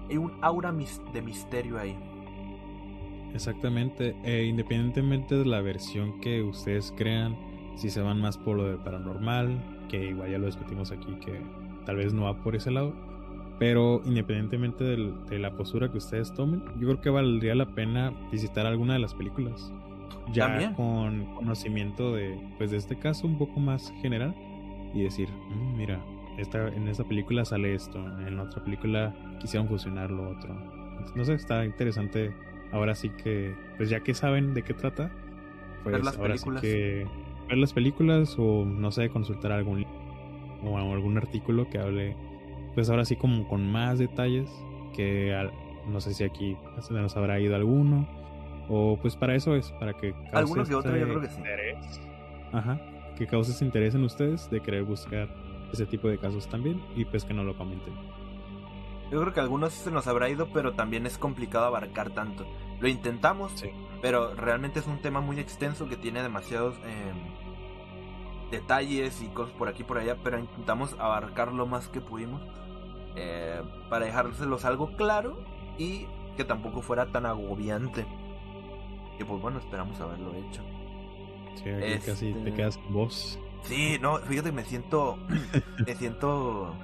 Hay 0.09 0.17
un 0.17 0.33
aura 0.41 0.71
de 0.71 1.21
misterio 1.21 1.77
ahí. 1.77 1.97
Exactamente, 3.33 4.15
e 4.23 4.45
independientemente 4.45 5.35
de 5.35 5.45
la 5.45 5.61
versión 5.61 6.19
que 6.21 6.41
ustedes 6.41 6.93
crean, 6.95 7.37
si 7.75 7.89
se 7.89 8.01
van 8.01 8.21
más 8.21 8.37
por 8.37 8.55
lo 8.55 8.63
de 8.63 8.77
paranormal, 8.77 9.85
que 9.89 10.09
igual 10.09 10.31
ya 10.31 10.37
lo 10.37 10.45
discutimos 10.45 10.91
aquí, 10.91 11.13
que 11.23 11.41
tal 11.85 11.97
vez 11.97 12.13
no 12.13 12.23
va 12.23 12.41
por 12.41 12.55
ese 12.55 12.71
lado. 12.71 12.93
Pero 13.59 14.01
independientemente 14.05 14.83
de 14.83 15.39
la 15.39 15.51
postura 15.51 15.89
que 15.91 15.97
ustedes 15.97 16.33
tomen, 16.33 16.63
yo 16.79 16.87
creo 16.87 17.01
que 17.01 17.09
valdría 17.09 17.55
la 17.55 17.65
pena 17.65 18.13
visitar 18.31 18.65
alguna 18.65 18.93
de 18.93 18.99
las 18.99 19.15
películas. 19.15 19.73
Ya 20.31 20.73
con 20.73 21.33
conocimiento 21.35 22.13
de, 22.13 22.37
pues 22.57 22.71
de 22.71 22.77
este 22.77 22.99
caso 22.99 23.25
un 23.25 23.37
poco 23.37 23.59
más 23.59 23.91
general. 24.01 24.35
Y 24.93 25.03
decir, 25.03 25.29
mm, 25.29 25.77
mira, 25.77 25.99
esta, 26.37 26.67
en 26.67 26.87
esta 26.87 27.03
película 27.03 27.45
sale 27.45 27.73
esto, 27.73 27.99
en 28.25 28.39
otra 28.39 28.63
película 28.63 29.13
quisieron 29.39 29.67
fusionar 29.67 30.11
lo 30.11 30.29
otro. 30.29 30.53
No 31.15 31.25
sé, 31.25 31.33
está 31.33 31.65
interesante. 31.65 32.33
Ahora 32.71 32.95
sí 32.95 33.09
que, 33.09 33.55
pues 33.77 33.89
ya 33.89 34.01
que 34.01 34.13
saben 34.13 34.53
de 34.53 34.63
qué 34.63 34.73
trata, 34.73 35.11
pues 35.83 35.95
ahora 36.17 36.37
sí 36.37 36.49
que 36.61 37.07
ver 37.47 37.57
las 37.57 37.73
películas 37.73 38.35
o 38.37 38.65
no 38.65 38.91
sé, 38.91 39.09
consultar 39.09 39.51
algún 39.51 39.85
o 40.63 40.77
algún 40.77 41.17
artículo 41.17 41.69
que 41.69 41.77
hable, 41.77 42.15
pues 42.77 42.91
ahora 42.91 43.05
sí 43.05 43.15
como 43.15 43.47
con 43.47 43.67
más 43.67 43.97
detalles 43.97 44.51
que 44.93 45.35
no 45.87 45.99
sé 45.99 46.13
si 46.13 46.23
aquí 46.23 46.55
se 46.79 46.93
nos 46.93 47.17
habrá 47.17 47.39
ido 47.39 47.55
alguno 47.55 48.07
o 48.69 48.99
pues 49.01 49.15
para 49.15 49.33
eso 49.33 49.55
es, 49.55 49.71
para 49.79 49.93
que 49.93 50.13
algunos 50.31 50.69
que 50.69 50.75
otros 50.75 50.95
yo 50.95 51.07
creo 51.07 51.21
que 51.21 51.27
sí. 51.27 51.37
interés. 51.39 52.01
Ajá, 52.53 52.79
que 53.17 53.25
cause 53.25 53.51
ese 53.51 53.65
interés 53.65 53.95
en 53.95 54.03
ustedes 54.03 54.47
de 54.51 54.61
querer 54.61 54.83
buscar 54.83 55.27
ese 55.73 55.87
tipo 55.87 56.07
de 56.07 56.19
casos 56.19 56.47
también 56.49 56.79
y 56.95 57.03
pues 57.05 57.25
que 57.25 57.33
no 57.33 57.43
lo 57.43 57.57
comenten. 57.57 57.95
Yo 59.11 59.21
creo 59.21 59.33
que 59.33 59.39
algunos 59.39 59.73
se 59.73 59.89
nos 59.89 60.05
habrá 60.05 60.29
ido, 60.29 60.49
pero 60.53 60.73
también 60.73 61.07
es 61.07 61.17
complicado 61.17 61.65
abarcar 61.65 62.11
tanto. 62.11 62.45
Lo 62.79 62.87
intentamos, 62.87 63.53
sí. 63.53 63.71
pero 64.03 64.35
realmente 64.35 64.81
es 64.81 64.85
un 64.85 65.01
tema 65.01 65.19
muy 65.19 65.39
extenso 65.39 65.89
que 65.89 65.97
tiene 65.97 66.21
demasiados 66.21 66.75
eh, 66.85 67.11
detalles 68.51 69.19
y 69.23 69.29
cosas 69.29 69.55
por 69.55 69.67
aquí 69.67 69.81
y 69.81 69.85
por 69.85 69.97
allá, 69.97 70.15
pero 70.23 70.37
intentamos 70.37 70.95
abarcar 70.99 71.53
lo 71.53 71.65
más 71.65 71.87
que 71.87 72.01
pudimos 72.01 72.43
eh, 73.15 73.61
para 73.89 74.05
dejárselos 74.05 74.65
algo 74.65 74.95
claro 74.95 75.37
y 75.77 76.05
que 76.35 76.43
tampoco 76.43 76.81
fuera 76.81 77.07
tan 77.07 77.25
agobiante. 77.25 78.05
Y 79.19 79.23
pues 79.23 79.41
bueno, 79.41 79.59
esperamos 79.59 79.99
haberlo 79.99 80.33
hecho. 80.35 80.61
Sí, 81.55 81.69
aquí 81.69 82.05
casi 82.05 82.33
te 82.33 82.39
este, 82.39 82.53
quedas 82.53 82.77
con 82.77 82.93
vos. 82.93 83.39
Sí, 83.63 83.97
no, 83.99 84.17
fíjate, 84.19 84.51
me 84.51 84.63
siento. 84.63 85.17
me 85.85 85.95
siento. 85.95 86.75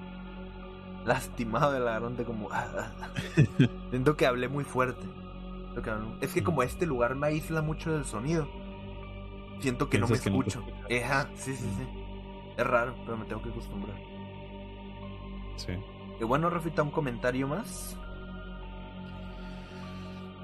lastimado 1.06 1.72
de 1.72 1.80
la 1.80 1.92
garganta 1.92 2.24
como... 2.24 2.50
Siento 3.92 4.18
que 4.18 4.26
hablé 4.26 4.48
muy 4.48 4.64
fuerte. 4.64 5.06
Es 6.22 6.34
que 6.34 6.44
como 6.44 6.64
este 6.64 6.86
lugar 6.86 7.16
me 7.16 7.28
aísla 7.28 7.62
mucho 7.62 7.94
del 7.94 8.06
sonido. 8.06 8.48
Siento 9.60 9.90
que 9.90 9.98
no 9.98 10.08
me 10.08 10.16
escucho. 10.16 10.64
sí, 11.36 11.56
sí, 11.56 11.56
sí. 11.56 11.88
Es 12.58 12.68
raro, 12.68 12.96
pero 13.06 13.18
me 13.18 13.26
tengo 13.26 13.42
que 13.42 13.50
acostumbrar. 13.50 13.96
Sí. 15.56 15.74
Y 16.20 16.24
bueno, 16.24 16.50
Rafita, 16.50 16.84
un 16.84 16.92
comentario 16.92 17.48
más. 17.48 17.98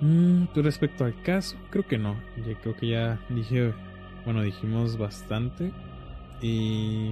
Mm, 0.02 0.46
respecto 0.56 1.04
al 1.06 1.22
caso, 1.24 1.58
creo 1.70 1.86
que 1.86 1.98
no. 1.98 2.16
Ya 2.48 2.56
creo 2.60 2.76
que 2.76 2.88
ya 2.88 3.20
dije, 3.30 3.74
bueno, 4.26 4.42
dijimos 4.42 4.98
bastante. 4.98 5.72
Y 6.42 7.12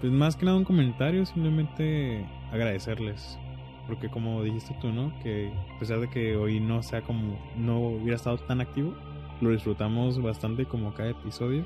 pues 0.00 0.12
más 0.12 0.36
que 0.36 0.44
nada 0.46 0.56
un 0.56 0.64
comentario, 0.64 1.26
simplemente 1.26 2.26
agradecerles. 2.52 3.38
Porque 3.86 4.08
como 4.08 4.42
dijiste 4.44 4.76
tú, 4.80 4.88
¿no? 4.92 5.12
Que 5.22 5.52
a 5.74 5.78
pesar 5.78 6.00
de 6.00 6.08
que 6.08 6.36
hoy 6.36 6.60
no 6.60 6.82
sea 6.82 7.02
como, 7.02 7.38
no 7.56 7.80
hubiera 7.80 8.16
estado 8.16 8.38
tan 8.38 8.60
activo, 8.60 8.94
lo 9.40 9.50
disfrutamos 9.50 10.22
bastante 10.22 10.64
como 10.66 10.94
cada 10.94 11.10
episodio. 11.10 11.64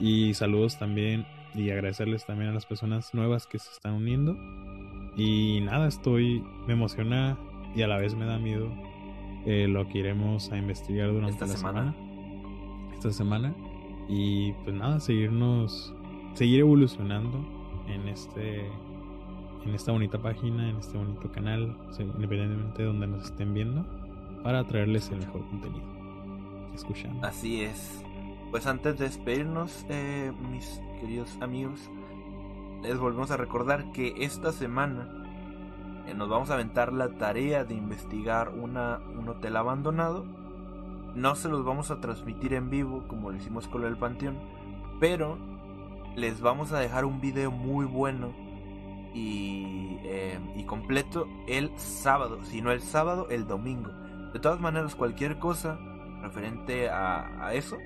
Y 0.00 0.34
saludos 0.34 0.78
también 0.78 1.26
y 1.54 1.70
agradecerles 1.70 2.26
también 2.26 2.50
a 2.50 2.54
las 2.54 2.66
personas 2.66 3.14
nuevas 3.14 3.46
que 3.46 3.60
se 3.60 3.70
están 3.70 3.94
uniendo. 3.94 4.36
Y 5.16 5.60
nada, 5.62 5.86
estoy, 5.86 6.44
me 6.66 6.72
emociona 6.72 7.38
y 7.74 7.82
a 7.82 7.88
la 7.88 7.98
vez 7.98 8.14
me 8.14 8.24
da 8.24 8.38
miedo 8.38 8.68
eh, 9.46 9.66
lo 9.68 9.88
que 9.88 9.98
iremos 9.98 10.50
a 10.50 10.56
investigar 10.56 11.12
durante 11.12 11.32
esta 11.32 11.46
la 11.46 11.56
semana. 11.56 11.94
Esta 12.92 13.12
semana. 13.12 13.54
Y 14.08 14.52
pues 14.64 14.74
nada, 14.74 15.00
seguirnos, 15.00 15.94
seguir 16.34 16.60
evolucionando 16.60 17.44
en 17.88 18.08
este 18.08 18.70
en 19.64 19.74
esta 19.74 19.92
bonita 19.92 20.18
página, 20.20 20.68
en 20.68 20.76
este 20.76 20.98
bonito 20.98 21.30
canal, 21.32 21.76
independientemente 21.98 22.82
de 22.82 22.88
donde 22.88 23.06
nos 23.06 23.24
estén 23.24 23.54
viendo, 23.54 23.84
para 24.42 24.64
traerles 24.66 25.10
el 25.10 25.20
mejor 25.20 25.46
contenido. 25.46 25.84
Escuchando. 26.74 27.26
Así 27.26 27.62
es. 27.62 28.04
Pues 28.50 28.66
antes 28.66 28.98
de 28.98 29.06
despedirnos, 29.06 29.86
eh, 29.88 30.32
mis 30.50 30.80
queridos 31.00 31.36
amigos, 31.40 31.90
les 32.84 32.98
volvemos 32.98 33.30
a 33.30 33.36
recordar 33.36 33.92
que 33.92 34.14
esta 34.18 34.52
semana 34.52 35.08
eh, 36.06 36.14
nos 36.14 36.28
vamos 36.28 36.50
a 36.50 36.54
aventar 36.54 36.92
la 36.92 37.08
tarea 37.08 37.64
de 37.64 37.74
investigar 37.74 38.50
una, 38.50 39.00
un 39.18 39.28
hotel 39.28 39.56
abandonado. 39.56 40.24
No 41.14 41.34
se 41.34 41.48
los 41.48 41.64
vamos 41.64 41.90
a 41.90 42.00
transmitir 42.00 42.54
en 42.54 42.70
vivo 42.70 43.04
como 43.08 43.30
lo 43.30 43.36
hicimos 43.36 43.68
con 43.68 43.84
el 43.84 43.96
Panteón, 43.96 44.36
pero 45.00 45.38
les 46.14 46.40
vamos 46.40 46.72
a 46.72 46.78
dejar 46.78 47.04
un 47.04 47.20
video 47.20 47.50
muy 47.50 47.86
bueno 47.86 48.32
y, 49.14 49.98
eh, 50.02 50.38
y 50.56 50.64
completo 50.64 51.26
el 51.48 51.70
sábado, 51.78 52.44
si 52.44 52.60
no 52.60 52.70
el 52.70 52.82
sábado, 52.82 53.28
el 53.30 53.46
domingo. 53.46 53.90
De 54.32 54.40
todas 54.40 54.60
maneras, 54.60 54.94
cualquier 54.94 55.38
cosa 55.38 55.78
referente 56.20 56.90
a, 56.90 57.52
eso, 57.54 57.76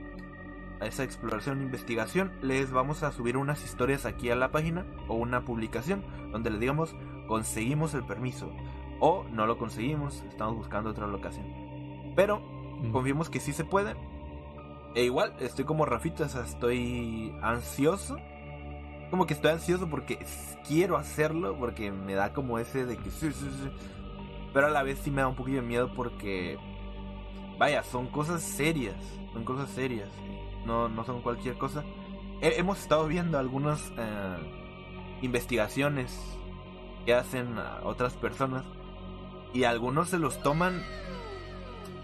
esa 0.87 1.05
exploración 1.05 1.61
e 1.61 1.65
investigación, 1.65 2.33
les 2.43 2.71
vamos 2.71 3.03
a 3.03 3.13
subir 3.13 3.37
unas 3.37 3.65
historias 3.65 4.07
aquí 4.07 4.31
a 4.31 4.37
la 4.37 4.51
página 4.51 4.87
o 5.09 5.15
una 5.15 5.45
publicación 5.45 6.05
donde 6.33 6.51
les 6.51 6.61
digamos 6.61 6.95
conseguimos 7.27 7.95
el 7.95 8.05
permiso 8.05 8.53
o 9.01 9.25
no 9.31 9.47
lo 9.47 9.59
conseguimos, 9.59 10.25
estamos 10.29 10.57
buscando 10.57 10.91
otra 10.91 11.07
locación. 11.07 11.47
Pero 12.17 12.41
mm. 12.41 12.91
confiemos 12.91 13.31
que 13.31 13.41
sí 13.41 13.53
se 13.53 13.65
puede. 13.65 13.95
E 14.95 15.05
igual, 15.05 15.35
estoy 15.41 15.65
como 15.65 15.85
Rafita, 15.85 16.25
o 16.25 16.29
sea, 16.29 16.43
estoy 16.43 17.37
ansioso 17.43 18.17
como 19.11 19.27
que 19.27 19.35
estoy 19.35 19.53
ansioso 19.53 19.89
porque 19.89 20.19
quiero 20.67 20.97
hacerlo, 20.97 21.57
porque 21.59 21.91
me 21.91 22.15
da 22.15 22.33
como 22.33 22.59
ese 22.59 22.85
de 22.85 22.97
que 22.97 23.11
sí, 23.11 23.33
sí, 23.33 23.51
sí. 23.63 23.71
Pero 24.53 24.67
a 24.67 24.71
la 24.71 24.83
vez 24.83 24.99
sí 24.99 25.11
me 25.11 25.23
da 25.23 25.29
un 25.29 25.35
poquito 25.35 25.57
de 25.57 25.63
miedo 25.63 25.93
porque, 25.95 26.59
vaya, 27.59 27.83
son 27.83 28.07
cosas 28.09 28.43
serias, 28.43 28.97
son 29.33 29.45
cosas 29.45 29.71
serias, 29.71 30.11
no, 30.69 30.89
no 30.89 31.05
son 31.05 31.23
cualquier 31.23 31.57
cosa. 31.57 31.83
hemos 32.43 32.79
estado 32.79 33.09
viendo 33.09 33.39
algunas 33.39 33.91
eh, 33.97 34.37
investigaciones 35.23 36.39
que 37.07 37.15
hacen 37.15 37.57
otras 37.83 38.13
personas 38.15 38.65
y 39.55 39.65
algunos 39.65 40.11
se 40.11 40.19
los 40.19 40.41
toman. 40.43 40.83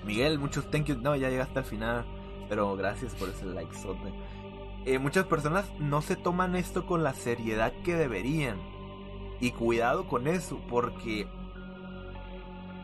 Miguel, 0.05 0.39
muchos 0.39 0.71
thank 0.71 0.87
you. 0.87 0.97
No, 0.97 1.15
ya 1.15 1.29
llegaste 1.29 1.59
al 1.59 1.65
final, 1.67 2.07
pero 2.49 2.75
gracias 2.75 3.15
por 3.15 3.29
ese 3.29 3.45
like. 3.45 3.71
Eh, 4.87 4.99
muchas 4.99 5.27
personas 5.27 5.67
no 5.79 6.03
se 6.03 6.17
toman 6.17 6.57
esto 6.57 6.87
con 6.87 7.03
la 7.03 7.13
seriedad 7.13 7.73
que 7.85 7.95
deberían. 7.95 8.59
Y 9.41 9.51
cuidado 9.51 10.07
con 10.09 10.27
eso, 10.27 10.59
porque 10.71 11.29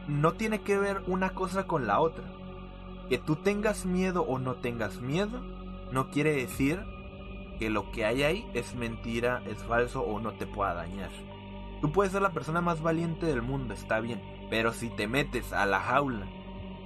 no 0.08 0.32
tiene 0.32 0.60
que 0.60 0.78
ver 0.78 1.02
una 1.06 1.30
cosa 1.30 1.66
con 1.66 1.86
la 1.86 2.00
otra. 2.00 2.24
Que 3.08 3.18
tú 3.18 3.36
tengas 3.36 3.86
miedo 3.86 4.22
o 4.22 4.38
no 4.38 4.56
tengas 4.56 5.00
miedo, 5.00 5.40
no 5.92 6.10
quiere 6.10 6.32
decir 6.32 6.82
que 7.58 7.70
lo 7.70 7.90
que 7.90 8.04
hay 8.04 8.22
ahí 8.22 8.50
es 8.54 8.74
mentira, 8.74 9.42
es 9.46 9.58
falso 9.64 10.02
o 10.02 10.20
no 10.20 10.32
te 10.32 10.46
pueda 10.46 10.74
dañar. 10.74 11.10
Tú 11.80 11.92
puedes 11.92 12.12
ser 12.12 12.22
la 12.22 12.32
persona 12.32 12.60
más 12.60 12.82
valiente 12.82 13.26
del 13.26 13.42
mundo, 13.42 13.74
está 13.74 14.00
bien, 14.00 14.20
pero 14.50 14.72
si 14.72 14.90
te 14.90 15.06
metes 15.06 15.52
a 15.52 15.66
la 15.66 15.80
jaula 15.80 16.26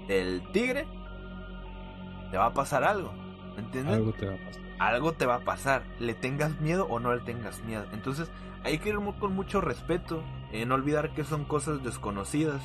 del 0.09 0.43
tigre, 0.53 0.87
te 2.31 2.37
va 2.37 2.47
a 2.47 2.55
pasar 2.55 2.85
algo, 2.85 3.13
¿entiendes? 3.57 3.95
Algo 3.95 4.13
te 4.13 4.27
va 4.27 4.35
a 4.35 4.39
pasar 4.39 4.65
algo 4.79 5.13
te 5.13 5.27
va 5.27 5.37
a 5.37 5.41
pasar, 5.41 5.85
le 5.99 6.15
tengas 6.15 6.61
miedo 6.61 6.87
o 6.89 7.01
no 7.01 7.15
le 7.15 7.21
tengas 7.21 7.63
miedo. 7.65 7.85
Entonces 7.93 8.31
hay 8.63 8.79
que 8.79 8.91
ir 8.91 8.97
con 9.19 9.35
mucho 9.35 9.61
respeto, 9.61 10.23
eh, 10.53 10.67
no 10.67 10.75
olvidar 10.75 11.15
que 11.15 11.25
son 11.25 11.45
cosas 11.45 11.83
desconocidas, 11.83 12.63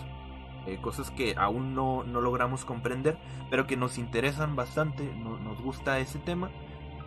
eh, 0.74 0.80
cosas 0.82 1.12
que 1.12 1.36
aún 1.38 1.76
no, 1.76 2.04
no, 2.04 2.22
logramos 2.22 2.66
comprender, 2.66 3.18
pero 3.50 3.68
que 3.68 3.78
nos 3.78 3.98
interesan 3.98 4.56
bastante, 4.56 5.04
nos 5.16 5.62
gusta 5.62 6.00
ese 6.00 6.20
tema. 6.20 6.50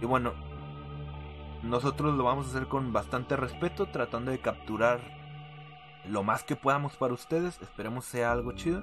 Y 0.01 0.07
bueno, 0.07 0.33
nosotros 1.63 2.15
lo 2.15 2.25
vamos 2.25 2.47
a 2.47 2.51
hacer 2.51 2.69
con 2.69 2.93
bastante 2.93 3.37
respeto, 3.37 3.87
tratando 3.87 4.31
de 4.31 4.39
capturar 4.39 5.01
lo 6.09 6.25
más 6.25 6.43
que 6.43 6.57
podamos 6.57 6.97
para 6.97 7.15
ustedes, 7.15 7.61
esperemos 7.63 8.05
sea 8.05 8.33
algo 8.33 8.53
chido. 8.53 8.83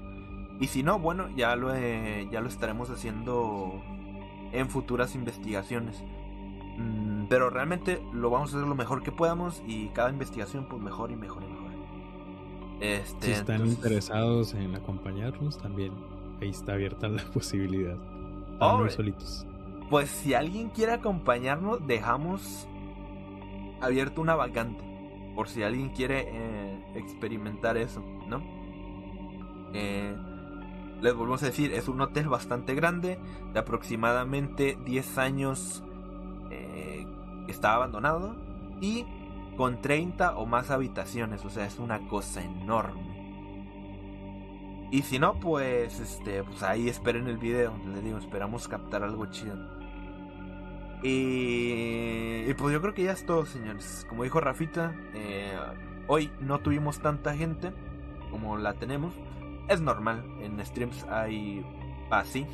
Y 0.60 0.68
si 0.68 0.84
no, 0.84 0.99
bueno, 0.99 1.30
ya 1.35 1.56
lo, 1.56 1.73
ya 1.76 2.41
lo 2.41 2.47
estaremos 2.47 2.89
haciendo 2.89 3.81
en 4.51 4.69
futuras 4.69 5.15
investigaciones. 5.15 6.03
Mm, 6.77 7.26
pero 7.30 7.49
realmente 7.49 8.01
lo 8.14 8.30
vamos 8.30 8.53
a 8.53 8.57
hacer 8.57 8.68
lo 8.68 8.76
mejor 8.76 9.03
que 9.03 9.11
podamos 9.11 9.61
y 9.68 9.89
cada 9.89 10.10
investigación 10.10 10.65
pues 10.69 10.81
mejor 10.81 11.11
y 11.11 11.15
mejor 11.15 11.43
y 11.43 11.47
mejor. 11.47 11.59
Este, 12.80 13.27
si 13.27 13.31
están 13.31 13.68
interesados 13.68 14.53
en 14.53 14.76
acompañarnos 14.76 15.57
también, 15.57 15.91
ahí 16.41 16.49
está 16.49 16.73
abierta 16.73 17.07
la 17.07 17.23
posibilidad. 17.34 17.97
Oh, 18.60 18.88
solitos. 18.89 19.45
Pues 19.89 20.10
si 20.10 20.34
alguien 20.34 20.69
quiere 20.69 20.93
acompañarnos, 20.93 21.85
dejamos 21.88 22.68
abierto 23.81 24.22
una 24.22 24.35
vacante. 24.35 24.84
Por 25.35 25.47
si 25.47 25.64
alguien 25.64 25.89
quiere 25.89 26.27
eh, 26.27 26.84
experimentar 26.95 27.77
eso, 27.77 28.03
¿no? 28.27 28.41
Eh, 29.73 30.15
les 31.01 31.14
volvemos 31.14 31.41
a 31.43 31.47
decir, 31.47 31.72
es 31.73 31.88
un 31.88 32.01
hotel 32.01 32.27
bastante 32.27 32.76
grande, 32.76 33.19
de 33.53 33.60
aproximadamente 33.60 34.77
10 34.85 35.18
años 35.18 35.84
eh, 36.51 37.06
está 37.47 37.76
abandonado 37.76 38.35
y 38.81 39.06
con 39.60 39.81
30 39.81 40.38
o 40.38 40.45
más 40.45 40.72
habitaciones, 40.72 41.44
o 41.44 41.49
sea, 41.49 41.65
es 41.65 41.80
una 41.80 42.07
cosa 42.07 42.41
enorme. 42.41 43.02
Y 44.90 45.02
si 45.02 45.19
no, 45.19 45.38
pues 45.38 45.99
este, 45.99 46.45
pues 46.45 46.64
ahí 46.64 46.88
esperen 46.88 47.27
el 47.27 47.38
video, 47.38 47.73
les 47.94 48.02
digo, 48.02 48.18
esperamos 48.19 48.69
captar 48.69 49.03
algo 49.03 49.26
chido. 49.26 49.57
Y, 51.03 52.53
pues 52.53 52.72
yo 52.72 52.80
creo 52.80 52.94
que 52.94 53.03
ya 53.03 53.11
es 53.11 53.26
todo, 53.26 53.45
señores. 53.45 54.06
Como 54.07 54.23
dijo 54.23 54.40
Rafita, 54.40 54.95
eh, 55.14 55.52
hoy 56.07 56.31
no 56.40 56.60
tuvimos 56.60 56.99
tanta 56.99 57.36
gente 57.36 57.73
como 58.31 58.57
la 58.57 58.76
tenemos 58.76 59.14
es 59.68 59.81
normal, 59.81 60.23
en 60.40 60.65
streams 60.65 61.03
hay 61.10 61.65
así. 62.10 62.48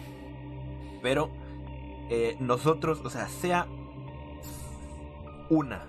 Pero 1.03 1.29
eh, 2.09 2.35
nosotros, 2.39 2.99
o 3.05 3.11
sea, 3.11 3.27
sea 3.27 3.67
una, 5.51 5.85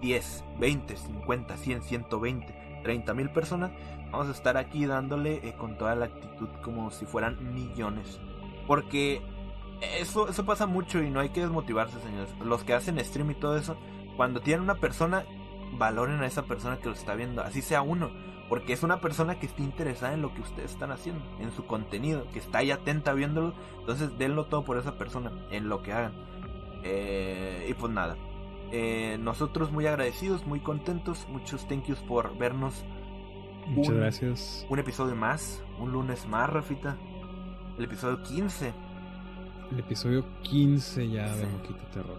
10, 0.00 0.44
20, 0.58 0.96
50, 0.96 1.56
100, 1.56 1.82
120, 1.82 2.80
30 2.82 3.14
mil 3.14 3.30
personas, 3.30 3.70
vamos 4.10 4.28
a 4.28 4.32
estar 4.32 4.56
aquí 4.56 4.86
dándole 4.86 5.46
eh, 5.46 5.54
con 5.56 5.76
toda 5.76 5.94
la 5.94 6.06
actitud 6.06 6.48
como 6.62 6.90
si 6.90 7.06
fueran 7.06 7.54
millones. 7.54 8.20
Porque 8.66 9.22
eso, 9.80 10.28
eso 10.28 10.44
pasa 10.44 10.66
mucho 10.66 11.02
y 11.02 11.10
no 11.10 11.20
hay 11.20 11.30
que 11.30 11.40
desmotivarse, 11.40 12.00
señores. 12.00 12.30
Los 12.44 12.64
que 12.64 12.74
hacen 12.74 12.98
stream 13.04 13.30
y 13.32 13.34
todo 13.34 13.56
eso, 13.56 13.76
cuando 14.16 14.40
tienen 14.40 14.62
una 14.62 14.76
persona, 14.76 15.24
valoren 15.72 16.20
a 16.20 16.26
esa 16.26 16.42
persona 16.42 16.78
que 16.78 16.88
lo 16.88 16.94
está 16.94 17.14
viendo, 17.14 17.42
así 17.42 17.62
sea 17.62 17.82
uno 17.82 18.10
porque 18.50 18.72
es 18.72 18.82
una 18.82 19.00
persona 19.00 19.38
que 19.38 19.46
está 19.46 19.62
interesada 19.62 20.12
en 20.12 20.22
lo 20.22 20.34
que 20.34 20.40
ustedes 20.40 20.72
están 20.72 20.90
haciendo, 20.90 21.24
en 21.38 21.52
su 21.52 21.66
contenido, 21.66 22.26
que 22.32 22.40
está 22.40 22.58
ahí 22.58 22.72
atenta 22.72 23.12
viéndolo. 23.12 23.54
Entonces 23.78 24.18
denlo 24.18 24.46
todo 24.46 24.64
por 24.64 24.76
esa 24.76 24.98
persona, 24.98 25.30
en 25.52 25.68
lo 25.68 25.84
que 25.84 25.92
hagan. 25.92 26.12
Eh, 26.82 27.68
y 27.70 27.74
pues 27.74 27.92
nada. 27.92 28.16
Eh, 28.72 29.18
nosotros 29.20 29.72
muy 29.72 29.86
agradecidos, 29.86 30.46
muy 30.46 30.60
contentos. 30.60 31.26
Muchos 31.28 31.66
thank 31.66 31.86
yous 31.86 31.98
por 32.00 32.36
vernos. 32.38 32.84
Muchas 33.66 33.94
un- 33.94 34.00
gracias. 34.00 34.66
Un 34.68 34.78
episodio 34.78 35.16
más, 35.16 35.62
un 35.78 35.92
lunes 35.92 36.26
más, 36.28 36.48
Rafita. 36.50 36.96
El 37.78 37.84
episodio 37.84 38.22
15. 38.22 38.72
El 39.72 39.78
episodio 39.80 40.24
15 40.42 41.08
ya 41.08 41.34
de 41.34 41.46
Sí. 41.46 41.52
Moquita 41.52 41.90
Terror. 41.90 42.18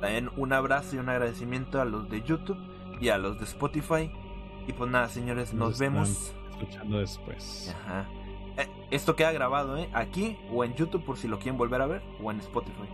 También 0.00 0.30
un 0.36 0.52
abrazo 0.52 0.96
y 0.96 0.98
un 0.98 1.08
agradecimiento 1.08 1.80
a 1.80 1.84
los 1.84 2.08
de 2.08 2.22
YouTube 2.22 2.58
y 3.00 3.08
a 3.08 3.18
los 3.18 3.38
de 3.38 3.44
Spotify. 3.44 4.10
Y 4.66 4.72
pues 4.72 4.90
nada, 4.90 5.08
señores, 5.08 5.52
nos 5.54 5.78
vemos. 5.78 6.32
Escuchando 6.50 6.98
después. 6.98 7.74
Ajá. 7.84 8.08
Eh, 8.56 8.68
esto 8.90 9.16
queda 9.16 9.32
grabado, 9.32 9.76
¿eh? 9.78 9.88
Aquí 9.92 10.36
o 10.52 10.62
en 10.64 10.74
YouTube 10.74 11.04
por 11.04 11.16
si 11.16 11.26
lo 11.26 11.38
quieren 11.38 11.56
volver 11.58 11.80
a 11.82 11.86
ver 11.86 12.02
o 12.22 12.30
en 12.30 12.38
Spotify. 12.40 12.88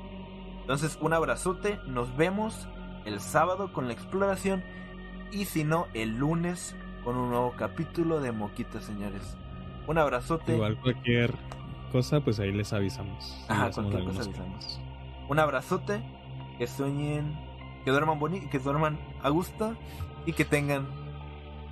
Entonces, 0.60 0.98
un 1.02 1.12
abrazote. 1.12 1.78
Nos 1.86 2.14
vemos 2.16 2.68
el 3.08 3.20
sábado 3.20 3.72
con 3.72 3.88
la 3.88 3.94
exploración. 3.94 4.62
Y 5.32 5.46
si 5.46 5.64
no, 5.64 5.86
el 5.94 6.16
lunes 6.16 6.76
con 7.04 7.16
un 7.16 7.30
nuevo 7.30 7.54
capítulo 7.56 8.20
de 8.20 8.32
Moquita, 8.32 8.80
señores. 8.80 9.36
Un 9.86 9.98
abrazote. 9.98 10.54
Igual 10.54 10.78
cualquier 10.80 11.34
cosa, 11.90 12.20
pues 12.20 12.38
ahí 12.38 12.52
les 12.52 12.72
avisamos. 12.72 13.44
Ajá, 13.48 13.70
cualquier 13.70 14.04
cosa 14.04 14.22
avisamos. 14.22 14.80
Un 15.28 15.38
abrazote. 15.38 16.00
Que 16.58 16.66
sueñen. 16.66 17.38
Que 17.84 17.90
duerman 17.90 18.18
bonito. 18.18 18.48
Que 18.50 18.58
duerman 18.58 18.98
a 19.22 19.30
gusto. 19.30 19.74
Y 20.26 20.32
que 20.34 20.44
tengan 20.44 20.86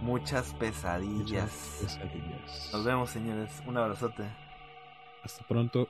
muchas 0.01 0.55
pesadillas. 0.55 1.79
Muchas 1.83 1.99
pesadillas. 1.99 2.71
Nos 2.73 2.85
vemos, 2.85 3.11
señores. 3.11 3.63
Un 3.67 3.77
abrazote. 3.77 4.25
Hasta 5.23 5.45
pronto. 5.47 5.89